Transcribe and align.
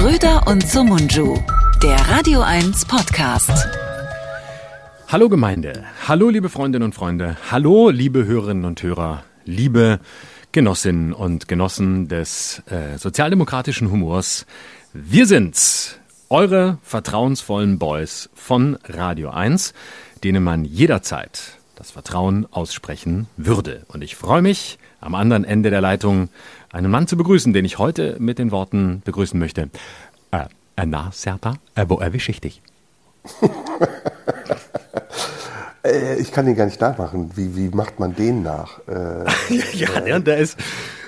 Schröder 0.00 0.46
und 0.46 0.66
Sumunju, 0.66 1.36
der 1.82 1.96
Radio 2.08 2.40
1 2.40 2.86
Podcast. 2.86 3.52
Hallo 5.08 5.28
Gemeinde, 5.28 5.84
hallo 6.08 6.30
liebe 6.30 6.48
Freundinnen 6.48 6.86
und 6.86 6.94
Freunde, 6.94 7.36
hallo 7.50 7.90
liebe 7.90 8.24
Hörerinnen 8.24 8.64
und 8.64 8.82
Hörer, 8.82 9.24
liebe 9.44 10.00
Genossinnen 10.52 11.12
und 11.12 11.48
Genossen 11.48 12.08
des 12.08 12.62
äh, 12.70 12.96
sozialdemokratischen 12.96 13.90
Humors. 13.90 14.46
Wir 14.94 15.26
sind's, 15.26 15.98
eure 16.30 16.78
vertrauensvollen 16.82 17.78
Boys 17.78 18.30
von 18.32 18.78
Radio 18.84 19.28
1, 19.28 19.74
denen 20.24 20.42
man 20.42 20.64
jederzeit 20.64 21.58
das 21.74 21.90
Vertrauen 21.90 22.46
aussprechen 22.50 23.26
würde. 23.36 23.84
Und 23.88 24.02
ich 24.02 24.16
freue 24.16 24.40
mich, 24.40 24.78
am 25.00 25.14
anderen 25.14 25.44
Ende 25.44 25.70
der 25.70 25.80
Leitung 25.80 26.28
einen 26.72 26.90
Mann 26.90 27.06
zu 27.06 27.16
begrüßen, 27.16 27.52
den 27.52 27.64
ich 27.64 27.78
heute 27.78 28.16
mit 28.18 28.38
den 28.38 28.50
Worten 28.50 29.02
begrüßen 29.04 29.38
möchte. 29.38 29.70
Äh, 30.30 30.44
äh 30.76 30.86
na, 30.86 31.10
Serta, 31.12 31.54
äh, 31.74 31.86
wo 31.88 31.98
erwische 31.98 32.30
ich 32.30 32.40
dich? 32.40 32.62
Äh, 35.82 36.20
ich 36.20 36.32
kann 36.32 36.46
den 36.46 36.56
gar 36.56 36.66
nicht 36.66 36.80
nachmachen. 36.80 37.30
Wie, 37.36 37.56
wie 37.56 37.68
macht 37.74 37.98
man 37.98 38.14
den 38.14 38.42
nach? 38.42 38.80
Äh, 38.86 39.24
ja, 39.72 40.00
der, 40.00 40.20
der 40.20 40.38
ist 40.38 40.58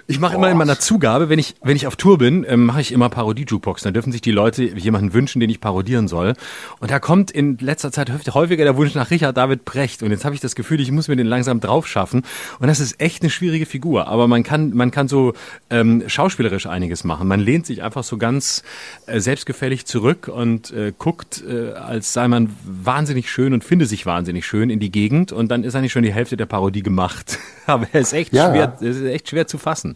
ich 0.06 0.19
mache 0.19 0.34
immer 0.34 0.51
in 0.51 0.56
meiner 0.56 0.79
Zugabe, 0.79 1.29
wenn 1.29 1.38
ich, 1.38 1.55
wenn 1.62 1.77
ich 1.77 1.87
auf 1.87 1.97
Tour 1.97 2.19
bin, 2.19 2.45
ähm, 2.48 2.66
mache 2.66 2.80
ich 2.80 2.92
immer 2.92 3.09
Parodie-Jukebox. 3.09 3.83
Dann 3.83 3.95
dürfen 3.95 4.12
sich 4.12 4.20
die 4.20 4.33
Leute 4.33 4.65
jemanden 4.65 5.12
wünschen, 5.12 5.41
den 5.41 5.48
ich 5.48 5.61
parodieren 5.61 6.09
soll. 6.09 6.34
Und 6.80 6.91
da 6.91 6.98
kommt 6.98 7.30
in 7.30 7.59
letzter 7.59 7.92
Zeit 7.92 8.11
häufiger 8.34 8.65
der 8.65 8.77
Wunsch 8.77 8.95
nach 8.95 9.11
Richard 9.11 9.37
David 9.37 9.65
Precht. 9.65 10.02
Und 10.02 10.11
jetzt 10.11 10.25
habe 10.25 10.34
ich 10.34 10.41
das 10.41 10.55
Gefühl, 10.55 10.80
ich 10.80 10.91
muss 10.91 11.09
mir 11.09 11.16
den 11.16 11.27
langsam 11.27 11.61
drauf 11.61 11.87
schaffen. 11.87 12.23
Und 12.59 12.66
das 12.66 12.80
ist 12.80 13.01
echt 13.01 13.23
eine 13.23 13.30
schwierige 13.30 13.66
Figur. 13.66 14.09
Aber 14.09 14.27
man 14.27 14.42
kann, 14.42 14.75
man 14.75 14.91
kann 14.91 15.09
so 15.09 15.34
ähm, 15.70 16.03
schauspielerisch 16.06 16.67
einiges 16.67 17.05
machen. 17.05 17.28
Man 17.28 17.41
lehnt 17.41 17.67
sich 17.67 17.83
einfach 17.83 18.05
so 18.05 18.19
ganz 18.19 18.62
äh, 19.06 19.20
selbstgefällig 19.20 19.86
zurück 19.86 20.28
und 20.28 20.73
äh, 20.73 20.92
guckt, 20.97 21.45
äh, 21.48 21.73
als 21.73 22.12
sei 22.12 22.27
man 22.28 22.50
wahnsinnig 22.64 23.30
schön 23.30 23.55
und 23.55 23.62
finde 23.62 23.86
sich 23.86 24.05
wahnsinnig 24.05 24.47
schön 24.47 24.69
in 24.69 24.80
die 24.80 24.91
Gegend. 24.91 25.33
Und 25.33 25.50
dann 25.50 25.62
ist 25.62 25.77
eigentlich 25.77 25.92
schon 25.92 26.03
die 26.03 26.12
Hälfte 26.12 26.36
der 26.36 26.47
Parodie 26.47 26.83
gemacht. 26.83 27.39
Aber 27.67 27.86
er 27.92 28.00
ist 28.00 28.12
echt 28.12 28.33
ja. 28.33 28.50
schwer, 28.50 28.77
es 28.80 28.97
ist 28.97 29.05
echt 29.05 29.28
schwer 29.28 29.47
zu 29.47 29.58
fassen. 29.58 29.92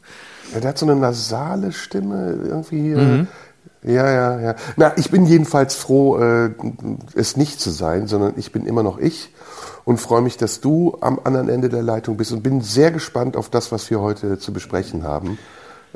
Ja, 0.54 0.60
der 0.60 0.70
hat 0.70 0.78
so 0.78 0.86
eine 0.86 0.96
nasale 0.96 1.72
Stimme 1.72 2.38
irgendwie. 2.44 2.94
Mhm. 2.94 3.28
Ja, 3.82 4.10
ja, 4.10 4.40
ja. 4.40 4.54
Na, 4.76 4.92
ich 4.96 5.10
bin 5.10 5.26
jedenfalls 5.26 5.76
froh, 5.76 6.18
äh, 6.18 6.50
es 7.14 7.36
nicht 7.36 7.60
zu 7.60 7.70
sein, 7.70 8.08
sondern 8.08 8.34
ich 8.36 8.50
bin 8.50 8.66
immer 8.66 8.82
noch 8.82 8.98
ich 8.98 9.30
und 9.84 9.98
freue 9.98 10.22
mich, 10.22 10.36
dass 10.36 10.60
du 10.60 10.96
am 11.00 11.20
anderen 11.22 11.48
Ende 11.48 11.68
der 11.68 11.82
Leitung 11.82 12.16
bist 12.16 12.32
und 12.32 12.42
bin 12.42 12.62
sehr 12.62 12.90
gespannt 12.90 13.36
auf 13.36 13.48
das, 13.48 13.70
was 13.70 13.88
wir 13.90 14.00
heute 14.00 14.38
zu 14.38 14.52
besprechen 14.52 15.04
haben. 15.04 15.38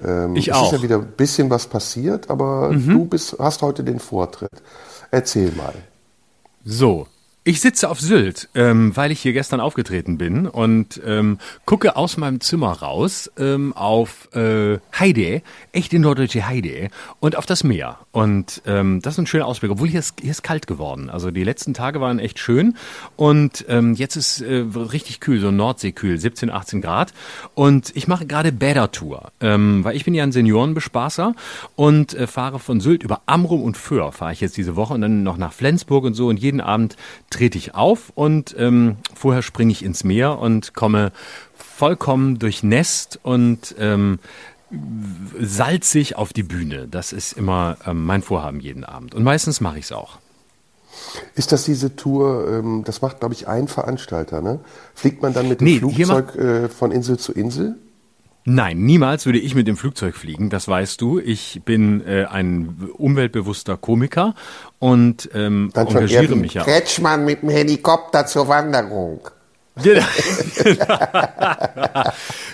Ähm, 0.03 0.37
ich 0.37 0.49
es 0.49 0.55
auch. 0.55 0.67
Es 0.67 0.73
ist 0.73 0.79
ja 0.79 0.83
wieder 0.83 0.99
ein 0.99 1.13
bisschen 1.17 1.51
was 1.51 1.67
passiert, 1.67 2.31
aber 2.31 2.71
mhm. 2.71 2.89
du 2.89 3.05
bist, 3.07 3.37
hast 3.39 3.63
heute 3.63 3.83
den 3.83 3.99
Vortritt. 3.99 4.51
Erzähl 5.11 5.51
mal. 5.53 5.75
So, 6.65 7.07
ich 7.43 7.63
sitze 7.63 7.89
auf 7.89 7.99
Sylt, 7.99 8.51
ähm, 8.55 8.95
weil 8.95 9.11
ich 9.11 9.21
hier 9.21 9.33
gestern 9.33 9.61
aufgetreten 9.61 10.19
bin 10.19 10.47
und 10.47 11.01
ähm, 11.07 11.39
gucke 11.65 11.97
aus 11.97 12.19
meinem 12.19 12.43
Zimmer 12.43 12.73
raus 12.73 13.31
ähm, 13.39 13.73
auf 13.73 14.29
äh, 14.35 14.79
Heide, 14.99 15.41
echte 15.73 15.99
norddeutsche 15.99 16.47
Heide 16.47 16.91
und 17.19 17.37
auf 17.37 17.47
das 17.47 17.65
Meer. 17.65 17.99
Und 18.13 18.61
ähm, 18.67 19.01
das 19.01 19.15
ist 19.15 19.21
ein 19.21 19.27
schöner 19.27 19.47
Ausblick, 19.47 19.73
obwohl 19.73 19.89
hier 19.89 20.01
ist, 20.01 20.21
hier 20.21 20.31
ist 20.31 20.43
kalt 20.43 20.67
geworden. 20.67 21.09
Also 21.09 21.31
die 21.31 21.43
letzten 21.43 21.73
Tage 21.73 21.99
waren 22.03 22.19
echt 22.19 22.39
schön 22.39 22.77
und 23.17 23.65
ähm, 23.69 23.95
jetzt 23.95 24.17
ist 24.17 24.43
äh, 24.43 24.67
richtig 24.75 25.21
kühl, 25.21 25.41
so 25.41 25.51
Nordseekühl, 25.51 26.19
17, 26.19 26.51
18 26.51 26.83
Grad. 26.83 27.15
Und 27.55 27.97
ich 27.97 28.07
mache 28.07 28.27
gerade 28.27 28.53
Bädertour, 28.53 29.33
ähm, 29.41 29.83
weil 29.83 29.97
ich 29.97 30.05
bin 30.05 30.13
ja 30.13 30.25
ein 30.25 30.33
Seniorenbespaßer 30.33 31.35
und 31.75 32.13
äh, 32.13 32.27
fahre 32.27 32.59
von 32.59 32.81
Sylt 32.81 33.03
über 33.03 33.23
Amrum 33.25 33.63
und 33.63 33.79
Föhr 33.79 34.13
fahre 34.13 34.35
ich 34.35 34.43
jetzt 34.43 34.59
diese 34.59 34.77
Woche 34.77 34.93
und 34.93 35.01
dann 35.01 35.23
noch 35.23 35.39
nach 35.39 35.55
Flensburg 35.55 36.05
und 36.05 36.13
so 36.13 36.29
und 36.29 36.39
jeden 36.39 36.61
Abend 36.61 36.97
trete 37.31 37.57
ich 37.57 37.75
auf 37.75 38.13
und 38.15 38.55
ähm, 38.59 38.97
vorher 39.15 39.43
springe 39.43 39.73
ich 39.73 39.85
ins 39.85 40.05
Meer 40.05 40.39
und 40.39 40.75
komme 40.75 41.13
vollkommen 41.55 42.39
durchnässt 42.39 43.19
und 43.23 43.75
ähm, 43.79 44.19
salzig 45.41 46.17
auf 46.17 46.33
die 46.33 46.43
Bühne. 46.43 46.89
Das 46.89 47.13
ist 47.13 47.33
immer 47.33 47.77
ähm, 47.87 48.05
mein 48.05 48.23
Vorhaben 48.23 48.61
jeden 48.61 48.85
Abend. 48.85 49.15
Und 49.15 49.23
meistens 49.23 49.61
mache 49.61 49.79
ich 49.79 49.87
es 49.87 49.93
auch. 49.93 50.19
Ist 51.35 51.53
das 51.53 51.65
diese 51.65 51.97
Tour, 51.97 52.49
ähm, 52.49 52.83
das 52.85 53.01
macht, 53.01 53.21
glaube 53.21 53.35
ich, 53.35 53.49
ein 53.49 53.69
Veranstalter, 53.69 54.43
ne? 54.43 54.61
Fliegt 54.95 55.23
man 55.23 55.33
dann 55.33 55.49
mit 55.49 55.61
dem 55.61 55.67
nee, 55.67 55.79
Flugzeug 55.79 56.35
äh, 56.37 56.69
von 56.69 56.91
Insel 56.91 57.19
zu 57.19 57.33
Insel? 57.33 57.77
Nein, 58.53 58.79
niemals 58.79 59.27
würde 59.27 59.39
ich 59.39 59.55
mit 59.55 59.69
dem 59.69 59.77
Flugzeug 59.77 60.17
fliegen, 60.17 60.51
das 60.51 60.67
weißt 60.67 61.01
du. 61.01 61.21
Ich 61.21 61.63
bin 61.65 62.05
äh, 62.05 62.25
ein 62.29 62.91
umweltbewusster 62.95 63.77
Komiker 63.77 64.35
und 64.81 65.31
ähm, 65.35 65.71
Dann 65.73 65.87
engagiere 65.87 66.35
mich 66.35 66.55
ja. 66.55 66.65
Kretschmann 66.65 67.25
mit 67.25 67.43
dem 67.43 67.51
Helikopter 67.51 68.27
zur 68.27 68.49
Wanderung. 68.49 69.29
Genau. 69.83 70.05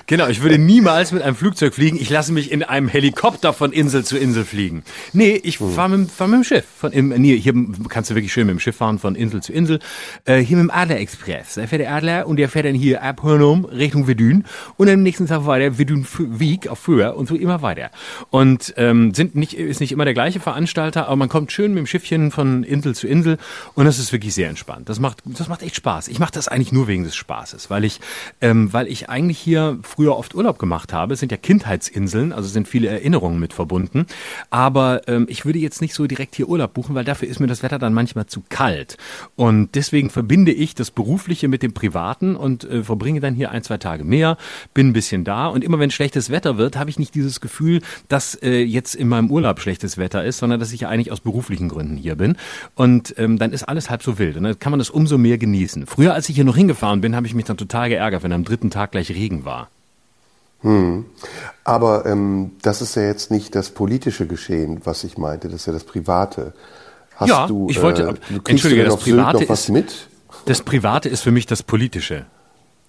genau, 0.07 0.29
ich 0.29 0.43
würde 0.43 0.59
niemals 0.59 1.13
mit 1.13 1.23
einem 1.23 1.37
Flugzeug 1.37 1.75
fliegen. 1.75 1.97
Ich 1.97 2.11
lasse 2.11 2.33
mich 2.33 2.53
in 2.53 2.63
einem 2.63 2.89
Helikopter 2.89 3.53
von 3.53 3.73
Insel 3.73 4.05
zu 4.05 4.17
Insel 4.17 4.45
fliegen. 4.45 4.83
Nee, 5.13 5.41
ich 5.43 5.61
hm. 5.61 5.73
fahre 5.73 5.91
mit, 5.91 6.11
fahr 6.11 6.29
mit 6.29 6.37
dem 6.37 6.45
Schiff. 6.45 6.65
Von, 6.79 6.93
im, 6.93 7.09
nee, 7.09 7.37
hier 7.39 7.55
kannst 7.89 8.11
du 8.11 8.15
wirklich 8.15 8.33
schön 8.33 8.47
mit 8.47 8.55
dem 8.55 8.61
Schiff 8.61 8.77
fahren, 8.77 8.99
von 8.99 9.15
Insel 9.15 9.43
zu 9.43 9.53
Insel. 9.53 9.81
Äh, 10.25 10.39
hier 10.39 10.57
mit 10.57 10.65
dem 10.65 10.71
Adler 10.71 10.99
Express. 10.99 11.55
Da 11.55 11.67
fährt 11.67 11.81
der 11.81 11.93
Adler 11.93 12.27
und 12.27 12.37
der 12.37 12.49
fährt 12.49 12.67
dann 12.67 12.75
hier 12.75 13.03
ab 13.03 13.23
Hörnum 13.23 13.65
Richtung 13.65 14.07
Verdun 14.07 14.45
und 14.77 14.89
am 14.89 15.03
nächsten 15.03 15.27
Tag 15.27 15.47
weiter 15.47 15.75
Verdun 15.75 16.07
Wieg 16.19 16.69
auf 16.69 16.79
Föhr 16.79 17.17
und 17.17 17.29
so 17.29 17.35
immer 17.35 17.63
weiter. 17.63 17.91
Und 18.31 18.75
ähm, 18.77 19.15
sind 19.15 19.35
nicht, 19.35 19.55
ist 19.55 19.81
nicht 19.81 19.93
immer 19.93 20.05
der 20.05 20.15
gleiche 20.15 20.41
Veranstalter, 20.41 21.07
aber 21.07 21.17
man 21.17 21.29
kommt 21.29 21.53
schön 21.53 21.73
mit 21.73 21.79
dem 21.79 21.87
Schiffchen 21.87 22.31
von 22.31 22.63
Insel 22.63 22.95
zu 22.95 23.07
Insel 23.07 23.39
und 23.75 23.85
das 23.85 23.99
ist 23.99 24.13
wirklich 24.13 24.35
sehr 24.35 24.49
entspannt. 24.49 24.89
Das 24.89 25.01
macht, 25.01 25.23
das 25.25 25.49
macht 25.49 25.63
echt 25.63 25.77
Spaß. 25.77 26.09
Ich 26.09 26.19
mache 26.19 26.33
das 26.33 26.49
eigentlich 26.49 26.73
nur 26.73 26.87
wegen 26.87 27.05
des 27.05 27.16
Spaßes, 27.17 27.71
weil 27.71 27.85
ich, 27.85 28.01
ähm, 28.41 28.73
weil 28.73 28.87
ich 28.89 29.09
eigentlich 29.09 29.39
hier 29.39 29.79
früher 29.83 30.17
oft 30.17 30.35
Urlaub 30.35 30.59
gemacht 30.59 30.93
habe. 30.93 31.15
Es 31.15 31.21
sind 31.21 31.33
ja 31.33 31.39
Kindheitsinseln, 31.39 32.33
also 32.33 32.49
sind 32.49 32.69
viele 32.69 32.89
Erinnerungen 32.89 33.39
mit 33.39 33.53
verbunden. 33.53 34.07
Aber 34.51 35.09
ähm, 35.09 35.27
ich 35.29 35.45
würde 35.45 35.59
jetzt 35.59 35.81
nicht 35.81 35.95
so 35.95 36.07
direkt 36.07 36.35
hier 36.37 36.49
Urlaub 36.49 36.75
buchen, 36.75 36.95
weil 36.95 37.05
dafür 37.05 37.29
ist 37.29 37.41
mir 37.41 37.47
das 37.47 37.63
Wetter 37.63 37.79
dann 37.79 37.95
manchmal 37.95 38.27
zu 38.27 38.43
kalt. 38.49 38.97
Und 39.35 39.75
deswegen 39.75 40.11
verbinde 40.11 40.53
ich 40.53 40.75
das 40.75 40.91
Berufliche 40.91 41.49
mit 41.49 41.63
dem 41.63 41.73
Privaten 41.73 42.37
und 42.37 42.65
äh, 42.65 42.83
verbringe 42.83 43.21
dann 43.21 43.35
hier 43.35 43.51
ein, 43.51 43.63
zwei 43.63 43.79
Tage 43.79 44.05
mehr, 44.05 44.37
bin 44.75 44.89
ein 44.89 44.93
bisschen 44.93 45.25
da. 45.25 45.47
Und 45.49 45.65
immer 45.65 45.79
wenn 45.79 45.91
schlechtes 45.91 46.31
Wetter 46.31 46.59
wird, 46.59 46.77
habe 46.77 46.91
ich 46.91 46.99
nicht 46.99 47.15
dieses 47.15 47.41
Gefühl, 47.41 47.81
dass 48.09 48.35
äh, 48.37 48.63
jetzt 48.63 48.95
in 48.95 49.09
meinem 49.09 49.31
Urlaub 49.31 49.61
schlechtes 49.61 49.99
Wetter 49.99 50.25
ist, 50.25 50.39
sondern 50.39 50.61
dass 50.61 50.73
ich 50.73 50.81
ja 50.81 50.89
eigentlich 50.89 51.13
aus 51.13 51.21
beruflichen 51.21 51.69
Gründen 51.69 51.97
hier 51.97 52.15
bin. 52.15 52.37
Und 52.75 53.15
ähm, 53.19 53.39
dann 53.39 53.53
ist 53.53 53.65
alles 53.65 53.91
halb 53.91 54.03
so 54.03 54.19
wild. 54.19 54.37
Und 54.37 54.45
dann 54.45 54.59
kann 54.59 54.71
man 54.71 54.79
das 54.79 54.91
umso 54.91 55.19
mehr 55.19 55.39
genießen. 55.39 55.87
Früher, 55.87 56.15
als 56.15 56.29
ich 56.29 56.37
hier 56.37 56.45
noch 56.45 56.57
hingefahren 56.57 56.96
bin, 57.01 57.17
habe 57.17 57.27
ich 57.27 57.35
mich 57.35 57.45
dann 57.45 57.57
total 57.57 57.89
geärgert, 57.89 58.23
wenn 58.23 58.33
am 58.33 58.45
dritten 58.45 58.71
Tag 58.71 58.93
gleich 58.93 59.11
Regen 59.11 59.45
war. 59.45 59.69
Hm. 60.63 61.05
Aber 61.65 62.07
ähm, 62.07 62.53
das 62.63 62.83
ist 62.83 62.97
ja 62.97 63.03
jetzt 63.03 63.31
nicht 63.31 63.55
das 63.55 63.71
politische 63.71 64.27
Geschehen, 64.27 64.81
was 64.85 65.05
ich 65.05 65.19
meinte, 65.19 65.49
das 65.49 65.61
ist 65.61 65.67
ja 65.67 65.73
das 65.73 65.85
Private. 65.85 66.55
Hast 67.17 67.29
ja, 67.29 67.47
du, 67.47 67.69
ich 67.71 67.81
wollte, 67.83 68.17
äh, 68.31 68.51
entschuldige, 68.51 68.85
das 68.85 68.97
Private 68.97 69.45
ist, 69.45 69.49
was 69.49 69.69
mit? 69.69 70.09
Das 70.47 70.63
Private 70.63 71.09
ist 71.09 71.23
für 71.23 71.31
mich 71.31 71.47
das 71.47 71.63
Politische. 71.63 72.27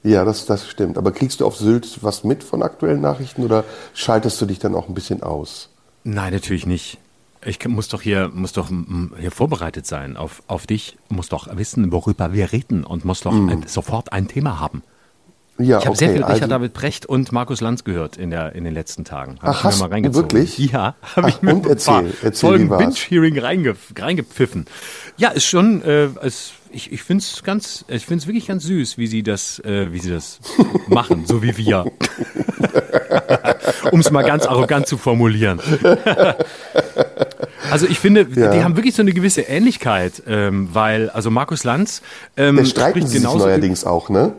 Ja, 0.03 0.23
das, 0.25 0.45
das 0.45 0.67
stimmt. 0.67 0.97
Aber 0.97 1.11
kriegst 1.11 1.41
du 1.41 1.45
auf 1.45 1.57
Sylt 1.57 1.99
was 2.01 2.23
mit 2.23 2.43
von 2.43 2.61
aktuellen 2.61 3.01
Nachrichten 3.01 3.43
oder 3.43 3.63
schaltest 3.93 4.39
du 4.41 4.45
dich 4.45 4.59
dann 4.59 4.75
auch 4.75 4.87
ein 4.87 4.93
bisschen 4.93 5.23
aus? 5.23 5.69
Nein, 6.03 6.33
natürlich 6.33 6.65
nicht. 6.65 6.97
Ich 7.47 7.65
muss 7.65 7.87
doch 7.87 8.01
hier, 8.01 8.29
muss 8.33 8.51
doch 8.51 8.69
hier 9.19 9.31
vorbereitet 9.31 9.87
sein 9.87 10.17
auf, 10.17 10.43
auf 10.47 10.67
dich, 10.67 10.97
muss 11.07 11.29
doch 11.29 11.55
wissen, 11.55 11.91
worüber 11.93 12.33
wir 12.33 12.51
reden 12.51 12.83
und 12.83 13.05
muss 13.05 13.21
doch 13.21 13.31
mm. 13.31 13.49
ein, 13.49 13.63
sofort 13.67 14.11
ein 14.11 14.27
Thema 14.27 14.59
haben. 14.59 14.83
Ja, 15.57 15.79
ich 15.79 15.85
habe 15.85 15.95
okay, 15.95 15.97
sehr 15.97 16.09
viel 16.09 16.23
Richard 16.23 16.41
also, 16.41 16.47
David 16.47 16.73
Brecht 16.73 17.05
und 17.05 17.31
Markus 17.31 17.61
Lanz 17.61 17.83
gehört 17.83 18.17
in, 18.17 18.29
der, 18.29 18.53
in 18.53 18.65
den 18.65 18.73
letzten 18.73 19.05
Tagen. 19.05 19.39
Hab 19.41 19.55
Ach, 19.55 19.63
hast 19.63 19.79
mal 19.79 19.89
reingezogen. 19.89 20.31
wirklich? 20.31 20.57
Ja, 20.71 20.95
habe 21.15 21.29
ich 21.29 21.41
mir 21.41 21.55
und 21.55 21.65
erzähl, 21.65 22.13
erzähl, 22.21 22.49
Folgen 22.49 22.69
Binge-Hearing 22.69 23.39
reinge, 23.39 23.75
reingepfiffen. 23.97 24.65
Ja, 25.15 25.29
ist 25.29 25.45
schon, 25.45 25.81
äh, 25.83 26.09
ist, 26.21 26.53
ich, 26.77 26.91
ich 26.91 27.01
finde 27.01 27.23
es 27.23 27.43
ganz, 27.43 27.83
ich 27.87 28.05
finde 28.05 28.21
es 28.21 28.27
wirklich 28.27 28.45
ganz 28.45 28.63
süß, 28.63 28.99
wie 28.99 29.07
sie 29.07 29.23
das, 29.23 29.59
äh, 29.59 29.91
wie 29.91 29.99
sie 29.99 30.11
das 30.11 30.39
machen, 30.87 31.25
so 31.25 31.41
wie 31.41 31.57
wir. 31.57 31.85
um 33.91 33.99
es 33.99 34.11
mal 34.11 34.21
ganz 34.21 34.45
arrogant 34.45 34.85
zu 34.85 34.97
formulieren. 34.97 35.59
also 37.71 37.87
ich 37.87 37.99
finde, 37.99 38.27
ja. 38.35 38.51
die 38.51 38.63
haben 38.63 38.75
wirklich 38.75 38.93
so 38.93 39.01
eine 39.01 39.11
gewisse 39.11 39.41
Ähnlichkeit, 39.41 40.21
ähm, 40.27 40.69
weil, 40.71 41.09
also 41.09 41.31
Markus 41.31 41.63
Lanz 41.63 42.03
ähm, 42.37 42.57
Der 42.57 42.65
streiten 42.65 43.07
sie 43.07 43.17
sich 43.17 43.23
neuerdings 43.23 43.83
auch, 43.83 44.09
ne? 44.09 44.33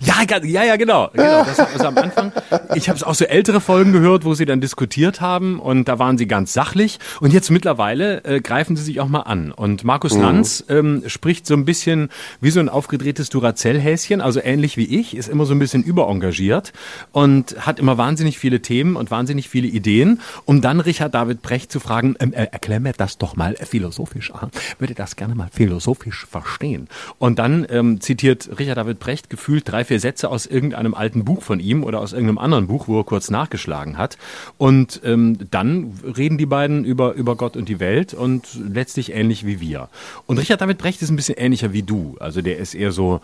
Ja, 0.00 0.22
ja, 0.42 0.64
ja, 0.64 0.76
genau. 0.76 1.10
genau. 1.12 1.44
Das 1.44 1.58
also 1.58 1.86
am 1.86 1.98
Anfang. 1.98 2.32
Ich 2.74 2.88
habe 2.88 3.06
auch 3.06 3.14
so 3.14 3.24
ältere 3.24 3.60
Folgen 3.60 3.92
gehört, 3.92 4.24
wo 4.24 4.34
sie 4.34 4.46
dann 4.46 4.60
diskutiert 4.60 5.20
haben 5.20 5.58
und 5.58 5.88
da 5.88 5.98
waren 5.98 6.18
sie 6.18 6.26
ganz 6.26 6.52
sachlich. 6.52 6.98
Und 7.20 7.32
jetzt 7.32 7.50
mittlerweile 7.50 8.24
äh, 8.24 8.40
greifen 8.40 8.76
sie 8.76 8.82
sich 8.82 9.00
auch 9.00 9.08
mal 9.08 9.20
an. 9.20 9.52
Und 9.52 9.84
Markus 9.84 10.14
mhm. 10.14 10.22
Lanz 10.22 10.64
ähm, 10.68 11.02
spricht 11.06 11.46
so 11.46 11.54
ein 11.54 11.64
bisschen 11.64 12.08
wie 12.40 12.50
so 12.50 12.60
ein 12.60 12.68
aufgedrehtes 12.68 13.30
Duracell-Häschen, 13.30 14.20
also 14.20 14.40
ähnlich 14.42 14.76
wie 14.76 15.00
ich, 15.00 15.16
ist 15.16 15.28
immer 15.28 15.46
so 15.46 15.54
ein 15.54 15.58
bisschen 15.58 15.82
überengagiert 15.82 16.72
und 17.12 17.66
hat 17.66 17.78
immer 17.78 17.98
wahnsinnig 17.98 18.38
viele 18.38 18.60
Themen 18.62 18.96
und 18.96 19.10
wahnsinnig 19.10 19.48
viele 19.48 19.66
Ideen, 19.68 20.20
um 20.44 20.60
dann 20.60 20.80
Richard 20.80 21.14
David 21.14 21.42
Brecht 21.42 21.72
zu 21.72 21.80
fragen, 21.80 22.16
ähm, 22.20 22.32
äh, 22.32 22.46
erklär 22.50 22.80
mir 22.80 22.92
das 22.92 23.18
doch 23.18 23.36
mal 23.36 23.56
philosophisch. 23.56 24.32
Ah, 24.32 24.48
würde 24.78 24.94
das 24.94 25.16
gerne 25.16 25.34
mal 25.34 25.48
philosophisch 25.52 26.26
verstehen. 26.30 26.88
Und 27.18 27.38
dann 27.38 27.66
ähm, 27.70 28.00
zitiert 28.00 28.48
Richard 28.58 28.78
David 28.78 28.98
Brecht 28.98 29.30
gefühlt 29.30 29.68
drei, 29.70 29.79
vier 29.84 30.00
Sätze 30.00 30.28
aus 30.28 30.46
irgendeinem 30.46 30.94
alten 30.94 31.24
Buch 31.24 31.42
von 31.42 31.60
ihm 31.60 31.84
oder 31.84 32.00
aus 32.00 32.12
irgendeinem 32.12 32.38
anderen 32.38 32.66
Buch, 32.66 32.88
wo 32.88 33.00
er 33.00 33.04
kurz 33.04 33.30
nachgeschlagen 33.30 33.98
hat. 33.98 34.18
Und 34.58 35.00
ähm, 35.04 35.38
dann 35.50 35.92
reden 36.16 36.38
die 36.38 36.46
beiden 36.46 36.84
über, 36.84 37.14
über 37.14 37.36
Gott 37.36 37.56
und 37.56 37.68
die 37.68 37.80
Welt 37.80 38.14
und 38.14 38.46
letztlich 38.54 39.12
ähnlich 39.12 39.46
wie 39.46 39.60
wir. 39.60 39.88
Und 40.26 40.38
Richard 40.38 40.60
David 40.60 40.78
Brecht 40.78 41.02
ist 41.02 41.10
ein 41.10 41.16
bisschen 41.16 41.36
ähnlicher 41.38 41.72
wie 41.72 41.82
du. 41.82 42.16
Also 42.20 42.42
der 42.42 42.58
ist 42.58 42.74
eher 42.74 42.92
so, 42.92 43.20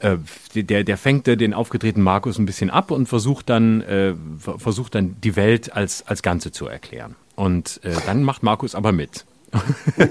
äh, 0.00 0.16
der, 0.54 0.84
der 0.84 0.96
fängt 0.96 1.26
den 1.26 1.54
aufgedrehten 1.54 2.02
Markus 2.02 2.38
ein 2.38 2.46
bisschen 2.46 2.70
ab 2.70 2.90
und 2.90 3.06
versucht 3.06 3.48
dann, 3.50 3.80
äh, 3.82 4.14
versucht 4.38 4.94
dann 4.94 5.16
die 5.22 5.36
Welt 5.36 5.72
als, 5.72 6.06
als 6.06 6.22
Ganze 6.22 6.52
zu 6.52 6.66
erklären. 6.66 7.16
Und 7.34 7.80
äh, 7.84 7.92
dann 8.06 8.22
macht 8.22 8.42
Markus 8.42 8.74
aber 8.74 8.92
mit. 8.92 9.24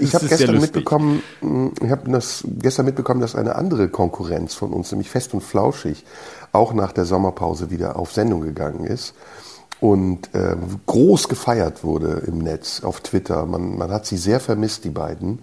Ich 0.00 0.14
habe 0.14 0.26
gestern 0.26 0.60
mitbekommen, 0.60 1.22
hm, 1.40 1.72
ich 1.82 1.90
habe 1.90 2.10
das 2.10 2.44
gestern 2.58 2.86
mitbekommen, 2.86 3.20
dass 3.20 3.34
eine 3.34 3.56
andere 3.56 3.88
Konkurrenz 3.88 4.54
von 4.54 4.72
uns, 4.72 4.90
nämlich 4.92 5.10
Fest 5.10 5.34
und 5.34 5.42
Flauschig, 5.42 6.04
auch 6.52 6.72
nach 6.72 6.92
der 6.92 7.04
Sommerpause 7.04 7.70
wieder 7.70 7.96
auf 7.96 8.12
Sendung 8.12 8.40
gegangen 8.40 8.84
ist 8.84 9.14
und 9.80 10.34
äh, 10.34 10.56
groß 10.86 11.28
gefeiert 11.28 11.84
wurde 11.84 12.22
im 12.26 12.38
Netz, 12.38 12.82
auf 12.82 13.00
Twitter. 13.00 13.46
Man, 13.46 13.76
man 13.76 13.90
hat 13.90 14.06
sie 14.06 14.16
sehr 14.16 14.40
vermisst, 14.40 14.84
die 14.84 14.90
beiden, 14.90 15.40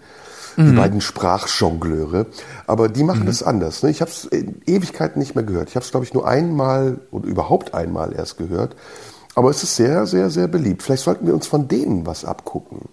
mhm. 0.58 0.72
die 0.72 0.76
beiden 0.76 1.02
Sprachjongleure. 1.02 2.26
Aber 2.66 2.90
die 2.90 3.04
machen 3.04 3.22
mhm. 3.22 3.28
das 3.28 3.44
anders. 3.44 3.84
Ne? 3.84 3.92
Ich 3.92 4.02
habe 4.02 4.10
es 4.10 4.26
in 4.26 4.62
Ewigkeiten 4.66 5.20
nicht 5.20 5.36
mehr 5.36 5.44
gehört. 5.44 5.70
Ich 5.70 5.76
habe 5.76 5.86
es, 5.86 5.92
glaube 5.92 6.06
ich, 6.06 6.14
nur 6.14 6.28
einmal 6.28 7.00
oder 7.12 7.28
überhaupt 7.28 7.74
einmal 7.74 8.14
erst 8.14 8.38
gehört. 8.38 8.76
Aber 9.36 9.50
es 9.50 9.64
ist 9.64 9.76
sehr, 9.76 10.06
sehr, 10.06 10.30
sehr 10.30 10.48
beliebt. 10.48 10.84
Vielleicht 10.84 11.04
sollten 11.04 11.28
wir 11.28 11.34
uns 11.34 11.48
von 11.48 11.68
denen 11.68 12.06
was 12.06 12.26
abgucken. 12.26 12.90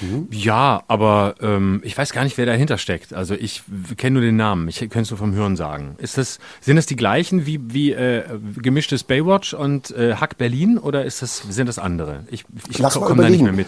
Mhm. 0.00 0.28
Ja, 0.30 0.82
aber 0.88 1.34
ähm, 1.40 1.80
ich 1.84 1.96
weiß 1.96 2.12
gar 2.12 2.24
nicht, 2.24 2.36
wer 2.38 2.46
dahinter 2.46 2.78
steckt. 2.78 3.12
Also 3.12 3.34
ich 3.34 3.62
kenne 3.96 4.14
nur 4.14 4.22
den 4.22 4.36
Namen. 4.36 4.68
Ich 4.68 4.78
könnte 4.78 5.00
es 5.00 5.10
nur 5.10 5.18
vom 5.18 5.34
Hören 5.34 5.56
sagen. 5.56 5.96
Ist 5.98 6.18
das, 6.18 6.38
sind 6.60 6.76
das 6.76 6.86
die 6.86 6.96
gleichen 6.96 7.46
wie, 7.46 7.60
wie 7.62 7.92
äh, 7.92 8.24
gemischtes 8.56 9.04
Baywatch 9.04 9.54
und 9.54 9.90
äh, 9.92 10.14
Hack 10.16 10.38
Berlin 10.38 10.78
oder 10.78 11.04
ist 11.04 11.22
das, 11.22 11.38
sind 11.48 11.68
das 11.68 11.78
andere? 11.78 12.24
Ich, 12.30 12.44
ich 12.68 12.82
komme 12.82 13.22
da 13.22 13.30
nicht 13.30 13.42
mehr 13.42 13.52
mit. 13.52 13.66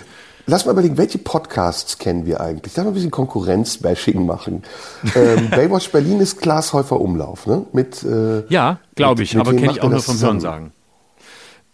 Lass 0.49 0.65
mal 0.65 0.73
überlegen, 0.73 0.97
welche 0.97 1.19
Podcasts 1.19 1.99
kennen 1.99 2.25
wir 2.25 2.41
eigentlich? 2.41 2.77
Lass 2.77 2.85
mal 2.85 2.93
ein 2.93 2.95
bisschen 2.95 3.11
Konkurrenz-Bashing 3.11 4.25
machen. 4.25 4.63
ähm, 5.17 5.51
Baywatch 5.51 5.91
Berlin 5.91 6.21
ist 6.21 6.41
Glashäufer 6.41 7.01
Umlauf, 7.01 7.49
ne? 7.49 7.67
Mit, 7.73 8.05
äh, 8.05 8.47
ja, 8.49 8.79
glaube 8.95 9.25
ich, 9.25 9.35
mit 9.35 9.41
aber 9.41 9.57
kenne 9.57 9.73
ich 9.73 9.83
auch 9.83 9.91
nur 9.91 10.01
vom 10.01 10.21
Hören 10.21 10.39
sagen. 10.39 10.73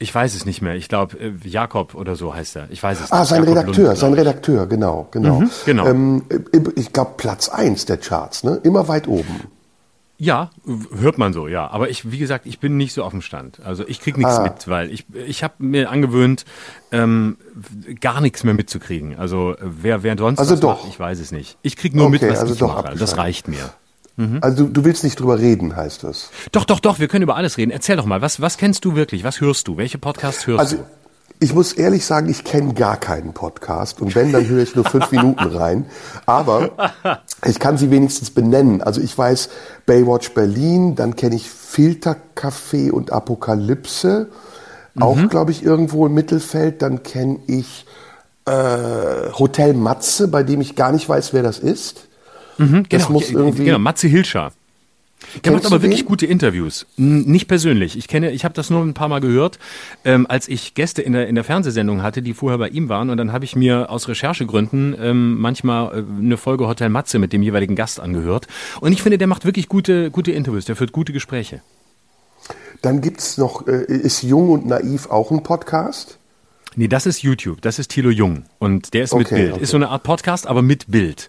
Ich 0.02 0.12
weiß 0.12 0.34
es 0.34 0.44
nicht 0.44 0.62
mehr. 0.62 0.74
Ich 0.74 0.88
glaube, 0.88 1.16
äh, 1.16 1.32
Jakob 1.44 1.94
oder 1.94 2.16
so 2.16 2.34
heißt 2.34 2.56
er. 2.56 2.66
Ich 2.70 2.82
weiß 2.82 3.00
es 3.00 3.12
ah, 3.12 3.20
nicht. 3.20 3.22
Ah, 3.22 3.24
sein 3.24 3.44
Jakob 3.44 3.56
Redakteur, 3.56 3.86
Lund, 3.86 3.98
sein 3.98 4.12
Redakteur, 4.14 4.66
genau, 4.66 5.08
genau. 5.12 5.40
Mhm, 5.40 5.50
genau. 5.64 5.86
Ähm, 5.86 6.22
ich 6.74 6.92
glaube, 6.92 7.12
Platz 7.16 7.48
eins 7.48 7.86
der 7.86 7.98
Charts, 7.98 8.42
ne? 8.42 8.58
Immer 8.64 8.88
weit 8.88 9.06
oben. 9.06 9.42
Ja, 10.18 10.50
hört 10.96 11.18
man 11.18 11.32
so, 11.32 11.46
ja. 11.46 11.68
Aber 11.70 11.88
ich, 11.88 12.10
wie 12.10 12.18
gesagt, 12.18 12.46
ich 12.46 12.58
bin 12.58 12.76
nicht 12.76 12.92
so 12.94 13.04
auf 13.04 13.12
dem 13.12 13.22
Stand. 13.22 13.60
Also 13.64 13.86
ich 13.86 14.00
krieg 14.00 14.16
nichts 14.16 14.34
ah. 14.34 14.42
mit, 14.42 14.68
weil 14.68 14.90
ich, 14.90 15.06
ich 15.26 15.44
habe 15.44 15.54
mir 15.58 15.90
angewöhnt, 15.90 16.44
ähm, 16.90 17.38
gar 18.00 18.20
nichts 18.20 18.42
mehr 18.44 18.54
mitzukriegen. 18.54 19.16
Also 19.16 19.54
wer, 19.60 20.02
wer 20.02 20.16
sonst 20.18 20.40
also 20.40 20.56
doch. 20.56 20.82
macht, 20.82 20.88
ich 20.88 20.98
weiß 20.98 21.20
es 21.20 21.30
nicht. 21.32 21.58
Ich 21.62 21.76
krieg 21.76 21.94
nur 21.94 22.06
okay, 22.06 22.24
mit, 22.24 22.32
was 22.32 22.40
also 22.40 22.54
ich 22.54 22.60
mache. 22.60 22.96
Das 22.96 23.16
reicht 23.16 23.46
mir. 23.46 23.72
Mhm. 24.16 24.38
Also 24.40 24.64
du, 24.64 24.70
du, 24.70 24.84
willst 24.84 25.04
nicht 25.04 25.18
drüber 25.18 25.38
reden, 25.38 25.74
heißt 25.74 26.04
das? 26.04 26.30
Doch, 26.52 26.64
doch, 26.64 26.80
doch, 26.80 26.98
wir 26.98 27.08
können 27.08 27.22
über 27.22 27.36
alles 27.36 27.56
reden. 27.56 27.70
Erzähl 27.70 27.96
doch 27.96 28.04
mal, 28.04 28.20
was, 28.20 28.40
was 28.40 28.58
kennst 28.58 28.84
du 28.84 28.94
wirklich? 28.94 29.24
Was 29.24 29.40
hörst 29.40 29.68
du? 29.68 29.76
Welche 29.76 29.98
Podcasts 29.98 30.46
hörst 30.46 30.60
also, 30.60 30.76
du? 30.76 30.84
Ich 31.40 31.54
muss 31.54 31.72
ehrlich 31.72 32.04
sagen, 32.04 32.28
ich 32.28 32.44
kenne 32.44 32.72
gar 32.72 32.96
keinen 32.96 33.32
Podcast 33.32 34.00
und 34.00 34.14
wenn, 34.14 34.30
dann 34.30 34.46
höre 34.46 34.62
ich 34.62 34.76
nur 34.76 34.84
fünf 34.84 35.10
Minuten 35.10 35.44
rein. 35.44 35.86
Aber 36.24 36.92
ich 37.44 37.58
kann 37.58 37.78
sie 37.78 37.90
wenigstens 37.90 38.30
benennen. 38.30 38.80
Also 38.80 39.00
ich 39.00 39.16
weiß 39.18 39.48
Baywatch 39.86 40.34
Berlin, 40.34 40.94
dann 40.94 41.16
kenne 41.16 41.34
ich 41.34 41.48
Filtercafé 41.48 42.92
und 42.92 43.10
Apokalypse, 43.12 44.28
auch 45.00 45.16
mhm. 45.16 45.30
glaube 45.30 45.50
ich 45.50 45.64
irgendwo 45.64 46.06
im 46.06 46.14
Mittelfeld. 46.14 46.80
Dann 46.80 47.02
kenne 47.02 47.40
ich 47.48 47.86
äh, 48.44 49.32
Hotel 49.32 49.74
Matze, 49.74 50.28
bei 50.28 50.44
dem 50.44 50.60
ich 50.60 50.76
gar 50.76 50.92
nicht 50.92 51.08
weiß, 51.08 51.32
wer 51.32 51.42
das 51.42 51.58
ist. 51.58 52.06
Mhm, 52.58 52.68
genau, 52.68 52.84
das 52.88 53.08
muss 53.08 53.30
irgendwie 53.30 53.64
genau, 53.64 53.78
Matze 53.78 54.08
Hilscher. 54.08 54.52
Der 55.44 55.52
macht 55.52 55.66
aber 55.66 55.82
wirklich 55.82 56.00
den? 56.00 56.08
gute 56.08 56.26
Interviews. 56.26 56.86
Nicht 56.96 57.48
persönlich. 57.48 57.96
Ich 57.96 58.08
kenne, 58.08 58.30
ich 58.30 58.44
habe 58.44 58.54
das 58.54 58.70
nur 58.70 58.82
ein 58.82 58.94
paar 58.94 59.08
Mal 59.08 59.20
gehört, 59.20 59.58
ähm, 60.04 60.26
als 60.28 60.48
ich 60.48 60.74
Gäste 60.74 61.02
in 61.02 61.12
der, 61.12 61.28
in 61.28 61.34
der 61.34 61.44
Fernsehsendung 61.44 62.02
hatte, 62.02 62.22
die 62.22 62.34
vorher 62.34 62.58
bei 62.58 62.68
ihm 62.68 62.88
waren. 62.88 63.10
Und 63.10 63.16
dann 63.16 63.32
habe 63.32 63.44
ich 63.44 63.56
mir 63.56 63.90
aus 63.90 64.08
Recherchegründen 64.08 64.96
ähm, 65.00 65.40
manchmal 65.40 65.98
äh, 65.98 66.04
eine 66.20 66.36
Folge 66.36 66.66
Hotel 66.66 66.88
Matze 66.88 67.18
mit 67.18 67.32
dem 67.32 67.42
jeweiligen 67.42 67.76
Gast 67.76 68.00
angehört. 68.00 68.46
Und 68.80 68.92
ich 68.92 69.02
finde, 69.02 69.18
der 69.18 69.28
macht 69.28 69.44
wirklich 69.44 69.68
gute, 69.68 70.10
gute 70.10 70.32
Interviews. 70.32 70.64
Der 70.64 70.76
führt 70.76 70.92
gute 70.92 71.12
Gespräche. 71.12 71.62
Dann 72.82 73.00
gibt's 73.00 73.38
noch, 73.38 73.66
äh, 73.66 73.84
ist 73.84 74.22
Jung 74.22 74.50
und 74.50 74.66
Naiv 74.66 75.06
auch 75.06 75.30
ein 75.30 75.42
Podcast? 75.42 76.18
Nee, 76.74 76.88
das 76.88 77.04
ist 77.06 77.22
YouTube. 77.22 77.60
Das 77.60 77.78
ist 77.78 77.90
Thilo 77.90 78.10
Jung. 78.10 78.44
Und 78.58 78.94
der 78.94 79.04
ist 79.04 79.14
mit 79.14 79.28
Bild. 79.28 79.52
Okay. 79.52 79.62
Ist 79.62 79.70
so 79.70 79.76
eine 79.76 79.90
Art 79.90 80.02
Podcast, 80.04 80.46
aber 80.46 80.62
mit 80.62 80.90
Bild. 80.90 81.28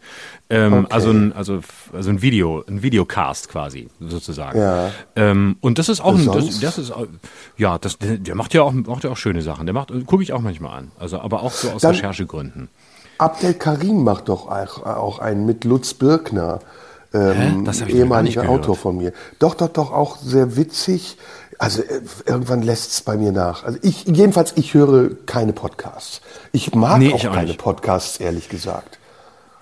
Ähm, 0.54 0.74
okay. 0.74 0.88
Also 0.92 1.10
ein, 1.10 1.34
also, 1.34 1.62
also 1.94 2.10
ein 2.12 2.22
Video, 2.22 2.64
ein 2.68 2.84
Videocast 2.84 3.50
quasi, 3.50 3.90
sozusagen. 4.00 4.60
Ja. 4.60 4.92
Ähm, 5.16 5.56
und 5.62 5.80
das 5.80 5.90
ist 5.90 6.00
auch 6.00 6.16
ein, 6.16 6.26
das, 6.28 6.60
das, 6.60 6.78
ist, 6.78 6.94
ja, 7.58 7.80
das, 7.80 7.98
der 8.00 8.36
macht 8.36 8.54
ja 8.54 8.62
auch, 8.62 8.72
macht 8.72 9.04
ja 9.04 9.10
auch 9.10 9.18
schöne 9.18 9.42
Sachen. 9.42 9.66
Der 9.66 9.74
macht, 9.74 9.92
gucke 10.06 10.22
ich 10.22 10.32
auch 10.32 10.42
manchmal 10.42 10.78
an. 10.78 10.92
Also, 11.00 11.20
aber 11.20 11.42
auch 11.42 11.52
so 11.52 11.72
aus 11.72 11.82
Dann, 11.82 11.96
Recherchegründen. 11.96 12.70
Abdel 13.18 13.56
Karim 13.56 14.04
macht 14.04 14.30
doch 14.30 14.48
auch, 14.48 14.86
auch 14.86 15.20
einen 15.20 15.46
mit 15.46 15.64
Lutz 15.64 15.96
Birkner. 15.96 16.60
Ähm, 17.16 17.70
ehemaliger 17.88 18.50
Autor 18.50 18.76
von 18.76 18.98
mir. 18.98 19.14
Doch, 19.38 19.54
doch, 19.54 19.70
doch, 19.70 19.92
auch 19.92 20.18
sehr 20.18 20.56
witzig. 20.56 21.18
Also 21.60 21.84
äh, 21.84 22.02
irgendwann 22.26 22.64
lässt 22.64 22.92
es 22.92 23.02
bei 23.02 23.18
mir 23.18 23.32
nach. 23.32 23.64
Also 23.64 23.78
ich, 23.82 24.06
jedenfalls, 24.06 24.54
ich 24.56 24.74
höre 24.74 25.12
keine 25.28 25.54
Podcasts. 25.54 26.22
Ich 26.52 26.74
mag 26.74 27.00
nee, 27.00 27.12
auch, 27.12 27.16
ich 27.16 27.28
auch 27.28 27.34
keine 27.34 27.48
nicht. 27.48 27.60
Podcasts, 27.60 28.20
ehrlich 28.20 28.50
gesagt. 28.50 28.98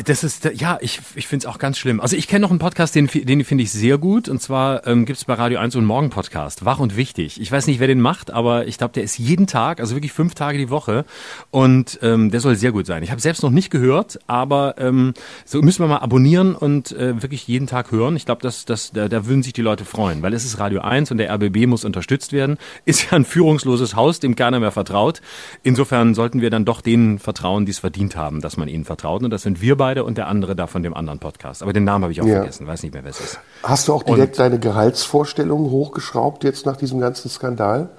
Das 0.05 0.23
ist, 0.23 0.49
ja, 0.55 0.77
ich, 0.81 0.99
ich 1.15 1.27
finde 1.27 1.45
es 1.45 1.53
auch 1.53 1.57
ganz 1.57 1.77
schlimm. 1.77 1.99
Also 1.99 2.15
ich 2.15 2.27
kenne 2.27 2.41
noch 2.41 2.49
einen 2.49 2.59
Podcast, 2.59 2.95
den, 2.95 3.07
den 3.07 3.43
finde 3.43 3.63
ich 3.63 3.71
sehr 3.71 3.97
gut. 3.97 4.29
Und 4.29 4.41
zwar 4.41 4.87
ähm, 4.87 5.05
gibt 5.05 5.17
es 5.17 5.25
bei 5.25 5.33
Radio 5.33 5.59
1 5.59 5.73
so 5.73 5.79
einen 5.79 5.87
Morgen-Podcast, 5.87 6.65
Wach 6.65 6.79
und 6.79 6.95
Wichtig. 6.95 7.39
Ich 7.39 7.51
weiß 7.51 7.67
nicht, 7.67 7.79
wer 7.79 7.87
den 7.87 8.01
macht, 8.01 8.31
aber 8.31 8.67
ich 8.67 8.77
glaube, 8.77 8.93
der 8.93 9.03
ist 9.03 9.17
jeden 9.17 9.47
Tag, 9.47 9.79
also 9.79 9.95
wirklich 9.95 10.13
fünf 10.13 10.33
Tage 10.33 10.57
die 10.57 10.69
Woche. 10.69 11.05
Und 11.49 11.99
ähm, 12.01 12.31
der 12.31 12.39
soll 12.39 12.55
sehr 12.55 12.71
gut 12.71 12.85
sein. 12.85 13.03
Ich 13.03 13.11
habe 13.11 13.21
selbst 13.21 13.43
noch 13.43 13.49
nicht 13.49 13.69
gehört, 13.69 14.19
aber 14.27 14.75
ähm, 14.77 15.13
so 15.45 15.61
müssen 15.61 15.83
wir 15.83 15.87
mal 15.87 15.99
abonnieren 15.99 16.55
und 16.55 16.91
äh, 16.93 17.21
wirklich 17.21 17.47
jeden 17.47 17.67
Tag 17.67 17.91
hören. 17.91 18.15
Ich 18.15 18.25
glaube, 18.25 18.41
das, 18.41 18.65
das, 18.65 18.91
da, 18.91 19.07
da 19.07 19.25
würden 19.25 19.43
sich 19.43 19.53
die 19.53 19.61
Leute 19.61 19.85
freuen, 19.85 20.21
weil 20.21 20.33
es 20.33 20.45
ist 20.45 20.57
Radio 20.59 20.81
1 20.81 21.11
und 21.11 21.17
der 21.17 21.31
RBB 21.33 21.67
muss 21.67 21.85
unterstützt 21.85 22.33
werden. 22.33 22.57
Ist 22.85 23.11
ja 23.11 23.17
ein 23.17 23.25
führungsloses 23.25 23.95
Haus, 23.95 24.19
dem 24.19 24.35
keiner 24.35 24.59
mehr 24.59 24.71
vertraut. 24.71 25.21
Insofern 25.63 26.15
sollten 26.15 26.41
wir 26.41 26.49
dann 26.49 26.65
doch 26.65 26.81
denen 26.81 27.19
vertrauen, 27.19 27.65
die 27.65 27.71
es 27.71 27.79
verdient 27.79 28.15
haben, 28.15 28.41
dass 28.41 28.57
man 28.57 28.67
ihnen 28.67 28.85
vertraut. 28.85 29.23
Und 29.23 29.29
das 29.29 29.43
sind 29.43 29.61
wir 29.61 29.75
beide 29.75 29.90
beide 29.91 30.03
und 30.05 30.17
der 30.17 30.27
andere 30.27 30.55
da 30.55 30.67
von 30.67 30.83
dem 30.83 30.93
anderen 30.93 31.19
Podcast. 31.19 31.61
Aber 31.61 31.73
den 31.73 31.83
Namen 31.83 32.03
habe 32.03 32.13
ich 32.13 32.21
auch 32.21 32.25
ja. 32.25 32.35
vergessen, 32.35 32.65
weiß 32.65 32.83
nicht 32.83 32.93
mehr, 32.93 33.03
wer 33.03 33.11
es 33.11 33.19
ist. 33.19 33.39
Hast 33.63 33.87
du 33.87 33.93
auch 33.93 34.03
direkt 34.03 34.37
und, 34.37 34.39
deine 34.39 34.59
Gehaltsvorstellungen 34.59 35.69
hochgeschraubt 35.69 36.43
jetzt 36.45 36.65
nach 36.65 36.77
diesem 36.77 36.99
ganzen 36.99 37.29
Skandal? 37.29 37.89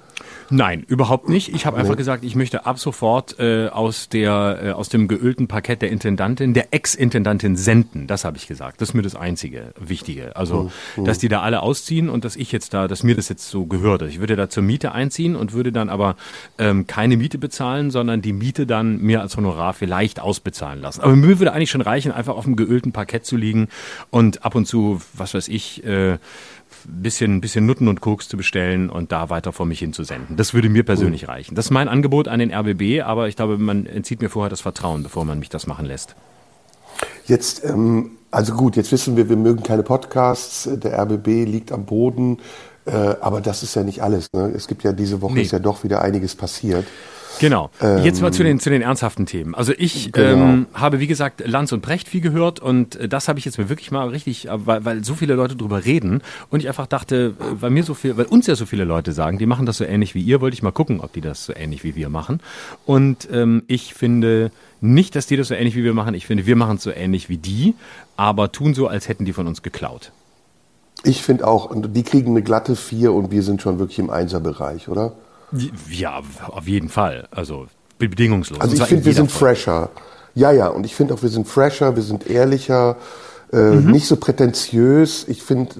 Nein, 0.53 0.85
überhaupt 0.87 1.31
nicht. 1.31 1.49
Ich 1.55 1.65
habe 1.65 1.79
einfach 1.79 1.97
gesagt, 1.97 2.25
ich 2.25 2.37
möchte 2.37 2.67
ab 2.67 2.79
sofort 2.79 3.39
äh, 3.39 3.69
aus 3.69 4.11
der 4.11 4.59
äh, 4.63 4.71
aus 4.73 4.91
dem 4.91 5.09
geölten 5.09 5.49
Parkett 5.49 5.81
der 5.81 5.91
Intendantin, 5.91 6.53
der 6.53 6.75
Ex-Intendantin 6.75 7.57
senden. 7.57 8.07
Das 8.07 8.27
habe 8.27 8.37
ich 8.37 8.47
gesagt. 8.47 8.83
Das 8.83 8.91
ist 8.91 8.95
mir 8.95 9.01
das 9.01 9.17
einzige 9.17 9.73
Wichtige. 9.81 10.37
Also, 10.37 10.71
mhm. 10.97 11.07
dass 11.07 11.19
die 11.19 11.29
da 11.29 11.41
alle 11.41 11.63
ausziehen 11.63 12.11
und 12.11 12.27
dass 12.27 12.37
ich 12.37 12.53
jetzt 12.53 12.75
da, 12.75 12.87
dass 12.87 13.03
mir 13.03 13.15
das 13.15 13.31
jetzt 13.31 13.49
so 13.49 13.65
gehört. 13.65 14.03
Ich 14.03 14.21
würde 14.21 14.37
da 14.37 14.51
zur 14.51 14.63
Miete 14.63 14.93
einziehen 14.93 15.37
und 15.37 15.55
würde 15.55 15.73
dann 15.73 15.89
aber 15.89 16.17
ähm, 16.59 16.87
keine 16.87 17.17
Miete 17.17 17.39
bezahlen, 17.39 17.91
sondern 17.91 18.21
die 18.21 18.35
Miete 18.35 18.67
dann 18.67 19.01
mir 19.01 19.23
als 19.23 19.39
Honorar 19.39 19.73
vielleicht 19.73 20.21
ausbezahlen 20.21 20.83
lassen. 20.83 21.01
Aber 21.01 21.17
mir 21.17 21.39
würde 21.39 21.55
eigentlich 21.55 21.71
schon 21.71 21.81
reichen, 21.81 22.13
einfach 22.13 22.37
auf 22.37 22.45
dem 22.45 22.57
geölten 22.57 22.93
Parkett 22.93 23.25
zu 23.25 23.39
liegen 23.39 23.69
und 24.11 24.45
ab 24.45 24.55
und 24.55 24.67
zu, 24.67 25.01
was 25.15 25.33
weiß 25.33 25.49
ich, 25.49 25.83
äh, 25.85 26.19
bisschen, 26.87 27.41
bisschen 27.41 27.67
Nutten 27.67 27.89
und 27.89 28.01
Koks 28.01 28.29
zu 28.29 28.37
bestellen 28.37 28.91
und 28.91 29.13
da 29.13 29.31
weiter 29.31 29.53
vor 29.53 29.67
mich 29.67 29.79
hin 29.79 29.93
zu 29.93 30.05
senden. 30.05 30.37
Das 30.37 30.55
würde 30.55 30.69
mir 30.69 30.85
persönlich 30.85 31.29
reichen. 31.29 31.55
Das 31.55 31.67
ist 31.67 31.71
mein 31.71 31.89
Angebot 31.89 32.29
an 32.29 32.39
den 32.39 32.53
RBB, 32.53 33.03
aber 33.05 33.29
ich 33.29 33.37
glaube, 33.37 33.59
man 33.59 33.87
entzieht 33.87 34.21
mir 34.23 34.29
vorher 34.29 34.51
das 34.51 34.61
Vertrauen, 34.61 35.03
bevor 35.03 35.25
man 35.25 35.39
mich 35.39 35.49
das 35.49 35.67
machen 35.67 35.87
lässt. 35.87 36.15
Jetzt 37.27 37.65
ähm, 37.65 38.13
Also 38.31 38.55
gut, 38.55 38.77
jetzt 38.77 38.93
wissen 38.93 39.17
wir, 39.17 39.29
wir 39.29 39.37
mögen 39.37 39.63
keine 39.63 39.83
Podcasts, 39.83 40.69
der 40.73 40.99
RBB 40.99 41.45
liegt 41.47 41.73
am 41.73 41.85
Boden, 41.85 42.39
äh, 42.87 42.93
aber 43.21 43.41
das 43.41 43.63
ist 43.63 43.75
ja 43.77 43.83
nicht 43.85 44.03
alles. 44.03 44.29
Ne? 44.33 44.53
Es 44.55 44.67
gibt 44.69 44.83
ja 44.85 44.93
diese 44.93 45.21
Woche 45.21 45.35
Nee. 45.35 45.43
ist 45.43 45.53
ja 45.53 45.59
doch 45.59 45.85
wieder 45.85 46.03
einiges 46.03 46.35
passiert. 46.35 46.85
Genau. 47.41 47.71
Jetzt 48.03 48.23
mal 48.23 48.33
zu 48.33 48.43
den, 48.45 48.61
zu 48.61 48.71
den 48.71 48.83
ernsthaften 48.83 49.27
Themen. 49.27 49.55
Also 49.55 49.73
ich 49.77 50.13
Genau. 50.13 50.45
ähm, 50.45 50.67
habe, 50.75 51.01
wie 51.01 51.07
gesagt, 51.07 51.43
Lanz 51.47 51.73
und 51.73 51.81
Brecht 51.83 52.09
viel 52.09 52.21
gehört 52.21 52.61
und 52.61 52.97
äh, 52.97 53.09
das 53.09 53.29
habe 53.29 53.39
ich 53.39 53.45
jetzt 53.45 53.59
mir 53.59 53.69
wirklich 53.69 53.91
mal 53.91 54.09
richtig, 54.09 54.49
äh, 54.49 54.67
weil, 54.67 54.85
weil 54.85 55.05
so 55.05 55.15
viele 55.15 55.35
Leute 55.35 55.57
drüber 55.57 55.85
reden 55.85 56.23
und 56.51 56.61
ich 56.61 56.69
einfach 56.69 56.87
dachte, 56.87 57.35
äh, 57.39 57.45
weil 57.61 57.71
mir 57.71 57.83
so 57.85 57.95
viel, 57.95 58.17
weil 58.17 58.27
uns 58.27 58.47
ja 58.47 58.55
so 58.55 58.67
viele 58.67 58.85
Leute 58.85 59.13
sagen, 59.13 59.39
die 59.39 59.47
machen 59.47 59.67
das 59.67 59.79
so 59.79 59.85
ähnlich 59.85 60.15
wie 60.15 60.21
ihr, 60.23 60.41
wollte 60.41 60.55
ich 60.55 60.63
mal 60.63 60.71
gucken, 60.73 61.01
ob 61.01 61.13
die 61.13 61.21
das 61.21 61.45
so 61.47 61.53
ähnlich 61.55 61.83
wie 61.85 61.97
wir 61.97 62.09
machen. 62.09 62.41
Und 62.87 63.29
ähm, 63.33 63.63
ich 63.67 63.95
finde 63.95 64.51
nicht, 64.81 65.17
dass 65.17 65.27
die 65.27 65.37
das 65.37 65.49
so 65.49 65.55
ähnlich 65.55 65.75
wie 65.77 65.85
wir 65.85 65.95
machen. 65.95 66.15
Ich 66.15 66.27
finde, 66.27 66.47
wir 66.47 66.57
machen 66.57 66.77
es 66.77 66.83
so 66.83 66.91
ähnlich 66.91 67.29
wie 67.29 67.39
die, 67.39 67.75
aber 68.17 68.53
tun 68.53 68.75
so, 68.75 68.89
als 68.89 69.09
hätten 69.09 69.25
die 69.25 69.33
von 69.33 69.47
uns 69.47 69.63
geklaut. 69.63 70.13
Ich 71.05 71.23
finde 71.23 71.47
auch, 71.49 71.71
die 71.75 72.03
kriegen 72.05 72.31
eine 72.31 72.43
glatte 72.43 72.77
Vier 72.77 73.13
und 73.13 73.31
wir 73.33 73.43
sind 73.43 73.63
schon 73.63 73.79
wirklich 73.79 73.99
im 73.99 74.11
Einserbereich, 74.11 74.89
oder? 74.89 75.13
Ja, 75.91 76.23
auf 76.49 76.67
jeden 76.67 76.89
Fall. 76.89 77.29
Also 77.31 77.67
bedingungslos. 77.99 78.61
Also 78.61 78.75
ich 78.77 78.83
finde, 78.85 79.05
wir 79.05 79.15
sind 79.15 79.31
Folge. 79.31 79.57
fresher. 79.57 79.91
Ja, 80.35 80.51
ja, 80.51 80.69
und 80.69 80.85
ich 80.87 80.95
finde 80.95 81.15
auch, 81.15 81.23
wir 81.23 81.29
sind 81.29 81.47
fresher, 81.47 81.95
wir 81.95 82.03
sind 82.03 82.29
ehrlicher, 82.29 82.97
äh, 83.53 83.57
Mhm. 83.57 83.91
nicht 83.91 84.07
so 84.07 84.17
prätentiös. 84.17 85.27
Ich 85.29 85.43
finde, 85.43 85.75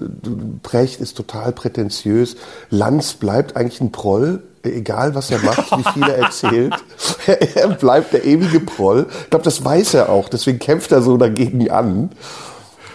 Brecht 0.61 1.01
ist 1.01 1.17
total 1.17 1.51
prätentiös. 1.53 2.35
Lanz 2.69 3.13
bleibt 3.13 3.55
eigentlich 3.57 3.81
ein 3.81 3.91
Proll, 3.91 4.43
egal 4.61 5.15
was 5.15 5.31
er 5.31 5.39
macht, 5.39 5.71
wie 5.71 5.83
viel 5.93 6.03
er 6.03 6.17
erzählt. 6.19 6.73
er 7.55 7.69
bleibt 7.69 8.13
der 8.13 8.25
ewige 8.25 8.59
Proll. 8.59 9.07
Ich 9.23 9.29
glaube, 9.31 9.43
das 9.43 9.65
weiß 9.65 9.95
er 9.95 10.09
auch, 10.09 10.29
deswegen 10.29 10.59
kämpft 10.59 10.91
er 10.91 11.01
so 11.01 11.17
dagegen 11.17 11.69
an. 11.71 12.11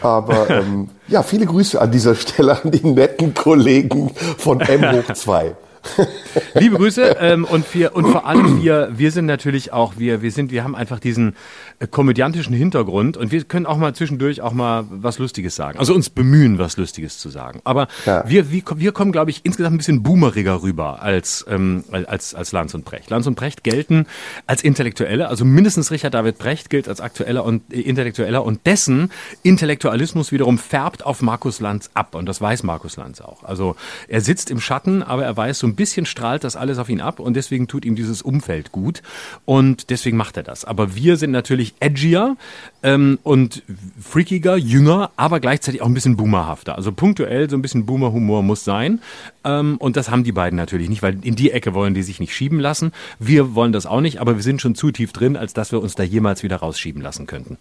Aber 0.01 0.49
ähm, 0.51 0.91
ja, 1.09 1.25
viele 1.25 1.45
Grüße 1.47 1.81
an 1.81 1.91
dieser 1.91 2.15
Stelle 2.15 2.63
an 2.63 2.71
die 2.71 2.87
netten 2.87 3.35
Kollegen 3.35 4.13
von 4.39 4.61
M 4.61 4.93
hoch 4.93 5.13
2. 5.13 5.57
Liebe 6.55 6.77
Grüße 6.77 7.17
ähm, 7.21 7.45
und 7.45 7.73
wir 7.75 7.95
und 7.95 8.07
vor 8.07 8.27
allem 8.27 8.63
wir 8.63 8.91
wir 8.97 9.11
sind 9.11 9.27
natürlich 9.27 9.73
auch 9.73 9.95
wir 9.99 10.23
wir 10.23 10.31
sind 10.31 10.51
wir 10.51 10.65
haben 10.65 10.75
einfach 10.77 11.01
diesen 11.01 11.35
äh, 11.79 11.87
komödiantischen 11.87 12.55
Hintergrund 12.55 13.17
und 13.17 13.33
wir 13.33 13.43
können 13.45 13.67
auch 13.67 13.77
mal 13.77 13.95
zwischendurch 13.95 14.41
auch 14.41 14.53
mal 14.53 14.85
was 14.91 15.19
Lustiges 15.19 15.57
sagen. 15.57 15.79
Also 15.79 15.95
uns 15.95 16.11
bemühen, 16.11 16.59
was 16.59 16.77
Lustiges 16.77 17.19
zu 17.19 17.29
sagen. 17.31 17.61
Aber 17.65 17.89
Ja. 18.07 18.25
wir, 18.29 18.51
wir 18.51 18.63
wir 18.77 18.93
kommen, 18.93 19.13
glaube 19.13 19.31
ich, 19.31 19.41
insgesamt 19.45 19.75
ein 19.75 19.79
bisschen 19.79 20.03
boomeriger 20.03 20.63
rüber 20.63 21.03
als 21.03 21.45
ähm, 21.49 21.85
als 22.07 22.35
als 22.35 22.53
Lanz 22.53 22.75
und 22.75 22.85
Brecht. 22.85 23.11
Lanz 23.11 23.27
und 23.27 23.35
Brecht 23.35 23.65
gelten 23.65 24.07
als 24.47 24.63
Intellektuelle, 24.63 25.29
also 25.29 25.45
mindestens 25.45 25.91
Richard 25.91 26.15
David 26.15 26.39
Brecht 26.39 26.71
gilt 26.71 26.89
als 26.89 27.01
aktueller 27.01 27.45
und 27.45 27.73
äh, 27.73 27.81
intellektueller 27.81 28.45
und 28.45 28.67
dessen 28.67 29.11
Intellektualismus 29.43 30.31
wiederum 30.33 30.59
färbt 30.59 31.05
auf 31.05 31.23
Markus 31.23 31.61
Lanz 31.61 31.91
ab 31.95 32.15
und 32.15 32.27
das 32.27 32.41
weiß 32.41 32.63
Markus 32.63 32.97
Lanz 32.97 33.21
auch. 33.21 33.43
Also 33.45 33.77
er 34.09 34.21
sitzt 34.21 34.51
im 34.51 34.61
Schatten, 34.61 35.03
aber 35.03 35.25
er 35.25 35.37
weiß, 35.37 35.59
so 35.59 35.67
ein 35.67 35.75
bisschen 35.79 36.05
strahlt 36.05 36.45
das 36.45 36.57
alles 36.57 36.77
auf 36.77 36.91
ihn 36.91 37.01
ab 37.01 37.21
und 37.21 37.35
deswegen 37.35 37.69
tut 37.69 37.87
ihm 37.87 37.97
dieses 37.97 38.21
Umfeld 38.21 38.73
gut 38.73 39.01
und 39.47 39.89
deswegen 39.89 40.19
macht 40.19 40.37
er 40.37 40.43
das. 40.43 40.67
Aber 40.67 40.95
wir 40.95 41.17
sind 41.17 41.31
natürlich 41.31 41.75
edgier 41.81 42.37
ähm, 42.83 43.19
und 43.23 43.63
freakiger, 43.99 44.57
jünger, 44.57 45.11
aber 45.17 45.41
gleichzeitig 45.41 45.81
auch 45.81 45.87
ein 45.87 45.95
bisschen 45.95 46.17
boomerhafter. 46.17 46.77
Also 46.77 46.93
punktuell 46.93 47.49
so 47.49 47.57
ein 47.57 47.63
bisschen 47.63 47.87
Boomer-Humor 47.87 48.43
muss 48.43 48.65
sein 48.65 49.01
ähm, 49.45 49.77
und 49.79 49.97
das 49.97 50.11
haben 50.11 50.25
die 50.25 50.33
beiden 50.33 50.57
natürlich 50.57 50.91
nicht, 50.91 51.03
weil 51.03 51.25
in 51.25 51.37
die 51.37 51.53
Ecke 51.53 51.73
wollen 51.73 51.95
die 51.95 52.03
sich 52.03 52.21
nicht 52.21 52.35
schieben 52.35 52.61
lassen. 52.61 52.93
Wir 53.19 53.55
wollen 53.55 53.73
das 53.73 53.87
auch 53.87 54.03
nicht, 54.03 54.21
aber 54.21 54.35
wir 54.37 54.43
sind 54.43 54.61
schon 54.61 54.75
zu 54.75 54.91
tief 54.91 55.13
drin, 55.13 55.37
als 55.37 55.55
dass 55.55 55.73
wir 55.73 55.81
uns 55.81 55.95
da 55.95 56.03
jemals 56.03 56.43
wieder 56.43 56.57
rausschieben 56.57 57.01
lassen 57.01 57.27
könnten. 57.27 57.57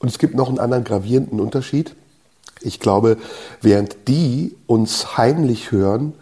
Und 0.00 0.08
es 0.08 0.18
gibt 0.18 0.34
noch 0.34 0.48
einen 0.48 0.58
anderen 0.58 0.84
gravierenden 0.84 1.40
Unterschied. 1.40 1.94
Ich 2.62 2.80
glaube, 2.80 3.16
während 3.62 4.08
die 4.08 4.54
uns 4.66 5.16
heimlich 5.16 5.72
hören 5.72 6.14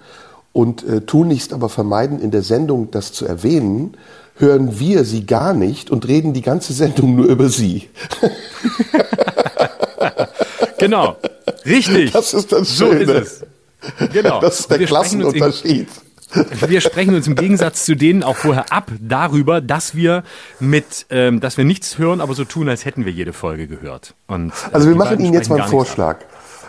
und 0.52 0.82
äh, 0.86 1.00
tunlichst 1.02 1.52
aber 1.52 1.68
vermeiden, 1.68 2.20
in 2.20 2.30
der 2.30 2.42
Sendung 2.42 2.90
das 2.90 3.12
zu 3.12 3.26
erwähnen, 3.26 3.96
hören 4.36 4.78
wir 4.78 5.04
sie 5.04 5.26
gar 5.26 5.52
nicht 5.52 5.90
und 5.90 6.06
reden 6.08 6.32
die 6.32 6.42
ganze 6.42 6.72
Sendung 6.72 7.16
nur 7.16 7.26
über 7.26 7.48
sie. 7.48 7.88
Genau, 10.78 11.16
richtig. 11.66 12.12
Das 12.12 12.32
ist 12.34 12.52
das 12.52 12.76
so 12.76 12.86
Schöne. 12.92 13.12
ist 13.14 13.42
es. 14.00 14.12
Genau. 14.12 14.40
Das 14.40 14.60
ist 14.60 14.70
der 14.70 14.78
Wir 14.78 14.86
sprechen 14.86 15.24
uns 15.24 15.34
im- 15.34 15.40
Klassenunterschied. 15.40 15.88
wir 16.70 16.80
sprechen 16.80 17.14
uns 17.14 17.26
im 17.26 17.34
Gegensatz 17.36 17.84
zu 17.84 17.96
denen 17.96 18.22
auch 18.22 18.36
vorher 18.36 18.70
ab 18.72 18.90
darüber, 19.00 19.60
dass 19.60 19.94
wir 19.94 20.24
mit, 20.60 21.06
ähm, 21.10 21.40
dass 21.40 21.56
wir 21.56 21.64
nichts 21.64 21.96
hören, 21.98 22.20
aber 22.20 22.34
so 22.34 22.44
tun, 22.44 22.68
als 22.68 22.84
hätten 22.84 23.04
wir 23.06 23.12
jede 23.12 23.32
Folge 23.32 23.66
gehört. 23.66 24.14
Und, 24.26 24.50
äh, 24.50 24.74
Also 24.74 24.88
wir 24.88 24.94
machen 24.96 25.18
Ihnen 25.20 25.32
jetzt 25.32 25.48
mal 25.48 25.60
einen 25.60 25.70
nichts 25.74 25.98
ab. 25.98 26.18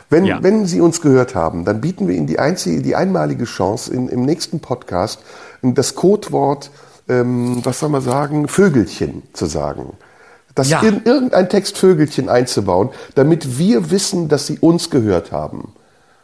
Wenn, 0.09 0.25
Ja. 0.25 0.41
wenn 0.41 0.65
Sie 0.65 0.81
uns 0.81 1.01
gehört 1.01 1.35
haben, 1.35 1.65
dann 1.65 1.81
bieten 1.81 2.07
wir 2.07 2.15
Ihnen 2.15 2.27
die 2.27 2.39
einzige, 2.39 2.81
die 2.81 2.95
einmalige 2.95 3.45
Chance, 3.45 3.93
in, 3.93 4.09
im 4.09 4.23
nächsten 4.25 4.59
Podcast 4.59 5.21
das 5.61 5.93
Codewort, 5.95 6.71
ähm, 7.07 7.59
was 7.63 7.79
soll 7.79 7.89
man 7.89 8.01
sagen, 8.01 8.47
Vögelchen 8.47 9.23
zu 9.33 9.45
sagen. 9.45 9.93
Das 10.55 10.69
Ja. 10.69 10.81
in 10.81 11.03
irgendein 11.03 11.47
Text 11.49 11.77
Vögelchen 11.77 12.27
einzubauen, 12.29 12.89
damit 13.15 13.57
wir 13.59 13.91
wissen, 13.91 14.27
dass 14.29 14.47
Sie 14.47 14.57
uns 14.59 14.89
gehört 14.89 15.31
haben. 15.31 15.73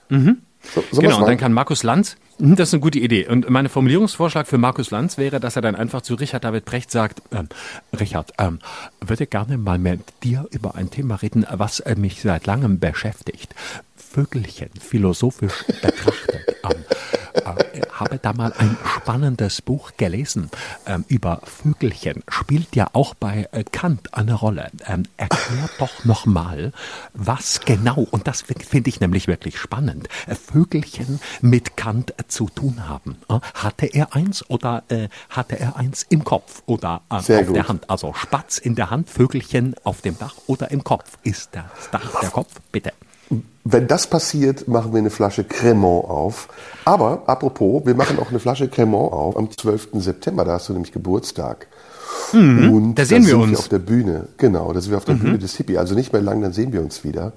So, 0.09 0.15
sollen 0.17 0.37
wir's 0.73 0.99
Genau, 0.99 1.19
und 1.19 1.27
dann 1.27 1.37
kann 1.37 1.53
Markus 1.53 1.83
Lanz, 1.83 2.15
das 2.37 2.69
ist 2.69 2.73
eine 2.73 2.81
gute 2.81 2.99
Idee. 2.99 3.27
Und 3.27 3.49
mein 3.49 3.69
Formulierungsvorschlag 3.69 4.47
für 4.47 4.57
Markus 4.57 4.91
Lanz 4.91 5.17
wäre, 5.17 5.39
dass 5.39 5.55
er 5.55 5.61
dann 5.61 5.75
einfach 5.75 6.01
zu 6.01 6.15
Richard 6.15 6.43
David 6.43 6.65
Brecht 6.65 6.91
sagt, 6.91 7.21
ähm, 7.31 7.47
Richard, 7.97 8.33
ähm, 8.39 8.59
würde 9.01 9.27
gerne 9.27 9.57
mal 9.57 9.77
mit 9.77 10.01
dir 10.23 10.47
über 10.51 10.75
ein 10.75 10.89
Thema 10.89 11.15
reden, 11.15 11.45
was 11.49 11.79
äh, 11.81 11.95
mich 11.95 12.21
seit 12.21 12.45
langem 12.45 12.79
beschäftigt. 12.79 13.55
Vögelchen, 13.95 14.69
philosophisch 14.79 15.65
betrachtet. 15.81 16.55
ähm, 16.63 16.83
äh, 17.35 17.64
habe 17.95 18.19
da 18.19 18.33
mal 18.33 18.53
ein 18.57 18.77
spannendes 18.85 19.61
Buch 19.61 19.91
gelesen 19.97 20.49
ähm, 20.85 21.05
über 21.07 21.41
Vögelchen. 21.43 22.23
Spielt 22.27 22.75
ja 22.75 22.89
auch 22.93 23.13
bei 23.13 23.47
äh, 23.51 23.63
Kant 23.63 24.13
eine 24.13 24.33
Rolle. 24.33 24.71
Ähm, 24.87 25.03
erklär 25.17 25.69
doch 25.79 26.05
noch 26.05 26.25
mal, 26.25 26.73
was 27.13 27.61
genau, 27.61 28.07
und 28.11 28.27
das 28.27 28.41
finde 28.41 28.89
ich 28.89 28.99
nämlich 28.99 29.27
wirklich 29.27 29.57
spannend, 29.57 30.09
äh, 30.27 30.35
Vögelchen 30.35 31.19
mit 31.41 31.77
Kant 31.77 32.11
äh, 32.19 32.27
zu 32.27 32.49
tun 32.49 32.87
haben. 32.87 33.17
Äh, 33.29 33.39
hatte 33.53 33.85
er 33.87 34.15
eins 34.15 34.47
oder 34.49 34.83
äh, 34.89 35.07
hatte 35.29 35.59
er 35.59 35.77
eins 35.77 36.05
im 36.09 36.23
Kopf 36.23 36.63
oder 36.65 37.01
äh, 37.09 37.15
auf 37.15 37.27
gut. 37.27 37.55
der 37.55 37.67
Hand? 37.67 37.89
Also 37.89 38.13
Spatz 38.13 38.57
in 38.57 38.75
der 38.75 38.89
Hand, 38.89 39.09
Vögelchen 39.09 39.75
auf 39.83 40.01
dem 40.01 40.17
Dach 40.17 40.35
oder 40.47 40.71
im 40.71 40.83
Kopf? 40.83 41.17
Ist 41.23 41.49
das 41.53 41.89
Dach 41.91 42.19
der 42.21 42.29
Kopf? 42.29 42.51
Bitte. 42.71 42.91
Wenn 43.63 43.87
das 43.87 44.07
passiert, 44.07 44.67
machen 44.67 44.93
wir 44.93 44.99
eine 44.99 45.09
Flasche 45.09 45.43
Cremant 45.43 46.05
auf. 46.05 46.49
Aber 46.85 47.23
apropos, 47.25 47.83
wir 47.85 47.95
machen 47.95 48.19
auch 48.19 48.29
eine 48.29 48.39
Flasche 48.39 48.67
Cremant 48.67 49.11
auf 49.11 49.35
am 49.37 49.49
12. 49.49 49.89
September. 49.93 50.45
Da 50.45 50.53
hast 50.53 50.69
du 50.69 50.73
nämlich 50.73 50.91
Geburtstag. 50.91 51.67
Und 52.31 52.39
Mhm. 52.41 52.95
da 52.95 53.05
sehen 53.05 53.23
wir 53.23 53.29
sind 53.29 53.39
uns. 53.41 53.47
Mhm. 53.47 53.51
Wir 53.53 53.59
auf 53.59 53.69
der 53.69 53.79
Bühne. 53.79 54.27
Genau, 54.37 54.71
da 54.71 54.81
sind 54.81 54.91
wir 54.91 54.97
auf 54.97 55.05
der 55.05 55.13
Bühne 55.13 55.39
des 55.39 55.55
Hippie. 55.55 55.77
Also 55.77 55.95
nicht 55.95 56.13
mehr 56.13 56.21
lang, 56.21 56.41
dann 56.41 56.53
sehen 56.53 56.71
wir 56.73 56.81
uns 56.81 57.03
wieder. 57.03 57.33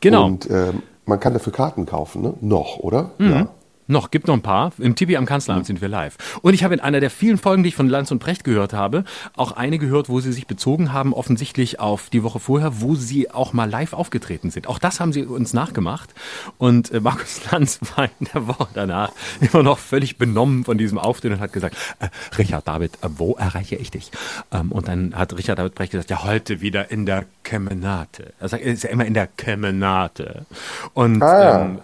Genau. 0.00 0.26
Und 0.26 0.48
ähm, 0.50 0.82
man 1.06 1.20
kann 1.20 1.32
dafür 1.34 1.52
Karten 1.52 1.86
kaufen, 1.86 2.22
ne? 2.22 2.34
Noch, 2.40 2.78
oder? 2.78 3.10
Mhm. 3.18 3.30
Ja. 3.30 3.48
Noch, 3.86 4.10
gibt 4.10 4.26
noch 4.28 4.34
ein 4.34 4.42
paar. 4.42 4.72
Im 4.78 4.94
Tipi 4.94 5.16
am 5.16 5.26
Kanzleramt 5.26 5.66
sind 5.66 5.80
wir 5.82 5.88
live. 5.88 6.16
Und 6.42 6.54
ich 6.54 6.64
habe 6.64 6.74
in 6.74 6.80
einer 6.80 7.00
der 7.00 7.10
vielen 7.10 7.36
Folgen, 7.36 7.62
die 7.62 7.68
ich 7.68 7.74
von 7.76 7.88
Lanz 7.88 8.10
und 8.10 8.18
Precht 8.18 8.42
gehört 8.44 8.72
habe, 8.72 9.04
auch 9.36 9.52
eine 9.52 9.78
gehört, 9.78 10.08
wo 10.08 10.20
sie 10.20 10.32
sich 10.32 10.46
bezogen 10.46 10.92
haben, 10.92 11.12
offensichtlich 11.12 11.80
auf 11.80 12.08
die 12.10 12.22
Woche 12.22 12.40
vorher, 12.40 12.80
wo 12.80 12.94
sie 12.94 13.30
auch 13.30 13.52
mal 13.52 13.68
live 13.68 13.92
aufgetreten 13.92 14.50
sind. 14.50 14.68
Auch 14.68 14.78
das 14.78 15.00
haben 15.00 15.12
sie 15.12 15.24
uns 15.24 15.52
nachgemacht. 15.52 16.14
Und 16.56 16.90
äh, 16.92 17.00
Markus 17.00 17.40
Lanz 17.50 17.80
war 17.96 18.06
in 18.20 18.28
der 18.32 18.46
Woche 18.46 18.68
danach 18.72 19.12
immer 19.40 19.62
noch 19.62 19.78
völlig 19.78 20.16
benommen 20.16 20.64
von 20.64 20.78
diesem 20.78 20.96
Auftritt 20.98 21.32
und 21.32 21.40
hat 21.40 21.52
gesagt, 21.52 21.76
äh, 22.00 22.08
Richard 22.38 22.66
David, 22.66 22.94
äh, 23.02 23.08
wo 23.16 23.34
erreiche 23.34 23.76
ich 23.76 23.90
dich? 23.90 24.10
Ähm, 24.50 24.72
und 24.72 24.88
dann 24.88 25.14
hat 25.14 25.36
Richard 25.36 25.58
David 25.58 25.74
Brecht 25.74 25.92
gesagt, 25.92 26.10
ja, 26.10 26.24
heute 26.24 26.60
wieder 26.62 26.90
in 26.90 27.04
der 27.04 27.26
Kemenate. 27.42 28.32
Er 28.40 28.48
sagt, 28.48 28.62
er 28.62 28.72
ist 28.72 28.84
ja 28.84 28.90
immer 28.90 29.04
in 29.04 29.14
der 29.14 29.26
Kemenate. 29.26 30.46
Und 30.94 31.22
Ah. 31.22 31.62
ähm, 31.62 31.78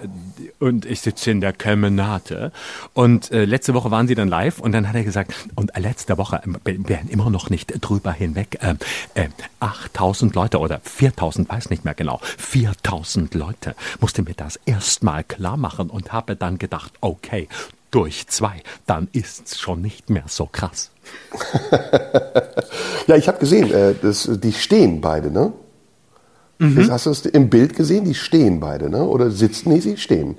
und 0.58 0.86
ich 0.86 1.00
sitze 1.00 1.30
in 1.30 1.40
der 1.40 1.52
Kemenate. 1.52 1.89
Und 2.94 3.30
äh, 3.30 3.44
letzte 3.44 3.74
Woche 3.74 3.90
waren 3.90 4.08
sie 4.08 4.14
dann 4.14 4.28
live 4.28 4.60
und 4.60 4.72
dann 4.72 4.88
hat 4.88 4.94
er 4.94 5.04
gesagt, 5.04 5.32
und 5.54 5.72
letzte 5.76 6.18
Woche 6.18 6.40
ähm, 6.44 6.56
werden 6.64 7.08
immer 7.10 7.30
noch 7.30 7.50
nicht 7.50 7.72
drüber 7.80 8.12
hinweg. 8.12 8.58
Ähm, 8.62 8.78
äh, 9.14 9.28
8000 9.60 10.34
Leute 10.34 10.58
oder 10.58 10.80
4000, 10.82 11.48
weiß 11.48 11.70
nicht 11.70 11.84
mehr 11.84 11.94
genau, 11.94 12.20
4000 12.38 13.34
Leute 13.34 13.74
musste 14.00 14.22
mir 14.22 14.34
das 14.34 14.58
erstmal 14.66 15.24
klar 15.24 15.56
machen 15.56 15.90
und 15.90 16.12
habe 16.12 16.36
dann 16.36 16.58
gedacht, 16.58 16.92
okay, 17.00 17.48
durch 17.90 18.28
zwei, 18.28 18.62
dann 18.86 19.08
ist's 19.12 19.58
schon 19.58 19.82
nicht 19.82 20.10
mehr 20.10 20.24
so 20.26 20.46
krass. 20.46 20.90
Ja, 23.06 23.16
ich 23.16 23.26
habe 23.26 23.38
gesehen, 23.38 23.72
äh, 23.72 23.94
das, 24.00 24.30
die 24.32 24.52
stehen 24.52 25.00
beide, 25.00 25.32
ne? 25.32 25.52
Mhm. 26.58 26.76
Das, 26.76 26.90
hast 26.90 27.06
du 27.06 27.10
es 27.10 27.26
im 27.26 27.50
Bild 27.50 27.74
gesehen? 27.74 28.04
Die 28.04 28.14
stehen 28.14 28.60
beide, 28.60 28.88
ne? 28.88 29.02
Oder 29.02 29.32
sitzen? 29.32 29.72
Nee, 29.72 29.80
sie 29.80 29.96
stehen. 29.96 30.38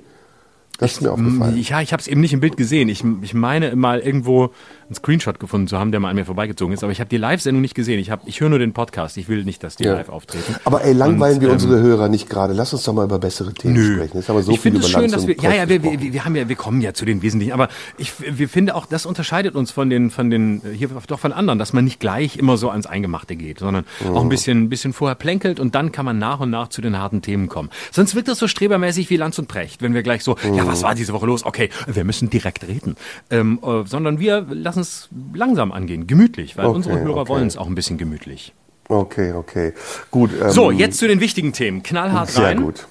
Das 0.82 0.92
ist 0.92 1.00
mir 1.02 1.10
aufgefallen. 1.12 1.56
Ja, 1.62 1.80
ich 1.80 1.92
habe 1.92 2.00
es 2.00 2.08
eben 2.08 2.20
nicht 2.20 2.32
im 2.32 2.40
Bild 2.40 2.56
gesehen. 2.56 2.88
Ich, 2.88 3.02
ich 3.22 3.34
meine 3.34 3.74
mal 3.76 4.00
irgendwo 4.00 4.50
einen 4.86 4.94
Screenshot 4.94 5.40
gefunden 5.40 5.68
zu 5.68 5.78
haben, 5.78 5.90
der 5.90 6.00
mal 6.00 6.10
an 6.10 6.16
mir 6.16 6.24
vorbeigezogen 6.26 6.74
ist. 6.74 6.82
Aber 6.82 6.92
ich 6.92 7.00
habe 7.00 7.08
die 7.08 7.16
Live-Sendung 7.16 7.62
nicht 7.62 7.74
gesehen. 7.74 7.98
Ich, 7.98 8.10
hab, 8.10 8.26
ich 8.28 8.40
höre 8.40 8.48
nur 8.50 8.58
den 8.58 8.72
Podcast. 8.72 9.16
Ich 9.16 9.28
will 9.28 9.44
nicht, 9.44 9.62
dass 9.64 9.76
die 9.76 9.84
Ja. 9.84 9.94
live 9.94 10.08
auftreten. 10.10 10.54
Aber 10.64 10.84
ey, 10.84 10.92
langweilen 10.92 11.36
Und, 11.36 11.40
wir 11.42 11.48
ähm, 11.48 11.54
unsere 11.54 11.80
Hörer 11.80 12.08
nicht 12.08 12.28
gerade. 12.28 12.52
Lass 12.52 12.72
uns 12.72 12.82
doch 12.84 12.92
mal 12.92 13.04
über 13.04 13.18
bessere 13.18 13.54
Themen 13.54 13.74
Nö. 13.74 13.94
sprechen. 13.94 14.18
Jetzt 14.18 14.28
haben 14.28 14.36
wir 14.36 14.42
so 14.42 14.52
ich 14.52 14.60
viel 14.60 14.72
finde 14.72 14.78
über 14.78 14.86
es 14.86 14.92
schön, 14.92 15.10
dass 15.10 15.26
wir, 15.26 15.36
ja, 15.40 15.54
ja, 15.54 15.68
wir, 15.68 15.82
wir, 15.82 16.00
wir 16.12 16.24
haben 16.24 16.36
ja, 16.36 16.48
wir 16.48 16.56
kommen 16.56 16.80
ja 16.82 16.92
zu 16.92 17.04
den 17.04 17.22
Wesentlichen, 17.22 17.52
aber 17.52 17.68
ich, 17.96 18.12
wir 18.20 18.48
finde 18.48 18.74
auch, 18.74 18.86
das 18.86 19.06
unterscheidet 19.06 19.54
uns 19.54 19.70
von 19.70 19.88
den, 19.88 20.10
von 20.10 20.28
den, 20.30 20.60
hier 20.74 20.88
doch 21.06 21.18
von 21.20 21.32
anderen, 21.32 21.58
dass 21.58 21.72
man 21.72 21.84
nicht 21.84 22.00
gleich 22.00 22.36
immer 22.36 22.56
so 22.56 22.68
ans 22.70 22.86
Eingemachte 22.86 23.36
geht, 23.36 23.60
sondern 23.60 23.84
Mhm. 24.04 24.16
auch 24.16 24.22
ein 24.22 24.28
bisschen, 24.28 24.62
ein 24.64 24.68
bisschen 24.68 24.92
vorher 24.92 25.14
plänkelt 25.14 25.60
und 25.60 25.74
dann 25.74 25.92
kann 25.92 26.04
man 26.04 26.18
nach 26.18 26.40
und 26.40 26.50
nach 26.50 26.68
zu 26.68 26.80
den 26.82 26.98
harten 26.98 27.22
Themen 27.22 27.48
kommen. 27.48 27.70
Sonst 27.90 28.14
wirkt 28.14 28.28
das 28.28 28.38
so 28.38 28.48
strebermäßig 28.48 29.08
wie 29.10 29.16
Lanz 29.16 29.38
und 29.38 29.48
Precht, 29.48 29.80
wenn 29.82 29.94
wir 29.94 30.02
gleich 30.02 30.22
so, 30.24 30.36
ja, 30.54 30.64
Mhm. 30.64 30.68
Was 30.72 30.82
war 30.82 30.94
diese 30.94 31.12
Woche 31.12 31.26
los? 31.26 31.44
Okay, 31.44 31.68
wir 31.86 32.04
müssen 32.04 32.30
direkt 32.30 32.66
reden. 32.66 32.96
Ähm, 33.30 33.60
äh, 33.62 33.86
sondern 33.86 34.18
wir 34.18 34.46
lassen 34.50 34.80
es 34.80 35.08
langsam 35.34 35.70
angehen, 35.72 36.06
gemütlich, 36.06 36.56
weil 36.56 36.66
Okay, 36.66 36.76
unsere 36.76 37.00
Hörer 37.00 37.16
okay. 37.22 37.28
wollen 37.28 37.46
es 37.46 37.56
auch 37.56 37.66
ein 37.66 37.74
bisschen 37.74 37.98
gemütlich. 37.98 38.52
Okay, 38.88 39.32
okay. 39.32 39.72
Gut. 40.10 40.30
Ähm, 40.42 40.50
So, 40.50 40.70
jetzt 40.70 40.98
zu 40.98 41.06
den 41.06 41.20
wichtigen 41.20 41.52
Themen. 41.52 41.82
Knallhart 41.82 42.30
Sehr 42.30 42.44
rein. 42.44 42.62
gut. 42.62 42.86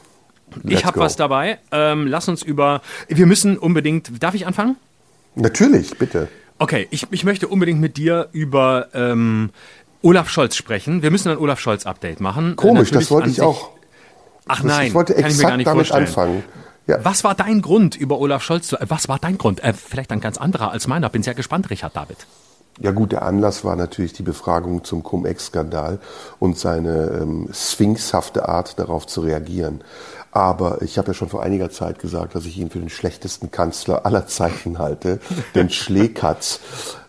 Ich 0.64 0.72
Let's 0.72 0.86
habe 0.86 1.00
go. 1.00 1.06
was 1.06 1.16
dabei. 1.16 1.60
Ähm, 1.72 2.08
lass 2.08 2.28
uns 2.28 2.44
über. 2.44 2.82
Wir 3.08 3.26
müssen 3.26 3.58
unbedingt. 3.58 4.22
Darf 4.24 4.34
ich 4.36 4.46
anfangen? 4.48 4.76
Natürlich, 5.36 5.98
bitte. 5.98 6.28
Okay, 6.60 6.88
ich, 6.92 7.08
ich 7.12 7.24
möchte 7.24 7.48
unbedingt 7.48 7.80
mit 7.80 7.98
dir 7.98 8.28
über 8.34 8.88
ähm, 8.94 9.50
Olaf 10.02 10.30
Scholz 10.30 10.56
sprechen. 10.56 11.02
Wir 11.04 11.10
müssen 11.12 11.30
ein 11.30 11.38
Olaf 11.38 11.60
Scholz 11.60 11.86
Update 11.86 12.20
machen. 12.20 12.56
Komisch, 12.56 12.92
natürlich 12.92 13.08
das 13.08 13.12
wollte 13.12 13.30
ich 13.30 13.42
auch. 13.42 13.70
Ach 14.48 14.58
Das- 14.58 14.66
nein, 14.66 14.88
ich 14.88 14.94
wollte 14.94 15.14
kann 15.14 15.32
ich 15.32 15.38
gar 15.40 15.54
exakt 15.56 15.58
nicht 15.58 15.68
damit 15.68 15.92
anfangen. 15.92 16.44
Ja. 16.88 17.04
Was 17.04 17.24
war 17.24 17.36
dein 17.36 17.62
Grund, 17.62 17.96
über 17.96 18.20
Olaf 18.20 18.44
Scholz 18.44 18.68
zu. 18.68 18.78
Äh, 18.78 18.86
was 18.90 19.08
war 19.08 19.20
dein 19.20 19.38
Grund? 19.38 19.64
Äh, 19.64 19.74
vielleicht 19.74 20.12
ein 20.12 20.20
ganz 20.22 20.38
anderer 20.38 20.72
als 20.72 20.88
meiner. 20.88 21.10
Bin 21.10 21.24
sehr 21.24 21.36
gespannt, 21.36 21.70
Richard 21.70 21.96
David. 21.96 22.18
Ja 22.80 22.92
gut, 22.92 23.12
der 23.12 23.24
Anlass 23.24 23.64
war 23.66 23.76
natürlich 23.76 24.14
die 24.14 24.24
Befragung 24.24 24.84
zum 24.84 25.04
Cum-Ex-Skandal 25.04 26.00
und 26.40 26.58
seine 26.58 27.20
ähm, 27.22 27.50
sphinxhafte 27.52 28.48
Art, 28.48 28.80
darauf 28.80 29.06
zu 29.06 29.22
reagieren. 29.22 29.84
Aber 30.32 30.82
ich 30.82 30.98
habe 30.98 31.10
ja 31.10 31.14
schon 31.14 31.30
vor 31.30 31.44
einiger 31.44 31.70
Zeit 31.70 32.00
gesagt, 32.00 32.34
dass 32.34 32.46
ich 32.46 32.58
ihn 32.58 32.70
für 32.70 32.80
den 32.80 32.90
schlechtesten 32.90 33.52
Kanzler 33.52 34.06
aller 34.06 34.26
Zeiten 34.26 34.80
halte, 34.80 35.20
den 35.54 35.70
Schleekatz. 35.70 36.62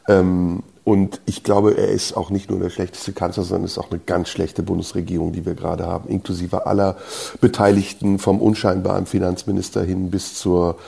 Ähm, 0.09 0.65
und 0.85 1.21
ich 1.27 1.45
glaube, 1.45 1.77
er 1.77 1.89
ist 1.89 2.17
auch 2.17 2.31
nicht 2.31 2.51
nur 2.51 2.59
der 2.59 2.71
schlechteste 2.71 3.13
Kanzler, 3.13 3.45
sondern 3.45 3.65
ist 3.65 3.79
auch 3.79 3.91
eine 3.91 4.01
ganz 4.01 4.29
schlechte 4.29 4.63
Bundesregierung, 4.63 5.33
die 5.33 5.47
wir 5.47 5.55
gerade 5.55 5.87
haben, 5.87 6.09
inklusive 6.09 6.67
aller 6.67 6.97
Beteiligten, 7.41 8.19
vom 8.19 8.41
unscheinbaren 8.41 9.07
Finanzminister 9.07 9.83
hin 9.85 10.11
bis 10.11 10.35
zur 10.35 10.79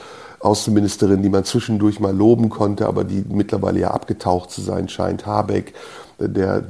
Außenministerin, 0.40 1.22
die 1.22 1.30
man 1.30 1.44
zwischendurch 1.44 2.00
mal 2.00 2.14
loben 2.14 2.50
konnte, 2.50 2.86
aber 2.86 3.04
die 3.04 3.24
mittlerweile 3.28 3.80
ja 3.80 3.90
abgetaucht 3.92 4.50
zu 4.50 4.60
sein 4.60 4.88
scheint, 4.88 5.26
Habeck, 5.26 5.72
der, 6.18 6.64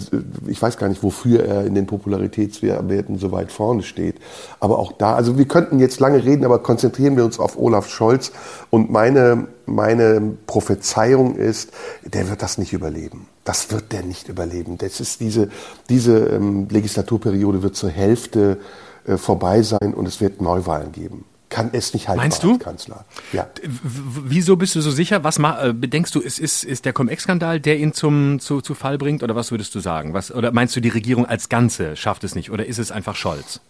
ich 0.47 0.61
weiß 0.61 0.77
gar 0.77 0.89
nicht, 0.89 1.03
wofür 1.03 1.45
er 1.45 1.65
in 1.65 1.75
den 1.75 1.87
Popularitätswerten 1.87 3.19
so 3.19 3.33
weit 3.33 3.53
vorne 3.53 3.83
steht. 3.83 4.17
Aber 4.61 4.79
auch 4.79 4.93
da, 4.93 5.15
also 5.15 5.39
wir 5.39 5.47
könnten 5.47 5.79
jetzt 5.79 6.01
lange 6.01 6.25
reden, 6.25 6.45
aber 6.45 6.61
konzentrieren 6.61 7.17
wir 7.17 7.25
uns 7.25 7.39
auf 7.39 7.59
Olaf 7.59 7.89
Scholz. 7.89 8.33
Und 8.71 8.91
meine, 8.91 9.47
meine 9.67 10.37
Prophezeiung 10.47 11.37
ist, 11.37 11.73
der 12.05 12.29
wird 12.29 12.43
das 12.43 12.59
nicht 12.59 12.73
überleben. 12.73 13.29
Das 13.45 13.71
wird 13.71 13.93
der 13.93 14.03
nicht 14.03 14.29
überleben. 14.29 14.79
Das 14.79 15.01
ist 15.01 15.21
diese, 15.21 15.49
diese 15.89 16.19
ähm, 16.19 16.69
Legislaturperiode 16.71 17.63
wird 17.63 17.77
zur 17.77 17.91
Hälfte 17.91 18.59
äh, 19.07 19.17
vorbei 19.17 19.63
sein 19.63 19.93
und 19.95 20.09
es 20.09 20.21
wird 20.21 20.41
Neuwahlen 20.41 20.93
geben. 20.93 21.25
Kann 21.55 21.71
es 21.73 21.95
nicht 21.95 22.09
halten 22.09 22.21
Meinst 22.21 22.43
du? 22.43 22.59
Kanzler. 22.59 23.05
Ja. 23.33 23.49
Wieso 23.63 24.57
bist 24.57 24.75
du 24.75 24.81
so 24.81 24.91
sicher? 24.91 25.23
Was 25.23 25.39
ma, 25.39 25.67
äh, 25.67 25.73
bedenkst 25.73 26.13
du, 26.13 26.21
ist, 26.21 26.41
ist, 26.41 26.65
ist 26.65 26.85
der 26.85 26.93
Cum-Ex-Skandal, 26.93 27.61
der 27.61 27.79
ihn 27.79 27.93
zum, 27.93 28.41
zu, 28.41 28.61
zu 28.61 28.75
Fall 28.75 28.99
bringt? 28.99 29.23
Oder 29.23 29.37
was 29.37 29.53
würdest 29.53 29.73
du 29.77 29.79
sagen? 29.79 30.15
Was, 30.15 30.33
oder 30.33 30.51
meinst 30.51 30.75
du, 30.75 30.81
die 30.81 30.89
Regierung 30.89 31.27
als 31.27 31.49
Ganze 31.49 31.95
schafft 31.95 32.25
es 32.25 32.35
nicht? 32.35 32.51
Oder 32.51 32.67
ist 32.67 32.79
es 32.79 32.91
einfach 32.91 33.15
Scholz? 33.15 33.61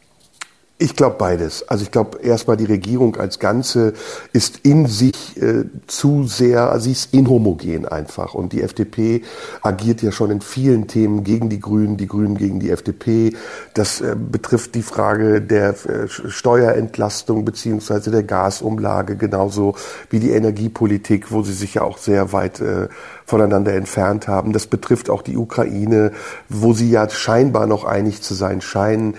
Ich 0.77 0.97
glaube 0.97 1.15
beides. 1.19 1.69
Also 1.69 1.85
ich 1.85 1.93
glaube 1.93 2.19
erstmal 2.19 2.57
die 2.57 2.65
Regierung 2.65 3.15
als 3.15 3.39
Ganze 3.39 3.93
ist 4.33 4.59
in 4.65 4.87
sich 4.87 5.41
äh, 5.41 5.67
zu 5.87 6.27
sehr, 6.27 6.69
also 6.69 6.87
sie 6.87 6.93
ist 6.93 7.15
inhomogen 7.15 7.87
einfach. 7.87 8.35
Und 8.35 8.53
die 8.53 8.61
FDP 8.61 9.23
agiert 9.63 10.03
ja 10.03 10.11
schon 10.11 10.33
in 10.33 10.41
vielen 10.41 10.89
Themen 10.89 11.23
gegen 11.23 11.49
die 11.49 11.61
Grünen, 11.61 11.97
die 11.97 12.09
Grünen 12.09 12.37
gegen 12.37 12.59
die 12.59 12.71
FDP. 12.71 13.37
Das 13.75 14.01
äh, 14.01 14.17
betrifft 14.19 14.75
die 14.75 14.83
Frage 14.83 15.41
der 15.41 15.71
äh, 15.87 16.09
Steuerentlastung 16.09 17.45
beziehungsweise 17.45 18.11
der 18.11 18.25
Gasumlage, 18.25 19.15
genauso 19.15 19.77
wie 20.11 20.19
die 20.19 20.33
Energiepolitik, 20.33 21.31
wo 21.31 21.43
sie 21.45 21.55
sich 21.55 21.75
ja 21.75 21.83
auch 21.83 21.99
sehr 21.99 22.33
weit 22.33 22.61
äh, 22.61 22.89
voneinander 23.25 23.75
entfernt 23.75 24.27
haben. 24.27 24.53
Das 24.53 24.67
betrifft 24.67 25.09
auch 25.09 25.23
die 25.23 25.37
Ukraine, 25.37 26.11
wo 26.49 26.73
sie 26.73 26.91
ja 26.91 27.09
scheinbar 27.09 27.69
noch 27.69 27.85
einig 27.85 28.23
zu 28.23 28.35
sein 28.35 28.61
scheinen. 28.61 29.15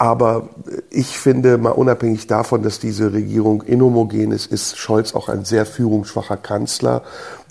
Aber 0.00 0.48
ich 0.88 1.18
finde, 1.18 1.58
mal 1.58 1.72
unabhängig 1.72 2.26
davon, 2.26 2.62
dass 2.62 2.78
diese 2.78 3.12
Regierung 3.12 3.60
inhomogen 3.60 4.32
ist, 4.32 4.50
ist 4.50 4.78
Scholz 4.78 5.14
auch 5.14 5.28
ein 5.28 5.44
sehr 5.44 5.66
führungsschwacher 5.66 6.38
Kanzler, 6.38 7.02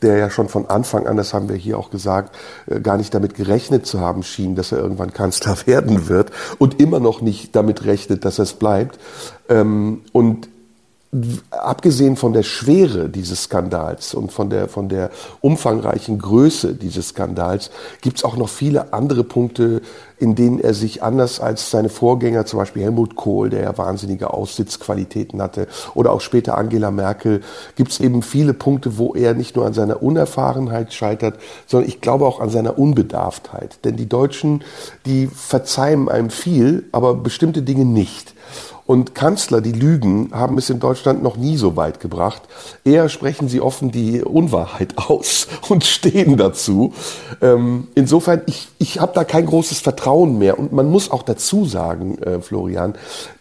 der 0.01 0.17
ja 0.17 0.31
schon 0.31 0.49
von 0.49 0.65
Anfang 0.65 1.05
an, 1.05 1.15
das 1.15 1.35
haben 1.35 1.47
wir 1.47 1.55
hier 1.55 1.77
auch 1.77 1.91
gesagt, 1.91 2.35
äh, 2.65 2.79
gar 2.79 2.97
nicht 2.97 3.13
damit 3.13 3.35
gerechnet 3.35 3.85
zu 3.85 3.99
haben 3.99 4.23
schien, 4.23 4.55
dass 4.55 4.71
er 4.71 4.79
irgendwann 4.79 5.13
Kanzler 5.13 5.57
werden 5.67 6.09
wird 6.09 6.31
und 6.57 6.81
immer 6.81 6.99
noch 6.99 7.21
nicht 7.21 7.55
damit 7.55 7.85
rechnet, 7.85 8.25
dass 8.25 8.39
es 8.39 8.53
bleibt. 8.53 8.97
Ähm, 9.47 10.01
Und 10.11 10.49
abgesehen 11.49 12.15
von 12.17 12.33
der 12.33 12.43
Schwere 12.43 13.09
dieses 13.09 13.43
Skandals 13.45 14.13
und 14.13 14.31
von 14.31 14.51
der, 14.51 14.67
von 14.67 14.89
der 14.89 15.09
umfangreichen 15.41 16.19
Größe 16.19 16.75
dieses 16.75 17.09
Skandals 17.09 17.71
gibt 18.01 18.17
es 18.17 18.23
auch 18.23 18.37
noch 18.37 18.49
viele 18.49 18.93
andere 18.93 19.23
Punkte, 19.23 19.81
in 20.19 20.35
denen 20.35 20.59
er 20.59 20.75
sich 20.75 21.01
anders 21.01 21.39
als 21.39 21.71
seine 21.71 21.89
Vorgänger, 21.89 22.45
zum 22.45 22.59
Beispiel 22.59 22.83
Helmut 22.83 23.15
Kohl, 23.15 23.49
der 23.49 23.63
ja 23.63 23.77
wahnsinnige 23.77 24.31
Aussitzqualitäten 24.33 25.41
hatte, 25.41 25.67
oder 25.95 26.11
auch 26.11 26.21
später 26.21 26.57
Angela 26.57 26.91
Merkel, 26.91 27.41
gibt 27.75 27.91
es 27.91 27.99
eben 27.99 28.21
viele 28.21 28.53
Punkte, 28.53 28.99
wo 28.99 29.15
er 29.15 29.33
nicht 29.33 29.55
nur 29.55 29.65
an 29.65 29.73
seiner 29.73 30.03
Unerfahrenheit 30.03 30.93
scheitert, 30.93 31.39
sondern 31.65 31.89
ich 31.89 32.01
glaube 32.01 32.27
auch 32.27 32.39
an 32.39 32.49
seiner 32.49 32.77
Unbedarftheit. 32.77 33.79
Denn 33.83 33.95
die 33.95 34.09
Deutschen, 34.09 34.63
die 35.07 35.27
verzeihen 35.27 36.07
einem 36.07 36.29
viel, 36.29 36.85
aber 36.91 37.15
bestimmte 37.15 37.63
Dinge 37.63 37.85
nicht. 37.85 38.35
Und 38.89 39.13
Kanzler, 39.13 39.61
die 39.61 39.71
lügen, 39.71 40.31
haben 40.31 40.57
es 40.57 40.71
in 40.71 40.79
Deutschland 40.79 41.21
noch 41.21 41.37
nie 41.37 41.57
so 41.57 41.75
weit 41.75 41.99
gebracht. 41.99 42.41
Eher 42.83 43.07
sprechen 43.07 43.47
sie 43.47 43.61
offen 43.61 43.91
die 43.91 44.23
Unwahrheit 44.23 44.97
aus 45.07 45.47
und 45.69 45.83
stehen 45.83 46.37
dazu. 46.37 46.93
Ähm, 47.39 47.89
insofern, 47.93 48.41
ich, 48.47 48.67
ich 48.79 48.99
habe 48.99 49.11
da 49.13 49.25
kein 49.25 49.45
großes 49.45 49.81
Vertrauen 49.81 50.39
mehr. 50.39 50.57
Und 50.57 50.73
man 50.73 50.89
muss 50.89 51.11
auch 51.11 51.21
dazu 51.21 51.65
sagen, 51.65 52.17
äh, 52.17 52.41
Florian, 52.41 52.95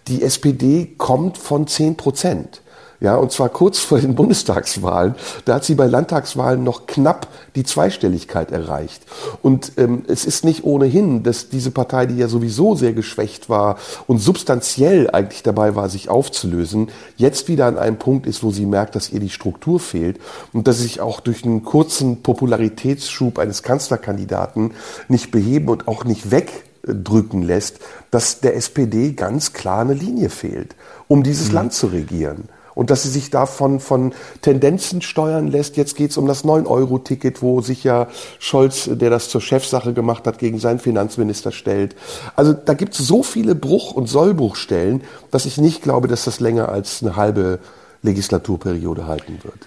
die 0.07 0.23
SPD 0.23 0.93
kommt 0.99 1.39
von 1.39 1.67
10 1.67 1.97
Prozent. 1.97 2.61
Ja, 3.01 3.15
und 3.15 3.31
zwar 3.31 3.49
kurz 3.49 3.79
vor 3.79 4.01
den 4.01 4.17
Bundestagswahlen. 4.17 5.15
Da 5.45 5.55
hat 5.55 5.65
sie 5.65 5.77
bei 5.77 5.87
Landtagswahlen 5.87 6.65
noch 6.65 6.87
knapp 6.87 7.29
die 7.55 7.63
Zweistelligkeit 7.63 8.51
erreicht. 8.51 9.03
Und 9.41 9.73
ähm, 9.77 10.03
es 10.09 10.25
ist 10.25 10.45
nicht 10.45 10.65
ohnehin, 10.65 11.23
dass 11.23 11.49
diese 11.49 11.71
Partei, 11.71 12.07
die 12.07 12.17
ja 12.17 12.27
sowieso 12.27 12.75
sehr 12.75 12.93
geschwächt 12.95 13.49
war 13.49 13.79
und 14.09 14.19
substanziell 14.19 15.09
eigentlich 15.11 15.45
dabei 15.45 15.77
war, 15.77 15.89
sich 15.89 16.09
aufzulösen, 16.09 16.89
jetzt 17.17 17.47
wieder 17.47 17.67
an 17.67 17.79
einem 17.79 17.99
Punkt 17.99 18.27
ist, 18.27 18.43
wo 18.43 18.51
sie 18.51 18.67
merkt, 18.67 18.97
dass 18.97 19.11
ihr 19.11 19.21
die 19.21 19.31
Struktur 19.31 19.79
fehlt 19.79 20.19
und 20.53 20.67
dass 20.67 20.79
sie 20.79 20.83
sich 20.85 21.01
auch 21.01 21.21
durch 21.21 21.45
einen 21.45 21.63
kurzen 21.63 22.23
Popularitätsschub 22.23 23.39
eines 23.39 23.63
Kanzlerkandidaten 23.63 24.73
nicht 25.07 25.31
beheben 25.31 25.69
und 25.69 25.87
auch 25.87 26.05
nicht 26.05 26.33
wegdrücken 26.33 27.43
lässt, 27.43 27.79
dass 28.11 28.41
der 28.41 28.57
SPD 28.57 29.13
ganz 29.13 29.53
klar 29.53 29.83
eine 29.83 29.95
Linie 29.95 30.31
fehlt, 30.31 30.75
um 31.07 31.23
dieses 31.23 31.53
Land 31.53 31.75
zu 31.75 31.87
regieren 31.87 32.49
und 32.79 32.91
dass 32.91 33.03
sie 33.03 33.09
sich 33.09 33.31
davon 33.31 33.81
von 33.81 34.13
Tendenzen 34.41 35.03
steuern 35.03 35.49
lässt. 35.49 35.77
Jetzt 35.77 35.97
geht 35.97 36.13
es 36.13 36.17
um 36.17 36.29
das 36.29 36.45
9-Euro-Ticket, 36.45 37.43
wo 37.43 37.61
sich 37.61 37.83
ja 37.83 38.07
Scholz, 38.39 38.89
der 38.93 39.11
das 39.11 39.31
zur 39.31 39.41
Chefsache 39.41 39.93
gemacht 39.95 40.29
hat, 40.29 40.39
gegen 40.39 40.61
seinen 40.61 40.79
Finanzminister 40.79 41.51
stellt. 41.51 41.97
Also 42.37 42.53
da 42.53 42.75
gibt 42.75 42.95
es 42.95 43.05
so 43.05 43.25
viele 43.25 43.57
Bruch- 43.57 43.91
und 43.95 44.07
Sollbruchstellen, 44.07 45.03
dass 45.33 45.45
ich 45.45 45.59
nicht 45.59 45.83
glaube, 45.83 46.07
dass 46.07 46.25
das 46.25 46.39
länger 46.39 46.69
als 46.69 47.03
eine 47.03 47.17
halbe 47.17 47.59
Legislaturperiode 48.03 49.09
halten 49.09 49.41
wird. 49.43 49.67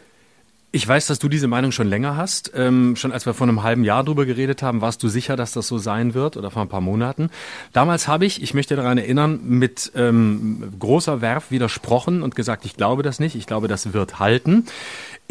Ich 0.73 0.87
weiß, 0.87 1.07
dass 1.07 1.19
du 1.19 1.27
diese 1.27 1.49
Meinung 1.49 1.73
schon 1.73 1.87
länger 1.87 2.15
hast. 2.15 2.53
Ähm, 2.55 2.95
schon 2.95 3.11
als 3.11 3.25
wir 3.25 3.33
vor 3.33 3.45
einem 3.45 3.61
halben 3.61 3.83
Jahr 3.83 4.05
drüber 4.05 4.25
geredet 4.25 4.63
haben, 4.63 4.79
warst 4.79 5.03
du 5.03 5.09
sicher, 5.09 5.35
dass 5.35 5.51
das 5.51 5.67
so 5.67 5.77
sein 5.77 6.13
wird 6.13 6.37
oder 6.37 6.49
vor 6.49 6.61
ein 6.61 6.69
paar 6.69 6.79
Monaten. 6.79 7.29
Damals 7.73 8.07
habe 8.07 8.25
ich, 8.25 8.41
ich 8.41 8.53
möchte 8.53 8.77
daran 8.77 8.97
erinnern, 8.97 9.41
mit 9.43 9.91
ähm, 9.95 10.71
großer 10.79 11.19
Werf 11.19 11.51
widersprochen 11.51 12.23
und 12.23 12.35
gesagt, 12.35 12.63
ich 12.63 12.77
glaube 12.77 13.03
das 13.03 13.19
nicht, 13.19 13.35
ich 13.35 13.47
glaube, 13.47 13.67
das 13.67 13.91
wird 13.91 14.19
halten. 14.19 14.65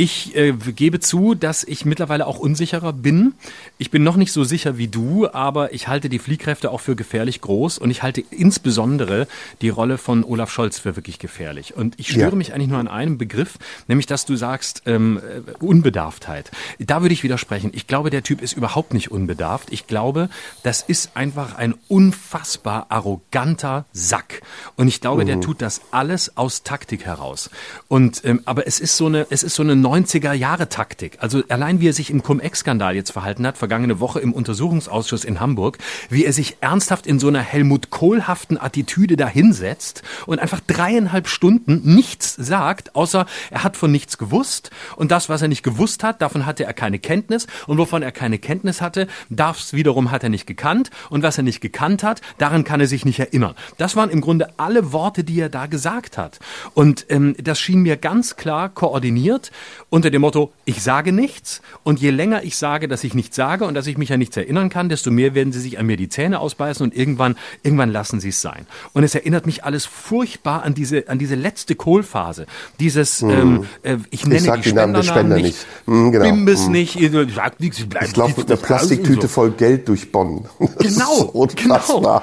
Ich 0.02 0.34
äh, 0.34 0.52
gebe 0.52 0.98
zu, 0.98 1.34
dass 1.34 1.62
ich 1.62 1.84
mittlerweile 1.84 2.26
auch 2.26 2.38
unsicherer 2.38 2.94
bin. 2.94 3.34
Ich 3.76 3.90
bin 3.90 4.02
noch 4.02 4.16
nicht 4.16 4.32
so 4.32 4.44
sicher 4.44 4.78
wie 4.78 4.88
du, 4.88 5.28
aber 5.30 5.74
ich 5.74 5.88
halte 5.88 6.08
die 6.08 6.18
Fliehkräfte 6.18 6.70
auch 6.70 6.80
für 6.80 6.96
gefährlich 6.96 7.42
groß 7.42 7.76
und 7.76 7.90
ich 7.90 8.02
halte 8.02 8.22
insbesondere 8.30 9.28
die 9.60 9.68
Rolle 9.68 9.98
von 9.98 10.24
Olaf 10.24 10.50
Scholz 10.50 10.78
für 10.78 10.96
wirklich 10.96 11.18
gefährlich. 11.18 11.76
Und 11.76 12.00
ich 12.00 12.08
störe 12.08 12.30
ja. 12.30 12.34
mich 12.34 12.54
eigentlich 12.54 12.70
nur 12.70 12.78
an 12.78 12.88
einem 12.88 13.18
Begriff, 13.18 13.58
nämlich 13.88 14.06
dass 14.06 14.24
du 14.24 14.36
sagst 14.36 14.84
ähm, 14.86 15.18
äh, 15.18 15.62
Unbedarftheit. 15.62 16.50
Da 16.78 17.02
würde 17.02 17.12
ich 17.12 17.22
widersprechen. 17.22 17.70
Ich 17.74 17.86
glaube, 17.86 18.08
der 18.08 18.22
Typ 18.22 18.40
ist 18.40 18.54
überhaupt 18.54 18.94
nicht 18.94 19.10
unbedarft. 19.10 19.70
Ich 19.70 19.86
glaube, 19.86 20.30
das 20.62 20.80
ist 20.80 21.14
einfach 21.14 21.56
ein 21.56 21.74
unfassbar 21.88 22.86
arroganter 22.88 23.84
Sack. 23.92 24.40
Und 24.76 24.88
ich 24.88 25.02
glaube, 25.02 25.24
mhm. 25.24 25.26
der 25.26 25.40
tut 25.42 25.60
das 25.60 25.82
alles 25.90 26.38
aus 26.38 26.62
Taktik 26.62 27.04
heraus. 27.04 27.50
Und 27.88 28.24
ähm, 28.24 28.40
aber 28.46 28.66
es 28.66 28.80
ist 28.80 28.96
so 28.96 29.04
eine, 29.04 29.26
es 29.28 29.42
ist 29.42 29.56
so 29.56 29.62
eine 29.62 29.76
90er 29.90 30.32
Jahre 30.32 30.68
Taktik. 30.68 31.18
Also 31.20 31.42
allein 31.48 31.80
wie 31.80 31.88
er 31.88 31.92
sich 31.92 32.10
im 32.10 32.22
Cum-Ex-Skandal 32.22 32.94
jetzt 32.94 33.10
verhalten 33.10 33.44
hat, 33.44 33.58
vergangene 33.58 33.98
Woche 33.98 34.20
im 34.20 34.32
Untersuchungsausschuss 34.32 35.24
in 35.24 35.40
Hamburg, 35.40 35.78
wie 36.10 36.24
er 36.24 36.32
sich 36.32 36.58
ernsthaft 36.60 37.08
in 37.08 37.18
so 37.18 37.26
einer 37.26 37.40
Helmut 37.40 37.90
Kohl-haften 37.90 38.56
Attitüde 38.56 39.16
dahinsetzt 39.16 40.02
und 40.26 40.38
einfach 40.38 40.60
dreieinhalb 40.64 41.26
Stunden 41.26 41.82
nichts 41.82 42.36
sagt, 42.36 42.94
außer 42.94 43.26
er 43.50 43.64
hat 43.64 43.76
von 43.76 43.90
nichts 43.90 44.16
gewusst 44.16 44.70
und 44.94 45.10
das, 45.10 45.28
was 45.28 45.42
er 45.42 45.48
nicht 45.48 45.64
gewusst 45.64 46.04
hat, 46.04 46.22
davon 46.22 46.46
hatte 46.46 46.64
er 46.64 46.72
keine 46.72 47.00
Kenntnis 47.00 47.48
und 47.66 47.78
wovon 47.78 48.02
er 48.02 48.12
keine 48.12 48.38
Kenntnis 48.38 48.80
hatte, 48.80 49.08
das 49.28 49.72
wiederum 49.72 50.12
hat 50.12 50.22
er 50.22 50.28
nicht 50.28 50.46
gekannt 50.46 50.90
und 51.08 51.24
was 51.24 51.36
er 51.36 51.42
nicht 51.42 51.60
gekannt 51.60 52.04
hat, 52.04 52.20
daran 52.38 52.62
kann 52.62 52.80
er 52.80 52.86
sich 52.86 53.04
nicht 53.04 53.18
erinnern. 53.18 53.56
Das 53.76 53.96
waren 53.96 54.10
im 54.10 54.20
Grunde 54.20 54.50
alle 54.56 54.92
Worte, 54.92 55.24
die 55.24 55.40
er 55.40 55.48
da 55.48 55.66
gesagt 55.66 56.16
hat. 56.16 56.38
Und 56.74 57.06
ähm, 57.08 57.34
das 57.42 57.58
schien 57.58 57.80
mir 57.80 57.96
ganz 57.96 58.36
klar 58.36 58.68
koordiniert 58.68 59.50
unter 59.88 60.10
dem 60.10 60.20
Motto, 60.22 60.52
ich 60.64 60.82
sage 60.82 61.12
nichts 61.12 61.62
und 61.82 62.00
je 62.00 62.10
länger 62.10 62.42
ich 62.42 62.56
sage, 62.56 62.88
dass 62.88 63.04
ich 63.04 63.14
nichts 63.14 63.36
sage 63.36 63.64
und 63.64 63.74
dass 63.74 63.86
ich 63.86 63.98
mich 63.98 64.12
an 64.12 64.18
nichts 64.18 64.36
erinnern 64.36 64.68
kann, 64.68 64.88
desto 64.88 65.10
mehr 65.10 65.34
werden 65.34 65.52
sie 65.52 65.60
sich 65.60 65.78
an 65.78 65.86
mir 65.86 65.96
die 65.96 66.08
Zähne 66.08 66.40
ausbeißen 66.40 66.84
und 66.84 66.94
irgendwann, 66.94 67.36
irgendwann 67.62 67.90
lassen 67.90 68.20
sie 68.20 68.28
es 68.30 68.40
sein. 68.40 68.66
Und 68.92 69.02
es 69.04 69.14
erinnert 69.14 69.46
mich 69.46 69.64
alles 69.64 69.86
furchtbar 69.86 70.62
an 70.62 70.74
diese, 70.74 71.08
an 71.08 71.18
diese 71.18 71.34
letzte 71.34 71.74
Kohlphase. 71.74 72.46
Dieses, 72.78 73.22
hm. 73.22 73.30
ähm, 73.30 73.66
äh, 73.82 73.96
ich 74.10 74.26
nenne 74.26 74.56
ich 74.56 74.62
die 74.62 74.68
Spender, 74.70 75.02
Spender 75.02 75.36
nicht, 75.36 75.44
nicht. 75.44 75.66
Hm, 75.86 76.12
genau. 76.12 76.24
Hm. 76.24 76.44
nicht, 76.72 76.98
sag 77.34 77.60
nichts, 77.60 77.78
ich 77.78 78.16
laufe 78.16 78.40
mit 78.40 78.50
einer 78.50 78.60
Plastiktüte 78.60 79.22
so. 79.22 79.28
voll 79.28 79.50
Geld 79.52 79.88
durch 79.88 80.12
Bonn. 80.12 80.44
Genau, 80.80 81.46
genau. 81.54 82.22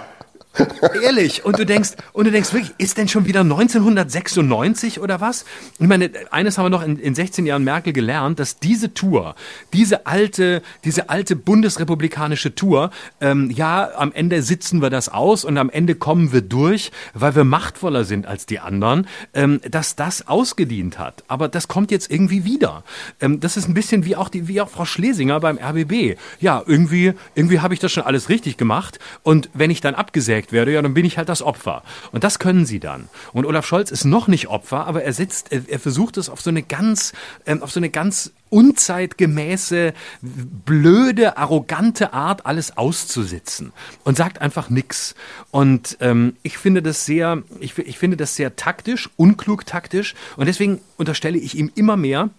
Ehrlich. 1.04 1.46
Und 1.46 1.60
du 1.60 1.66
denkst, 1.66 1.92
und 2.14 2.26
du 2.26 2.32
denkst 2.32 2.54
wirklich, 2.54 2.74
ist 2.78 2.98
denn 2.98 3.08
schon 3.08 3.26
wieder 3.26 3.42
1996 3.42 5.00
oder 5.00 5.22
was? 5.22 5.46
Ich 5.80 5.88
meine, 5.88 6.10
eines 6.32 6.58
haben 6.58 6.66
wir 6.66 6.70
noch 6.70 6.84
in, 6.84 6.98
in 6.98 7.16
16 7.16 7.46
Jahren 7.46 7.64
Merkel 7.64 7.94
gelernt, 7.94 8.40
dass 8.40 8.60
diese 8.60 8.94
Tour, 8.94 9.36
diese 9.74 10.06
alte, 10.06 10.62
diese 10.84 11.10
alte 11.10 11.36
bundesrepublikanische 11.36 12.56
Tour, 12.56 12.92
ähm, 13.22 13.52
ja, 13.52 13.92
am 13.96 14.12
Ende 14.12 14.42
sitzen 14.42 14.82
wir 14.82 14.90
das 14.90 15.10
aus 15.10 15.46
und 15.46 15.58
am 15.58 15.70
Ende 15.70 15.96
kommen 15.96 16.32
wir 16.32 16.42
durch, 16.42 16.92
weil 17.14 17.36
wir 17.36 17.44
machtvoller 17.44 18.04
sind 18.04 18.26
als 18.26 18.46
die 18.46 18.60
anderen, 18.60 19.08
ähm, 19.34 19.62
dass 19.70 19.96
das 19.96 20.28
ausgedient 20.28 21.00
hat. 21.00 21.24
Aber 21.28 21.48
das 21.48 21.68
kommt 21.68 21.92
jetzt 21.92 22.10
irgendwie 22.12 22.44
wieder. 22.46 22.84
Ähm, 23.22 23.40
das 23.40 23.58
ist 23.58 23.68
ein 23.68 23.74
bisschen 23.74 24.06
wie 24.06 24.16
auch 24.16 24.30
die, 24.30 24.48
wie 24.48 24.62
auch 24.62 24.70
Frau 24.70 24.86
Schlesinger 24.86 25.40
beim 25.40 25.58
RBB. 25.58 26.18
Ja, 26.40 26.64
irgendwie, 26.66 27.14
irgendwie 27.36 27.60
habe 27.60 27.74
ich 27.74 27.80
das 27.80 27.92
schon 27.92 28.04
alles 28.04 28.30
richtig 28.30 28.58
gemacht 28.58 29.00
und 29.24 29.50
wenn 29.54 29.72
ich 29.72 29.82
dann 29.82 29.96
abgesägt 29.96 30.47
angezeigt 30.48 30.52
werde, 30.52 30.72
ja, 30.72 30.82
dann 30.82 30.94
bin 30.94 31.06
ich 31.06 31.18
halt 31.18 31.30
das 31.30 31.42
Opfer. 31.42 31.84
Und 32.12 32.24
das 32.24 32.40
können 32.40 32.66
sie 32.66 32.80
dann. 32.80 33.10
Und 33.34 33.46
Olaf 33.46 33.66
Scholz 33.66 33.92
ist 33.92 34.06
noch 34.06 34.28
nicht 34.28 34.48
Opfer, 34.48 34.86
aber 34.88 35.04
er 35.04 35.14
sitzt, 35.14 35.52
er 35.52 35.80
versucht 35.80 36.18
es 36.18 36.30
auf 36.30 36.42
so 36.42 36.50
eine 36.50 36.64
ganz, 36.64 37.14
ähm, 37.46 37.62
auf 37.62 37.72
so 37.72 37.80
eine 37.80 37.90
ganz 37.90 38.32
unzeitgemäße, 38.50 39.94
blöde, 40.22 41.38
arrogante 41.38 42.14
Art 42.14 42.46
alles 42.46 42.78
auszusitzen 42.78 43.74
und 44.06 44.18
sagt 44.18 44.42
einfach 44.42 44.70
nix. 44.70 45.16
Und 45.52 45.98
ähm, 46.00 46.36
ich 46.44 46.58
finde 46.58 46.82
das 46.82 47.06
sehr, 47.06 47.44
ich, 47.60 47.78
ich 47.78 47.98
finde 47.98 48.18
das 48.18 48.36
sehr 48.36 48.56
taktisch, 48.56 49.10
unklug 49.18 49.66
taktisch 49.66 50.16
und 50.38 50.46
deswegen 50.46 50.80
unterstelle 50.98 51.38
ich 51.38 51.56
ihm 51.56 51.72
immer 51.76 51.98
mehr, 51.98 52.30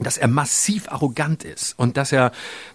dass 0.00 0.18
er 0.18 0.28
massiv 0.28 0.92
arrogant 0.92 1.42
ist 1.42 1.76
und 1.76 1.96
dass 1.96 2.12
er, 2.12 2.30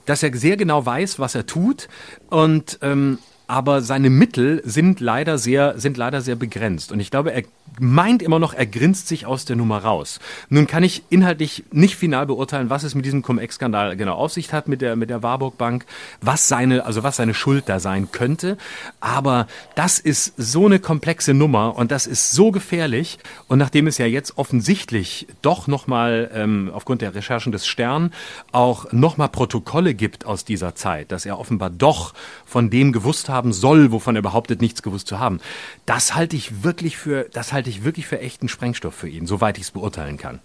dass 0.05 0.23
er 0.23 0.35
sehr 0.35 0.57
genau 0.57 0.85
weiß, 0.85 1.19
was 1.19 1.35
er 1.35 1.45
tut 1.45 1.87
und 2.29 2.79
ähm, 2.81 3.19
aber 3.47 3.81
seine 3.81 4.09
Mittel 4.09 4.61
sind 4.65 4.99
leider 4.99 5.37
sehr, 5.37 5.79
sind 5.79 5.97
leider 5.97 6.21
sehr 6.21 6.35
begrenzt. 6.35 6.91
Und 6.91 6.99
ich 6.99 7.11
glaube, 7.11 7.33
er 7.33 7.43
meint 7.79 8.21
immer 8.21 8.39
noch, 8.39 8.53
er 8.53 8.65
grinst 8.65 9.07
sich 9.07 9.25
aus 9.25 9.45
der 9.45 9.55
Nummer 9.55 9.79
raus. 9.79 10.19
Nun 10.49 10.67
kann 10.67 10.83
ich 10.83 11.03
inhaltlich 11.09 11.63
nicht 11.71 11.95
final 11.95 12.25
beurteilen, 12.25 12.69
was 12.69 12.83
es 12.83 12.95
mit 12.95 13.05
diesem 13.05 13.21
Cum-Ex-Skandal 13.21 13.95
genau 13.95 14.15
auf 14.15 14.31
sich 14.31 14.53
hat 14.53 14.67
mit 14.67 14.81
der, 14.81 14.95
mit 14.95 15.09
der 15.09 15.23
Warburg 15.23 15.57
Bank, 15.57 15.85
was 16.21 16.47
seine, 16.47 16.85
also 16.85 17.03
was 17.03 17.15
seine 17.15 17.33
Schuld 17.33 17.65
da 17.67 17.79
sein 17.79 18.11
könnte. 18.11 18.57
Aber 18.99 19.47
das 19.75 19.99
ist 19.99 20.33
so 20.37 20.65
eine 20.65 20.79
komplexe 20.79 21.33
Nummer 21.33 21.75
und 21.75 21.91
das 21.91 22.07
ist 22.07 22.31
so 22.31 22.51
gefährlich. 22.51 23.19
Und 23.47 23.59
nachdem 23.59 23.87
es 23.87 23.97
ja 23.97 24.05
jetzt 24.05 24.37
offensichtlich 24.37 25.27
doch 25.41 25.67
nochmal 25.67 26.29
ähm, 26.33 26.71
aufgrund 26.73 27.01
der 27.01 27.15
Recherchen 27.15 27.51
des 27.51 27.65
Stern 27.65 28.11
auch 28.51 28.91
nochmal 28.91 29.29
Protokolle 29.29 29.93
gibt 29.93 30.25
aus 30.25 30.45
dieser 30.45 30.75
Zeit, 30.75 31.11
dass 31.11 31.25
er 31.25 31.39
offenbar 31.39 31.69
doch 31.69 32.13
von 32.45 32.69
dem 32.69 32.91
gewusst 32.91 33.29
haben 33.29 33.53
soll, 33.53 33.91
wovon 33.91 34.15
er 34.15 34.21
behauptet, 34.21 34.61
nichts 34.61 34.83
gewusst 34.83 35.07
zu 35.07 35.19
haben. 35.19 35.39
Das 35.85 36.15
halte 36.15 36.35
ich 36.35 36.63
wirklich 36.63 36.97
für, 36.97 37.27
das 37.31 37.52
halte 37.53 37.69
ich 37.69 37.83
wirklich 37.83 38.07
für 38.07 38.19
echten 38.19 38.49
Sprengstoff 38.49 38.93
für 38.93 39.07
ihn, 39.07 39.27
soweit 39.27 39.57
ich 39.57 39.63
es 39.63 39.71
beurteilen 39.71 40.17
kann. 40.17 40.39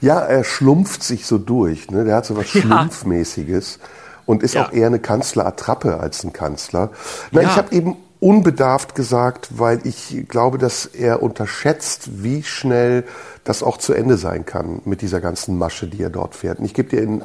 Ja, 0.00 0.20
er 0.20 0.44
schlumpft 0.44 1.02
sich 1.02 1.26
so 1.26 1.38
durch. 1.38 1.90
Ne? 1.90 2.04
Der 2.04 2.16
hat 2.16 2.26
so 2.26 2.36
was 2.36 2.52
ja. 2.54 2.60
Schlumpfmäßiges 2.60 3.78
und 4.26 4.42
ist 4.42 4.54
ja. 4.54 4.66
auch 4.66 4.72
eher 4.72 4.86
eine 4.86 4.98
Kanzlerattrappe 4.98 5.98
als 5.98 6.24
ein 6.24 6.32
Kanzler. 6.32 6.90
Na, 7.30 7.42
ja. 7.42 7.48
Ich 7.48 7.56
habe 7.56 7.74
eben 7.74 7.96
unbedarft 8.20 8.94
gesagt, 8.94 9.58
weil 9.58 9.86
ich 9.86 10.24
glaube, 10.28 10.58
dass 10.58 10.86
er 10.86 11.22
unterschätzt, 11.22 12.22
wie 12.22 12.42
schnell 12.42 13.04
das 13.44 13.62
auch 13.62 13.76
zu 13.76 13.92
Ende 13.92 14.16
sein 14.16 14.46
kann 14.46 14.80
mit 14.86 15.02
dieser 15.02 15.20
ganzen 15.20 15.58
Masche, 15.58 15.86
die 15.86 16.02
er 16.02 16.08
dort 16.08 16.34
fährt. 16.34 16.58
Und 16.58 16.64
ich 16.64 16.72
gebe 16.72 16.88
dir 16.88 17.02
in 17.02 17.22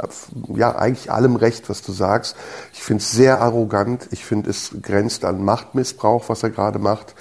ja, 0.54 0.75
eigentlich 0.75 1.12
allem 1.12 1.38
recht, 1.38 1.69
was 1.69 1.82
du 1.82 1.93
sagst. 1.93 2.36
Ich 2.73 2.84
finde 2.84 3.02
es 3.02 3.12
sehr 3.12 3.39
arrogant. 3.39 4.10
Ich 4.12 4.25
finde, 4.25 4.49
es 4.49 4.75
grenzt 4.82 5.23
an 5.23 5.43
Machtmissbrauch, 5.43 6.28
was 6.28 6.43
er 6.43 6.49
gerade 6.49 6.80
macht. 6.80 7.15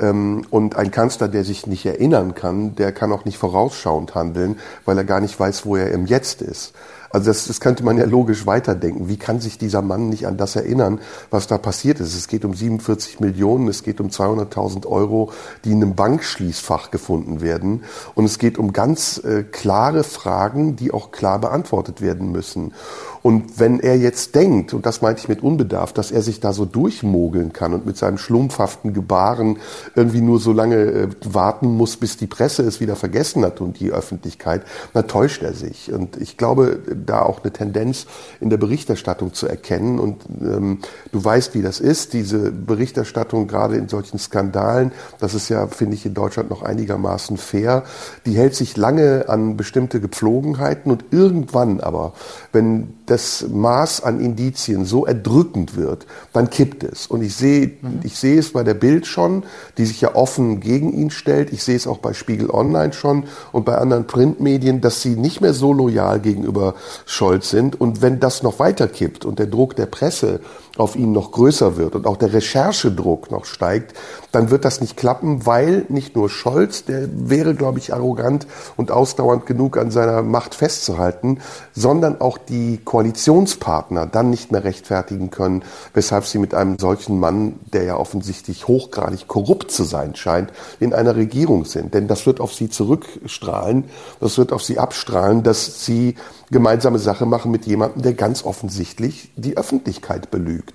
Ähm, 0.00 0.46
und 0.48 0.76
ein 0.76 0.90
Kanzler, 0.90 1.28
der 1.28 1.44
sich 1.44 1.66
nicht 1.66 1.84
erinnern 1.84 2.34
kann, 2.34 2.74
der 2.76 2.92
kann 2.92 3.12
auch 3.12 3.26
nicht 3.26 3.36
vorausschauend 3.36 4.14
handeln, 4.14 4.58
weil 4.86 4.96
er 4.96 5.04
gar 5.04 5.20
nicht 5.20 5.38
weiß, 5.38 5.66
wo 5.66 5.76
er 5.76 5.90
im 5.90 6.06
Jetzt 6.06 6.40
ist. 6.40 6.72
Also 7.10 7.26
das, 7.26 7.46
das 7.46 7.60
könnte 7.60 7.84
man 7.84 7.96
ja 7.96 8.04
logisch 8.04 8.46
weiterdenken. 8.46 9.08
Wie 9.08 9.16
kann 9.16 9.40
sich 9.40 9.58
dieser 9.58 9.82
Mann 9.82 10.08
nicht 10.08 10.26
an 10.26 10.36
das 10.36 10.56
erinnern, 10.56 11.00
was 11.30 11.46
da 11.46 11.58
passiert 11.58 12.00
ist? 12.00 12.14
Es 12.14 12.28
geht 12.28 12.44
um 12.44 12.54
47 12.54 13.20
Millionen, 13.20 13.68
es 13.68 13.82
geht 13.82 14.00
um 14.00 14.08
200.000 14.08 14.86
Euro, 14.86 15.32
die 15.64 15.72
in 15.72 15.82
einem 15.82 15.94
Bankschließfach 15.94 16.90
gefunden 16.90 17.40
werden. 17.40 17.84
Und 18.14 18.24
es 18.24 18.38
geht 18.38 18.58
um 18.58 18.72
ganz 18.72 19.18
äh, 19.24 19.42
klare 19.42 20.04
Fragen, 20.04 20.76
die 20.76 20.92
auch 20.92 21.10
klar 21.10 21.38
beantwortet 21.38 22.00
werden 22.02 22.30
müssen. 22.30 22.74
Und 23.22 23.58
wenn 23.58 23.80
er 23.80 23.96
jetzt 23.96 24.34
denkt, 24.34 24.74
und 24.74 24.86
das 24.86 25.02
meinte 25.02 25.20
ich 25.20 25.28
mit 25.28 25.42
Unbedarf, 25.42 25.92
dass 25.92 26.10
er 26.10 26.22
sich 26.22 26.40
da 26.40 26.52
so 26.52 26.64
durchmogeln 26.64 27.52
kann 27.52 27.72
und 27.72 27.86
mit 27.86 27.96
seinem 27.96 28.18
schlumpfhaften 28.18 28.94
Gebaren 28.94 29.58
irgendwie 29.94 30.20
nur 30.20 30.38
so 30.38 30.52
lange 30.52 30.76
äh, 30.76 31.08
warten 31.24 31.66
muss, 31.66 31.96
bis 31.96 32.16
die 32.16 32.26
Presse 32.26 32.62
es 32.62 32.80
wieder 32.80 32.96
vergessen 32.96 33.44
hat 33.44 33.60
und 33.60 33.80
die 33.80 33.90
Öffentlichkeit, 33.90 34.62
dann 34.92 35.06
täuscht 35.08 35.42
er 35.42 35.54
sich. 35.54 35.92
Und 35.92 36.16
ich 36.16 36.36
glaube, 36.36 36.80
da 37.06 37.22
auch 37.22 37.42
eine 37.42 37.52
Tendenz 37.52 38.06
in 38.40 38.50
der 38.50 38.56
Berichterstattung 38.56 39.34
zu 39.34 39.46
erkennen. 39.46 39.98
Und 39.98 40.22
ähm, 40.40 40.78
du 41.12 41.24
weißt, 41.24 41.54
wie 41.54 41.62
das 41.62 41.80
ist, 41.80 42.12
diese 42.12 42.50
Berichterstattung 42.52 43.46
gerade 43.48 43.76
in 43.76 43.88
solchen 43.88 44.18
Skandalen, 44.18 44.92
das 45.18 45.34
ist 45.34 45.48
ja, 45.48 45.66
finde 45.66 45.94
ich, 45.94 46.06
in 46.06 46.14
Deutschland 46.14 46.50
noch 46.50 46.62
einigermaßen 46.62 47.36
fair, 47.36 47.84
die 48.26 48.36
hält 48.36 48.54
sich 48.54 48.76
lange 48.76 49.28
an 49.28 49.56
bestimmte 49.56 50.00
Gepflogenheiten 50.00 50.90
und 50.92 51.06
irgendwann 51.10 51.80
aber, 51.80 52.12
wenn 52.52 52.94
das 53.06 53.17
Maß 53.48 54.02
an 54.02 54.20
Indizien 54.20 54.84
so 54.84 55.06
erdrückend 55.06 55.76
wird, 55.76 56.06
dann 56.32 56.50
kippt 56.50 56.84
es. 56.84 57.06
Und 57.06 57.22
ich 57.22 57.34
sehe, 57.34 57.66
mhm. 57.66 58.00
ich 58.02 58.16
sehe 58.16 58.38
es 58.38 58.52
bei 58.52 58.64
der 58.64 58.74
Bild 58.74 59.06
schon, 59.06 59.44
die 59.76 59.86
sich 59.86 60.00
ja 60.00 60.14
offen 60.14 60.60
gegen 60.60 60.92
ihn 60.92 61.10
stellt. 61.10 61.52
Ich 61.52 61.62
sehe 61.62 61.76
es 61.76 61.86
auch 61.86 61.98
bei 61.98 62.12
Spiegel 62.12 62.50
Online 62.50 62.92
schon 62.92 63.24
und 63.52 63.64
bei 63.64 63.76
anderen 63.76 64.06
Printmedien, 64.06 64.80
dass 64.80 65.02
sie 65.02 65.16
nicht 65.16 65.40
mehr 65.40 65.54
so 65.54 65.72
loyal 65.72 66.20
gegenüber 66.20 66.74
Scholz 67.06 67.50
sind. 67.50 67.80
Und 67.80 68.02
wenn 68.02 68.20
das 68.20 68.42
noch 68.42 68.58
weiter 68.58 68.88
kippt 68.88 69.24
und 69.24 69.38
der 69.38 69.46
Druck 69.46 69.76
der 69.76 69.86
Presse 69.86 70.40
auf 70.78 70.96
ihn 70.96 71.12
noch 71.12 71.32
größer 71.32 71.76
wird 71.76 71.94
und 71.94 72.06
auch 72.06 72.16
der 72.16 72.32
Recherchedruck 72.32 73.30
noch 73.30 73.44
steigt, 73.44 73.94
dann 74.32 74.50
wird 74.50 74.64
das 74.64 74.80
nicht 74.80 74.96
klappen, 74.96 75.46
weil 75.46 75.86
nicht 75.88 76.14
nur 76.14 76.28
Scholz, 76.28 76.84
der 76.84 77.08
wäre, 77.12 77.54
glaube 77.54 77.78
ich, 77.78 77.94
arrogant 77.94 78.46
und 78.76 78.90
ausdauernd 78.90 79.46
genug 79.46 79.76
an 79.76 79.90
seiner 79.90 80.22
Macht 80.22 80.54
festzuhalten, 80.54 81.40
sondern 81.74 82.20
auch 82.20 82.38
die 82.38 82.78
Koalitionspartner 82.84 84.06
dann 84.06 84.30
nicht 84.30 84.52
mehr 84.52 84.64
rechtfertigen 84.64 85.30
können, 85.30 85.64
weshalb 85.94 86.26
sie 86.26 86.38
mit 86.38 86.54
einem 86.54 86.78
solchen 86.78 87.18
Mann, 87.18 87.58
der 87.72 87.84
ja 87.84 87.96
offensichtlich 87.96 88.68
hochgradig 88.68 89.26
korrupt 89.28 89.70
zu 89.70 89.84
sein 89.84 90.14
scheint, 90.14 90.52
in 90.80 90.92
einer 90.92 91.16
Regierung 91.16 91.64
sind. 91.64 91.94
Denn 91.94 92.06
das 92.06 92.26
wird 92.26 92.40
auf 92.40 92.52
sie 92.54 92.68
zurückstrahlen, 92.68 93.84
das 94.20 94.38
wird 94.38 94.52
auf 94.52 94.62
sie 94.62 94.78
abstrahlen, 94.78 95.42
dass 95.42 95.84
sie 95.84 96.14
gemeinsame 96.50 96.98
Sache 96.98 97.26
machen 97.26 97.50
mit 97.50 97.66
jemandem, 97.66 98.02
der 98.02 98.14
ganz 98.14 98.44
offensichtlich 98.44 99.32
die 99.36 99.56
Öffentlichkeit 99.56 100.30
belügt. 100.30 100.67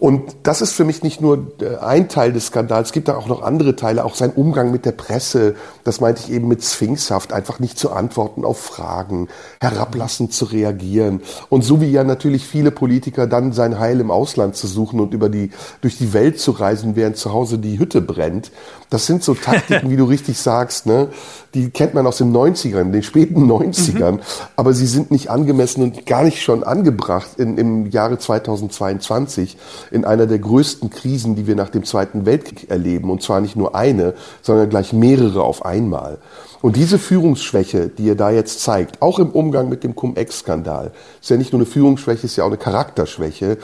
Und 0.00 0.34
das 0.44 0.62
ist 0.62 0.72
für 0.72 0.86
mich 0.86 1.02
nicht 1.02 1.20
nur 1.20 1.52
äh, 1.60 1.76
ein 1.76 2.08
Teil 2.08 2.32
des 2.32 2.46
Skandals, 2.46 2.88
es 2.88 2.92
gibt 2.92 3.08
da 3.08 3.16
auch 3.16 3.26
noch 3.26 3.42
andere 3.42 3.76
Teile, 3.76 4.06
auch 4.06 4.14
sein 4.14 4.30
Umgang 4.30 4.70
mit 4.70 4.86
der 4.86 4.92
Presse, 4.92 5.54
das 5.84 6.00
meinte 6.00 6.22
ich 6.24 6.32
eben 6.32 6.48
mit 6.48 6.64
Sphinxhaft, 6.64 7.34
einfach 7.34 7.60
nicht 7.60 7.78
zu 7.78 7.92
antworten 7.92 8.46
auf 8.46 8.58
Fragen, 8.58 9.28
herablassend 9.60 10.32
zu 10.32 10.46
reagieren. 10.46 11.20
Und 11.50 11.64
so 11.64 11.82
wie 11.82 11.90
ja 11.90 12.02
natürlich 12.02 12.46
viele 12.46 12.70
Politiker 12.70 13.26
dann 13.26 13.52
sein 13.52 13.78
Heil 13.78 14.00
im 14.00 14.10
Ausland 14.10 14.56
zu 14.56 14.66
suchen 14.66 15.00
und 15.00 15.12
über 15.12 15.28
die, 15.28 15.50
durch 15.82 15.98
die 15.98 16.14
Welt 16.14 16.40
zu 16.40 16.52
reisen, 16.52 16.96
während 16.96 17.18
zu 17.18 17.34
Hause 17.34 17.58
die 17.58 17.78
Hütte 17.78 18.00
brennt. 18.00 18.50
Das 18.88 19.06
sind 19.06 19.22
so 19.22 19.34
Taktiken, 19.34 19.90
wie 19.90 19.96
du 19.96 20.04
richtig 20.04 20.38
sagst, 20.38 20.86
ne? 20.86 21.08
Die 21.54 21.70
kennt 21.70 21.94
man 21.94 22.06
aus 22.06 22.18
den 22.18 22.34
90ern, 22.34 22.90
den 22.90 23.02
späten 23.02 23.50
90ern. 23.50 24.12
Mhm. 24.12 24.20
Aber 24.56 24.72
sie 24.72 24.86
sind 24.86 25.10
nicht 25.10 25.30
angemessen 25.30 25.82
und 25.82 26.06
gar 26.06 26.24
nicht 26.24 26.42
schon 26.42 26.64
angebracht 26.64 27.38
in, 27.38 27.58
im 27.58 27.86
Jahre 27.90 28.18
2022 28.18 29.56
in 29.90 30.04
einer 30.04 30.26
der 30.26 30.38
größten 30.38 30.90
Krisen, 30.90 31.36
die 31.36 31.46
wir 31.46 31.56
nach 31.56 31.70
dem 31.70 31.84
Zweiten 31.84 32.26
Weltkrieg 32.26 32.70
erleben. 32.70 33.10
Und 33.10 33.22
zwar 33.22 33.40
nicht 33.40 33.56
nur 33.56 33.74
eine, 33.74 34.14
sondern 34.42 34.68
gleich 34.68 34.92
mehrere 34.92 35.42
auf 35.42 35.64
einmal. 35.64 36.18
Und 36.62 36.76
diese 36.76 36.98
Führungsschwäche, 36.98 37.88
die 37.88 38.04
ihr 38.04 38.16
da 38.16 38.30
jetzt 38.30 38.60
zeigt, 38.60 39.00
auch 39.00 39.18
im 39.18 39.30
Umgang 39.30 39.68
mit 39.68 39.82
dem 39.82 39.94
Cum-Ex-Skandal, 39.94 40.92
ist 41.20 41.30
ja 41.30 41.36
nicht 41.36 41.52
nur 41.52 41.60
eine 41.60 41.66
Führungsschwäche, 41.66 42.26
ist 42.26 42.36
ja 42.36 42.44
auch 42.44 42.48
eine 42.48 42.58
Charakterschwäche, 42.58 43.58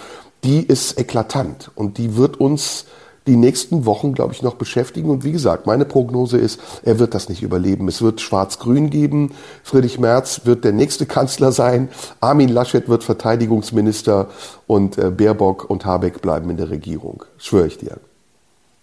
die 0.44 0.64
ist 0.64 0.98
eklatant 0.98 1.70
und 1.74 1.98
die 1.98 2.16
wird 2.16 2.40
uns 2.40 2.86
die 3.26 3.36
nächsten 3.36 3.86
Wochen, 3.86 4.12
glaube 4.12 4.32
ich, 4.32 4.42
noch 4.42 4.54
beschäftigen. 4.54 5.10
Und 5.10 5.24
wie 5.24 5.32
gesagt, 5.32 5.66
meine 5.66 5.84
Prognose 5.84 6.38
ist, 6.38 6.60
er 6.82 6.98
wird 6.98 7.14
das 7.14 7.28
nicht 7.28 7.42
überleben. 7.42 7.88
Es 7.88 8.02
wird 8.02 8.20
Schwarz-Grün 8.20 8.90
geben. 8.90 9.32
Friedrich 9.62 9.98
Merz 9.98 10.42
wird 10.44 10.64
der 10.64 10.72
nächste 10.72 11.06
Kanzler 11.16 11.52
sein. 11.52 11.88
Armin 12.20 12.48
Laschet 12.48 12.88
wird 12.88 13.04
Verteidigungsminister 13.04 14.28
und 14.66 14.98
äh, 14.98 15.10
Baerbock 15.10 15.68
und 15.68 15.84
Habeck 15.84 16.22
bleiben 16.22 16.50
in 16.50 16.56
der 16.56 16.70
Regierung. 16.70 17.24
Schwöre 17.38 17.66
ich 17.66 17.78
dir. 17.78 17.98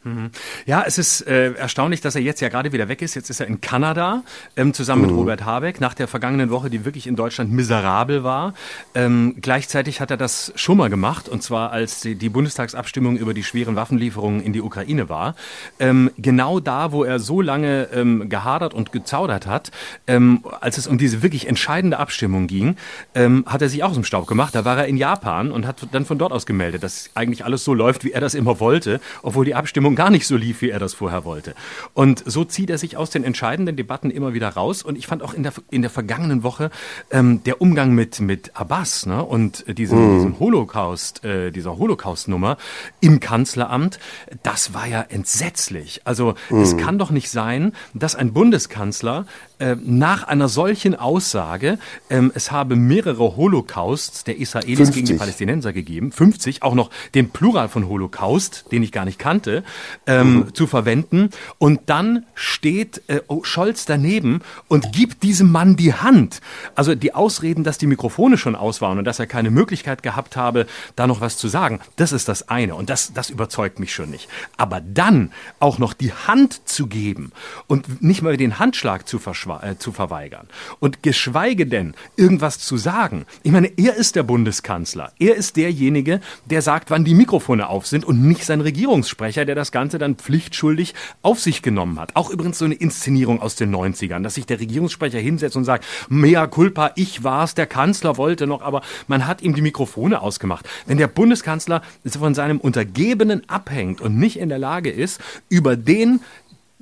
Mhm. 0.03 0.31
Ja, 0.65 0.83
es 0.85 0.97
ist 0.97 1.21
äh, 1.21 1.53
erstaunlich, 1.53 2.01
dass 2.01 2.15
er 2.15 2.21
jetzt 2.21 2.41
ja 2.41 2.49
gerade 2.49 2.71
wieder 2.71 2.89
weg 2.89 3.01
ist. 3.01 3.15
Jetzt 3.15 3.29
ist 3.29 3.39
er 3.39 3.47
in 3.47 3.61
Kanada 3.61 4.23
ähm, 4.55 4.73
zusammen 4.73 5.03
mhm. 5.03 5.07
mit 5.07 5.17
Robert 5.17 5.45
Habeck 5.45 5.79
nach 5.79 5.93
der 5.93 6.07
vergangenen 6.07 6.49
Woche, 6.49 6.69
die 6.69 6.85
wirklich 6.85 7.07
in 7.07 7.15
Deutschland 7.15 7.51
miserabel 7.51 8.23
war. 8.23 8.53
Ähm, 8.95 9.35
gleichzeitig 9.41 10.01
hat 10.01 10.11
er 10.11 10.17
das 10.17 10.51
schon 10.55 10.77
mal 10.77 10.89
gemacht 10.89 11.29
und 11.29 11.41
zwar 11.41 11.71
als 11.71 12.01
die, 12.01 12.15
die 12.15 12.29
Bundestagsabstimmung 12.29 13.17
über 13.17 13.33
die 13.33 13.43
schweren 13.43 13.75
Waffenlieferungen 13.75 14.41
in 14.41 14.53
die 14.53 14.61
Ukraine 14.61 15.09
war. 15.09 15.35
Ähm, 15.79 16.11
genau 16.17 16.59
da, 16.59 16.91
wo 16.91 17.03
er 17.03 17.19
so 17.19 17.41
lange 17.41 17.89
ähm, 17.93 18.29
gehadert 18.29 18.73
und 18.73 18.91
gezaudert 18.91 19.47
hat, 19.47 19.71
ähm, 20.07 20.43
als 20.59 20.77
es 20.77 20.87
um 20.87 20.97
diese 20.97 21.23
wirklich 21.23 21.47
entscheidende 21.47 21.99
Abstimmung 21.99 22.47
ging, 22.47 22.75
ähm, 23.15 23.45
hat 23.47 23.61
er 23.61 23.69
sich 23.69 23.83
auch 23.83 23.89
aus 23.89 23.95
dem 23.95 24.03
Staub 24.03 24.27
gemacht. 24.27 24.55
Da 24.55 24.65
war 24.65 24.77
er 24.77 24.87
in 24.87 24.97
Japan 24.97 25.51
und 25.51 25.65
hat 25.65 25.87
dann 25.91 26.05
von 26.05 26.17
dort 26.17 26.31
aus 26.31 26.45
gemeldet, 26.45 26.83
dass 26.83 27.09
eigentlich 27.15 27.45
alles 27.45 27.63
so 27.63 27.73
läuft, 27.73 28.03
wie 28.03 28.11
er 28.11 28.21
das 28.21 28.33
immer 28.33 28.59
wollte, 28.59 28.99
obwohl 29.21 29.45
die 29.45 29.55
Abstimmung 29.55 29.92
Abstimmung 29.93 29.95
gar 29.95 30.09
nicht 30.09 30.27
so 30.27 30.35
lief, 30.35 30.61
wie 30.61 30.69
er 30.69 30.79
das 30.79 30.93
vorher 30.93 31.23
wollte. 31.23 31.55
Und 31.93 32.23
so 32.25 32.43
zieht 32.43 32.69
er 32.69 32.77
sich 32.77 32.97
aus 32.97 33.09
den 33.09 33.23
entscheidenden 33.23 33.75
Debatten 33.75 34.11
immer 34.11 34.33
wieder 34.33 34.49
raus. 34.49 34.83
Und 34.83 34.97
ich 34.97 35.07
fand 35.07 35.23
auch 35.23 35.33
in 35.33 35.43
der, 35.43 35.53
in 35.69 35.81
der 35.81 35.91
vergangenen 35.91 36.43
Woche 36.43 36.69
ähm, 37.11 37.43
der 37.43 37.61
Umgang 37.61 37.93
mit, 37.93 38.19
mit 38.19 38.55
Abbas 38.55 39.05
ne, 39.05 39.23
und 39.23 39.65
diesen, 39.77 39.99
mhm. 39.99 40.15
diesen 40.15 40.39
Holocaust, 40.39 41.23
äh, 41.23 41.51
dieser 41.51 41.77
Holocaust-Nummer 41.77 42.57
im 42.99 43.19
Kanzleramt, 43.19 43.99
das 44.43 44.73
war 44.73 44.87
ja 44.87 45.01
entsetzlich. 45.01 46.01
Also 46.05 46.35
mhm. 46.49 46.61
es 46.61 46.77
kann 46.77 46.97
doch 46.97 47.11
nicht 47.11 47.29
sein, 47.29 47.73
dass 47.93 48.15
ein 48.15 48.33
Bundeskanzler 48.33 49.25
äh, 49.59 49.75
nach 49.83 50.23
einer 50.23 50.49
solchen 50.49 50.95
Aussage, 50.95 51.77
ähm, 52.09 52.31
es 52.33 52.51
habe 52.51 52.75
mehrere 52.75 53.37
Holocausts 53.37 54.23
der 54.23 54.37
Israelis 54.37 54.77
50. 54.77 54.95
gegen 54.95 55.07
die 55.07 55.13
Palästinenser 55.13 55.73
gegeben, 55.73 56.11
50, 56.11 56.63
auch 56.63 56.73
noch 56.73 56.89
den 57.13 57.29
Plural 57.29 57.69
von 57.69 57.87
Holocaust, 57.87 58.65
den 58.71 58.81
ich 58.81 58.91
gar 58.91 59.05
nicht 59.05 59.19
kannte, 59.19 59.63
ähm, 60.07 60.33
mhm. 60.33 60.55
zu 60.55 60.65
verwenden. 60.65 61.29
Und 61.59 61.81
dann 61.85 62.25
steht 62.33 63.03
äh, 63.07 63.21
oh, 63.27 63.43
Scholz 63.43 63.85
daneben 63.85 64.41
und 64.69 64.91
gibt 64.91 65.21
diesem 65.21 65.51
Mann 65.51 65.75
die 65.75 65.93
Hand. 65.93 66.41
Also 66.73 66.95
die 66.95 67.13
Ausreden, 67.13 67.63
dass 67.63 67.77
die 67.77 67.87
Mikrofone 67.87 68.39
schon 68.39 68.55
aus 68.55 68.81
waren 68.81 68.97
und 68.97 69.05
dass 69.05 69.19
er 69.19 69.27
keine 69.27 69.51
Möglichkeit 69.51 70.01
gehabt 70.01 70.35
habe, 70.35 70.65
da 70.95 71.05
noch 71.05 71.21
was 71.21 71.37
zu 71.37 71.47
sagen, 71.47 71.79
das 71.97 72.11
ist 72.11 72.27
das 72.27 72.49
eine. 72.49 72.73
Und 72.73 72.89
das, 72.89 73.13
das 73.13 73.29
überzeugt 73.29 73.79
mich 73.79 73.93
schon 73.93 74.09
nicht. 74.09 74.29
Aber 74.57 74.81
dann 74.81 75.31
auch 75.59 75.77
noch 75.77 75.93
die 75.93 76.11
Hand 76.11 76.67
zu 76.67 76.87
geben 76.87 77.31
und 77.67 78.01
nicht 78.01 78.23
mal 78.23 78.35
den 78.35 78.57
Handschlag 78.57 79.07
zu 79.07 79.19
verschwenden, 79.19 79.43
äh, 79.61 79.77
zu 79.77 79.91
verweigern. 79.91 80.47
Und 80.79 81.03
geschweige 81.03 81.65
denn 81.67 81.93
irgendwas 82.15 82.59
zu 82.59 82.77
sagen. 82.77 83.25
Ich 83.43 83.51
meine, 83.51 83.71
er 83.77 83.95
ist 83.95 84.15
der 84.15 84.23
Bundeskanzler. 84.23 85.11
Er 85.19 85.35
ist 85.35 85.57
derjenige, 85.57 86.21
der 86.45 86.61
sagt, 86.61 86.89
wann 86.89 87.05
die 87.05 87.13
Mikrofone 87.13 87.67
auf 87.67 87.85
sind 87.85 88.05
und 88.05 88.23
nicht 88.23 88.45
sein 88.45 88.61
Regierungssprecher, 88.61 89.45
der 89.45 89.55
das 89.55 89.71
Ganze 89.71 89.97
dann 89.97 90.15
pflichtschuldig 90.15 90.93
auf 91.21 91.39
sich 91.39 91.61
genommen 91.61 91.99
hat. 91.99 92.15
Auch 92.15 92.29
übrigens 92.29 92.57
so 92.57 92.65
eine 92.65 92.75
Inszenierung 92.75 93.41
aus 93.41 93.55
den 93.55 93.73
90ern, 93.75 94.23
dass 94.23 94.35
sich 94.35 94.45
der 94.45 94.59
Regierungssprecher 94.59 95.19
hinsetzt 95.19 95.55
und 95.55 95.65
sagt, 95.65 95.85
mea 96.09 96.47
culpa, 96.47 96.91
ich 96.95 97.23
war's, 97.23 97.55
der 97.55 97.67
Kanzler 97.67 98.17
wollte 98.17 98.47
noch, 98.47 98.61
aber 98.61 98.81
man 99.07 99.27
hat 99.27 99.41
ihm 99.41 99.55
die 99.55 99.61
Mikrofone 99.61 100.21
ausgemacht. 100.21 100.67
Wenn 100.85 100.97
der 100.97 101.07
Bundeskanzler 101.07 101.81
von 102.07 102.33
seinem 102.33 102.59
Untergebenen 102.59 103.47
abhängt 103.49 104.01
und 104.01 104.17
nicht 104.17 104.37
in 104.37 104.49
der 104.49 104.59
Lage 104.59 104.89
ist, 104.89 105.21
über 105.49 105.75
den 105.75 106.21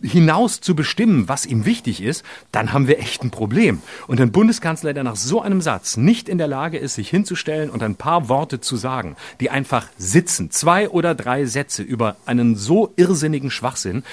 hinaus 0.01 0.61
zu 0.61 0.75
bestimmen, 0.75 1.27
was 1.27 1.45
ihm 1.45 1.65
wichtig 1.65 2.01
ist, 2.01 2.23
dann 2.51 2.73
haben 2.73 2.87
wir 2.87 2.99
echt 2.99 3.23
ein 3.23 3.31
Problem. 3.31 3.81
Und 4.07 4.19
ein 4.19 4.31
Bundeskanzler, 4.31 4.93
der 4.93 5.03
nach 5.03 5.15
so 5.15 5.41
einem 5.41 5.61
Satz 5.61 5.97
nicht 5.97 6.29
in 6.29 6.37
der 6.37 6.47
Lage 6.47 6.77
ist, 6.77 6.95
sich 6.95 7.09
hinzustellen 7.09 7.69
und 7.69 7.83
ein 7.83 7.95
paar 7.95 8.29
Worte 8.29 8.59
zu 8.59 8.75
sagen, 8.75 9.15
die 9.39 9.49
einfach 9.49 9.87
sitzen, 9.97 10.51
zwei 10.51 10.89
oder 10.89 11.15
drei 11.15 11.45
Sätze 11.45 11.83
über 11.83 12.17
einen 12.25 12.55
so 12.55 12.93
irrsinnigen 12.95 13.51
Schwachsinn, 13.51 14.03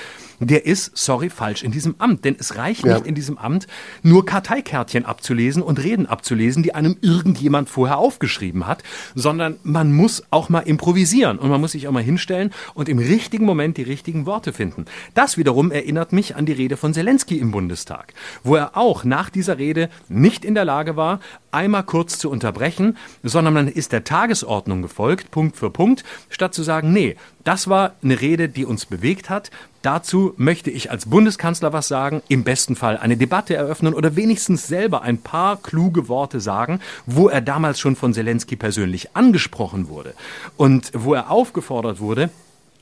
der 0.40 0.66
ist, 0.66 0.96
sorry, 0.96 1.30
falsch 1.30 1.62
in 1.62 1.72
diesem 1.72 1.96
Amt. 1.98 2.24
Denn 2.24 2.36
es 2.38 2.56
reicht 2.56 2.84
ja. 2.84 2.94
nicht 2.94 3.06
in 3.06 3.14
diesem 3.14 3.38
Amt, 3.38 3.66
nur 4.02 4.24
Karteikärtchen 4.24 5.04
abzulesen 5.04 5.62
und 5.62 5.82
Reden 5.82 6.06
abzulesen, 6.06 6.62
die 6.62 6.74
einem 6.74 6.96
irgendjemand 7.00 7.68
vorher 7.68 7.98
aufgeschrieben 7.98 8.66
hat, 8.66 8.82
sondern 9.14 9.56
man 9.62 9.92
muss 9.92 10.24
auch 10.30 10.48
mal 10.48 10.60
improvisieren 10.60 11.38
und 11.38 11.50
man 11.50 11.60
muss 11.60 11.72
sich 11.72 11.88
auch 11.88 11.92
mal 11.92 12.02
hinstellen 12.02 12.52
und 12.74 12.88
im 12.88 12.98
richtigen 12.98 13.44
Moment 13.44 13.76
die 13.76 13.82
richtigen 13.82 14.26
Worte 14.26 14.52
finden. 14.52 14.84
Das 15.14 15.36
wiederum 15.36 15.70
erinnert 15.70 16.12
mich 16.12 16.36
an 16.36 16.46
die 16.46 16.52
Rede 16.52 16.76
von 16.76 16.94
Zelensky 16.94 17.38
im 17.38 17.50
Bundestag, 17.50 18.14
wo 18.42 18.56
er 18.56 18.76
auch 18.76 19.04
nach 19.04 19.30
dieser 19.30 19.58
Rede 19.58 19.88
nicht 20.08 20.44
in 20.44 20.54
der 20.54 20.64
Lage 20.64 20.96
war, 20.96 21.20
einmal 21.50 21.82
kurz 21.82 22.18
zu 22.18 22.30
unterbrechen, 22.30 22.96
sondern 23.22 23.54
man 23.54 23.68
ist 23.68 23.92
der 23.92 24.04
Tagesordnung 24.04 24.82
gefolgt, 24.82 25.30
Punkt 25.30 25.56
für 25.56 25.70
Punkt, 25.70 26.04
statt 26.28 26.54
zu 26.54 26.62
sagen, 26.62 26.92
nee, 26.92 27.16
das 27.44 27.68
war 27.68 27.94
eine 28.02 28.20
Rede, 28.20 28.48
die 28.48 28.64
uns 28.64 28.86
bewegt 28.86 29.30
hat. 29.30 29.50
Dazu 29.82 30.34
möchte 30.36 30.70
ich 30.70 30.90
als 30.90 31.06
Bundeskanzler 31.06 31.72
was 31.72 31.88
sagen, 31.88 32.22
im 32.28 32.44
besten 32.44 32.76
Fall 32.76 32.96
eine 32.98 33.16
Debatte 33.16 33.54
eröffnen 33.54 33.94
oder 33.94 34.16
wenigstens 34.16 34.66
selber 34.66 35.02
ein 35.02 35.18
paar 35.18 35.56
kluge 35.56 36.08
Worte 36.08 36.40
sagen, 36.40 36.80
wo 37.06 37.28
er 37.28 37.40
damals 37.40 37.80
schon 37.80 37.96
von 37.96 38.12
Zelensky 38.12 38.56
persönlich 38.56 39.16
angesprochen 39.16 39.88
wurde 39.88 40.14
und 40.56 40.90
wo 40.94 41.14
er 41.14 41.30
aufgefordert 41.30 42.00
wurde, 42.00 42.30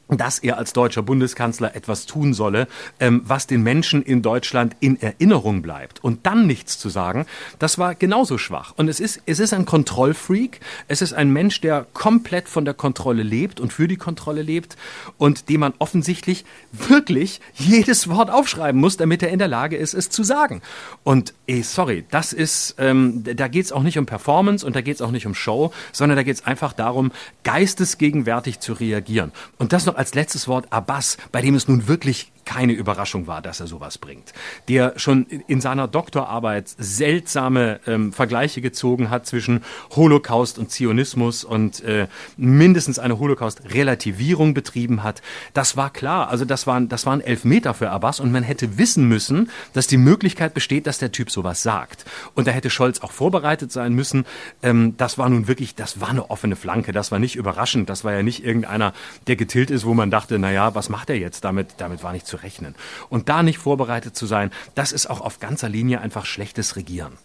dass 0.09 0.39
er 0.39 0.57
als 0.57 0.73
deutscher 0.73 1.03
Bundeskanzler 1.03 1.75
etwas 1.75 2.07
tun 2.07 2.33
solle, 2.33 2.69
ähm, 3.01 3.23
was 3.25 3.47
den 3.47 3.63
Menschen 3.63 4.03
in 4.03 4.23
Deutschland 4.23 4.77
in 4.81 5.01
Erinnerung 5.01 5.63
bleibt. 5.63 6.03
Und 6.05 6.27
dann 6.27 6.47
nichts 6.47 6.79
zu 6.79 6.89
sagen, 6.89 7.27
das 7.59 7.79
war 7.79 7.95
genauso 7.95 8.39
schwach. 8.39 8.75
Und 8.77 8.89
es 8.89 9.01
ist, 9.01 9.21
es 9.27 9.41
ist 9.41 9.53
ein 9.53 9.67
Kontrollfreak. 9.67 10.61
Es 10.87 11.03
ist 11.03 11.13
ein 11.13 11.33
Mensch, 11.33 11.61
der 11.61 11.87
komplett 11.93 12.49
von 12.49 12.65
der 12.65 12.75
Kontrolle 12.75 13.25
lebt 13.25 13.59
und 13.59 13.73
für 13.73 13.89
die 13.89 13.97
Kontrolle 13.97 14.43
lebt 14.43 14.77
und 15.19 15.49
dem 15.49 15.61
man 15.61 15.75
offensichtlich 15.79 16.45
wirklich 16.73 17.41
jedes 17.55 18.09
Wort 18.09 18.31
aufschreiben 18.31 18.81
muss, 18.81 18.97
damit 18.97 19.23
er 19.23 19.31
in 19.31 19.39
der 19.41 19.49
Lage 19.49 19.77
ist, 19.77 19.95
es 19.95 20.09
zu 20.11 20.23
sagen. 20.23 20.63
Und 21.03 21.35
ey, 21.49 21.63
sorry, 21.63 22.05
das 22.11 22.33
ist, 22.33 22.77
ähm, 22.79 23.25
da 23.25 23.49
geht's 23.49 23.73
auch 23.73 23.83
nicht 23.83 23.99
um 23.99 24.07
Performance 24.07 24.65
und 24.65 24.77
da 24.77 24.83
geht's 24.83 25.03
auch 25.03 25.11
nicht 25.11 25.27
um 25.27 25.35
Show, 25.35 25.73
sondern 25.93 26.17
da 26.17 26.23
geht's 26.23 26.47
einfach 26.47 26.73
darum, 26.73 27.11
geistesgegenwärtig 27.43 28.61
zu 28.61 28.73
reagieren. 28.73 29.33
Und 29.59 29.73
das 29.73 29.87
noch 29.87 29.96
als 29.97 30.15
letztes 30.15 30.49
Wort 30.49 30.73
Abbas, 30.73 31.17
bei 31.33 31.41
dem 31.41 31.55
es 31.55 31.69
nun 31.69 31.89
wirklich 31.89 32.33
keine 32.47 32.73
Überraschung 32.73 33.27
war, 33.27 33.43
dass 33.43 33.61
er 33.61 33.67
sowas 33.67 33.99
bringt. 33.99 34.33
Der 34.69 34.95
schon 34.97 35.27
in 35.27 35.61
seiner 35.61 35.89
Doktorarbeit 35.89 36.69
seltsame 36.79 37.81
ähm, 37.87 38.13
Vergleiche 38.13 38.63
gezogen 38.63 39.11
hat 39.11 39.27
zwischen 39.27 39.63
Holocaust 39.95 40.59
und 40.59 40.71
Zionismus 40.71 41.45
und 41.45 41.83
äh, 41.85 42.07
mindestens 42.37 42.99
eine 42.99 43.19
Holocaust-Relativierung 43.19 44.55
betrieben 44.55 45.03
hat. 45.03 45.21
Das 45.53 45.77
war 45.77 45.91
klar. 45.91 46.29
Also 46.31 46.45
das 46.45 46.67
waren, 46.67 46.89
das 46.89 47.05
waren 47.05 47.21
elf 47.21 47.45
Meter 47.45 47.75
für 47.75 47.91
Abbas 47.91 48.21
und 48.21 48.33
man 48.33 48.45
hätte 48.45 48.79
wissen 48.79 49.09
müssen, 49.09 49.51
dass 49.73 49.89
die 49.89 49.99
Möglichkeit 49.99 50.55
besteht, 50.55 50.87
dass 50.87 50.99
der 50.99 51.13
Typ 51.13 51.31
sowas 51.31 51.63
sagt. 51.63 52.05
Und 52.35 52.47
da 52.47 52.53
hätte 52.53 52.71
Scholz 52.71 53.01
auch 53.01 53.13
vorbereitet 53.13 53.73
sein 53.73 53.93
müssen. 53.93 54.25
Ähm, 54.63 54.95
das 54.97 55.19
war 55.19 55.29
nun 55.29 55.49
wirklich, 55.49 55.75
das 55.75 56.01
war 56.01 56.11
eine 56.11 56.31
offene 56.31 56.55
Flanke. 56.55 56.93
Das 56.93 57.11
war 57.11 57.19
nicht 57.19 57.35
überraschend. 57.35 57.91
Das 57.91 58.05
war 58.05 58.13
ja 58.13 58.23
nicht 58.23 58.45
irgendeiner, 58.45 58.93
der 59.27 59.35
getillt 59.35 59.73
ist, 59.73 59.85
wo 59.85 59.95
man 59.95 60.13
dachte, 60.13 60.39
na 60.39 60.53
ja, 60.53 60.77
was 60.77 60.89
macht 60.89 61.11
er 61.11 61.19
jetzt 61.19 61.45
damit? 61.45 61.75
Damit 61.79 62.05
war 62.05 62.13
nicht 62.13 62.27
zu 62.27 62.36
rechnen. 62.43 62.75
Und 63.09 63.29
da 63.29 63.43
nicht 63.43 63.59
vorbereitet 63.59 64.17
zu 64.17 64.27
sein, 64.27 64.51
das 64.75 64.93
ist 64.93 65.09
auch 65.09 65.21
auf 65.21 65.41
ganzer 65.41 65.69
Linie 65.69 66.01
einfach 66.01 66.27
schlechtes 66.27 66.77
Regieren. 66.77 67.19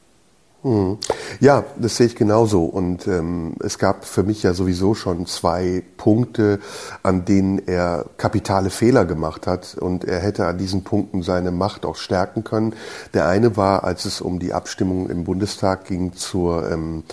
Hm. 0.64 1.00
Ja, 1.40 1.64
das 1.78 1.98
sehe 1.98 2.06
ich 2.06 2.16
genauso. 2.16 2.66
Und 2.66 3.08
ähm, 3.08 3.56
es 3.62 3.80
gab 3.80 4.06
für 4.06 4.22
mich 4.22 4.44
ja 4.44 4.54
sowieso 4.54 4.94
schon 4.94 5.26
zwei 5.26 5.84
Punkte, 5.98 6.60
an 7.02 7.26
denen 7.26 7.68
er 7.68 8.06
kapitale 8.18 8.70
Fehler 8.70 9.06
gemacht 9.06 9.48
hat. 9.48 9.76
Und 9.76 10.04
er 10.04 10.20
hätte 10.20 10.46
an 10.46 10.60
diesen 10.60 10.84
Punkten 10.84 11.24
seine 11.24 11.52
Macht 11.52 11.84
auch 11.84 11.96
stärken 11.96 12.44
können. 12.44 12.76
Der 13.16 13.28
eine 13.28 13.58
war, 13.58 13.84
als 13.84 14.06
es 14.06 14.22
um 14.22 14.38
die 14.38 14.54
Abstimmung 14.54 15.10
im 15.10 15.24
Bundestag 15.24 15.86
ging 15.86 16.14
zur 16.14 16.72
ähm, 16.72 17.04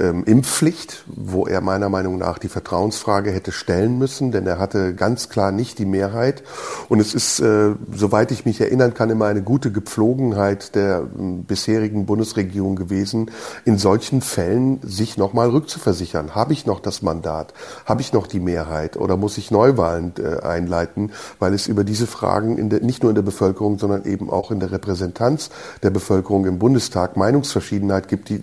ähm, 0.00 0.24
Impfpflicht, 0.24 1.04
wo 1.06 1.46
er 1.46 1.60
meiner 1.60 1.88
Meinung 1.88 2.18
nach 2.18 2.38
die 2.38 2.48
Vertrauensfrage 2.48 3.30
hätte 3.30 3.52
stellen 3.52 3.98
müssen, 3.98 4.32
denn 4.32 4.46
er 4.46 4.58
hatte 4.58 4.94
ganz 4.94 5.28
klar 5.28 5.52
nicht 5.52 5.78
die 5.78 5.84
Mehrheit. 5.84 6.42
Und 6.88 7.00
es 7.00 7.14
ist, 7.14 7.40
äh, 7.40 7.74
soweit 7.94 8.32
ich 8.32 8.44
mich 8.44 8.60
erinnern 8.60 8.94
kann, 8.94 9.10
immer 9.10 9.26
eine 9.26 9.42
gute 9.42 9.70
Gepflogenheit 9.70 10.74
der 10.74 11.00
äh, 11.00 11.22
bisherigen 11.46 12.06
Bundesregierung 12.06 12.76
gewesen, 12.76 13.30
in 13.64 13.78
solchen 13.78 14.22
Fällen 14.22 14.80
sich 14.82 15.16
nochmal 15.16 15.50
rückzuversichern. 15.50 16.34
Habe 16.34 16.52
ich 16.52 16.66
noch 16.66 16.80
das 16.80 17.02
Mandat? 17.02 17.52
Habe 17.84 18.00
ich 18.00 18.12
noch 18.12 18.26
die 18.26 18.40
Mehrheit? 18.40 18.96
Oder 18.96 19.16
muss 19.16 19.38
ich 19.38 19.50
Neuwahlen 19.50 20.14
äh, 20.18 20.40
einleiten? 20.42 21.12
Weil 21.38 21.54
es 21.54 21.66
über 21.66 21.84
diese 21.84 22.06
Fragen 22.06 22.70
der, 22.70 22.80
nicht 22.80 23.02
nur 23.02 23.10
in 23.10 23.16
der 23.16 23.22
Bevölkerung, 23.22 23.78
sondern 23.78 24.04
eben 24.04 24.30
auch 24.30 24.50
in 24.50 24.60
der 24.60 24.72
Repräsentanz 24.72 25.50
der 25.82 25.90
Bevölkerung 25.90 26.46
im 26.46 26.58
Bundestag 26.58 27.16
Meinungsverschiedenheit 27.16 28.08
gibt, 28.08 28.30
die, 28.30 28.40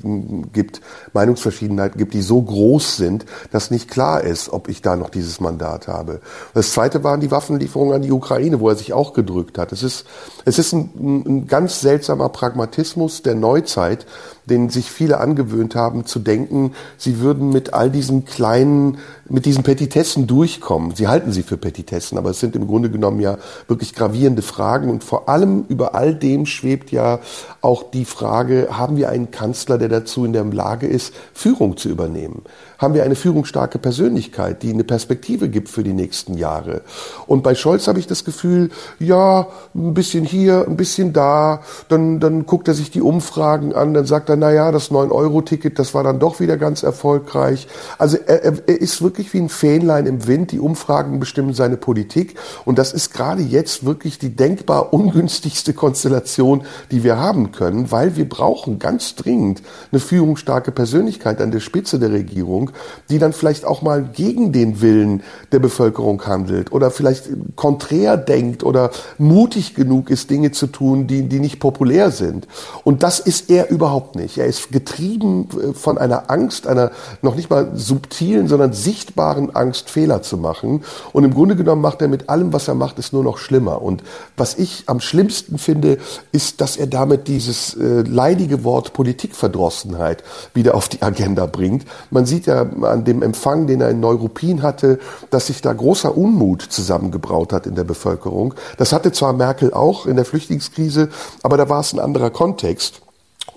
gibt 0.53 0.81
Meinungsverschiedenheit 1.13 1.46
Meinungsverschiedenheiten 1.47 1.97
gibt, 1.97 2.13
die 2.13 2.21
so 2.21 2.41
groß 2.41 2.97
sind, 2.97 3.25
dass 3.51 3.71
nicht 3.71 3.89
klar 3.89 4.21
ist, 4.21 4.49
ob 4.49 4.67
ich 4.67 4.81
da 4.81 4.95
noch 4.95 5.09
dieses 5.09 5.39
Mandat 5.39 5.87
habe. 5.87 6.19
Das 6.53 6.71
zweite 6.71 7.03
waren 7.03 7.19
die 7.19 7.31
Waffenlieferungen 7.31 7.95
an 7.95 8.01
die 8.01 8.11
Ukraine, 8.11 8.59
wo 8.59 8.69
er 8.69 8.75
sich 8.75 8.93
auch 8.93 9.13
gedrückt 9.13 9.57
hat. 9.57 9.71
Es 9.71 9.83
ist, 9.83 10.05
es 10.45 10.59
ist 10.59 10.73
ein, 10.73 11.23
ein 11.25 11.47
ganz 11.47 11.81
seltsamer 11.81 12.29
Pragmatismus 12.29 13.21
der 13.21 13.35
Neuzeit, 13.35 14.05
den 14.49 14.69
sich 14.69 14.91
viele 14.91 15.19
angewöhnt 15.19 15.75
haben, 15.75 16.05
zu 16.05 16.19
denken, 16.19 16.73
sie 16.97 17.19
würden 17.19 17.49
mit 17.49 17.73
all 17.73 17.89
diesen 17.89 18.25
kleinen, 18.25 18.97
mit 19.29 19.45
diesen 19.45 19.63
Petitessen 19.63 20.27
durchkommen. 20.27 20.95
Sie 20.95 21.07
halten 21.07 21.31
sie 21.31 21.43
für 21.43 21.57
Petitessen, 21.57 22.17
aber 22.17 22.29
es 22.29 22.39
sind 22.39 22.55
im 22.55 22.67
Grunde 22.67 22.89
genommen 22.89 23.19
ja 23.19 23.37
wirklich 23.67 23.93
gravierende 23.93 24.41
Fragen 24.41 24.89
und 24.89 25.03
vor 25.03 25.29
allem 25.29 25.65
über 25.67 25.95
all 25.95 26.15
dem 26.15 26.45
schwebt 26.45 26.91
ja 26.91 27.19
auch 27.61 27.83
die 27.91 28.05
Frage, 28.05 28.69
haben 28.71 28.97
wir 28.97 29.09
einen 29.09 29.31
Kanzler, 29.31 29.77
der 29.77 29.89
dazu 29.89 30.25
in 30.25 30.33
der 30.33 30.45
Lage 30.45 30.87
ist, 30.87 31.13
Führung 31.33 31.77
zu 31.77 31.89
übernehmen? 31.89 32.43
haben 32.77 32.93
wir 32.93 33.03
eine 33.03 33.15
führungsstarke 33.15 33.79
Persönlichkeit, 33.79 34.63
die 34.63 34.71
eine 34.71 34.83
Perspektive 34.83 35.49
gibt 35.49 35.69
für 35.69 35.83
die 35.83 35.93
nächsten 35.93 36.37
Jahre. 36.37 36.81
Und 37.25 37.43
bei 37.43 37.55
Scholz 37.55 37.87
habe 37.87 37.99
ich 37.99 38.07
das 38.07 38.23
Gefühl, 38.23 38.69
ja, 38.99 39.47
ein 39.73 39.93
bisschen 39.93 40.25
hier, 40.25 40.65
ein 40.67 40.77
bisschen 40.77 41.13
da, 41.13 41.61
dann, 41.89 42.19
dann 42.19 42.45
guckt 42.45 42.67
er 42.67 42.73
sich 42.73 42.91
die 42.91 43.01
Umfragen 43.01 43.73
an, 43.73 43.93
dann 43.93 44.05
sagt 44.05 44.29
er, 44.29 44.36
na 44.37 44.51
ja, 44.51 44.71
das 44.71 44.91
9-Euro-Ticket, 44.91 45.79
das 45.79 45.93
war 45.93 46.03
dann 46.03 46.19
doch 46.19 46.39
wieder 46.39 46.57
ganz 46.57 46.83
erfolgreich. 46.83 47.67
Also 47.97 48.17
er, 48.17 48.43
er 48.43 48.67
ist 48.67 49.01
wirklich 49.01 49.33
wie 49.33 49.39
ein 49.39 49.49
Fähnlein 49.49 50.05
im 50.05 50.27
Wind, 50.27 50.51
die 50.51 50.59
Umfragen 50.59 51.19
bestimmen 51.19 51.53
seine 51.53 51.77
Politik 51.77 52.35
und 52.65 52.77
das 52.77 52.93
ist 52.93 53.13
gerade 53.13 53.41
jetzt 53.41 53.85
wirklich 53.85 54.19
die 54.19 54.35
denkbar 54.35 54.93
ungünstigste 54.93 55.73
Konstellation, 55.73 56.63
die 56.91 57.03
wir 57.03 57.17
haben 57.17 57.51
können, 57.51 57.91
weil 57.91 58.15
wir 58.15 58.27
brauchen 58.27 58.79
ganz 58.79 59.15
dringend 59.15 59.61
eine 59.91 59.99
führungsstarke 59.99 60.71
Persönlichkeit 60.71 61.41
an 61.41 61.51
der 61.51 61.59
Spitze 61.59 61.99
der 61.99 62.11
Regierung, 62.11 62.27
Regierung, 62.27 62.71
die 63.09 63.19
dann 63.19 63.33
vielleicht 63.33 63.65
auch 63.65 63.81
mal 63.81 64.03
gegen 64.03 64.51
den 64.51 64.81
Willen 64.81 65.23
der 65.51 65.59
Bevölkerung 65.59 66.25
handelt 66.25 66.71
oder 66.71 66.91
vielleicht 66.91 67.29
konträr 67.55 68.17
denkt 68.17 68.63
oder 68.63 68.91
mutig 69.17 69.75
genug 69.75 70.09
ist, 70.09 70.29
Dinge 70.29 70.51
zu 70.51 70.67
tun, 70.67 71.07
die, 71.07 71.23
die 71.23 71.39
nicht 71.39 71.59
populär 71.59 72.11
sind. 72.11 72.47
Und 72.83 73.03
das 73.03 73.19
ist 73.19 73.49
er 73.49 73.69
überhaupt 73.69 74.15
nicht. 74.15 74.26
Er 74.35 74.47
ist 74.47 74.71
getrieben 74.71 75.47
äh, 75.51 75.73
von 75.73 75.97
einer 75.97 76.29
Angst, 76.29 76.67
einer 76.67 76.91
noch 77.21 77.35
nicht 77.35 77.49
mal 77.49 77.71
subtilen, 77.75 78.47
sondern 78.47 78.73
sichtbaren 78.73 79.55
Angst, 79.55 79.89
Fehler 79.89 80.21
zu 80.21 80.37
machen. 80.37 80.83
Und 81.13 81.23
im 81.23 81.33
Grunde 81.33 81.55
genommen 81.55 81.81
macht 81.81 82.01
er 82.01 82.07
mit 82.07 82.29
allem, 82.29 82.51
was 82.51 82.67
er 82.67 82.75
macht, 82.75 82.99
es 82.99 83.13
nur 83.13 83.23
noch 83.23 83.37
schlimmer. 83.37 83.81
Und 83.81 84.03
was 84.35 84.55
ich 84.55 84.83
am 84.87 84.99
schlimmsten 84.99 85.57
finde, 85.57 85.99
ist, 86.31 86.59
dass 86.61 86.75
er 86.77 86.87
damit 86.87 87.27
dieses 87.27 87.75
äh, 87.75 88.01
leidige 88.01 88.63
Wort 88.63 88.93
Politikverdrossenheit 88.93 90.23
wieder 90.53 90.75
auf 90.75 90.89
die 90.89 91.01
Agenda 91.01 91.45
bringt. 91.45 91.85
Man 92.09 92.25
sieht 92.25 92.47
ja 92.47 92.61
an 92.81 93.05
dem 93.05 93.21
Empfang, 93.21 93.67
den 93.67 93.81
er 93.81 93.89
in 93.89 93.99
Neuruppin 93.99 94.63
hatte, 94.63 94.99
dass 95.29 95.47
sich 95.47 95.61
da 95.61 95.73
großer 95.73 96.17
Unmut 96.17 96.63
zusammengebraut 96.63 97.53
hat 97.53 97.67
in 97.67 97.75
der 97.75 97.83
Bevölkerung. 97.83 98.55
Das 98.77 98.91
hatte 98.91 99.11
zwar 99.11 99.33
Merkel 99.33 99.73
auch 99.73 100.05
in 100.05 100.15
der 100.15 100.25
Flüchtlingskrise, 100.25 101.09
aber 101.43 101.57
da 101.57 101.69
war 101.69 101.81
es 101.81 101.93
ein 101.93 101.99
anderer 101.99 102.29
Kontext. 102.29 103.01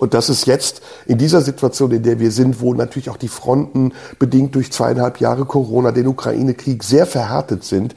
Und 0.01 0.15
das 0.15 0.29
ist 0.29 0.47
jetzt 0.47 0.81
in 1.05 1.19
dieser 1.19 1.41
Situation, 1.41 1.91
in 1.91 2.01
der 2.01 2.19
wir 2.19 2.31
sind, 2.31 2.59
wo 2.59 2.73
natürlich 2.73 3.11
auch 3.11 3.17
die 3.17 3.27
Fronten 3.27 3.93
bedingt 4.17 4.55
durch 4.55 4.71
zweieinhalb 4.71 5.19
Jahre 5.19 5.45
Corona, 5.45 5.91
den 5.91 6.07
Ukraine-Krieg 6.07 6.83
sehr 6.83 7.05
verhärtet 7.05 7.63
sind, 7.63 7.93